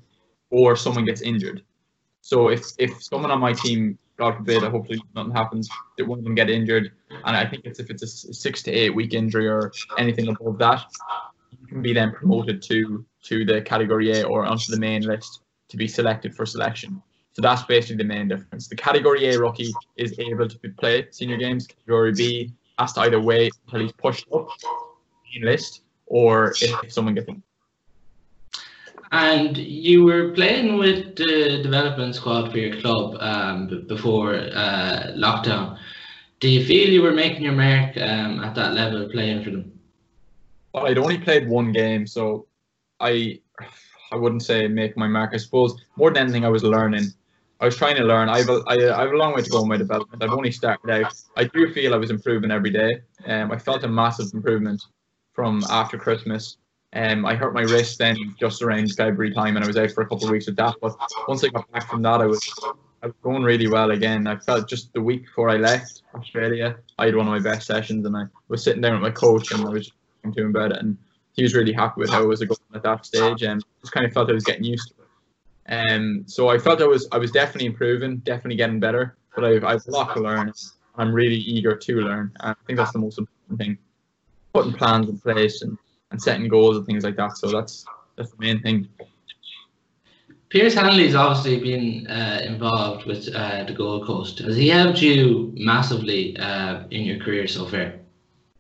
or 0.49 0.76
someone 0.76 1.05
gets 1.05 1.22
injured. 1.22 1.63
So 2.22 2.49
if 2.49 2.65
if 2.78 3.01
someone 3.03 3.32
on 3.32 3.39
my 3.39 3.53
team 3.53 3.97
God 4.20 4.36
forbid, 4.36 4.63
hopefully 4.63 5.01
nothing 5.15 5.32
happens, 5.32 5.70
that 5.97 6.05
one 6.05 6.20
of 6.20 6.26
them 6.26 6.36
get 6.36 6.49
injured. 6.49 6.91
And 7.24 7.38
I 7.38 7.45
think 7.45 7.63
it's 7.65 7.80
if 7.80 7.89
it's 7.89 8.03
a 8.03 8.34
six 8.34 8.61
to 8.63 8.72
eight 8.72 8.93
week 8.93 9.13
injury 9.13 9.47
or 9.47 9.72
anything 9.97 10.28
above 10.28 10.57
that, 10.59 10.84
you 11.51 11.67
can 11.67 11.82
be 11.82 11.93
then 11.93 12.11
promoted 12.11 12.61
to 12.63 13.05
to 13.24 13.45
the 13.45 13.61
category 13.61 14.11
A 14.11 14.26
or 14.26 14.45
onto 14.45 14.72
the 14.72 14.80
main 14.80 15.03
list 15.03 15.41
to 15.70 15.78
be 15.78 15.88
selected 15.88 16.36
for 16.36 16.45
selection. 16.45 17.01
So 17.32 17.41
that's 17.41 17.63
basically 17.63 17.97
the 17.97 18.09
main 18.15 18.28
difference. 18.28 18.67
The 18.67 18.76
category 18.76 19.30
A 19.30 19.39
rookie 19.39 19.74
is 19.95 20.20
able 20.20 20.49
to 20.49 20.57
play 20.78 21.07
senior 21.11 21.38
games. 21.38 21.67
Category 21.67 22.11
B 22.11 22.53
has 22.80 22.94
to 22.94 23.02
either 23.02 23.20
wait 23.20 23.54
until 23.66 23.82
he's 23.82 23.92
pushed 23.92 24.26
up 24.34 24.50
the 25.34 25.46
list 25.46 25.84
or 26.06 26.54
if 26.62 26.92
someone 26.92 27.14
gets 27.14 27.28
injured. 27.28 27.44
And 29.12 29.58
you 29.58 30.04
were 30.04 30.32
playing 30.32 30.78
with 30.78 31.16
the 31.16 31.62
development 31.64 32.16
squad 32.16 32.52
for 32.52 32.58
your 32.58 32.80
club 32.80 33.18
um, 33.20 33.86
before 33.88 34.36
uh, 34.36 35.14
lockdown. 35.16 35.80
Do 36.40 36.48
you 36.48 36.64
feel 36.66 36.90
you 36.90 37.02
were 37.02 37.12
making 37.12 37.42
your 37.44 37.54
mark 37.54 37.98
um, 37.98 38.44
at 38.44 38.56
that 38.56 38.74
level 38.74 39.10
playing 39.10 39.44
for 39.44 39.50
them? 39.50 39.80
Well, 40.74 40.86
I'd 40.86 41.00
only 41.00 41.18
played 41.18 41.50
one 41.50 41.72
game, 41.72 42.06
so 42.06 42.46
I 43.00 43.42
I 44.12 44.16
wouldn't 44.16 44.44
say 44.44 44.68
make 44.68 44.96
my 44.96 45.08
mark. 45.08 45.32
I 45.34 45.38
suppose 45.38 45.76
more 45.96 46.12
than 46.12 46.24
anything, 46.24 46.46
I 46.46 46.50
was 46.50 46.64
learning. 46.64 47.06
I 47.62 47.66
was 47.66 47.76
trying 47.76 47.97
to 47.97 48.03
learn. 48.03 48.30
I 48.30 48.38
have 48.38 48.49
a, 48.49 49.18
long 49.18 49.34
way 49.34 49.41
to 49.41 49.49
go 49.49 49.62
in 49.62 49.68
my 49.68 49.76
development. 49.76 50.24
I've 50.24 50.32
only 50.32 50.51
started 50.51 50.89
out. 50.89 51.14
I 51.36 51.43
do 51.43 51.74
feel 51.74 51.93
I 51.93 51.97
was 51.97 52.10
improving 52.10 52.51
every 52.51 52.70
day. 52.70 53.01
Um, 53.26 53.51
I 53.51 53.57
felt 53.57 53.84
a 53.84 53.88
massive 53.88 54.34
improvement 54.34 54.82
from 55.34 55.64
after 55.70 55.97
Christmas. 55.97 56.57
Um, 56.93 57.26
I 57.26 57.36
hurt 57.36 57.53
my 57.53 57.62
wrist 57.62 57.99
then 57.99 58.18
just 58.39 58.62
around 58.62 58.93
February 58.93 59.34
time, 59.34 59.57
and 59.57 59.64
I 59.64 59.68
was 59.68 59.78
out 59.78 59.91
for 59.91 60.01
a 60.01 60.07
couple 60.07 60.26
of 60.26 60.32
weeks 60.32 60.47
with 60.47 60.55
that. 60.55 60.76
But 60.82 60.95
once 61.28 61.43
I 61.43 61.49
got 61.49 61.70
back 61.72 61.89
from 61.89 62.01
that, 62.03 62.22
I 62.22 62.26
was 62.26 62.41
I 63.03 63.07
was 63.07 63.16
going 63.22 63.43
really 63.43 63.68
well 63.68 63.91
again. 63.91 64.26
I 64.26 64.38
felt 64.38 64.68
just 64.68 64.93
the 64.93 65.01
week 65.01 65.26
before 65.26 65.49
I 65.49 65.57
left 65.57 66.01
Australia, 66.16 66.78
I 66.97 67.05
had 67.05 67.16
one 67.16 67.28
of 67.28 67.34
my 67.34 67.39
best 67.39 67.68
sessions, 67.68 68.05
and 68.05 68.16
I 68.16 68.24
was 68.47 68.64
sitting 68.64 68.82
down 68.82 68.93
with 68.93 69.01
my 69.01 69.12
coach, 69.12 69.51
and 69.51 69.66
I 69.66 69.70
was 69.70 69.91
talking 70.18 70.34
to 70.34 70.41
him 70.43 70.49
about 70.49 70.72
it, 70.72 70.80
and 70.80 70.97
he 71.34 71.43
was 71.43 71.53
really 71.53 71.74
happy 71.74 71.99
with 71.99 72.10
how 72.10 72.24
I 72.24 72.26
was 72.26 72.39
going 72.39 72.57
at 72.74 72.84
that 72.84 73.05
stage, 73.05 73.43
and 73.43 73.64
just 73.82 73.91
kind 73.91 74.05
of 74.05 74.14
felt 74.14 74.30
I 74.30 74.34
was 74.34 74.45
getting 74.45 74.64
used 74.64 74.88
to. 74.89 74.99
Um, 75.70 76.24
so 76.26 76.49
I 76.49 76.57
felt 76.57 76.82
I 76.82 76.88
was 76.88 77.07
I 77.11 77.17
was 77.17 77.32
definitely 77.32 77.67
improving, 77.67 78.17
definitely 78.17 78.55
getting 78.55 78.80
better, 78.80 79.17
but 79.36 79.45
I've 79.45 79.63
I've 79.63 79.88
a 79.88 79.91
lot 79.91 80.15
to 80.15 80.22
learn. 80.22 80.51
I'm 80.95 81.13
really 81.13 81.36
eager 81.38 81.76
to 81.76 81.95
learn. 82.01 82.32
I 82.39 82.55
think 82.65 82.78
that's 82.78 82.91
the 82.91 82.99
most 82.99 83.20
important 83.20 83.59
thing. 83.59 83.78
Putting 84.53 84.74
plans 84.74 85.09
in 85.09 85.20
place 85.20 85.61
and 85.61 85.78
and 86.11 86.22
setting 86.22 86.47
goals 86.47 86.78
and 86.78 86.86
things 86.86 87.03
like 87.03 87.15
that. 87.17 87.38
So 87.38 87.51
that's 87.51 87.86
that's 88.15 88.32
the 88.32 88.38
main 88.39 88.61
thing. 88.61 88.89
Pearce 90.49 90.74
Hanley's 90.74 91.13
obviously 91.13 91.59
been 91.59 92.07
uh, 92.07 92.41
involved 92.43 93.05
with 93.05 93.30
uh, 93.36 93.65
the 93.65 93.74
Gold 93.74 94.07
Coast. 94.07 94.39
Has 94.39 94.57
he 94.57 94.70
helped 94.70 94.99
you 94.99 95.53
massively 95.55 96.36
uh, 96.38 96.86
in 96.89 97.03
your 97.03 97.20
career 97.20 97.45
so 97.45 97.67
far? 97.67 97.93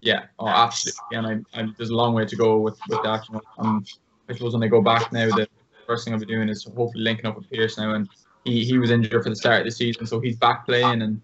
Yeah, 0.01 0.25
oh, 0.37 0.47
absolutely. 0.47 1.17
And 1.17 1.45
I, 1.55 1.59
I, 1.59 1.67
there's 1.77 1.89
a 1.89 1.95
long 1.95 2.13
way 2.13 2.25
to 2.25 2.35
go 2.35 2.59
with, 2.59 2.79
with 2.87 3.01
that. 3.01 3.27
You 3.27 3.35
know, 3.35 3.41
um, 3.57 3.83
I 4.29 4.33
suppose 4.33 4.53
when 4.53 4.61
I 4.61 4.67
go 4.67 4.83
back 4.83 5.11
now, 5.11 5.35
the 5.35 5.47
first 5.89 6.05
thing 6.05 6.13
I'll 6.13 6.19
be 6.19 6.25
doing 6.27 6.49
is 6.49 6.63
hopefully 6.63 7.03
linking 7.03 7.25
up 7.25 7.35
with 7.35 7.49
Pearce 7.49 7.77
now. 7.77 7.95
And 7.95 8.07
he, 8.45 8.63
he 8.63 8.77
was 8.77 8.91
injured 8.91 9.23
for 9.23 9.29
the 9.29 9.35
start 9.35 9.61
of 9.61 9.65
the 9.65 9.71
season, 9.71 10.05
so 10.05 10.19
he's 10.19 10.37
back 10.37 10.65
playing. 10.65 11.01
And 11.01 11.19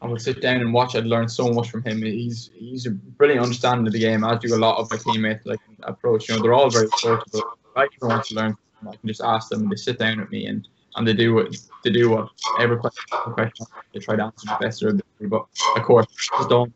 I 0.00 0.06
would 0.06 0.20
sit 0.20 0.42
down 0.42 0.60
and 0.60 0.74
watch. 0.74 0.96
I'd 0.96 1.06
learn 1.06 1.28
so 1.28 1.50
much 1.52 1.70
from 1.70 1.84
him. 1.84 2.02
He's 2.02 2.50
he's 2.54 2.86
a 2.86 2.90
brilliant 2.90 3.44
understanding 3.44 3.86
of 3.86 3.92
the 3.92 4.00
game. 4.00 4.24
As 4.24 4.40
do 4.40 4.54
a 4.54 4.56
lot 4.56 4.78
of 4.78 4.90
my 4.90 4.96
teammates. 4.96 5.46
Like 5.46 5.60
approach, 5.84 6.28
you 6.28 6.34
know, 6.34 6.42
they're 6.42 6.54
all 6.54 6.68
very 6.68 6.86
approachable. 6.86 7.42
I 7.76 7.86
want 8.02 8.24
to 8.26 8.34
learn, 8.34 8.56
I 8.86 8.96
can 8.96 9.06
just 9.06 9.22
ask 9.22 9.48
them. 9.48 9.68
They 9.68 9.76
sit 9.76 9.98
down 9.98 10.18
with 10.18 10.30
me, 10.30 10.46
and 10.46 10.66
and 10.96 11.06
they 11.06 11.14
do 11.14 11.34
what 11.34 11.56
they 11.84 11.90
do 11.90 12.10
what 12.10 12.28
every 12.58 12.76
question, 12.76 13.04
question 13.34 13.66
they 13.94 14.00
try 14.00 14.16
to 14.16 14.24
answer 14.24 14.46
the 14.46 14.56
best 14.60 14.82
of 14.82 14.88
their 14.88 15.00
ability. 15.00 15.26
But 15.34 15.46
of 15.80 15.86
course, 15.86 16.06
he's 16.36 16.46
done. 16.48 16.72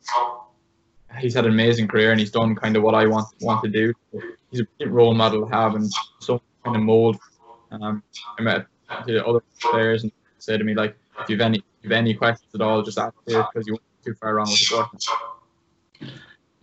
He's 1.18 1.34
had 1.34 1.46
an 1.46 1.52
amazing 1.52 1.88
career, 1.88 2.12
and 2.12 2.20
he's 2.20 2.30
done 2.30 2.54
kind 2.54 2.76
of 2.76 2.82
what 2.84 2.94
I 2.94 3.06
want 3.06 3.26
want 3.40 3.64
to 3.64 3.70
do. 3.70 3.92
He's 4.50 4.62
a 4.80 4.88
role 4.88 5.14
model 5.14 5.46
to 5.46 5.52
have, 5.52 5.74
and 5.74 5.90
so 6.20 6.40
kind 6.66 6.76
of 6.76 6.82
mold. 6.82 7.16
Um, 7.70 8.02
I 8.38 8.42
met 8.42 8.66
the 9.06 9.24
other 9.24 9.40
players 9.60 10.02
and 10.02 10.12
said 10.38 10.58
to 10.58 10.64
me 10.64 10.74
like, 10.74 10.96
if 11.20 11.30
you've 11.30 11.40
any 11.40 11.58
if 11.58 11.64
you've 11.82 11.92
any 11.92 12.14
questions 12.14 12.54
at 12.54 12.60
all, 12.60 12.82
just 12.82 12.98
ask 12.98 13.14
it 13.26 13.46
because 13.52 13.66
you 13.66 13.74
won't 13.74 13.82
be 14.04 14.10
too 14.10 14.16
far 14.20 14.34
wrong 14.34 14.48
with 14.48 14.68
the 14.68 14.84
question. 14.84 15.14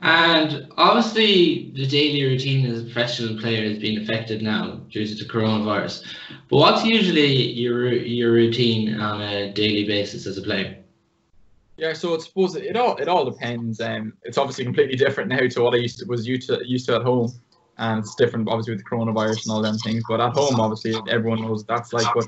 And 0.06 0.68
obviously, 0.76 1.72
the 1.76 1.88
daily 1.88 2.24
routine 2.26 2.66
as 2.66 2.82
a 2.82 2.84
professional 2.84 3.40
player 3.40 3.70
has 3.70 3.80
been 3.80 4.02
affected 4.02 4.42
now 4.42 4.82
due 4.90 5.08
to 5.08 5.16
the 5.16 5.30
coronavirus. 5.30 6.04
But 6.50 6.58
what's 6.58 6.84
usually 6.84 7.52
your 7.54 7.94
your 7.94 8.34
routine 8.34 9.00
on 9.00 9.22
a 9.22 9.54
daily 9.54 9.86
basis 9.86 10.28
as 10.28 10.38
a 10.38 10.42
player? 10.42 10.78
Yeah, 11.78 11.94
so 11.94 12.16
I 12.16 12.20
suppose 12.20 12.56
it 12.56 12.76
all 12.76 12.98
it 12.98 13.08
all 13.08 13.24
depends. 13.30 13.80
Um, 13.80 14.14
it's 14.24 14.38
obviously 14.38 14.66
completely 14.66 14.98
different 14.98 15.30
now 15.30 15.48
to 15.48 15.62
what 15.62 15.74
I 15.74 15.78
used 15.78 16.00
to 16.00 16.06
was 16.06 16.28
used 16.28 16.50
to 16.50 16.62
used 16.66 16.86
to 16.88 16.96
at 16.98 17.04
home, 17.04 17.32
and 17.78 18.00
it's 18.00 18.16
different 18.16 18.48
obviously 18.48 18.74
with 18.74 18.84
the 18.84 18.90
coronavirus 18.90 19.46
and 19.46 19.54
all 19.54 19.62
them 19.62 19.78
things. 19.78 20.04
But 20.08 20.22
at 20.22 20.34
home, 20.34 20.60
obviously, 20.60 20.96
everyone 21.10 21.42
knows 21.42 21.64
that's 21.66 21.94
like. 21.94 22.08
But 22.14 22.28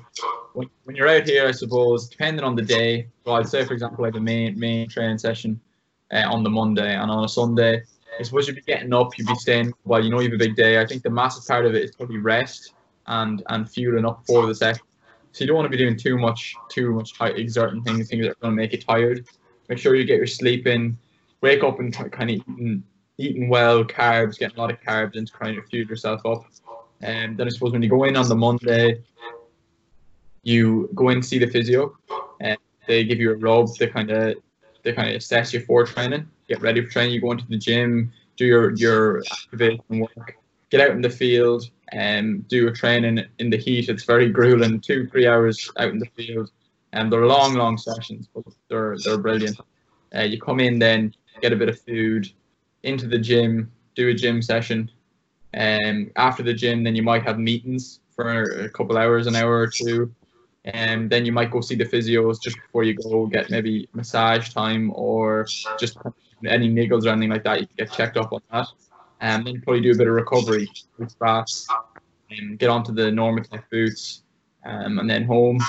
when, 0.54 0.70
when 0.84 0.96
you're 0.96 1.08
out 1.08 1.28
here, 1.28 1.48
I 1.48 1.52
suppose 1.52 2.08
depending 2.08 2.44
on 2.44 2.56
the 2.56 2.62
day. 2.62 3.08
So 3.26 3.34
I'd 3.34 3.48
say, 3.48 3.64
for 3.66 3.74
example, 3.74 4.04
like 4.04 4.16
a 4.16 4.20
main 4.20 4.58
main 4.58 4.90
training 4.90 5.18
session 5.18 5.60
uh, 6.12 6.24
on 6.30 6.44
the 6.44 6.50
Monday 6.50 6.96
and 6.96 7.12
on 7.12 7.24
a 7.24 7.30
Sunday. 7.30 7.84
I 8.18 8.24
suppose 8.24 8.48
you'd 8.48 8.56
be 8.56 8.62
getting 8.62 8.94
up, 8.94 9.18
you'd 9.18 9.28
be 9.28 9.36
staying. 9.36 9.74
Well, 9.84 10.04
you 10.04 10.10
know 10.10 10.20
you 10.20 10.30
have 10.30 10.36
a 10.36 10.44
big 10.44 10.56
day. 10.56 10.80
I 10.80 10.86
think 10.86 11.04
the 11.04 11.10
massive 11.10 11.46
part 11.46 11.66
of 11.66 11.76
it 11.76 11.84
is 11.84 11.96
probably 11.96 12.18
rest 12.18 12.74
and 13.08 13.44
and 13.50 13.70
fueling 13.70 14.06
up 14.06 14.24
for 14.26 14.48
the 14.48 14.56
set. 14.56 14.80
So 15.32 15.44
you 15.44 15.48
don't 15.48 15.58
want 15.58 15.66
to 15.66 15.78
be 15.78 15.78
doing 15.78 15.98
too 15.98 16.18
much, 16.18 16.56
too 16.70 16.94
much 16.94 17.14
exerting 17.20 17.84
things, 17.84 18.08
things 18.08 18.24
that 18.24 18.32
are 18.32 18.36
going 18.36 18.56
to 18.56 18.62
make 18.62 18.72
you 18.72 18.80
tired. 18.80 19.26
Make 19.68 19.80
sure 19.80 19.94
you 19.94 20.06
get 20.06 20.16
your 20.16 20.28
sleep 20.28 20.66
in. 20.66 20.98
Wake 21.42 21.62
up 21.62 21.80
and 21.80 21.94
t- 21.94 22.06
kind 22.06 22.32
of 22.32 22.82
eating 23.18 23.50
well, 23.50 23.84
carbs, 23.84 24.38
getting 24.38 24.58
a 24.58 24.62
lot 24.62 24.72
of 24.72 24.82
carbs 24.82 25.16
in 25.16 25.26
to 25.26 25.34
kind 25.34 25.58
of 25.58 25.66
fuel 25.66 25.88
yourself 25.88 26.26
up. 26.26 26.46
And 27.02 27.38
then 27.38 27.48
I 27.48 27.50
suppose 27.50 27.72
when 27.72 27.82
you 27.82 27.90
go 27.90 28.04
in 28.04 28.16
on 28.16 28.28
the 28.28 28.36
Monday, 28.36 29.02
you 30.44 30.90
go 30.96 31.10
in 31.10 31.22
to 31.22 31.28
see 31.28 31.40
the 31.40 31.48
physio, 31.48 31.98
and 32.40 32.58
they 32.88 33.04
give 33.04 33.20
you 33.20 33.32
a 33.32 33.36
rub 33.36 33.74
to 33.76 33.88
kind 33.88 34.12
of 34.12 34.36
they 34.84 34.94
kind 34.94 35.10
of 35.10 35.16
assess 35.16 35.52
you 35.54 35.62
for 35.62 35.84
training, 35.86 36.28
get 36.48 36.62
ready 36.62 36.84
for 36.84 36.92
training. 36.92 37.14
You 37.14 37.22
go 37.22 37.32
into 37.32 37.48
the 37.48 37.58
gym, 37.58 38.12
do 38.38 38.46
your 38.46 38.74
your 38.76 39.24
activation 39.32 40.00
work, 40.00 40.38
get 40.70 40.82
out 40.82 40.92
in 40.92 41.02
the 41.02 41.10
field, 41.10 41.70
and 41.92 42.48
do 42.48 42.68
a 42.68 42.72
training 42.72 43.26
in 43.40 43.50
the 43.50 43.58
heat. 43.58 43.90
It's 43.90 44.04
very 44.04 44.30
grueling, 44.30 44.80
two 44.80 45.08
three 45.08 45.28
hours 45.28 45.70
out 45.78 45.90
in 45.90 46.00
the 46.00 46.10
field, 46.16 46.52
and 46.94 47.12
they're 47.12 47.26
long 47.26 47.56
long 47.56 47.78
sessions, 47.78 48.30
but 48.34 48.46
they're 48.70 48.98
they're 49.04 49.18
brilliant. 49.18 49.60
Uh, 50.16 50.22
you 50.22 50.40
come 50.40 50.60
in 50.60 50.80
then, 50.80 51.14
get 51.42 51.52
a 51.52 51.58
bit 51.58 51.70
of 51.70 51.82
food, 51.82 52.32
into 52.86 53.08
the 53.08 53.18
gym, 53.18 53.72
do 53.96 54.10
a 54.10 54.14
gym 54.14 54.42
session, 54.42 54.90
and 55.54 56.12
after 56.16 56.44
the 56.44 56.54
gym, 56.54 56.84
then 56.84 56.96
you 56.96 57.04
might 57.04 57.24
have 57.24 57.40
meetings 57.40 58.00
for 58.16 58.44
a 58.44 58.70
couple 58.70 58.98
hours, 58.98 59.28
an 59.28 59.36
hour 59.36 59.58
or 59.58 59.68
two, 59.68 60.14
and 60.66 61.10
then 61.10 61.26
you 61.26 61.32
might 61.32 61.52
go 61.52 61.62
see 61.62 61.76
the 61.76 61.86
physios 61.86 62.42
just 62.42 62.56
before 62.56 62.84
you 62.84 62.94
go 62.94 63.26
get 63.28 63.50
maybe 63.50 63.88
massage 63.94 64.50
time 64.50 64.92
or 64.96 65.46
just 65.80 65.98
any 66.46 66.70
niggles 66.70 67.06
or 67.06 67.10
anything 67.10 67.30
like 67.30 67.44
that. 67.44 67.60
You 67.62 67.68
can 67.68 67.76
get 67.78 67.92
checked 67.92 68.18
up 68.18 68.34
on 68.34 68.42
that, 68.52 68.68
and 69.22 69.46
then 69.46 69.62
probably 69.62 69.82
do 69.82 69.92
a 69.92 69.96
bit 69.96 70.08
of 70.08 70.14
recovery, 70.14 70.70
baths, 71.20 71.68
and 72.30 72.58
get 72.60 72.70
onto 72.70 72.94
the 72.94 73.04
NormaTec 73.04 73.64
boots, 73.72 74.24
um, 74.66 75.00
and 75.00 75.10
then 75.10 75.24
home, 75.24 75.60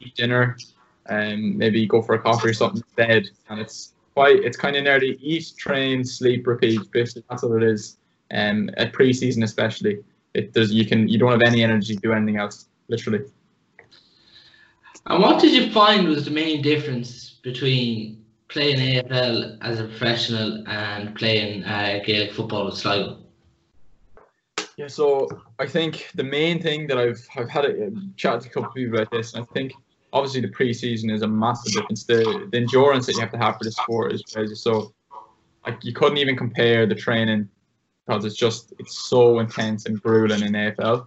eat 0.00 0.14
dinner, 0.14 0.56
and 1.06 1.56
maybe 1.56 1.86
go 1.86 2.00
for 2.02 2.14
a 2.14 2.18
coffee 2.18 2.48
or 2.48 2.54
something 2.54 2.82
in 2.82 3.06
bed, 3.06 3.28
and 3.48 3.60
it's 3.60 3.92
quite 4.16 4.42
it's 4.42 4.56
kind 4.56 4.76
of 4.76 4.84
nearly 4.84 5.18
eat, 5.20 5.52
train, 5.58 6.02
sleep, 6.02 6.46
repeat. 6.46 6.80
Basically, 6.90 7.22
that's 7.28 7.42
what 7.42 7.62
it 7.62 7.68
is. 7.68 7.98
Um, 8.30 8.70
at 8.78 8.92
pre-season 8.94 9.42
especially, 9.42 9.98
it 10.32 10.54
there's 10.54 10.72
you 10.72 10.86
can 10.86 11.06
you 11.06 11.18
don't 11.18 11.30
have 11.30 11.42
any 11.42 11.62
energy 11.62 11.94
to 11.94 12.00
do 12.00 12.12
anything 12.14 12.38
else, 12.38 12.68
literally. 12.88 13.24
And 15.04 15.22
what 15.22 15.40
did 15.40 15.52
you 15.52 15.70
find 15.70 16.08
was 16.08 16.24
the 16.24 16.30
main 16.30 16.62
difference 16.62 17.38
between 17.42 18.24
playing 18.48 18.78
AFL 18.78 19.58
as 19.60 19.80
a 19.80 19.84
professional 19.84 20.66
and 20.66 21.14
playing 21.14 21.62
uh, 21.64 22.00
Gaelic 22.04 22.32
football 22.32 22.64
with 22.64 22.78
Sligo? 22.78 23.18
Yeah, 24.78 24.88
so 24.88 25.28
I 25.58 25.66
think 25.66 26.08
the 26.14 26.24
main 26.24 26.60
thing 26.62 26.86
that 26.86 26.98
I've 26.98 27.22
I've 27.36 27.50
had 27.50 27.66
a 27.66 27.92
chat 28.16 28.40
to 28.40 28.48
a 28.48 28.50
couple 28.50 28.70
of 28.70 28.74
people 28.74 28.98
about 28.98 29.10
this, 29.10 29.34
and 29.34 29.42
I 29.44 29.52
think 29.52 29.74
obviously 30.16 30.40
the 30.40 30.48
preseason 30.48 31.12
is 31.12 31.22
a 31.22 31.28
massive 31.28 31.72
difference. 31.74 32.04
The 32.04 32.48
the 32.50 32.58
endurance 32.58 33.06
that 33.06 33.14
you 33.14 33.20
have 33.20 33.32
to 33.32 33.38
have 33.38 33.58
for 33.58 33.64
the 33.64 33.72
sport 33.72 34.12
is 34.12 34.22
crazy. 34.22 34.54
So 34.54 34.92
like 35.66 35.84
you 35.84 35.92
couldn't 35.92 36.18
even 36.18 36.36
compare 36.36 36.86
the 36.86 36.94
training 36.94 37.48
because 38.06 38.24
it's 38.24 38.36
just 38.36 38.72
it's 38.78 38.96
so 39.08 39.40
intense 39.40 39.86
and 39.86 40.00
grueling 40.02 40.42
in 40.42 40.52
AFL. 40.52 41.06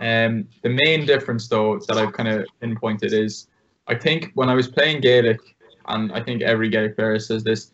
Um, 0.00 0.48
the 0.62 0.70
main 0.84 1.06
difference 1.06 1.48
though 1.48 1.78
that 1.86 1.96
I've 1.96 2.12
kind 2.12 2.28
of 2.28 2.46
pinpointed 2.60 3.12
is 3.12 3.48
I 3.86 3.94
think 3.94 4.30
when 4.34 4.48
I 4.48 4.54
was 4.54 4.68
playing 4.68 5.02
Gaelic, 5.02 5.40
and 5.88 6.12
I 6.12 6.20
think 6.22 6.42
every 6.42 6.70
Gaelic 6.70 6.96
player 6.96 7.18
says 7.18 7.44
this, 7.44 7.72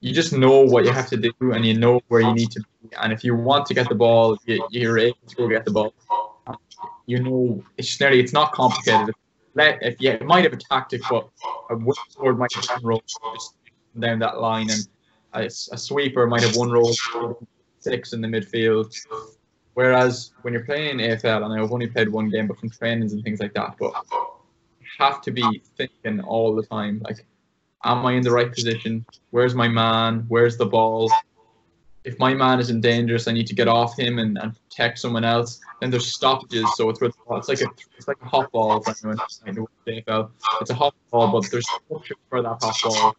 you 0.00 0.12
just 0.12 0.32
know 0.34 0.60
what 0.60 0.84
you 0.84 0.92
have 0.92 1.08
to 1.08 1.16
do 1.16 1.32
and 1.40 1.64
you 1.64 1.72
know 1.72 2.00
where 2.08 2.20
you 2.20 2.34
need 2.34 2.50
to 2.50 2.60
be. 2.60 2.94
And 3.00 3.10
if 3.12 3.24
you 3.24 3.34
want 3.34 3.64
to 3.66 3.74
get 3.74 3.88
the 3.88 3.94
ball, 3.94 4.36
you, 4.44 4.62
you're 4.70 4.98
able 4.98 5.16
to 5.28 5.36
go 5.36 5.48
get 5.48 5.64
the 5.64 5.70
ball. 5.70 5.94
You 7.06 7.22
know, 7.22 7.64
it's 7.78 7.98
nearly 8.00 8.20
it's 8.20 8.34
not 8.34 8.52
complicated. 8.52 9.14
Let 9.54 9.82
if 9.82 10.00
yeah, 10.00 10.12
it 10.12 10.24
might 10.24 10.44
have 10.44 10.52
a 10.52 10.56
tactic, 10.56 11.02
but 11.08 11.28
a 11.70 11.78
forward 12.14 12.38
might 12.38 12.52
have 12.54 12.82
one 12.82 12.84
roll 12.84 13.02
down 13.98 14.18
that 14.18 14.40
line, 14.40 14.70
and 14.70 14.88
a, 15.32 15.46
a 15.46 15.78
sweeper 15.78 16.26
might 16.26 16.42
have 16.42 16.56
one 16.56 16.70
roll, 16.70 16.92
six 17.80 18.12
in 18.12 18.20
the 18.20 18.28
midfield. 18.28 18.94
Whereas 19.74 20.32
when 20.42 20.54
you're 20.54 20.64
playing 20.64 20.98
AFL, 20.98 21.44
and 21.44 21.60
I've 21.60 21.72
only 21.72 21.88
played 21.88 22.08
one 22.08 22.30
game, 22.30 22.46
but 22.46 22.58
from 22.58 22.70
trainings 22.70 23.12
and 23.12 23.22
things 23.22 23.40
like 23.40 23.54
that, 23.54 23.76
but 23.78 23.92
have 24.98 25.20
to 25.22 25.30
be 25.30 25.62
thinking 25.76 26.20
all 26.20 26.54
the 26.54 26.62
time, 26.62 27.00
like, 27.04 27.24
am 27.84 28.06
I 28.06 28.12
in 28.12 28.22
the 28.22 28.30
right 28.30 28.52
position? 28.52 29.04
Where's 29.30 29.54
my 29.54 29.68
man? 29.68 30.24
Where's 30.28 30.56
the 30.56 30.66
ball? 30.66 31.10
If 32.04 32.18
my 32.18 32.34
man 32.34 32.60
isn't 32.60 32.82
dangerous, 32.82 33.26
I 33.28 33.32
need 33.32 33.46
to 33.46 33.54
get 33.54 33.66
off 33.66 33.98
him 33.98 34.18
and, 34.18 34.36
and 34.38 34.54
protect 34.54 34.98
someone 34.98 35.24
else. 35.24 35.58
Then 35.80 35.90
there's 35.90 36.06
stoppages, 36.06 36.68
so 36.76 36.90
it's 36.90 37.00
it's 37.00 37.48
like 37.48 37.62
a 37.62 37.70
it's 37.96 38.08
like 38.08 38.18
a 38.20 38.26
hot 38.26 38.52
ball. 38.52 38.82
Who's 38.82 39.00
AFL, 39.86 40.30
it's 40.60 40.70
a 40.70 40.74
hot 40.74 40.94
ball, 41.10 41.32
but 41.32 41.50
there's 41.50 41.66
structure 41.66 42.14
for 42.28 42.42
that 42.42 42.58
hot 42.62 42.76
ball 42.84 43.14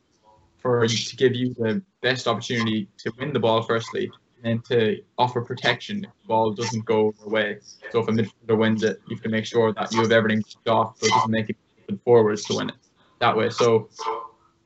for 0.60 0.88
to 0.88 1.16
give 1.16 1.36
you 1.36 1.54
the 1.54 1.82
best 2.02 2.28
opportunity 2.28 2.88
to 2.98 3.12
win 3.20 3.34
the 3.34 3.40
ball 3.40 3.64
firstly, 3.64 4.12
and 4.44 4.64
to 4.66 5.02
offer 5.18 5.42
protection 5.42 6.04
if 6.06 6.12
the 6.22 6.28
ball 6.28 6.54
doesn't 6.54 6.86
go 6.86 7.14
your 7.20 7.30
way. 7.30 7.58
So 7.92 8.00
if 8.00 8.08
a 8.08 8.12
midfielder 8.12 8.58
wins 8.58 8.84
it, 8.84 9.02
you 9.08 9.16
have 9.16 9.24
to 9.24 9.30
make 9.30 9.46
sure 9.46 9.74
that 9.74 9.92
you 9.92 10.02
have 10.02 10.12
everything 10.12 10.44
off 10.68 10.98
so 11.00 11.08
it 11.08 11.10
doesn't 11.10 11.32
make 11.32 11.50
it 11.50 11.58
forwards 12.04 12.46
to 12.46 12.58
win 12.58 12.70
it 12.70 12.76
that 13.20 13.36
way. 13.36 13.50
So 13.50 13.90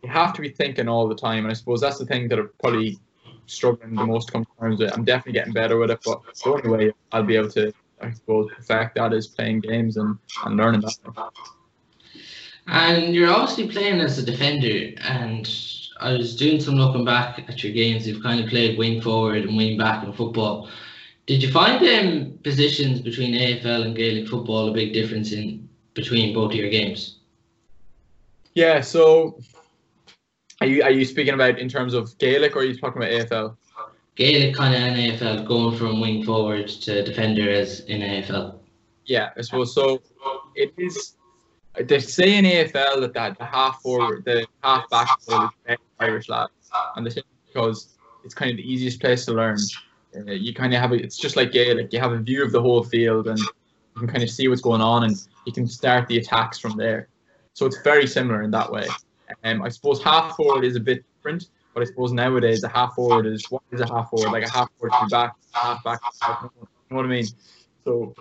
you 0.04 0.10
have 0.10 0.34
to 0.34 0.42
be 0.42 0.50
thinking 0.50 0.88
all 0.88 1.08
the 1.08 1.16
time, 1.16 1.46
and 1.46 1.52
I 1.52 1.54
suppose 1.54 1.82
that's 1.82 1.98
the 1.98 2.06
thing 2.06 2.28
that 2.30 2.40
probably 2.60 3.00
struggling 3.50 3.96
the 3.96 4.06
most 4.06 4.32
comes 4.32 4.48
terms 4.60 4.80
with. 4.80 4.94
I'm 4.94 5.04
definitely 5.04 5.34
getting 5.34 5.54
better 5.54 5.78
with 5.78 5.92
it, 5.92 6.00
but 6.06 6.22
the 6.36 6.50
only 6.50 6.70
way 6.70 6.92
I'll 7.12 7.24
be 7.24 7.36
able 7.36 7.52
to, 7.52 7.74
I 8.02 8.12
suppose, 8.12 8.50
perfect 8.56 8.96
that 8.96 9.14
is 9.14 9.28
playing 9.28 9.62
games 9.62 9.98
and, 9.98 10.18
and 10.46 10.58
learning 10.58 10.82
that. 10.82 11.32
And 12.68 13.16
you're 13.16 13.32
obviously 13.32 13.68
playing 13.68 14.00
as 14.00 14.18
a 14.20 14.24
defender, 14.24 14.96
and 15.02 15.50
I 16.00 16.14
was 16.14 16.36
doing 16.36 16.62
some 16.62 16.76
looking 16.76 17.04
back 17.04 17.40
at 17.48 17.64
your 17.64 17.74
games. 17.74 18.08
You've 18.08 18.24
kind 18.24 18.44
of 18.44 18.50
played 18.50 18.78
wing 18.78 19.02
forward 19.02 19.44
and 19.44 19.58
wing 19.58 19.78
back 19.78 20.04
in 20.04 20.14
football. 20.14 20.70
Did 21.26 21.44
you 21.44 21.52
find 21.52 21.86
them 21.86 22.40
positions 22.44 23.02
between 23.02 23.34
AFL 23.34 23.86
and 23.86 23.96
Gaelic 23.96 24.28
football 24.28 24.70
a 24.70 24.72
big 24.72 24.94
difference 24.94 25.32
in 25.32 25.68
between 25.94 26.34
both 26.34 26.52
of 26.52 26.58
your 26.58 26.70
games? 26.70 27.20
Yeah. 28.54 28.82
So, 28.82 29.40
are 30.62 30.68
you 30.68 30.84
are 30.84 30.92
you 30.92 31.06
speaking 31.06 31.34
about 31.34 31.60
in 31.60 31.70
terms 31.70 31.94
of 31.94 32.18
Gaelic, 32.18 32.56
or 32.56 32.60
are 32.60 32.64
you 32.64 32.78
talking 32.78 33.02
about 33.02 33.12
AFL? 33.12 33.56
Gaelic 34.16 34.56
kind 34.56 34.76
of 34.76 34.82
and 34.82 34.98
AFL, 34.98 35.48
going 35.48 35.78
from 35.78 36.02
wing 36.02 36.26
forward 36.26 36.68
to 36.68 37.04
defender 37.04 37.50
as 37.50 37.82
in 37.82 38.02
AFL. 38.02 38.60
Yeah, 39.06 39.30
I 39.38 39.42
suppose 39.42 39.74
so. 39.74 40.02
It 40.56 40.74
is 40.78 41.16
they 41.76 42.00
say 42.00 42.38
in 42.38 42.46
AFL 42.46 43.00
that, 43.02 43.14
that 43.14 43.38
the 43.38 43.46
half 43.46 43.82
forward, 43.82 44.26
the 44.26 44.46
half 44.64 44.90
back 44.90 45.08
is 45.28 45.78
Irish 46.00 46.28
lads, 46.28 46.52
and 46.96 47.06
they 47.06 47.12
say 47.12 47.22
because 47.48 47.96
it's 48.26 48.34
kind 48.34 48.52
of 48.52 48.58
the 48.58 48.72
easiest 48.72 49.00
place 49.00 49.26
to 49.26 49.34
learn. 49.34 49.58
Uh, 50.16 50.32
you 50.32 50.54
kind 50.54 50.74
of 50.74 50.82
have 50.82 50.92
a, 50.92 50.96
it's 50.96 51.18
just 51.18 51.36
like 51.36 51.52
Gaelic. 51.52 51.94
You 51.94 52.00
have 52.00 52.12
a 52.12 52.18
view 52.18 52.44
of 52.44 52.52
the 52.52 52.62
whole 52.62 52.84
field, 52.84 53.28
and 53.28 53.40
you 53.40 53.48
can 53.98 54.08
kind 54.08 54.24
of 54.24 54.30
see 54.30 54.48
what's 54.48 54.62
going 54.62 54.82
on, 54.82 55.04
and 55.04 55.16
you 55.46 55.54
can 55.54 55.68
start 55.68 56.08
the 56.08 56.18
attacks 56.18 56.60
from 56.60 56.76
there. 56.76 57.08
So 57.54 57.66
it's 57.66 57.82
very 57.82 58.08
similar 58.08 58.42
in 58.42 58.52
that 58.52 58.72
way. 58.72 58.88
Um, 59.44 59.62
I 59.62 59.70
suppose 59.70 60.04
half 60.04 60.36
forward 60.36 60.64
is 60.64 60.76
a 60.76 60.80
bit 60.80 61.04
different, 61.16 61.50
but 61.74 61.82
I 61.82 61.86
suppose 61.86 62.12
nowadays 62.12 62.64
a 62.64 62.70
half 62.70 62.96
forward 62.96 63.26
is 63.26 63.50
what 63.50 63.62
is 63.72 63.82
a 63.82 63.88
half 63.88 64.10
forward? 64.10 64.32
Like 64.32 64.46
a 64.46 64.52
half 64.52 64.70
forward 64.78 64.96
to 65.00 65.08
back, 65.10 65.36
half 65.54 65.84
back. 65.84 66.00
You 66.22 66.50
know 66.90 66.98
what 66.98 67.06
I 67.06 67.10
mean? 67.10 67.26
So 67.86 68.16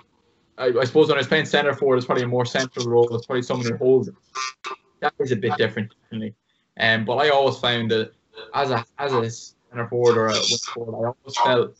I, 0.58 0.66
I 0.66 0.84
suppose 0.84 1.08
when 1.08 1.16
I 1.16 1.20
was 1.20 1.28
playing 1.28 1.46
centre 1.46 1.74
forward, 1.74 1.96
it's 1.96 2.06
probably 2.06 2.24
a 2.24 2.28
more 2.28 2.44
central 2.44 2.86
role. 2.86 3.14
It's 3.14 3.26
probably 3.26 3.42
someone 3.42 3.66
who 3.66 3.76
holds. 3.76 4.10
That 5.00 5.14
is 5.20 5.32
a 5.32 5.36
bit 5.36 5.56
different, 5.56 5.94
definitely. 6.02 6.34
Um, 6.78 7.04
but 7.04 7.16
I 7.16 7.30
always 7.30 7.58
found 7.58 7.90
that 7.90 8.12
as 8.54 8.70
a 8.70 8.84
as 8.98 9.12
a 9.12 9.30
centre 9.30 9.88
forward 9.88 10.16
or 10.16 10.26
a 10.26 10.32
wing 10.32 10.58
forward, 10.74 10.94
I 10.94 11.08
always 11.08 11.36
felt 11.44 11.76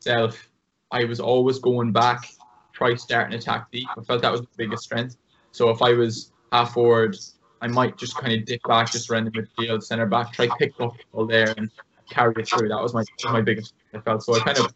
self. 0.00 0.48
I 0.90 1.04
was 1.04 1.20
always 1.20 1.58
going 1.58 1.92
back, 1.92 2.28
try 2.72 2.94
starting 2.94 3.36
attack 3.36 3.70
deep. 3.70 3.88
I 3.96 4.02
felt 4.02 4.22
that 4.22 4.32
was 4.32 4.42
the 4.42 4.48
biggest 4.56 4.84
strength. 4.84 5.16
So 5.52 5.70
if 5.70 5.82
I 5.82 5.92
was 5.92 6.32
half 6.52 6.74
forward, 6.74 7.16
I 7.64 7.66
might 7.66 7.96
just 7.96 8.14
kind 8.14 8.34
of 8.34 8.44
dip 8.44 8.60
back, 8.68 8.92
just 8.92 9.08
around 9.08 9.24
the 9.24 9.30
midfield, 9.30 9.82
centre 9.82 10.04
back, 10.04 10.34
try 10.34 10.48
pick 10.58 10.78
up 10.80 10.94
ball 11.12 11.26
there 11.26 11.54
and 11.56 11.70
carry 12.10 12.34
it 12.36 12.46
through. 12.46 12.68
That 12.68 12.82
was 12.82 12.92
my 12.92 13.04
my 13.32 13.40
biggest. 13.40 13.72
I 13.94 14.00
felt 14.00 14.22
so. 14.22 14.34
I 14.34 14.40
kind 14.40 14.58
of 14.58 14.74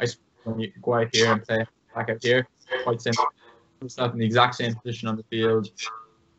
I 0.00 0.06
go 0.82 0.94
out 0.94 1.14
here 1.14 1.30
and 1.30 1.40
play 1.44 1.64
back 1.94 2.10
out 2.10 2.18
here, 2.20 2.48
quite 2.82 3.00
simple. 3.00 3.26
Myself 3.80 4.12
in 4.12 4.18
the 4.18 4.26
exact 4.26 4.56
same 4.56 4.74
position 4.74 5.08
on 5.08 5.16
the 5.16 5.22
field, 5.30 5.70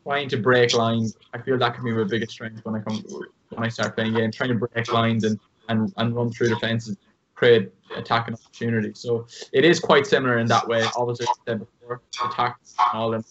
trying 0.04 0.28
to 0.28 0.36
break 0.36 0.74
lines. 0.74 1.16
I 1.32 1.38
feel 1.40 1.56
that 1.56 1.74
can 1.74 1.84
be 1.84 1.92
my 1.92 2.04
biggest 2.04 2.32
strength 2.32 2.62
when 2.66 2.74
I 2.74 2.80
come 2.80 3.02
when 3.48 3.64
I 3.64 3.70
start 3.70 3.94
playing 3.94 4.12
games, 4.12 4.36
trying 4.36 4.50
to 4.50 4.66
break 4.66 4.92
lines 4.92 5.24
and 5.24 5.40
and, 5.70 5.90
and 5.96 6.14
run 6.14 6.30
through 6.32 6.50
defenses, 6.50 6.98
create 7.34 7.72
attacking 7.96 8.34
opportunities. 8.34 8.98
So 8.98 9.26
it 9.54 9.64
is 9.64 9.80
quite 9.80 10.06
similar 10.06 10.38
in 10.38 10.48
that 10.48 10.68
way. 10.68 10.84
Obviously, 10.96 11.28
I 11.28 11.32
said 11.46 11.60
before, 11.60 12.02
attacks 12.22 12.74
and 12.92 13.00
all 13.00 13.10
them 13.10 13.24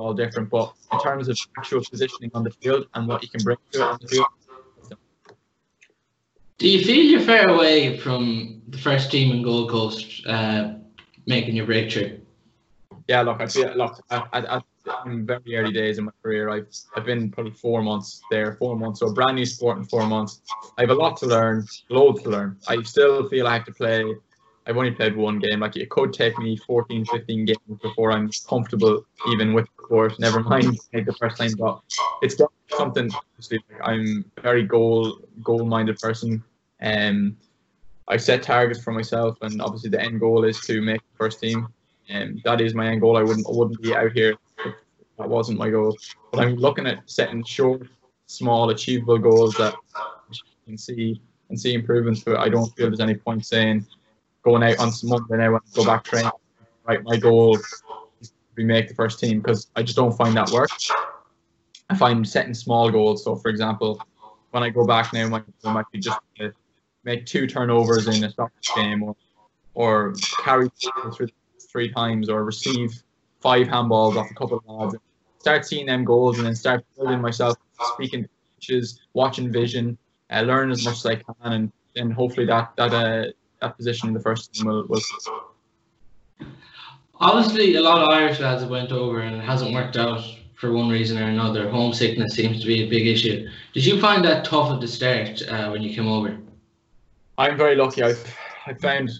all 0.00 0.14
different, 0.14 0.50
but 0.50 0.72
in 0.92 0.98
terms 1.00 1.28
of 1.28 1.38
actual 1.58 1.82
positioning 1.88 2.30
on 2.34 2.42
the 2.42 2.50
field 2.50 2.86
and 2.94 3.06
what 3.06 3.22
you 3.22 3.28
can 3.28 3.42
bring 3.44 3.58
to 3.72 3.78
it 3.78 3.82
on 3.82 3.98
the 4.00 4.08
field. 4.08 4.26
Do 6.58 6.68
you 6.68 6.84
feel 6.84 7.04
you're 7.04 7.20
far 7.20 7.48
away 7.48 7.96
from 7.96 8.62
the 8.68 8.76
first 8.76 9.10
team 9.10 9.32
in 9.34 9.42
Gold 9.42 9.70
Coast 9.70 10.26
uh, 10.26 10.74
making 11.26 11.56
your 11.56 11.66
breakthrough? 11.66 12.20
Yeah, 13.08 13.22
look, 13.22 13.40
I 13.40 13.46
feel 13.46 13.72
look, 13.74 14.04
I, 14.10 14.22
I, 14.32 14.56
I, 14.56 14.62
in 15.06 15.26
very 15.26 15.56
early 15.56 15.72
days 15.72 15.98
in 15.98 16.04
my 16.04 16.12
career, 16.22 16.50
I've 16.50 16.68
I've 16.94 17.04
been 17.04 17.30
probably 17.30 17.52
four 17.52 17.82
months 17.82 18.20
there, 18.30 18.54
four 18.54 18.76
months, 18.76 19.00
so 19.00 19.06
a 19.06 19.12
brand 19.12 19.36
new 19.36 19.46
sport 19.46 19.78
in 19.78 19.84
four 19.84 20.06
months. 20.06 20.42
I 20.76 20.82
have 20.82 20.90
a 20.90 20.94
lot 20.94 21.16
to 21.18 21.26
learn, 21.26 21.66
loads 21.88 22.22
to 22.24 22.30
learn. 22.30 22.58
I 22.68 22.82
still 22.82 23.28
feel 23.28 23.46
I 23.46 23.54
have 23.54 23.64
to 23.64 23.72
play. 23.72 24.14
I've 24.70 24.76
only 24.76 24.92
played 24.92 25.16
one 25.16 25.40
game. 25.40 25.58
Like 25.58 25.76
it 25.76 25.90
could 25.90 26.12
take 26.12 26.38
me 26.38 26.56
14, 26.56 27.04
15 27.04 27.44
games 27.44 27.58
before 27.82 28.12
I'm 28.12 28.30
comfortable 28.48 29.04
even 29.32 29.52
with 29.52 29.66
the 29.66 29.82
course. 29.82 30.16
Never 30.20 30.40
mind 30.44 30.78
like 30.94 31.06
the 31.06 31.12
first 31.14 31.38
time, 31.38 31.54
but 31.58 31.80
it's 32.22 32.36
definitely 32.36 32.76
something. 32.78 33.10
Obviously, 33.12 33.58
like, 33.68 33.80
I'm 33.82 34.24
a 34.36 34.40
very 34.40 34.62
goal 34.62 35.18
goal 35.42 35.64
minded 35.64 35.98
person. 35.98 36.44
Um, 36.80 37.36
I 38.06 38.16
set 38.16 38.44
targets 38.44 38.80
for 38.80 38.92
myself, 38.92 39.38
and 39.42 39.60
obviously 39.60 39.90
the 39.90 40.00
end 40.00 40.20
goal 40.20 40.44
is 40.44 40.60
to 40.60 40.80
make 40.80 41.00
the 41.00 41.16
first 41.16 41.40
team. 41.40 41.66
And 42.08 42.34
um, 42.34 42.40
that 42.44 42.60
is 42.60 42.72
my 42.72 42.86
end 42.86 43.00
goal. 43.00 43.16
I 43.16 43.22
wouldn't 43.24 43.48
I 43.48 43.50
wouldn't 43.52 43.82
be 43.82 43.92
out 43.92 44.12
here 44.12 44.36
if 44.64 44.74
that 45.18 45.28
wasn't 45.28 45.58
my 45.58 45.70
goal. 45.70 45.96
But 46.30 46.44
I'm 46.46 46.54
looking 46.54 46.86
at 46.86 47.10
setting 47.10 47.42
short, 47.42 47.88
small, 48.26 48.70
achievable 48.70 49.18
goals 49.18 49.54
that 49.54 49.74
you 50.30 50.38
can 50.64 50.78
see 50.78 51.20
and 51.48 51.58
see 51.58 51.74
improvements. 51.74 52.22
But 52.22 52.38
I 52.38 52.48
don't 52.48 52.68
feel 52.76 52.86
there's 52.86 53.00
any 53.00 53.16
point 53.16 53.44
saying 53.44 53.84
going 54.42 54.62
out 54.62 54.78
on 54.78 54.92
some 54.92 55.10
Monday 55.10 55.36
now 55.36 55.54
and 55.54 55.60
go 55.74 55.84
back 55.84 56.04
training. 56.04 56.30
Right, 56.84 57.02
my 57.02 57.16
goal 57.16 57.58
is 58.20 58.32
to 58.56 58.64
make 58.64 58.88
the 58.88 58.94
first 58.94 59.20
team 59.20 59.40
because 59.40 59.68
I 59.76 59.82
just 59.82 59.96
don't 59.96 60.16
find 60.16 60.36
that 60.36 60.50
work. 60.50 60.70
I 61.88 61.96
find 61.96 62.26
setting 62.28 62.54
small 62.54 62.90
goals. 62.90 63.24
So, 63.24 63.36
for 63.36 63.48
example, 63.48 64.00
when 64.50 64.62
I 64.62 64.70
go 64.70 64.86
back 64.86 65.12
now, 65.12 65.28
my 65.28 65.42
goal 65.62 65.72
might 65.72 65.86
be 65.92 65.98
just 65.98 66.18
to 66.38 66.52
make 67.04 67.26
two 67.26 67.46
turnovers 67.46 68.06
in 68.06 68.24
a 68.24 68.30
soccer 68.30 68.52
game, 68.76 69.02
or 69.02 69.16
or 69.74 70.14
carry 70.38 70.68
through 71.16 71.28
three 71.70 71.90
times, 71.90 72.28
or 72.28 72.44
receive 72.44 73.02
five 73.40 73.66
handballs 73.66 74.16
off 74.16 74.30
a 74.30 74.34
couple 74.34 74.58
of 74.58 74.66
lads. 74.66 74.96
Start 75.38 75.64
seeing 75.66 75.86
them 75.86 76.04
goals, 76.04 76.38
and 76.38 76.46
then 76.46 76.54
start 76.54 76.84
building 76.96 77.20
myself, 77.20 77.56
speaking 77.94 78.24
to 78.24 78.28
coaches, 78.54 79.00
watching 79.14 79.50
vision, 79.50 79.96
uh, 80.30 80.42
learn 80.42 80.70
as 80.70 80.84
much 80.84 80.96
as 80.96 81.06
I 81.06 81.14
can, 81.16 81.34
and 81.52 81.72
then 81.94 82.10
hopefully 82.10 82.46
that 82.46 82.72
that 82.76 82.92
uh, 82.92 83.30
that 83.60 83.76
position 83.76 84.08
in 84.08 84.14
the 84.14 84.20
first 84.20 84.52
team 84.52 84.66
will, 84.66 84.86
will 84.86 85.00
Obviously, 87.20 87.74
a 87.74 87.82
lot 87.82 88.00
of 88.00 88.08
Irish 88.08 88.40
lads 88.40 88.62
have 88.62 88.70
went 88.70 88.92
over 88.92 89.20
and 89.20 89.36
it 89.36 89.44
hasn't 89.44 89.74
worked 89.74 89.96
out 89.98 90.24
for 90.54 90.72
one 90.72 90.88
reason 90.88 91.18
or 91.18 91.28
another. 91.28 91.68
Homesickness 91.68 92.34
seems 92.34 92.60
to 92.60 92.66
be 92.66 92.82
a 92.82 92.88
big 92.88 93.06
issue. 93.06 93.48
Did 93.74 93.84
you 93.84 94.00
find 94.00 94.24
that 94.24 94.44
tough 94.44 94.72
at 94.72 94.80
the 94.80 94.88
start 94.88 95.42
uh, 95.48 95.68
when 95.68 95.82
you 95.82 95.94
came 95.94 96.08
over? 96.08 96.38
I'm 97.38 97.56
very 97.56 97.76
lucky. 97.76 98.02
I've 98.02 98.22
I 98.66 98.74
found 98.74 99.10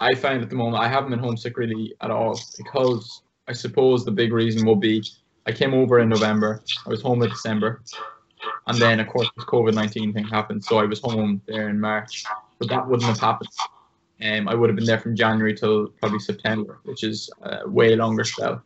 I 0.00 0.14
found 0.14 0.42
at 0.42 0.50
the 0.50 0.56
moment 0.56 0.82
I 0.82 0.88
haven't 0.88 1.10
been 1.10 1.18
homesick 1.18 1.56
really 1.56 1.94
at 2.00 2.10
all 2.10 2.38
because 2.58 3.22
I 3.48 3.52
suppose 3.52 4.04
the 4.04 4.10
big 4.10 4.32
reason 4.32 4.66
will 4.66 4.76
be 4.76 5.02
I 5.46 5.52
came 5.52 5.74
over 5.74 5.98
in 5.98 6.08
November. 6.08 6.62
I 6.86 6.88
was 6.88 7.02
home 7.02 7.22
in 7.22 7.30
December, 7.30 7.82
and 8.66 8.78
then 8.78 9.00
of 9.00 9.08
course 9.08 9.30
this 9.36 9.44
COVID 9.46 9.74
nineteen 9.74 10.12
thing 10.12 10.24
happened, 10.24 10.64
so 10.64 10.78
I 10.78 10.84
was 10.84 11.00
home 11.00 11.40
there 11.46 11.68
in 11.68 11.80
March. 11.80 12.24
But 12.58 12.68
that 12.68 12.86
wouldn't 12.86 13.08
have 13.08 13.20
happened. 13.20 13.50
Um, 14.22 14.48
I 14.48 14.54
would 14.54 14.70
have 14.70 14.76
been 14.76 14.86
there 14.86 15.00
from 15.00 15.16
January 15.16 15.54
till 15.54 15.88
probably 16.00 16.20
September, 16.20 16.80
which 16.84 17.02
is 17.02 17.28
a 17.42 17.68
way 17.68 17.96
longer 17.96 18.24
spell. 18.24 18.62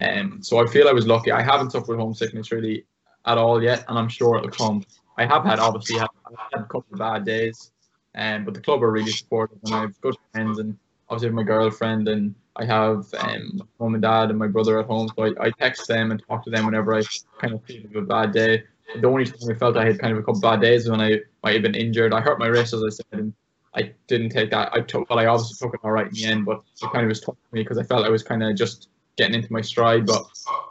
Um, 0.00 0.42
so 0.42 0.62
I 0.62 0.70
feel 0.70 0.88
I 0.88 0.92
was 0.92 1.06
lucky. 1.06 1.32
I 1.32 1.42
haven't 1.42 1.70
suffered 1.70 1.98
homesickness 1.98 2.52
really 2.52 2.84
at 3.26 3.38
all 3.38 3.62
yet, 3.62 3.84
and 3.88 3.98
I'm 3.98 4.08
sure 4.08 4.36
it'll 4.36 4.50
come. 4.50 4.84
I 5.16 5.26
have 5.26 5.44
had 5.44 5.58
obviously 5.58 5.98
had, 5.98 6.08
had 6.52 6.60
a 6.60 6.64
couple 6.64 6.86
of 6.92 6.98
bad 6.98 7.24
days, 7.24 7.72
um, 8.14 8.44
but 8.44 8.54
the 8.54 8.60
club 8.60 8.82
are 8.82 8.90
really 8.90 9.10
supportive, 9.10 9.58
and 9.64 9.74
I 9.74 9.80
have 9.82 10.00
good 10.00 10.16
friends, 10.32 10.58
and 10.58 10.78
obviously 11.08 11.34
my 11.34 11.42
girlfriend, 11.42 12.08
and 12.08 12.34
I 12.56 12.64
have 12.64 13.12
um, 13.18 13.52
my 13.54 13.64
mom 13.78 13.94
and 13.94 14.02
dad 14.02 14.30
and 14.30 14.38
my 14.38 14.46
brother 14.46 14.78
at 14.80 14.86
home. 14.86 15.10
So 15.16 15.24
I, 15.24 15.46
I 15.46 15.50
text 15.50 15.88
them 15.88 16.10
and 16.10 16.22
talk 16.28 16.44
to 16.44 16.50
them 16.50 16.66
whenever 16.66 16.94
I 16.94 17.02
kind 17.40 17.54
of 17.54 17.64
feel 17.64 17.84
a 17.96 18.02
bad 18.02 18.32
day. 18.32 18.64
The 18.96 19.06
only 19.06 19.24
time 19.24 19.50
I 19.50 19.54
felt 19.54 19.76
I 19.76 19.86
had 19.86 19.98
kind 19.98 20.12
of 20.12 20.18
a 20.18 20.22
couple 20.22 20.40
bad 20.40 20.60
days 20.60 20.88
when 20.88 21.00
I 21.00 21.20
might 21.42 21.54
have 21.54 21.62
been 21.62 21.74
injured. 21.74 22.12
I 22.12 22.20
hurt 22.20 22.38
my 22.38 22.46
wrist, 22.46 22.74
as 22.74 22.82
I 22.82 22.88
said, 22.90 23.20
and 23.20 23.32
I 23.74 23.92
didn't 24.08 24.30
take 24.30 24.50
that. 24.50 24.72
I 24.72 24.80
took, 24.80 25.08
well, 25.08 25.18
I 25.18 25.26
obviously 25.26 25.64
took 25.64 25.74
it 25.74 25.80
all 25.84 25.92
right 25.92 26.06
in 26.06 26.12
the 26.12 26.24
end, 26.24 26.44
but 26.44 26.62
it 26.82 26.90
kind 26.92 27.04
of 27.04 27.08
was 27.08 27.20
tough 27.20 27.36
for 27.36 27.56
me 27.56 27.62
because 27.62 27.78
I 27.78 27.84
felt 27.84 28.04
I 28.04 28.10
was 28.10 28.22
kind 28.22 28.42
of 28.42 28.56
just 28.56 28.88
getting 29.16 29.34
into 29.34 29.52
my 29.52 29.60
stride, 29.60 30.06
but 30.06 30.24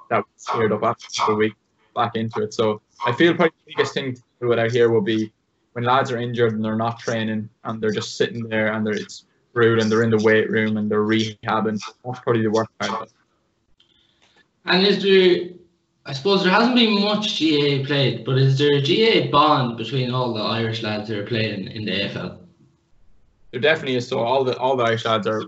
that 0.10 0.18
was 0.18 0.46
cleared 0.46 0.72
up 0.72 0.84
after 0.84 1.32
a 1.32 1.36
week 1.36 1.54
back 1.96 2.16
into 2.16 2.44
it. 2.44 2.54
So 2.54 2.82
I 3.06 3.12
feel 3.14 3.34
probably 3.34 3.54
the 3.66 3.74
biggest 3.76 3.94
thing 3.94 4.16
to 4.16 4.22
do 4.42 4.54
out 4.54 4.72
here 4.72 4.90
will 4.90 5.02
be 5.02 5.32
when 5.74 5.84
lads 5.86 6.12
are 6.12 6.18
injured 6.18 6.54
and 6.54 6.64
they're 6.64 6.76
not 6.76 7.00
training 7.00 7.50
and 7.64 7.82
they're 7.82 7.92
just 7.92 8.18
sitting 8.18 8.44
there 8.48 8.74
and 8.74 8.86
they're 8.86 8.96
it's 8.96 9.26
rude 9.54 9.80
and 9.80 9.92
they're 9.92 10.04
in 10.04 10.10
the 10.10 10.24
weight 10.24 10.50
room 10.50 10.78
and 10.78 10.90
they're 10.90 11.06
rehabbing. 11.06 11.80
That's 12.04 12.20
probably 12.20 12.42
the 12.42 12.52
worst 12.52 12.70
part. 12.80 13.10
And 14.66 14.86
is 14.86 15.02
there, 15.02 15.50
I 16.10 16.14
suppose 16.14 16.44
there 16.44 16.52
hasn't 16.52 16.76
been 16.76 17.00
much 17.02 17.36
GA 17.36 17.86
played, 17.86 18.26
but 18.26 18.40
is 18.40 18.58
there 18.58 18.78
a 18.78 18.82
GA 18.82 19.28
bond 19.28 19.78
between 19.78 20.10
all 20.10 20.34
the 20.34 20.42
Irish 20.42 20.82
lads 20.82 21.08
that 21.08 21.20
are 21.20 21.24
playing 21.24 21.68
in 21.68 21.86
the 21.86 21.92
AFL? 21.92 22.40
There 23.52 23.62
definitely 23.62 23.96
is. 23.98 24.08
So 24.08 24.18
all 24.18 24.44
the 24.44 24.58
all 24.58 24.76
the 24.76 24.86
Irish 24.86 25.06
lads 25.06 25.28
are 25.28 25.44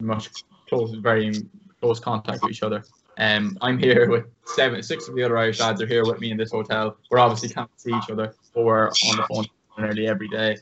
much 0.00 0.28
close, 0.68 0.92
very 0.96 1.32
close 1.80 2.00
contact 2.00 2.42
with 2.42 2.50
each 2.50 2.64
other. 2.64 2.82
Um, 3.18 3.56
I'm 3.60 3.78
here 3.78 4.10
with 4.10 4.24
seven, 4.44 4.82
six 4.82 5.06
of 5.06 5.14
the 5.14 5.22
other 5.22 5.38
Irish 5.38 5.60
lads 5.60 5.80
are 5.80 5.86
here 5.86 6.04
with 6.04 6.18
me 6.20 6.32
in 6.32 6.36
this 6.36 6.50
hotel. 6.50 6.96
We're 7.08 7.20
obviously 7.20 7.50
can't 7.50 7.70
see 7.76 7.92
each 7.92 8.10
other, 8.10 8.34
but 8.54 8.64
we're 8.64 8.88
on 8.88 9.16
the 9.18 9.26
phone 9.30 9.46
nearly 9.78 10.08
every 10.08 10.26
day. 10.26 10.56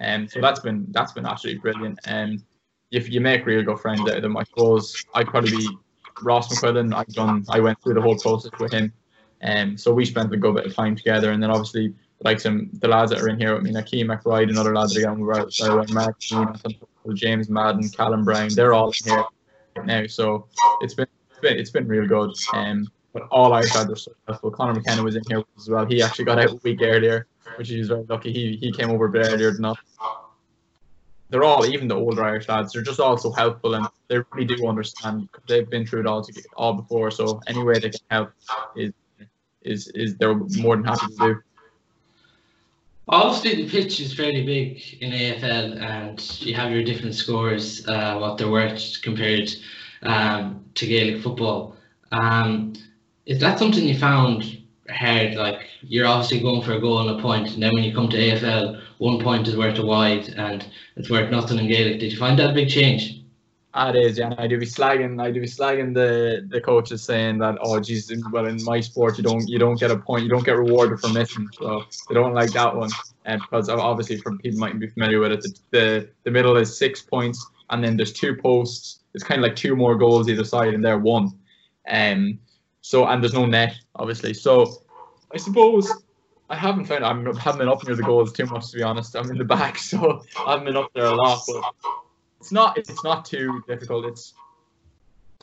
Um, 0.00 0.26
so 0.26 0.40
that's 0.40 0.60
been 0.60 0.86
that's 0.88 1.12
been 1.12 1.26
absolutely 1.26 1.60
brilliant. 1.60 1.98
And 2.06 2.38
um, 2.38 2.44
if 2.92 3.10
you 3.10 3.20
make 3.20 3.44
real 3.44 3.62
good 3.62 3.78
friends 3.78 4.00
out 4.00 4.16
of 4.16 4.22
them, 4.22 4.38
I 4.38 4.44
suppose 4.44 5.04
I'd 5.14 5.26
probably 5.26 5.58
be 5.58 5.68
Ross 6.22 6.48
McQuillan. 6.48 6.94
I've 6.94 7.08
done 7.08 7.44
I 7.48 7.60
went 7.60 7.80
through 7.82 7.94
the 7.94 8.02
whole 8.02 8.18
process 8.18 8.52
with 8.58 8.72
him. 8.72 8.92
Um, 9.42 9.78
so 9.78 9.92
we 9.92 10.04
spent 10.04 10.32
a 10.32 10.36
good 10.36 10.54
bit 10.54 10.66
of 10.66 10.74
time 10.74 10.96
together, 10.96 11.30
and 11.32 11.42
then 11.42 11.50
obviously 11.50 11.94
like 12.22 12.40
some 12.40 12.70
the 12.74 12.88
lads 12.88 13.10
that 13.10 13.20
are 13.20 13.28
in 13.28 13.38
here 13.38 13.54
with 13.54 13.62
me, 13.62 13.72
Akeem 13.72 14.06
McBride 14.06 14.48
and 14.48 14.58
other 14.58 14.74
lads 14.74 14.94
that 14.94 15.06
are 15.06 15.14
with 15.14 15.52
so 15.52 15.84
Mark, 15.92 16.18
James 17.14 17.48
Madden, 17.48 17.88
Callum 17.88 18.24
Brown, 18.24 18.50
they're 18.54 18.74
all 18.74 18.88
in 18.88 19.10
here 19.10 19.24
now. 19.84 20.06
So 20.06 20.46
it's 20.82 20.94
been 20.94 21.06
it's 21.30 21.40
been, 21.40 21.58
it's 21.58 21.70
been 21.70 21.88
real 21.88 22.06
good. 22.06 22.34
Um, 22.52 22.88
but 23.12 23.22
all 23.30 23.52
Irish 23.52 23.74
lads 23.74 23.90
are 23.90 23.96
successful. 23.96 24.50
Conor 24.50 24.74
McKenna 24.74 25.02
was 25.02 25.16
in 25.16 25.22
here 25.28 25.42
as 25.56 25.68
well. 25.68 25.84
He 25.86 26.02
actually 26.02 26.26
got 26.26 26.38
out 26.38 26.50
a 26.50 26.60
week 26.62 26.80
earlier, 26.82 27.26
which 27.56 27.68
he's 27.68 27.88
very 27.88 28.04
lucky. 28.08 28.32
He 28.32 28.56
he 28.56 28.72
came 28.72 28.90
over 28.90 29.06
a 29.06 29.10
bit 29.10 29.26
earlier 29.26 29.50
than 29.52 29.64
us. 29.64 29.78
They're 31.30 31.44
all, 31.44 31.64
even 31.64 31.88
the 31.88 31.94
older 31.94 32.24
Irish 32.24 32.48
lads, 32.48 32.72
they're 32.72 32.82
just 32.82 33.00
all 33.00 33.16
so 33.16 33.30
helpful 33.30 33.74
and 33.74 33.86
they 34.08 34.18
really 34.32 34.54
do 34.56 34.66
understand. 34.66 35.28
They've 35.48 35.68
been 35.68 35.86
through 35.86 36.00
it 36.00 36.06
all 36.06 36.22
to, 36.22 36.42
all 36.56 36.74
before, 36.74 37.10
so 37.10 37.40
any 37.46 37.62
way 37.62 37.78
they 37.78 37.90
can 37.90 38.00
help 38.10 38.32
is 38.76 38.92
is 39.62 39.88
is 39.88 40.16
they're 40.16 40.34
more 40.34 40.76
than 40.76 40.84
happy 40.84 41.06
to 41.06 41.16
do. 41.18 41.42
Obviously, 43.08 43.62
the 43.62 43.68
pitch 43.68 44.00
is 44.00 44.14
fairly 44.14 44.44
big 44.44 45.02
in 45.02 45.10
AFL, 45.10 45.80
and 45.80 46.40
you 46.40 46.54
have 46.54 46.70
your 46.70 46.84
different 46.84 47.14
scores, 47.14 47.86
uh, 47.88 48.16
what 48.18 48.38
they're 48.38 48.50
worth 48.50 49.02
compared 49.02 49.50
um, 50.02 50.64
to 50.74 50.86
Gaelic 50.86 51.22
football. 51.22 51.76
Um, 52.12 52.74
is 53.26 53.40
that 53.40 53.58
something 53.58 53.84
you 53.84 53.98
found 53.98 54.62
hard? 54.88 55.34
Like 55.34 55.68
you're 55.82 56.06
obviously 56.06 56.40
going 56.40 56.62
for 56.62 56.74
a 56.74 56.80
goal 56.80 57.00
and 57.00 57.18
a 57.18 57.22
point, 57.22 57.54
and 57.54 57.62
then 57.62 57.74
when 57.74 57.84
you 57.84 57.94
come 57.94 58.08
to 58.08 58.16
AFL, 58.16 58.79
one 59.00 59.18
point 59.18 59.48
is 59.48 59.56
worth 59.56 59.78
a 59.78 59.84
wide, 59.84 60.28
and 60.36 60.64
it's 60.96 61.08
worth 61.08 61.30
nothing 61.30 61.58
in 61.58 61.68
Gaelic. 61.68 62.00
Did 62.00 62.12
you 62.12 62.18
find 62.18 62.38
that 62.38 62.50
a 62.50 62.52
big 62.52 62.68
change? 62.68 63.24
Ah, 63.72 63.88
it 63.88 63.96
is, 63.96 64.18
yeah. 64.18 64.34
I 64.36 64.46
do 64.46 64.58
be 64.58 64.66
slagging, 64.66 65.22
I 65.22 65.30
do 65.30 65.40
be 65.40 65.46
slagging 65.46 65.94
the 65.94 66.46
the 66.50 66.60
coaches 66.60 67.02
saying 67.02 67.38
that, 67.38 67.56
oh, 67.62 67.80
geez, 67.80 68.12
well, 68.30 68.46
in 68.46 68.62
my 68.62 68.80
sport, 68.80 69.16
you 69.16 69.24
don't 69.24 69.48
you 69.48 69.58
don't 69.58 69.80
get 69.80 69.90
a 69.90 69.96
point, 69.96 70.24
you 70.24 70.28
don't 70.28 70.44
get 70.44 70.58
rewarded 70.58 71.00
for 71.00 71.08
missing, 71.08 71.48
so 71.52 71.84
they 72.08 72.14
don't 72.14 72.34
like 72.34 72.52
that 72.52 72.76
one. 72.76 72.90
And 73.24 73.40
because 73.40 73.70
obviously, 73.70 74.18
from 74.18 74.38
people 74.38 74.60
mightn't 74.60 74.80
be 74.80 74.88
familiar 74.88 75.18
with 75.18 75.32
it, 75.32 75.42
the, 75.42 75.54
the 75.70 76.08
the 76.24 76.30
middle 76.30 76.56
is 76.58 76.76
six 76.76 77.00
points, 77.00 77.46
and 77.70 77.82
then 77.82 77.96
there's 77.96 78.12
two 78.12 78.36
posts. 78.36 79.00
It's 79.14 79.24
kind 79.24 79.38
of 79.38 79.44
like 79.48 79.56
two 79.56 79.74
more 79.76 79.94
goals 79.96 80.28
either 80.28 80.44
side, 80.44 80.74
and 80.74 80.84
they're 80.84 80.98
one. 80.98 81.32
Um, 81.88 82.38
so 82.82 83.06
and 83.06 83.22
there's 83.22 83.34
no 83.34 83.46
net, 83.46 83.76
obviously. 83.94 84.34
So 84.34 84.82
I 85.32 85.38
suppose 85.38 85.90
I 86.50 86.56
haven't 86.56 86.86
found 86.86 87.04
I 87.04 87.08
haven't 87.08 87.58
been 87.58 87.68
up 87.68 87.86
near 87.86 87.94
the 87.94 88.02
goals 88.02 88.32
too 88.32 88.44
much 88.46 88.70
to 88.72 88.76
be 88.76 88.82
honest. 88.82 89.14
I'm 89.14 89.30
in 89.30 89.38
the 89.38 89.44
back, 89.44 89.78
so 89.90 90.22
I 90.36 90.50
haven't 90.52 90.66
been 90.66 90.76
up 90.76 90.90
there 90.94 91.06
a 91.06 91.14
lot. 91.14 91.40
But 91.46 91.62
it's 92.40 92.50
not 92.50 92.76
it's 92.76 93.04
not 93.04 93.24
too 93.24 93.62
difficult. 93.68 94.04
It's 94.06 94.34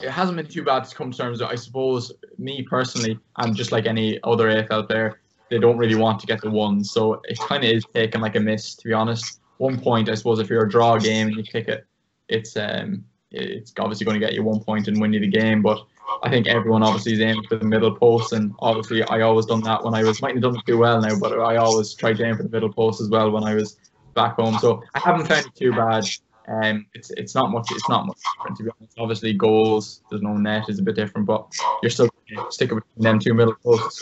it 0.01 0.09
hasn't 0.09 0.35
been 0.37 0.47
too 0.47 0.63
bad 0.63 0.83
to 0.83 0.95
come 0.95 1.11
to 1.11 1.17
terms 1.17 1.39
with. 1.39 1.49
I 1.49 1.55
suppose 1.55 2.11
me 2.37 2.61
personally, 2.61 3.17
and 3.37 3.55
just 3.55 3.71
like 3.71 3.85
any 3.85 4.19
other 4.23 4.47
AFL 4.47 4.87
player, 4.87 5.21
they 5.49 5.59
don't 5.59 5.77
really 5.77 5.95
want 5.95 6.19
to 6.19 6.27
get 6.27 6.41
the 6.41 6.51
one. 6.51 6.83
So 6.83 7.21
it 7.23 7.39
kind 7.39 7.63
of 7.63 7.69
is 7.69 7.85
taking 7.93 8.21
like 8.21 8.35
a 8.35 8.39
miss 8.41 8.75
to 8.75 8.87
be 8.87 8.93
honest. 8.93 9.39
One 9.59 9.79
point, 9.79 10.09
I 10.09 10.13
suppose, 10.13 10.39
if 10.39 10.49
you're 10.49 10.65
a 10.65 10.69
draw 10.69 10.99
game 10.99 11.27
and 11.27 11.37
you 11.37 11.43
kick 11.43 11.69
it, 11.69 11.85
it's 12.27 12.57
um 12.57 13.05
it's 13.31 13.73
obviously 13.79 14.05
going 14.05 14.19
to 14.19 14.25
get 14.25 14.33
you 14.33 14.43
one 14.43 14.59
point 14.59 14.87
and 14.87 14.99
win 14.99 15.13
you 15.13 15.21
the 15.21 15.27
game. 15.27 15.61
But 15.61 15.79
I 16.23 16.29
think 16.29 16.47
everyone 16.47 16.83
obviously 16.83 17.13
is 17.13 17.21
aiming 17.21 17.43
for 17.47 17.57
the 17.57 17.65
middle 17.65 17.95
post, 17.95 18.33
and 18.33 18.53
obviously 18.59 19.03
I 19.03 19.21
always 19.21 19.45
done 19.45 19.61
that 19.61 19.83
when 19.83 19.93
I 19.93 20.03
was 20.03 20.21
might 20.21 20.33
have 20.33 20.41
done 20.41 20.55
it 20.55 20.65
too 20.65 20.77
well 20.77 21.01
now, 21.01 21.17
but 21.19 21.39
I 21.39 21.57
always 21.57 21.93
tried 21.93 22.17
to 22.17 22.25
aim 22.25 22.37
for 22.37 22.43
the 22.43 22.49
middle 22.49 22.71
post 22.71 23.01
as 23.01 23.09
well 23.09 23.29
when 23.31 23.43
I 23.43 23.55
was 23.55 23.77
back 24.13 24.35
home. 24.35 24.57
So 24.59 24.83
I 24.95 24.99
haven't 24.99 25.27
found 25.27 25.45
it 25.45 25.55
too 25.55 25.71
bad. 25.71 26.05
Um, 26.47 26.85
it's 26.93 27.11
it's 27.11 27.35
not 27.35 27.51
much. 27.51 27.67
It's 27.71 27.89
not 27.89 28.05
much 28.05 28.17
different 28.37 28.57
to 28.57 28.63
be 28.63 28.69
honest. 28.79 28.97
Obviously, 28.97 29.33
goals. 29.33 30.01
There's 30.09 30.21
no 30.21 30.33
net 30.33 30.69
is 30.69 30.79
a 30.79 30.83
bit 30.83 30.95
different, 30.95 31.27
but 31.27 31.53
you're 31.83 31.89
still 31.89 32.09
sticking 32.49 32.77
between 32.77 33.03
them 33.03 33.19
two 33.19 33.33
middle 33.33 33.55
posts. 33.63 34.01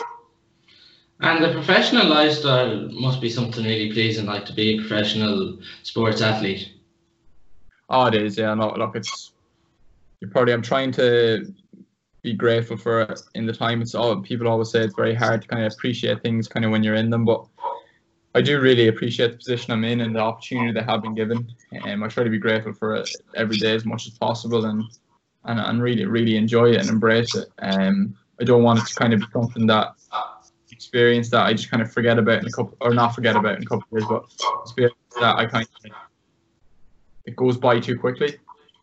And 1.20 1.42
the 1.42 1.52
professional 1.52 2.06
lifestyle 2.06 2.88
must 2.90 3.20
be 3.20 3.30
something 3.30 3.64
really 3.64 3.92
pleasing, 3.92 4.26
like 4.26 4.44
to 4.46 4.52
be 4.52 4.74
a 4.74 4.78
professional 4.78 5.58
sports 5.82 6.20
athlete. 6.20 6.72
Oh, 7.88 8.06
it 8.06 8.14
is. 8.14 8.36
Yeah. 8.36 8.54
No, 8.54 8.74
look, 8.74 8.96
it's. 8.96 9.32
You're 10.20 10.30
probably. 10.30 10.52
I'm 10.52 10.62
trying 10.62 10.92
to 10.92 11.52
be 12.26 12.34
grateful 12.34 12.76
for 12.76 13.02
it 13.02 13.20
in 13.36 13.46
the 13.46 13.52
time. 13.52 13.80
It's 13.80 13.94
all 13.94 14.20
people 14.20 14.48
always 14.48 14.70
say 14.70 14.80
it's 14.80 14.96
very 14.96 15.14
hard 15.14 15.42
to 15.42 15.48
kind 15.48 15.64
of 15.64 15.72
appreciate 15.72 16.22
things 16.22 16.48
kind 16.48 16.64
of 16.64 16.72
when 16.72 16.82
you're 16.82 16.96
in 16.96 17.08
them, 17.08 17.24
but 17.24 17.46
I 18.34 18.42
do 18.42 18.60
really 18.60 18.88
appreciate 18.88 19.30
the 19.30 19.36
position 19.36 19.72
I'm 19.72 19.84
in 19.84 20.00
and 20.00 20.14
the 20.14 20.20
opportunity 20.20 20.72
that 20.72 20.88
I 20.88 20.92
have 20.92 21.02
been 21.02 21.14
given. 21.14 21.48
Um, 21.84 22.02
I 22.02 22.08
try 22.08 22.24
to 22.24 22.30
be 22.30 22.38
grateful 22.38 22.72
for 22.72 22.96
it 22.96 23.08
every 23.36 23.56
day 23.56 23.74
as 23.74 23.84
much 23.86 24.06
as 24.06 24.18
possible 24.18 24.66
and 24.66 24.82
and, 25.44 25.60
and 25.60 25.80
really 25.80 26.04
really 26.04 26.36
enjoy 26.36 26.72
it 26.72 26.80
and 26.80 26.88
embrace 26.88 27.34
it. 27.36 27.48
Um, 27.60 28.16
I 28.40 28.44
don't 28.44 28.64
want 28.64 28.80
it 28.80 28.86
to 28.86 28.94
kind 28.96 29.14
of 29.14 29.20
be 29.20 29.26
something 29.32 29.66
that 29.68 29.94
experience 30.72 31.30
that 31.30 31.46
I 31.46 31.54
just 31.54 31.70
kind 31.70 31.82
of 31.82 31.92
forget 31.92 32.18
about 32.18 32.40
in 32.40 32.46
a 32.46 32.50
couple 32.50 32.76
or 32.80 32.92
not 32.92 33.14
forget 33.14 33.36
about 33.36 33.56
in 33.56 33.62
a 33.62 33.66
couple 33.66 33.86
of 33.86 33.92
years, 33.92 34.04
but 34.10 34.24
experience 34.62 34.96
that 35.20 35.36
I 35.36 35.46
kind 35.46 35.66
of 35.84 35.92
it 37.24 37.36
goes 37.36 37.56
by 37.56 37.78
too 37.80 37.96
quickly 37.98 38.36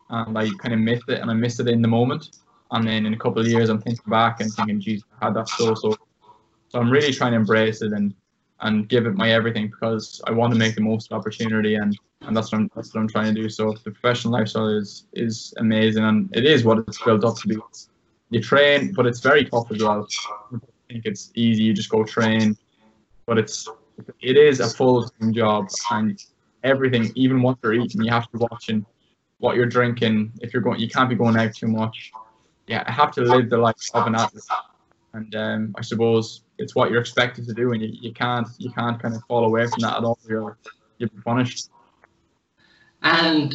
and 0.08 0.36
I 0.36 0.48
kind 0.58 0.74
of 0.74 0.80
miss 0.80 1.02
it 1.08 1.20
and 1.20 1.30
I 1.30 1.34
miss 1.34 1.60
it 1.60 1.68
in 1.68 1.82
the 1.82 1.88
moment. 1.88 2.30
And 2.70 2.86
then 2.86 3.06
in 3.06 3.14
a 3.14 3.18
couple 3.18 3.40
of 3.40 3.48
years, 3.48 3.68
I'm 3.68 3.80
thinking 3.80 4.10
back 4.10 4.40
and 4.40 4.52
thinking, 4.52 4.80
geez, 4.80 5.04
I 5.20 5.26
had 5.26 5.34
that 5.34 5.48
so 5.48 5.74
so. 5.74 5.96
So 6.68 6.80
I'm 6.80 6.90
really 6.90 7.12
trying 7.12 7.32
to 7.32 7.36
embrace 7.36 7.82
it 7.82 7.92
and 7.92 8.14
and 8.60 8.88
give 8.88 9.06
it 9.06 9.14
my 9.14 9.30
everything 9.30 9.68
because 9.68 10.20
I 10.26 10.32
want 10.32 10.52
to 10.52 10.58
make 10.58 10.74
the 10.74 10.80
most 10.80 11.06
of 11.06 11.08
the 11.10 11.16
opportunity 11.16 11.74
and 11.76 11.96
and 12.22 12.36
that's 12.36 12.50
what 12.50 12.58
I'm 12.58 12.70
that's 12.74 12.94
what 12.94 13.00
I'm 13.00 13.08
trying 13.08 13.34
to 13.34 13.42
do. 13.42 13.48
So 13.48 13.72
the 13.72 13.90
professional 13.90 14.32
lifestyle 14.32 14.68
is 14.68 15.06
is 15.12 15.54
amazing 15.58 16.04
and 16.04 16.34
it 16.34 16.44
is 16.44 16.64
what 16.64 16.78
it's 16.78 17.02
built 17.02 17.24
up 17.24 17.36
to 17.38 17.48
be. 17.48 17.58
You 18.30 18.40
train, 18.40 18.92
but 18.92 19.06
it's 19.06 19.20
very 19.20 19.44
tough 19.44 19.70
as 19.70 19.82
well. 19.82 20.08
I 20.52 20.58
think 20.88 21.04
it's 21.04 21.30
easy. 21.34 21.62
You 21.62 21.74
just 21.74 21.90
go 21.90 22.02
train, 22.02 22.56
but 23.26 23.38
it's 23.38 23.68
it 24.20 24.36
is 24.36 24.60
a 24.60 24.68
full 24.68 25.08
time 25.20 25.32
job 25.32 25.68
and 25.90 26.20
everything, 26.64 27.12
even 27.14 27.42
what 27.42 27.58
you're 27.62 27.74
eating, 27.74 28.02
you 28.02 28.10
have 28.10 28.24
to 28.30 28.38
be 28.38 28.46
watching 28.50 28.84
what 29.38 29.54
you're 29.54 29.66
drinking. 29.66 30.32
If 30.40 30.52
you're 30.52 30.62
going, 30.62 30.80
you 30.80 30.88
can't 30.88 31.08
be 31.08 31.14
going 31.14 31.36
out 31.36 31.54
too 31.54 31.68
much. 31.68 32.10
Yeah, 32.66 32.82
I 32.86 32.92
have 32.92 33.12
to 33.12 33.20
live 33.20 33.50
the 33.50 33.58
life 33.58 33.76
of 33.92 34.06
an 34.06 34.14
athlete, 34.22 34.44
and 35.12 35.34
um, 35.34 35.74
I 35.76 35.82
suppose 35.82 36.42
it's 36.58 36.74
what 36.74 36.90
you're 36.90 37.00
expected 37.00 37.46
to 37.46 37.54
do, 37.54 37.72
and 37.72 37.82
you, 37.82 37.88
you 37.92 38.12
can't 38.12 38.48
you 38.58 38.70
can't 38.70 39.00
kind 39.00 39.14
of 39.14 39.22
fall 39.28 39.44
away 39.44 39.66
from 39.66 39.80
that 39.80 39.98
at 39.98 40.04
all. 40.04 40.18
You're 40.26 40.56
you're 40.98 41.10
punished. 41.24 41.68
And 43.02 43.54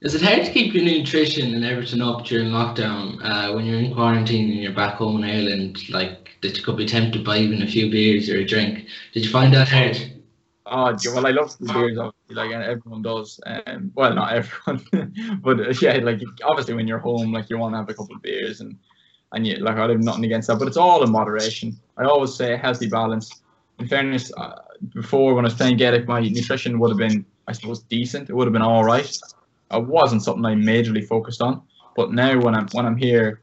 is 0.00 0.14
it 0.14 0.22
hard 0.22 0.44
to 0.46 0.52
keep 0.52 0.74
your 0.74 0.84
nutrition 0.84 1.54
and 1.54 1.64
everything 1.64 2.00
up 2.00 2.24
during 2.24 2.48
lockdown 2.48 3.18
uh, 3.22 3.52
when 3.54 3.66
you're 3.66 3.80
in 3.80 3.92
quarantine 3.92 4.50
and 4.50 4.60
you're 4.60 4.72
back 4.72 4.94
home 4.94 5.22
in 5.22 5.28
Ireland? 5.28 5.88
Like 5.90 6.30
that 6.42 6.56
you 6.56 6.64
could 6.64 6.76
be 6.76 6.86
tempted 6.86 7.24
by 7.24 7.38
even 7.38 7.62
a 7.62 7.66
few 7.66 7.90
beers 7.90 8.30
or 8.30 8.38
a 8.38 8.44
drink. 8.44 8.86
Did 9.12 9.24
you 9.24 9.30
find 9.30 9.52
that 9.54 9.68
hard? 9.68 10.17
Oh, 10.70 10.96
well, 11.14 11.26
I 11.26 11.30
love 11.30 11.56
the 11.58 11.72
beers, 11.72 11.98
obviously, 11.98 12.34
like 12.34 12.50
everyone 12.52 13.02
does. 13.02 13.40
Um, 13.46 13.90
well, 13.94 14.14
not 14.14 14.32
everyone, 14.32 15.40
but 15.42 15.60
uh, 15.60 15.74
yeah, 15.80 15.94
like 16.02 16.20
obviously 16.44 16.74
when 16.74 16.86
you're 16.86 16.98
home, 16.98 17.32
like 17.32 17.48
you 17.48 17.58
want 17.58 17.74
to 17.74 17.78
have 17.78 17.88
a 17.88 17.94
couple 17.94 18.16
of 18.16 18.22
beers 18.22 18.60
and 18.60 18.76
and 19.32 19.46
you 19.46 19.56
like 19.56 19.76
I 19.76 19.86
don't 19.86 19.96
have 19.96 20.04
nothing 20.04 20.24
against 20.24 20.48
that, 20.48 20.58
but 20.58 20.68
it's 20.68 20.76
all 20.76 21.02
in 21.02 21.10
moderation. 21.10 21.76
I 21.96 22.04
always 22.04 22.34
say 22.34 22.56
healthy 22.56 22.88
balance. 22.88 23.42
In 23.78 23.86
fairness, 23.86 24.32
uh, 24.36 24.56
before 24.94 25.34
when 25.34 25.44
I 25.44 25.48
was 25.48 25.54
playing 25.54 25.76
Gaelic, 25.76 26.08
my 26.08 26.20
nutrition 26.20 26.78
would 26.80 26.90
have 26.90 26.98
been, 26.98 27.24
I 27.46 27.52
suppose, 27.52 27.82
decent. 27.84 28.28
It 28.28 28.34
would 28.34 28.46
have 28.46 28.52
been 28.52 28.62
all 28.62 28.84
right. 28.84 29.18
It 29.70 29.86
wasn't 29.86 30.22
something 30.22 30.44
I 30.44 30.54
majorly 30.54 31.06
focused 31.06 31.40
on, 31.40 31.62
but 31.96 32.12
now 32.12 32.38
when 32.40 32.54
I'm 32.54 32.68
when 32.72 32.86
I'm 32.86 32.96
here, 32.96 33.42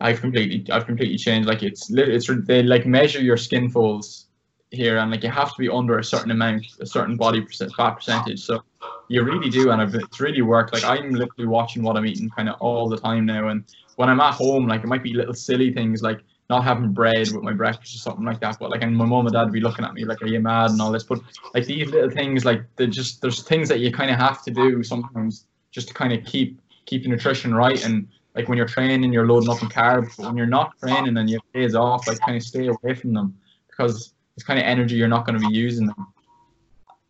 I've 0.00 0.20
completely 0.20 0.70
I've 0.72 0.86
completely 0.86 1.16
changed. 1.16 1.48
Like 1.48 1.62
it's 1.62 1.90
it's 1.90 2.30
they 2.46 2.62
like 2.62 2.86
measure 2.86 3.20
your 3.20 3.36
skin 3.36 3.70
folds 3.70 4.27
here, 4.70 4.98
and 4.98 5.10
like 5.10 5.22
you 5.22 5.30
have 5.30 5.54
to 5.54 5.58
be 5.58 5.68
under 5.68 5.98
a 5.98 6.04
certain 6.04 6.30
amount, 6.30 6.66
a 6.80 6.86
certain 6.86 7.16
body 7.16 7.40
percent, 7.40 7.72
fat 7.74 7.92
percentage. 7.92 8.40
So 8.40 8.62
you 9.08 9.22
really 9.22 9.50
do, 9.50 9.70
and 9.70 9.94
it's 9.94 10.20
really 10.20 10.42
worked. 10.42 10.72
Like 10.72 10.84
I'm 10.84 11.10
literally 11.10 11.46
watching 11.46 11.82
what 11.82 11.96
I'm 11.96 12.06
eating 12.06 12.30
kind 12.30 12.48
of 12.48 12.56
all 12.60 12.88
the 12.88 12.98
time 12.98 13.26
now, 13.26 13.48
and 13.48 13.64
when 13.96 14.08
I'm 14.08 14.20
at 14.20 14.34
home, 14.34 14.66
like 14.66 14.82
it 14.82 14.86
might 14.86 15.02
be 15.02 15.14
little 15.14 15.34
silly 15.34 15.72
things 15.72 16.02
like 16.02 16.20
not 16.50 16.64
having 16.64 16.92
bread 16.92 17.28
with 17.32 17.42
my 17.42 17.52
breakfast 17.52 17.94
or 17.94 17.98
something 17.98 18.24
like 18.24 18.40
that. 18.40 18.58
But 18.58 18.70
like, 18.70 18.82
and 18.82 18.96
my 18.96 19.04
mom 19.04 19.26
and 19.26 19.34
dad 19.34 19.44
would 19.44 19.52
be 19.52 19.60
looking 19.60 19.84
at 19.84 19.94
me 19.94 20.04
like, 20.04 20.22
"Are 20.22 20.26
you 20.26 20.40
mad?" 20.40 20.70
and 20.70 20.80
all 20.80 20.92
this. 20.92 21.04
But 21.04 21.20
like 21.54 21.66
these 21.66 21.90
little 21.90 22.10
things, 22.10 22.44
like 22.44 22.62
they're 22.76 22.86
just 22.86 23.20
there's 23.20 23.42
things 23.42 23.68
that 23.68 23.80
you 23.80 23.92
kind 23.92 24.10
of 24.10 24.18
have 24.18 24.42
to 24.44 24.50
do 24.50 24.82
sometimes 24.82 25.46
just 25.70 25.88
to 25.88 25.94
kind 25.94 26.12
of 26.12 26.24
keep 26.24 26.60
keep 26.86 27.06
nutrition 27.06 27.54
right. 27.54 27.84
And 27.84 28.08
like 28.34 28.48
when 28.48 28.56
you're 28.56 28.68
training, 28.68 29.12
you're 29.12 29.26
loading 29.26 29.50
up 29.50 29.62
on 29.62 29.68
carbs. 29.68 30.16
But 30.16 30.26
when 30.26 30.36
you're 30.36 30.46
not 30.46 30.78
training 30.78 31.16
and 31.16 31.28
you 31.28 31.36
have 31.36 31.52
days 31.52 31.74
off, 31.74 32.06
like 32.06 32.20
kind 32.20 32.36
of 32.36 32.42
stay 32.42 32.68
away 32.68 32.94
from 32.94 33.12
them 33.12 33.36
because 33.68 34.14
it's 34.38 34.44
kind 34.44 34.60
of 34.60 34.64
energy 34.64 34.94
you're 34.94 35.08
not 35.08 35.26
going 35.26 35.36
to 35.36 35.44
be 35.44 35.52
using 35.52 35.88
them. 35.88 36.06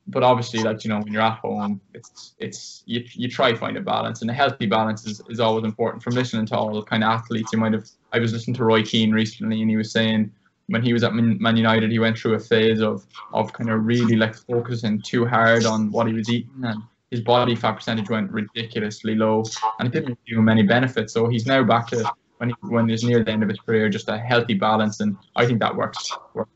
But 0.07 0.23
obviously, 0.23 0.63
like 0.63 0.83
you 0.83 0.89
know, 0.89 1.01
when 1.01 1.13
you're 1.13 1.21
at 1.21 1.39
home, 1.41 1.79
it's 1.93 2.33
it's 2.39 2.83
you, 2.87 3.05
you 3.13 3.29
try 3.29 3.53
to 3.53 3.59
find 3.59 3.77
a 3.77 3.83
balance, 3.83 4.23
and 4.23 4.31
a 4.31 4.33
healthy 4.33 4.65
balance 4.65 5.07
is, 5.07 5.21
is 5.29 5.39
always 5.39 5.67
important. 5.67 6.03
From 6.03 6.15
listening 6.15 6.47
to 6.47 6.57
all 6.57 6.83
kind 6.83 7.05
of 7.05 7.11
athletes, 7.11 7.53
you 7.53 7.59
might 7.59 7.75
have. 7.75 7.87
I 8.15 8.19
was 8.19 8.33
listening 8.33 8.55
to 8.55 8.65
Roy 8.65 8.83
Keane 8.83 9.13
recently, 9.13 9.61
and 9.61 9.69
he 9.69 9.77
was 9.77 9.93
saying 9.93 10.33
when 10.69 10.83
he 10.83 10.95
was 10.95 11.05
at 11.05 11.13
Man 11.13 11.57
United, 11.59 11.91
he 11.91 11.99
went 11.99 12.17
through 12.17 12.33
a 12.33 12.39
phase 12.39 12.81
of 12.81 13.07
of 13.35 13.53
kind 13.53 13.69
of 13.69 13.85
really 13.85 14.17
like 14.17 14.35
focusing 14.35 15.03
too 15.03 15.27
hard 15.27 15.67
on 15.67 15.93
what 15.93 16.07
he 16.07 16.15
was 16.15 16.31
eating, 16.31 16.65
and 16.65 16.83
his 17.11 17.21
body 17.21 17.55
fat 17.55 17.73
percentage 17.73 18.09
went 18.09 18.31
ridiculously 18.31 19.15
low, 19.15 19.45
and 19.79 19.89
it 19.89 19.93
didn't 19.93 20.19
give 20.27 20.39
him 20.39 20.49
any 20.49 20.63
benefit. 20.63 21.11
So 21.11 21.29
he's 21.29 21.45
now 21.45 21.63
back 21.65 21.89
to 21.89 22.11
when 22.39 22.49
he, 22.49 22.55
when 22.63 22.89
he's 22.89 23.05
near 23.05 23.23
the 23.23 23.31
end 23.31 23.43
of 23.43 23.51
his 23.51 23.61
career, 23.61 23.91
just 23.91 24.09
a 24.09 24.17
healthy 24.17 24.55
balance, 24.55 25.01
and 25.01 25.19
I 25.37 25.45
think 25.45 25.61
that 25.61 25.77
works. 25.77 26.11
works. 26.33 26.51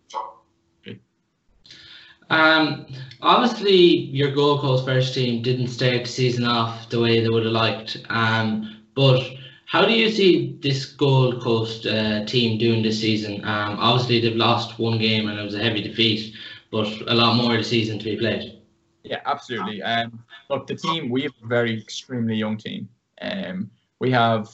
Um, 2.33 2.87
obviously, 3.21 3.77
your 4.11 4.33
Gold 4.33 4.63
Coast 4.63 4.87
first 4.87 5.15
team 5.15 5.43
didn't 5.43 5.69
start 5.69 6.05
the 6.05 6.09
season 6.09 6.45
off 6.45 6.89
the 6.89 6.99
way 6.99 7.21
they 7.21 7.29
would 7.29 7.45
have 7.45 7.53
liked. 7.53 7.99
Um, 8.09 8.83
but 8.95 9.23
how 9.67 9.85
do 9.85 9.93
you 9.93 10.11
see 10.11 10.57
this 10.61 10.87
Gold 10.87 11.43
Coast 11.43 11.87
uh, 11.87 12.25
team 12.25 12.59
doing 12.59 12.83
this 12.83 12.99
season? 12.99 13.45
Um, 13.45 13.77
obviously, 13.79 14.21
they've 14.21 14.35
lost 14.35 14.79
one 14.79 14.99
game 14.99 15.29
and 15.29 15.39
it 15.39 15.43
was 15.43 15.55
a 15.55 15.63
heavy 15.63 15.83
defeat, 15.83 16.35
but 16.71 16.89
a 17.07 17.15
lot 17.15 17.37
more 17.37 17.53
of 17.53 17.59
the 17.59 17.65
season 17.65 17.99
to 17.99 18.05
be 18.05 18.17
played. 18.17 18.59
Yeah, 19.03 19.21
absolutely. 19.27 19.83
Um, 19.83 20.25
look, 20.49 20.67
the 20.67 20.77
team 20.77 21.11
we 21.11 21.23
have 21.23 21.35
a 21.45 21.47
very 21.47 21.79
extremely 21.79 22.37
young 22.37 22.57
team. 22.57 22.89
Um, 23.21 23.71
we 23.99 24.11
have, 24.11 24.49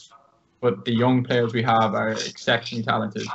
but 0.61 0.85
the 0.85 0.95
young 0.95 1.23
players 1.23 1.53
we 1.53 1.63
have 1.63 1.95
are 1.95 2.11
exceptionally 2.11 2.83
talented. 2.83 3.27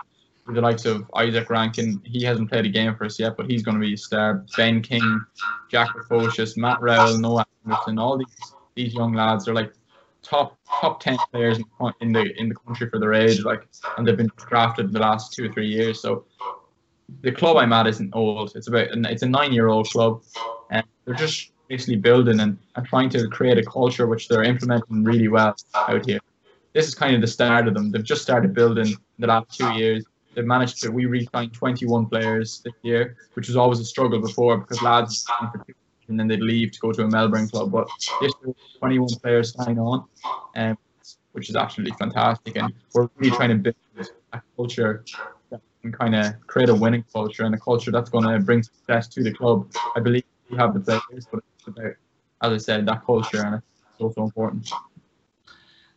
The 0.48 0.60
likes 0.60 0.86
of 0.86 1.10
Izak 1.11 1.49
Rankine, 1.49 2.02
he 2.03 2.24
hasn't 2.24 2.49
played 2.49 2.65
a 2.65 2.70
game 2.70 2.95
for 2.95 3.06
us 3.06 3.18
yet, 3.18 3.38
but 3.38 3.49
he's 3.49 3.64
going 3.64 3.76
to 3.76 3.82
be 3.82 3.94
a 3.94 3.98
star. 3.98 4.45
Ben 4.57 4.82
King, 4.82 5.22
Jack 5.70 5.90
Lukosius, 5.95 6.57
Matt 6.57 6.82
Rowell, 6.82 7.18
Noah 7.18 7.45
Anderson, 7.65 7.98
all 7.98 8.18
these 8.18 8.53
these 8.76 8.94
young 8.94 9.14
lads 9.14 9.48
are 9.48 9.53
like 9.53 9.74
top 10.22 10.57
top 10.82 10.99
ten 10.99 11.18
players 11.32 11.60
in 12.02 12.11
the 12.11 12.34
in 12.40 12.49
the 12.49 12.56
country 12.56 12.90
for 12.90 12.99
their 12.99 13.14
age, 13.14 13.44
like, 13.44 13.68
and 13.98 14.07
they've 14.07 14.18
been 14.18 14.32
drafted 14.38 14.88
in 14.88 14.91
the 14.91 14.99
last 14.99 15.34
two 15.34 15.45
or 15.45 15.53
three 15.53 15.68
years. 15.68 16.02
So 16.02 16.26
the 17.22 17.32
club 17.32 17.57
I'm 17.57 17.74
at 17.74 17.88
isn't 17.88 18.14
old. 18.14 18.53
It's 18.56 18.68
about 18.68 18.88
it's 18.91 19.24
a 19.24 19.28
nine 19.28 19.53
year 19.53 19.68
old 19.68 19.90
club, 19.90 20.24
and 20.72 20.86
they're 21.06 21.15
just 21.15 21.52
basically 21.68 21.95
building 21.95 22.40
and, 22.40 22.57
and 22.76 22.86
trying 22.86 23.10
to 23.10 23.28
create 23.30 23.57
a 23.57 23.64
culture 23.64 24.07
which 24.07 24.28
they're 24.28 24.44
implementing 24.44 25.03
really 25.03 25.28
well 25.28 25.56
out 25.76 26.06
here. 26.06 26.20
This 26.74 26.88
is 26.88 26.95
kind 26.95 27.15
of 27.15 27.22
the 27.22 27.28
start 27.28 27.68
of 27.68 27.74
them. 27.74 27.91
They've 27.91 28.03
just 28.03 28.22
started 28.22 28.53
building 28.53 28.95
the 29.20 29.28
last 29.28 29.57
two 29.57 29.72
years. 29.74 30.03
They've 30.35 30.45
managed 30.45 30.81
to 30.81 30.89
we 30.89 31.05
re-signed 31.05 31.53
21 31.53 32.07
players 32.07 32.61
this 32.64 32.73
year, 32.81 33.18
which 33.34 33.47
was 33.47 33.55
always 33.55 33.80
a 33.80 33.85
struggle 33.85 34.19
before 34.19 34.57
because 34.57 34.81
lads 34.81 35.26
and 36.07 36.19
then 36.19 36.27
they'd 36.27 36.41
leave 36.41 36.72
to 36.72 36.80
go 36.80 36.91
to 36.91 37.03
a 37.03 37.07
Melbourne 37.07 37.47
club. 37.47 37.72
But 37.72 37.88
this 38.22 38.34
year, 38.45 38.53
21 38.80 39.10
players 39.22 39.53
sign 39.53 39.80
on, 39.80 40.05
um, 40.55 40.77
which 41.31 41.49
is 41.49 41.55
absolutely 41.55 41.95
fantastic. 41.97 42.57
And 42.57 42.73
we're 42.93 43.10
really 43.18 43.35
trying 43.35 43.49
to 43.49 43.55
build 43.55 44.10
a 44.34 44.41
culture 44.55 45.03
that 45.49 45.61
can 45.81 45.91
kind 45.91 46.15
of 46.15 46.34
create 46.47 46.69
a 46.69 46.76
winning 46.76 47.03
culture 47.11 47.43
and 47.43 47.55
a 47.55 47.60
culture 47.60 47.91
that's 47.91 48.10
going 48.10 48.26
to 48.26 48.39
bring 48.39 48.64
success 48.64 49.07
to 49.10 49.23
the 49.23 49.34
club. 49.34 49.72
I 49.95 49.99
believe 49.99 50.23
we 50.49 50.57
have 50.57 50.73
the 50.73 50.80
players, 50.80 51.27
but 51.31 51.43
it's 51.57 51.68
about, 51.68 51.93
as 52.41 52.53
I 52.53 52.57
said, 52.57 52.85
that 52.88 53.05
culture, 53.05 53.43
and 53.45 53.55
it's 53.55 53.65
so 53.97 54.11
so 54.15 54.23
important. 54.23 54.69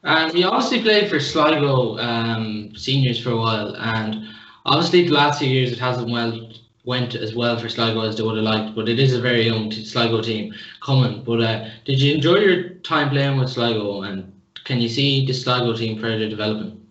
And 0.06 0.32
we 0.32 0.44
obviously 0.44 0.82
played 0.82 1.10
for 1.10 1.18
Sligo 1.18 1.98
um, 1.98 2.72
seniors 2.76 3.20
for 3.20 3.30
a 3.30 3.36
while, 3.36 3.74
and 3.76 4.28
obviously 4.64 5.04
the 5.04 5.12
last 5.12 5.40
few 5.40 5.48
years 5.48 5.72
it 5.72 5.80
hasn't 5.80 6.08
well 6.08 6.48
went 6.84 7.16
as 7.16 7.34
well 7.34 7.58
for 7.58 7.68
Sligo 7.68 8.02
as 8.02 8.16
they 8.16 8.22
would 8.22 8.36
have 8.36 8.44
liked, 8.44 8.76
but 8.76 8.88
it 8.88 9.00
is 9.00 9.14
a 9.14 9.20
very 9.20 9.42
young 9.42 9.68
t- 9.68 9.84
Sligo 9.84 10.22
team 10.22 10.54
coming. 10.80 11.24
But 11.24 11.40
uh, 11.40 11.68
did 11.84 12.00
you 12.00 12.14
enjoy 12.14 12.36
your 12.36 12.68
time 12.84 13.10
playing 13.10 13.36
with 13.36 13.50
Sligo, 13.50 14.02
and 14.02 14.32
can 14.62 14.80
you 14.80 14.88
see 14.88 15.26
the 15.26 15.34
Sligo 15.34 15.76
team 15.76 16.00
further 16.00 16.28
developing? 16.28 16.86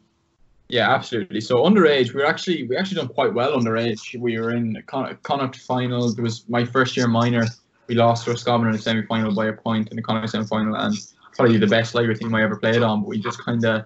Yeah, 0.67 0.93
absolutely. 0.93 1.39
So 1.39 1.63
underage, 1.63 2.13
we 2.13 2.19
were 2.19 2.25
actually 2.25 2.63
we 2.67 2.75
actually 2.75 2.97
done 2.97 3.07
quite 3.07 3.33
well 3.33 3.57
underage. 3.57 4.19
We 4.19 4.37
were 4.37 4.51
in 4.51 4.83
Con- 4.87 5.17
Connacht 5.23 5.55
final. 5.55 6.09
It 6.09 6.19
was 6.19 6.43
my 6.49 6.65
first 6.65 6.97
year 6.97 7.07
minor. 7.07 7.45
We 7.87 7.95
lost 7.95 8.25
to 8.25 8.31
Roscommon 8.31 8.67
in 8.67 8.73
the 8.75 8.81
semi 8.81 9.03
final 9.03 9.33
by 9.33 9.45
a 9.45 9.53
point 9.53 9.87
in 9.89 9.95
the 9.95 10.01
Connacht 10.01 10.31
semi 10.31 10.45
final, 10.45 10.75
and 10.75 10.97
probably 11.35 11.57
the 11.57 11.67
best 11.67 11.91
Sligo 11.91 12.13
team 12.13 12.33
I 12.33 12.43
ever 12.43 12.57
played 12.57 12.81
on. 12.81 13.01
But 13.01 13.09
we 13.09 13.19
just 13.19 13.43
kind 13.43 13.63
of 13.65 13.85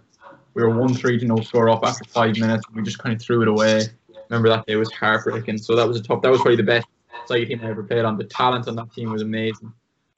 we 0.53 0.63
were 0.63 0.77
one 0.77 0.93
three 0.93 1.19
to 1.19 1.25
no 1.25 1.37
score 1.41 1.69
up 1.69 1.83
after 1.83 2.03
five 2.05 2.37
minutes. 2.37 2.65
And 2.67 2.75
we 2.75 2.83
just 2.83 2.99
kind 2.99 3.15
of 3.15 3.21
threw 3.21 3.41
it 3.41 3.47
away. 3.47 3.83
Remember 4.29 4.49
that 4.49 4.65
day 4.65 4.75
was 4.75 4.91
heartbreaking. 4.91 5.57
So 5.57 5.75
that 5.75 5.87
was 5.87 5.99
a 5.99 6.03
tough. 6.03 6.21
That 6.21 6.31
was 6.31 6.41
probably 6.41 6.57
the 6.57 6.63
best 6.63 6.87
Sligo 7.25 7.47
team 7.47 7.61
I 7.63 7.69
ever 7.69 7.83
played 7.83 8.05
on. 8.05 8.17
The 8.17 8.25
talent 8.25 8.67
on 8.67 8.75
that 8.75 8.93
team 8.93 9.11
was 9.11 9.21
amazing. 9.21 9.73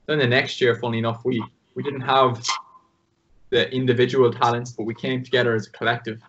Then 0.05 0.19
the 0.19 0.27
next 0.27 0.59
year, 0.59 0.75
funny 0.75 0.99
enough, 0.99 1.23
we 1.23 1.43
we 1.75 1.83
didn't 1.83 2.01
have 2.01 2.43
the 3.49 3.73
individual 3.73 4.31
talents, 4.31 4.71
but 4.71 4.83
we 4.83 4.93
came 4.93 5.23
together 5.23 5.53
as 5.55 5.67
a 5.67 5.71
collective. 5.71 6.21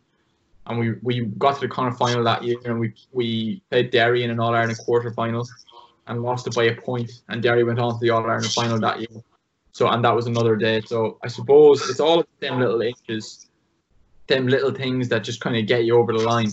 And 0.67 0.79
we, 0.79 0.95
we 1.03 1.25
got 1.39 1.57
to 1.57 1.61
the 1.61 1.69
Connacht 1.69 1.99
final 1.99 2.23
that 2.23 2.45
year, 2.45 2.57
and 2.65 2.79
we 2.79 2.95
we 3.11 3.63
played 3.71 3.91
Derry 3.91 4.23
in 4.23 4.31
an 4.31 4.39
All 4.39 4.55
Ireland 4.55 4.79
quarter 4.79 5.11
final, 5.13 5.49
and 6.07 6.23
lost 6.23 6.47
it 6.47 6.55
by 6.55 6.65
a 6.65 6.75
point. 6.77 7.11
And 7.29 7.43
Derry 7.43 7.65
went 7.65 7.81
on 7.81 7.95
to 7.95 7.99
the 8.01 8.11
All 8.11 8.23
Ireland 8.23 8.53
final 8.53 8.79
that 8.79 9.01
year. 9.01 9.23
So 9.73 9.89
and 9.89 10.05
that 10.05 10.15
was 10.15 10.27
another 10.27 10.57
day. 10.57 10.83
So 10.87 11.19
I 11.23 11.29
suppose 11.29 11.89
it's 11.89 12.01
all 12.01 12.25
them 12.41 12.61
little 12.61 12.81
inches, 12.83 13.49
them 14.27 14.47
little 14.47 14.73
things 14.73 15.09
that 15.09 15.25
just 15.25 15.41
kind 15.41 15.57
of 15.57 15.67
get 15.67 15.85
you 15.85 15.97
over 15.97 16.13
the 16.13 16.23
line. 16.23 16.51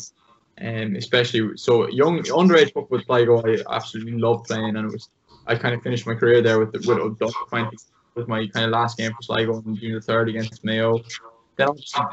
Um, 0.62 0.98
especially 0.98 1.56
so 1.56 1.88
young 1.90 2.20
underage 2.24 2.74
football 2.74 2.88
with 2.90 3.06
Sligo, 3.06 3.42
I 3.46 3.60
absolutely 3.74 4.20
loved 4.20 4.48
playing, 4.48 4.76
and 4.76 4.90
it 4.90 4.92
was 4.92 5.10
I 5.48 5.56
kind 5.56 5.74
of 5.74 5.82
finished 5.82 6.06
my 6.06 6.16
career 6.16 6.42
there 6.42 6.60
with 6.60 6.74
the, 6.74 6.80
with 6.80 7.20
was 8.16 8.28
my 8.28 8.48
kind 8.48 8.66
of 8.66 8.72
last 8.72 8.98
game 8.98 9.12
for 9.14 9.22
Sligo 9.22 9.62
in 9.66 9.76
June 9.76 9.96
the 9.96 10.02
third 10.02 10.30
against 10.30 10.64
Mayo. 10.64 11.00
Then 11.56 11.70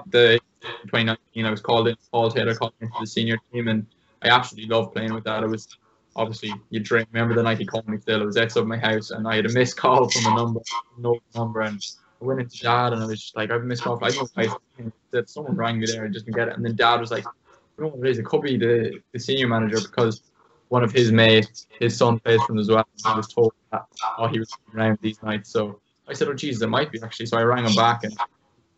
the 0.06 0.40
2019 0.60 1.44
I 1.44 1.50
was 1.50 1.60
called 1.60 1.88
in. 1.88 1.96
Paul 2.10 2.30
Taylor 2.30 2.54
called 2.54 2.72
into 2.80 2.94
the 3.00 3.06
senior 3.06 3.38
team, 3.52 3.68
and 3.68 3.86
I 4.22 4.28
absolutely 4.28 4.74
loved 4.74 4.94
playing 4.94 5.14
with 5.14 5.24
that. 5.24 5.42
It 5.42 5.48
was 5.48 5.68
obviously 6.16 6.52
you 6.70 6.80
dream. 6.80 7.06
Remember 7.12 7.34
the 7.34 7.42
night 7.42 7.58
he 7.58 7.66
called 7.66 7.86
me 7.88 7.98
still? 7.98 8.22
It 8.22 8.26
was 8.26 8.36
outside 8.36 8.66
my 8.66 8.78
house, 8.78 9.10
and 9.10 9.28
I 9.28 9.36
had 9.36 9.46
a 9.46 9.52
missed 9.52 9.76
call 9.76 10.08
from 10.08 10.32
a 10.32 10.36
number, 10.36 10.60
no 10.98 11.18
number, 11.34 11.60
and 11.60 11.80
I 12.20 12.24
went 12.24 12.40
into 12.40 12.58
dad, 12.58 12.92
and 12.92 13.02
I 13.02 13.06
was 13.06 13.20
just 13.20 13.36
like, 13.36 13.50
I've 13.50 13.62
missed 13.64 13.84
call. 13.84 13.98
I 14.02 14.10
don't 14.10 15.28
someone 15.28 15.56
rang 15.56 15.78
me 15.78 15.86
there, 15.86 16.04
I 16.04 16.08
just 16.08 16.24
didn't 16.24 16.36
get 16.36 16.48
it. 16.48 16.56
And 16.56 16.64
then 16.64 16.74
dad 16.74 17.00
was 17.00 17.10
like, 17.10 17.24
you 17.24 17.84
know 17.84 17.90
what 17.90 18.06
it 18.06 18.10
is? 18.10 18.18
It 18.18 18.24
could 18.24 18.42
be 18.42 18.56
the, 18.56 19.00
the 19.12 19.18
senior 19.18 19.48
manager 19.48 19.80
because 19.80 20.22
one 20.68 20.82
of 20.82 20.92
his 20.92 21.12
mates, 21.12 21.66
his 21.78 21.96
son 21.96 22.18
plays 22.20 22.42
from 22.44 22.58
as 22.58 22.68
well. 22.68 22.86
He 22.96 23.14
was 23.14 23.28
told 23.28 23.52
that 23.70 23.84
oh 24.18 24.26
he 24.26 24.38
was 24.38 24.50
around 24.74 24.98
these 25.00 25.22
nights, 25.22 25.50
so 25.50 25.80
I 26.08 26.12
said, 26.12 26.28
oh 26.28 26.34
Jesus, 26.34 26.62
it 26.62 26.68
might 26.68 26.90
be 26.90 27.00
actually. 27.02 27.26
So 27.26 27.36
I 27.36 27.42
rang 27.42 27.64
him 27.64 27.74
back 27.74 28.04
and 28.04 28.16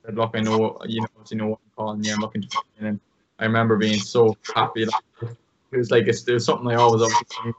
said, 0.05 0.17
look, 0.17 0.33
I 0.35 0.41
know 0.41 0.79
you 0.87 1.01
know 1.01 1.09
you 1.31 1.37
know 1.37 1.47
what 1.49 1.61
I'm 1.65 1.73
calling 1.77 2.05
you. 2.05 2.13
I'm 2.13 2.21
looking 2.21 2.43
to. 2.43 2.63
And 2.81 3.01
I 3.39 3.45
remember 3.45 3.77
being 3.77 4.01
so 4.01 4.37
happy. 4.55 4.85
Like, 4.85 5.37
it 5.73 5.77
was 5.77 5.91
like 5.91 6.07
it's, 6.07 6.27
it 6.27 6.33
was 6.33 6.45
something 6.45 6.69
I 6.69 6.75
always 6.75 7.03
obviously 7.03 7.53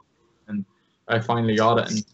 and 0.48 0.64
I 1.08 1.18
finally 1.18 1.56
got 1.56 1.78
it 1.78 1.90
and 1.90 2.04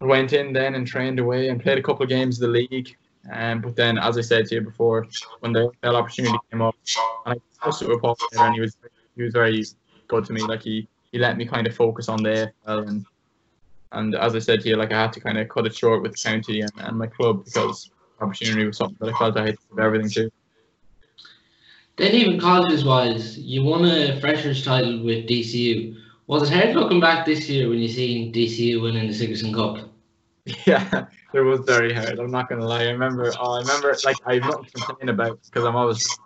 I 0.00 0.04
went 0.04 0.32
in 0.32 0.52
then 0.52 0.74
and 0.74 0.86
trained 0.86 1.18
away 1.18 1.48
and 1.48 1.60
played 1.60 1.78
a 1.78 1.82
couple 1.82 2.04
of 2.04 2.08
games 2.08 2.40
of 2.40 2.52
the 2.52 2.66
league. 2.68 2.96
Um, 3.32 3.60
but 3.60 3.76
then, 3.76 3.98
as 3.98 4.16
I 4.16 4.20
said 4.20 4.46
to 4.46 4.54
you 4.54 4.60
before, 4.60 5.06
when 5.40 5.52
the 5.52 5.70
AFL 5.82 5.94
opportunity 5.94 6.38
came 6.50 6.62
up, 6.62 6.76
and 7.26 7.40
I 7.60 7.66
with 7.66 8.00
Paul 8.00 8.16
and 8.38 8.54
he 8.54 8.60
was 8.60 8.76
he 9.16 9.22
was 9.22 9.32
very 9.32 9.64
good 10.06 10.24
to 10.26 10.32
me. 10.32 10.42
Like 10.42 10.62
he 10.62 10.88
he 11.12 11.18
let 11.18 11.36
me 11.36 11.44
kind 11.44 11.66
of 11.66 11.74
focus 11.74 12.08
on 12.08 12.22
the 12.22 12.52
AFL 12.66 12.88
and 12.88 13.06
and 13.92 14.14
as 14.14 14.34
I 14.34 14.38
said 14.38 14.60
to 14.62 14.68
you, 14.68 14.76
like 14.76 14.92
I 14.92 15.02
had 15.02 15.12
to 15.14 15.20
kind 15.20 15.38
of 15.38 15.48
cut 15.48 15.66
it 15.66 15.74
short 15.74 16.02
with 16.02 16.12
the 16.12 16.18
county 16.18 16.60
and, 16.60 16.72
and 16.78 16.96
my 16.96 17.06
club 17.06 17.44
because 17.44 17.90
opportunity 18.20 18.66
was 18.66 18.76
something 18.76 18.96
that 19.00 19.14
I 19.14 19.18
felt 19.18 19.36
I 19.36 19.46
had 19.46 19.56
to 19.56 19.62
give 19.70 19.78
everything 19.78 20.10
to. 20.10 20.30
Then 21.98 22.14
even 22.14 22.38
colleges 22.38 22.84
wise, 22.84 23.36
you 23.38 23.64
won 23.64 23.84
a 23.84 24.20
freshers 24.20 24.64
title 24.64 25.02
with 25.02 25.26
DCU. 25.26 25.96
Was 26.28 26.48
it 26.48 26.54
hard 26.54 26.76
looking 26.76 27.00
back 27.00 27.26
this 27.26 27.48
year 27.48 27.68
when 27.68 27.78
you 27.78 27.88
seen 27.88 28.32
DCU 28.32 28.80
winning 28.80 29.08
the 29.08 29.14
Sigerson 29.14 29.52
Cup? 29.52 29.78
Yeah, 30.66 31.06
it 31.34 31.40
was 31.40 31.60
very 31.66 31.92
hard. 31.92 32.18
I'm 32.18 32.30
not 32.30 32.48
gonna 32.48 32.64
lie. 32.66 32.84
I 32.84 32.90
remember. 32.90 33.30
Oh, 33.38 33.56
I 33.56 33.60
remember. 33.60 33.94
Like 34.02 34.16
I've 34.24 34.42
nothing 34.42 34.64
to 34.64 34.70
complain 34.70 35.10
about 35.10 35.38
because 35.44 35.64
I'm 35.66 35.76
always. 35.76 36.18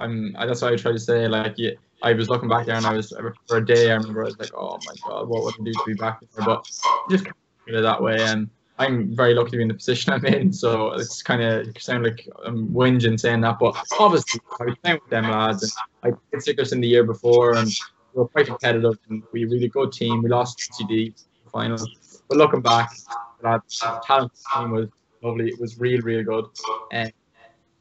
I'm. 0.00 0.32
That's 0.32 0.62
why 0.62 0.72
I 0.72 0.76
try 0.76 0.90
to 0.90 0.98
say 0.98 1.28
like 1.28 1.54
yeah. 1.58 1.72
I 2.02 2.12
was 2.12 2.28
looking 2.28 2.48
back 2.48 2.66
there 2.66 2.74
and 2.74 2.84
I 2.84 2.94
was 2.94 3.14
for 3.46 3.58
a 3.58 3.64
day. 3.64 3.92
I 3.92 3.94
remember 3.94 4.22
I 4.22 4.26
was 4.26 4.38
like, 4.38 4.52
oh 4.52 4.78
my 4.84 4.94
god, 5.06 5.28
what 5.28 5.44
would 5.44 5.54
I 5.60 5.62
do 5.62 5.72
to 5.72 5.82
be 5.86 5.94
back 5.94 6.18
there? 6.34 6.44
But 6.44 6.64
just 7.08 7.24
kind 7.24 7.76
of 7.76 7.84
that 7.84 8.02
way. 8.02 8.20
And 8.20 8.50
I'm 8.82 9.14
very 9.14 9.34
lucky 9.34 9.52
to 9.52 9.56
be 9.58 9.62
in 9.62 9.68
the 9.68 9.74
position 9.74 10.12
I'm 10.12 10.24
in. 10.26 10.52
So 10.52 10.92
it's 10.92 11.22
kind 11.22 11.42
of 11.42 11.66
sound 11.80 12.04
like 12.04 12.28
I'm 12.44 12.68
whinging 12.68 13.18
saying 13.18 13.40
that, 13.42 13.58
but 13.58 13.76
obviously 13.98 14.40
I 14.60 14.64
was 14.64 14.76
playing 14.82 14.98
with 15.00 15.10
them 15.10 15.30
lads, 15.30 15.62
and 15.62 15.72
I 16.02 16.16
played 16.30 16.42
Sigerson 16.42 16.80
the 16.80 16.88
year 16.88 17.04
before, 17.04 17.54
and 17.54 17.68
we 18.12 18.20
were 18.20 18.28
quite 18.28 18.46
competitive, 18.46 18.98
and 19.08 19.22
we 19.32 19.44
were 19.44 19.50
a 19.50 19.54
really 19.54 19.68
good 19.68 19.92
team. 19.92 20.22
We 20.22 20.28
lost 20.30 20.58
TCD 20.58 21.14
final, 21.52 21.78
but 22.28 22.38
looking 22.38 22.60
back, 22.60 22.90
that 23.42 23.62
talent 24.04 24.32
team 24.54 24.70
was 24.72 24.88
lovely. 25.22 25.48
It 25.48 25.60
was 25.60 25.78
real, 25.78 26.00
real 26.02 26.24
good. 26.24 26.46
And 26.90 27.12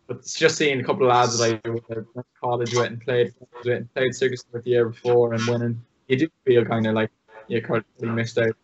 but 0.08 0.26
just 0.26 0.58
seeing 0.58 0.80
a 0.82 0.84
couple 0.84 1.04
of 1.04 1.10
lads 1.10 1.40
that 1.40 1.62
I 1.64 1.70
went 1.70 1.88
to 1.88 2.06
college 2.40 2.74
with 2.74 2.86
and 2.86 3.00
played 3.00 3.34
with 3.40 3.68
and 3.68 3.94
played 3.94 4.14
Sigerson 4.14 4.50
with 4.52 4.66
the 4.66 4.72
year 4.72 4.90
before 4.90 5.34
and 5.34 5.46
winning, 5.48 5.82
you 6.08 6.18
do 6.18 6.28
feel 6.46 6.66
kind 6.66 6.86
of 6.86 6.96
like 6.96 7.12
you 7.48 7.62
kind 7.62 7.84
of 8.04 8.10
missed 8.10 8.38
out. 8.38 8.56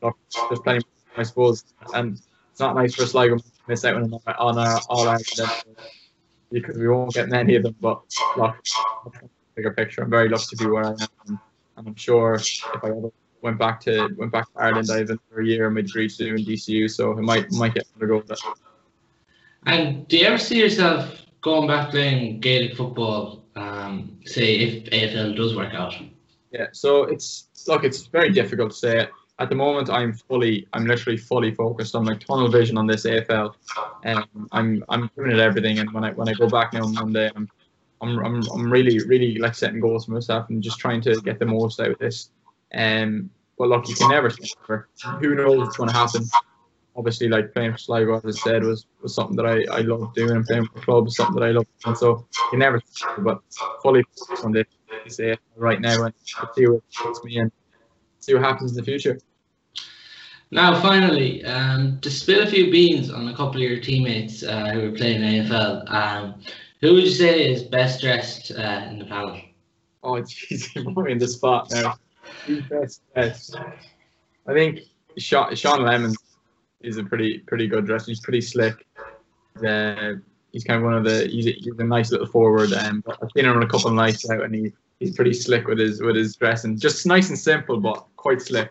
But 0.00 0.12
there's 0.50 0.60
plenty, 0.60 0.84
I 1.16 1.22
suppose, 1.22 1.64
and 1.94 2.20
it's 2.50 2.60
not 2.60 2.74
nice 2.74 2.94
for 2.94 3.06
Sligo 3.06 3.38
to 3.38 3.44
miss 3.68 3.84
out 3.84 3.96
on, 3.96 4.12
on 4.38 4.58
our 4.58 4.80
all 4.88 5.08
our 5.08 5.18
because 6.50 6.76
we 6.76 6.88
won't 6.88 7.12
get 7.14 7.28
many 7.28 7.56
of 7.56 7.62
them. 7.62 7.76
But 7.80 8.02
look, 8.36 8.56
bigger 9.54 9.72
picture, 9.72 10.02
I'm 10.02 10.10
very 10.10 10.28
lucky 10.28 10.56
to 10.56 10.64
be 10.64 10.70
where 10.70 10.84
I 10.84 10.90
am, 10.90 11.40
and 11.76 11.88
I'm 11.88 11.94
sure 11.94 12.34
if 12.34 12.64
I 12.82 12.88
ever 12.88 13.10
went 13.42 13.58
back 13.58 13.80
to 13.82 14.08
went 14.16 14.32
back 14.32 14.52
to 14.52 14.60
Ireland, 14.60 14.88
I've 14.90 15.08
been 15.08 15.20
for 15.30 15.40
a 15.40 15.46
year 15.46 15.66
and 15.66 15.74
made 15.74 15.86
degrees 15.86 16.16
to 16.16 16.24
do 16.24 16.34
in 16.34 16.44
DCU, 16.44 16.90
so 16.90 17.16
I 17.16 17.20
might 17.20 17.52
might 17.52 17.74
get 17.74 17.86
another 17.94 18.06
go 18.06 18.16
with 18.18 18.30
it. 18.30 18.40
And 19.66 20.06
do 20.08 20.18
you 20.18 20.26
ever 20.26 20.38
see 20.38 20.58
yourself 20.58 21.22
going 21.40 21.66
back 21.68 21.90
playing 21.90 22.40
Gaelic 22.40 22.76
football, 22.76 23.44
um, 23.56 24.18
say 24.24 24.56
if 24.56 24.84
AFL 24.90 25.36
does 25.36 25.54
work 25.56 25.74
out? 25.74 25.94
Yeah, 26.52 26.66
so 26.72 27.04
it's 27.04 27.48
look, 27.68 27.84
it's 27.84 28.06
very 28.06 28.30
difficult 28.30 28.70
to 28.70 28.76
say. 28.76 29.08
At 29.38 29.48
the 29.48 29.54
moment, 29.54 29.90
I'm 29.90 30.12
fully, 30.12 30.66
I'm 30.72 30.86
literally 30.86 31.16
fully 31.16 31.52
focused 31.54 31.94
on 31.96 32.04
like 32.04 32.20
tunnel 32.20 32.48
vision 32.48 32.78
on 32.78 32.86
this 32.86 33.04
AFL, 33.04 33.54
and 34.04 34.24
I'm 34.52 34.84
I'm 34.88 35.10
doing 35.16 35.32
it 35.32 35.40
everything. 35.40 35.80
And 35.80 35.92
when 35.92 36.04
I 36.04 36.12
when 36.12 36.28
I 36.28 36.34
go 36.34 36.48
back 36.48 36.72
now 36.72 36.84
on 36.84 36.94
Monday, 36.94 37.30
I'm 37.34 37.48
I'm 38.00 38.18
I'm, 38.24 38.42
I'm 38.52 38.70
really 38.70 38.98
really 39.06 39.38
like 39.38 39.54
setting 39.54 39.80
goals 39.80 40.04
for 40.04 40.12
myself 40.12 40.50
and 40.50 40.62
just 40.62 40.78
trying 40.78 41.00
to 41.02 41.20
get 41.20 41.38
the 41.40 41.46
most 41.46 41.80
out 41.80 41.90
of 41.90 41.98
this. 41.98 42.30
Um, 42.72 43.30
but 43.58 43.68
look, 43.68 43.88
you 43.88 43.94
can 43.96 44.08
never 44.08 44.30
say. 44.30 44.48
Who 45.20 45.34
knows 45.34 45.58
what's 45.58 45.76
going 45.76 45.90
to 45.90 45.96
happen? 45.96 46.28
obviously 46.96 47.28
like 47.28 47.52
playing 47.52 47.72
for 47.72 47.78
Sligo, 47.78 48.16
as 48.16 48.24
I 48.24 48.30
said, 48.30 48.64
was, 48.64 48.86
was 49.02 49.14
something 49.14 49.36
that 49.36 49.46
I, 49.46 49.64
I 49.70 49.80
love 49.80 50.14
doing 50.14 50.30
and 50.30 50.46
playing 50.46 50.66
for 50.66 50.80
clubs, 50.80 51.16
something 51.16 51.34
that 51.40 51.46
I 51.46 51.50
love. 51.50 51.66
And 51.86 51.96
so 51.96 52.26
you 52.52 52.58
never, 52.58 52.80
but 53.18 53.40
fully 53.82 54.04
focused 54.16 54.44
on 54.44 54.52
this 54.52 54.66
say 55.08 55.36
right 55.56 55.80
now 55.80 56.04
and 56.04 56.14
see 56.54 56.66
what 56.66 56.82
puts 56.96 57.22
me 57.24 57.38
in, 57.38 57.52
see 58.24 58.34
what 58.34 58.42
happens 58.42 58.72
in 58.72 58.76
the 58.76 58.82
future. 58.84 59.18
Now, 60.50 60.80
finally, 60.80 61.44
um, 61.44 61.98
to 62.00 62.10
spill 62.10 62.42
a 62.42 62.46
few 62.46 62.70
beans 62.70 63.10
on 63.10 63.28
a 63.28 63.36
couple 63.36 63.56
of 63.56 63.68
your 63.68 63.80
teammates 63.80 64.42
uh, 64.42 64.70
who 64.70 64.88
are 64.88 64.96
playing 64.96 65.20
AFL, 65.20 65.90
um, 65.92 66.40
who 66.80 66.94
would 66.94 67.04
you 67.04 67.10
say 67.10 67.50
is 67.50 67.62
best 67.62 68.00
dressed 68.00 68.52
uh, 68.52 68.86
in 68.88 68.98
the 68.98 69.04
panel? 69.04 69.40
Oh, 70.02 70.12
jeez, 70.22 70.74
you're 70.74 71.08
in 71.08 71.18
the 71.18 71.26
spot 71.26 71.70
now. 71.72 71.96
Who's 72.46 72.62
best 72.66 73.00
dressed? 73.14 73.56
I 74.46 74.52
think 74.52 74.80
Sean, 75.18 75.54
Sean 75.54 75.80
Lemmens 75.80 76.16
is 76.80 76.98
a 76.98 77.04
pretty 77.04 77.38
pretty 77.38 77.66
good 77.66 77.86
dresser. 77.86 78.10
He's 78.10 78.20
pretty 78.20 78.42
slick. 78.42 78.86
Uh, 79.66 80.14
he's 80.52 80.64
kind 80.64 80.78
of 80.78 80.84
one 80.84 80.94
of 80.94 81.04
the 81.04 81.26
he's 81.26 81.46
a, 81.46 81.52
he's 81.52 81.78
a 81.78 81.84
nice 81.84 82.12
little 82.12 82.26
forward. 82.26 82.72
Um, 82.74 83.02
I've 83.08 83.30
seen 83.34 83.46
him 83.46 83.56
on 83.56 83.62
a 83.62 83.66
couple 83.66 83.88
of 83.88 83.94
nights 83.94 84.28
out, 84.28 84.42
and 84.42 84.54
he, 84.54 84.72
he's 85.04 85.14
pretty 85.14 85.32
slick 85.32 85.66
with 85.66 85.78
his 85.78 86.00
with 86.00 86.16
his 86.16 86.36
dressing. 86.36 86.78
Just 86.78 87.06
nice 87.06 87.28
and 87.28 87.38
simple, 87.38 87.78
but 87.78 88.06
quite 88.16 88.40
slick. 88.40 88.70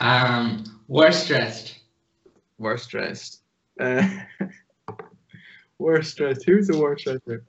Um, 0.00 0.64
worst 0.88 1.28
dressed. 1.28 1.76
Worst 2.58 2.90
dressed. 2.90 3.42
Uh, 3.78 4.08
worst 5.78 6.16
dressed. 6.16 6.44
Who's 6.44 6.68
the 6.68 6.78
worst 6.78 7.04
dresser? 7.04 7.44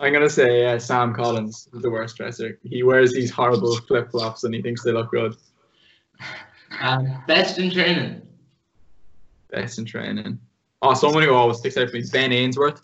I'm 0.00 0.12
gonna 0.12 0.30
say 0.30 0.66
uh, 0.66 0.78
Sam 0.78 1.14
Collins 1.14 1.68
is 1.72 1.82
the 1.82 1.90
worst 1.90 2.16
dresser. 2.16 2.58
He 2.62 2.82
wears 2.82 3.12
these 3.12 3.30
horrible 3.30 3.76
flip 3.76 4.10
flops 4.10 4.44
and 4.44 4.54
he 4.54 4.62
thinks 4.62 4.82
they 4.82 4.92
look 4.92 5.10
good. 5.10 5.34
Um, 6.80 7.22
best 7.26 7.58
in 7.58 7.70
training. 7.70 8.22
Best 9.50 9.78
in 9.78 9.84
training. 9.84 10.38
Oh, 10.82 10.94
someone 10.94 11.24
who 11.24 11.34
always 11.34 11.58
sticks 11.58 11.76
out 11.76 11.88
for 11.88 11.94
me 11.94 12.00
is 12.00 12.10
Ben 12.10 12.32
Ainsworth. 12.32 12.80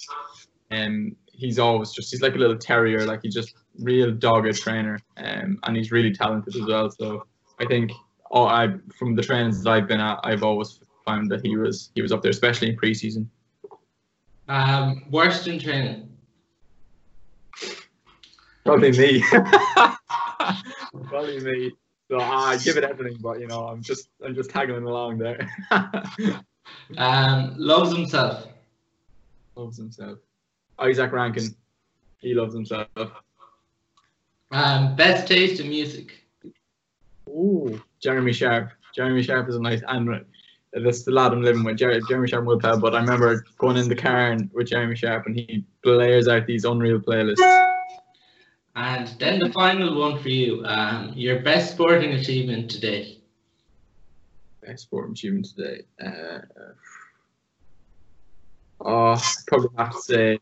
Um, 0.70 1.14
he's 1.32 1.58
always 1.58 1.92
just 1.92 2.10
he's 2.10 2.22
like 2.22 2.34
a 2.34 2.38
little 2.38 2.58
terrier, 2.58 3.06
like 3.06 3.20
he 3.22 3.28
just 3.28 3.54
real 3.80 4.10
dogged 4.10 4.56
trainer, 4.56 4.98
um, 5.16 5.58
and 5.62 5.76
he's 5.76 5.90
really 5.92 6.12
talented 6.12 6.54
as 6.56 6.66
well. 6.66 6.90
So 6.90 7.26
I 7.58 7.66
think 7.66 7.92
oh, 8.30 8.46
I 8.46 8.74
from 8.96 9.14
the 9.14 9.22
trainings 9.22 9.62
that 9.62 9.70
I've 9.70 9.88
been 9.88 10.00
at, 10.00 10.20
I've 10.24 10.42
always 10.42 10.80
found 11.04 11.30
that 11.30 11.44
he 11.44 11.56
was 11.56 11.90
he 11.94 12.02
was 12.02 12.12
up 12.12 12.22
there, 12.22 12.30
especially 12.30 12.70
in 12.70 12.76
preseason. 12.76 13.26
Um, 14.48 15.04
worst 15.10 15.46
in 15.48 15.58
training. 15.58 16.10
Probably 18.64 18.92
me. 18.92 19.24
Probably 21.08 21.40
me. 21.40 21.72
So 22.10 22.20
I 22.20 22.58
give 22.58 22.76
it 22.76 22.84
everything, 22.84 23.18
but 23.20 23.40
you 23.40 23.46
know, 23.46 23.66
I'm 23.68 23.82
just 23.82 24.08
I'm 24.24 24.34
just 24.34 24.50
tagging 24.50 24.76
along 24.76 25.18
there. 25.18 25.48
Um, 26.96 27.54
loves 27.58 27.94
himself. 27.94 28.46
loves 29.54 29.76
himself. 29.76 30.18
Izak 30.78 31.12
Rankine, 31.12 31.54
he 32.18 32.34
loves 32.34 32.54
himself. 32.54 32.88
Um, 34.54 34.94
best 34.94 35.26
taste 35.26 35.60
in 35.60 35.68
music. 35.68 36.12
Ooh, 37.28 37.82
Jeremy 38.00 38.32
Sharp. 38.32 38.70
Jeremy 38.94 39.20
Sharp 39.20 39.48
is 39.48 39.56
a 39.56 39.60
nice 39.60 39.82
and 39.88 40.24
that's 40.72 41.02
the 41.02 41.10
lad 41.10 41.32
I'm 41.32 41.42
living 41.42 41.64
with. 41.64 41.76
Jer- 41.76 42.00
Jeremy 42.08 42.28
Sharp 42.28 42.44
will 42.44 42.60
tell, 42.60 42.78
but 42.78 42.94
I 42.94 43.00
remember 43.00 43.44
going 43.58 43.76
in 43.76 43.88
the 43.88 43.96
car 43.96 44.30
and, 44.30 44.48
with 44.54 44.68
Jeremy 44.68 44.94
Sharp, 44.94 45.26
and 45.26 45.34
he 45.34 45.64
blares 45.82 46.28
out 46.28 46.46
these 46.46 46.64
unreal 46.64 47.00
playlists. 47.00 47.40
And 48.76 49.08
then 49.18 49.40
the 49.40 49.52
final 49.52 49.98
one 49.98 50.20
for 50.20 50.28
you. 50.28 50.64
Um, 50.64 51.12
your 51.16 51.40
best 51.40 51.72
sporting 51.72 52.12
achievement 52.12 52.70
today. 52.70 53.18
Best 54.64 54.84
sport 54.84 55.10
achievement 55.10 55.48
today. 55.56 55.82
Uh, 56.00 56.38
oh, 58.80 59.20
probably 59.48 59.70
have 59.78 59.90
to 59.90 60.00
say. 60.00 60.38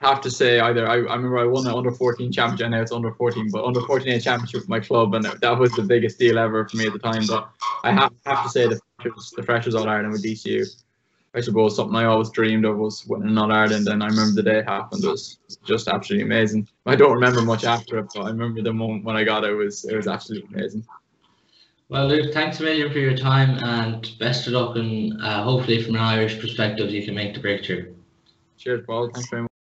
Have 0.00 0.20
to 0.20 0.30
say 0.30 0.60
either 0.60 0.86
I, 0.86 0.94
I 0.94 1.16
remember 1.16 1.38
I 1.38 1.44
won 1.44 1.64
the 1.64 1.74
under 1.74 1.90
14 1.90 2.30
championship. 2.30 2.66
I 2.66 2.70
know 2.70 2.82
it's 2.82 2.92
under 2.92 3.12
14, 3.12 3.50
but 3.50 3.64
under 3.64 3.80
14 3.80 4.20
championship 4.20 4.60
with 4.60 4.68
my 4.68 4.78
club, 4.78 5.14
and 5.14 5.24
that 5.24 5.58
was 5.58 5.72
the 5.72 5.82
biggest 5.82 6.18
deal 6.20 6.38
ever 6.38 6.68
for 6.68 6.76
me 6.76 6.86
at 6.86 6.92
the 6.92 7.00
time. 7.00 7.26
But 7.26 7.50
I 7.82 7.90
have, 7.90 8.12
have 8.24 8.44
to 8.44 8.48
say 8.48 8.68
the 8.68 8.80
freshers, 8.96 9.32
the 9.36 9.42
freshers 9.42 9.74
All 9.74 9.88
Ireland 9.88 10.12
with 10.12 10.24
DCU. 10.24 10.64
I 11.34 11.40
suppose 11.40 11.76
something 11.76 11.96
I 11.96 12.04
always 12.04 12.30
dreamed 12.30 12.64
of 12.64 12.78
was 12.78 13.04
winning 13.06 13.36
All 13.36 13.50
Ireland, 13.50 13.88
and 13.88 14.02
I 14.02 14.06
remember 14.06 14.34
the 14.34 14.42
day 14.44 14.58
it 14.60 14.68
happened 14.68 15.02
it 15.02 15.08
was 15.08 15.38
just 15.64 15.88
absolutely 15.88 16.24
amazing. 16.24 16.68
I 16.86 16.94
don't 16.94 17.12
remember 17.12 17.42
much 17.42 17.64
after 17.64 17.98
it, 17.98 18.06
but 18.14 18.22
I 18.22 18.28
remember 18.28 18.62
the 18.62 18.72
moment 18.72 19.04
when 19.04 19.16
I 19.16 19.24
got 19.24 19.42
it, 19.42 19.50
it 19.50 19.54
was 19.54 19.84
it 19.84 19.96
was 19.96 20.06
absolutely 20.06 20.54
amazing. 20.54 20.86
Well, 21.88 22.06
Luke, 22.06 22.34
thanks 22.34 22.60
a 22.60 22.62
million 22.62 22.92
for 22.92 22.98
your 22.98 23.16
time 23.16 23.58
and 23.64 24.10
best 24.18 24.46
of 24.46 24.52
luck. 24.52 24.76
And 24.76 25.20
uh, 25.22 25.42
hopefully, 25.42 25.82
from 25.82 25.94
an 25.94 26.02
Irish 26.02 26.38
perspective, 26.38 26.90
you 26.90 27.02
can 27.04 27.14
make 27.14 27.34
the 27.34 27.40
breakthrough. 27.40 27.94
Cheers, 28.58 28.84
Paul. 28.86 29.10
Thanks 29.10 29.30
very 29.30 29.42
much. 29.42 29.48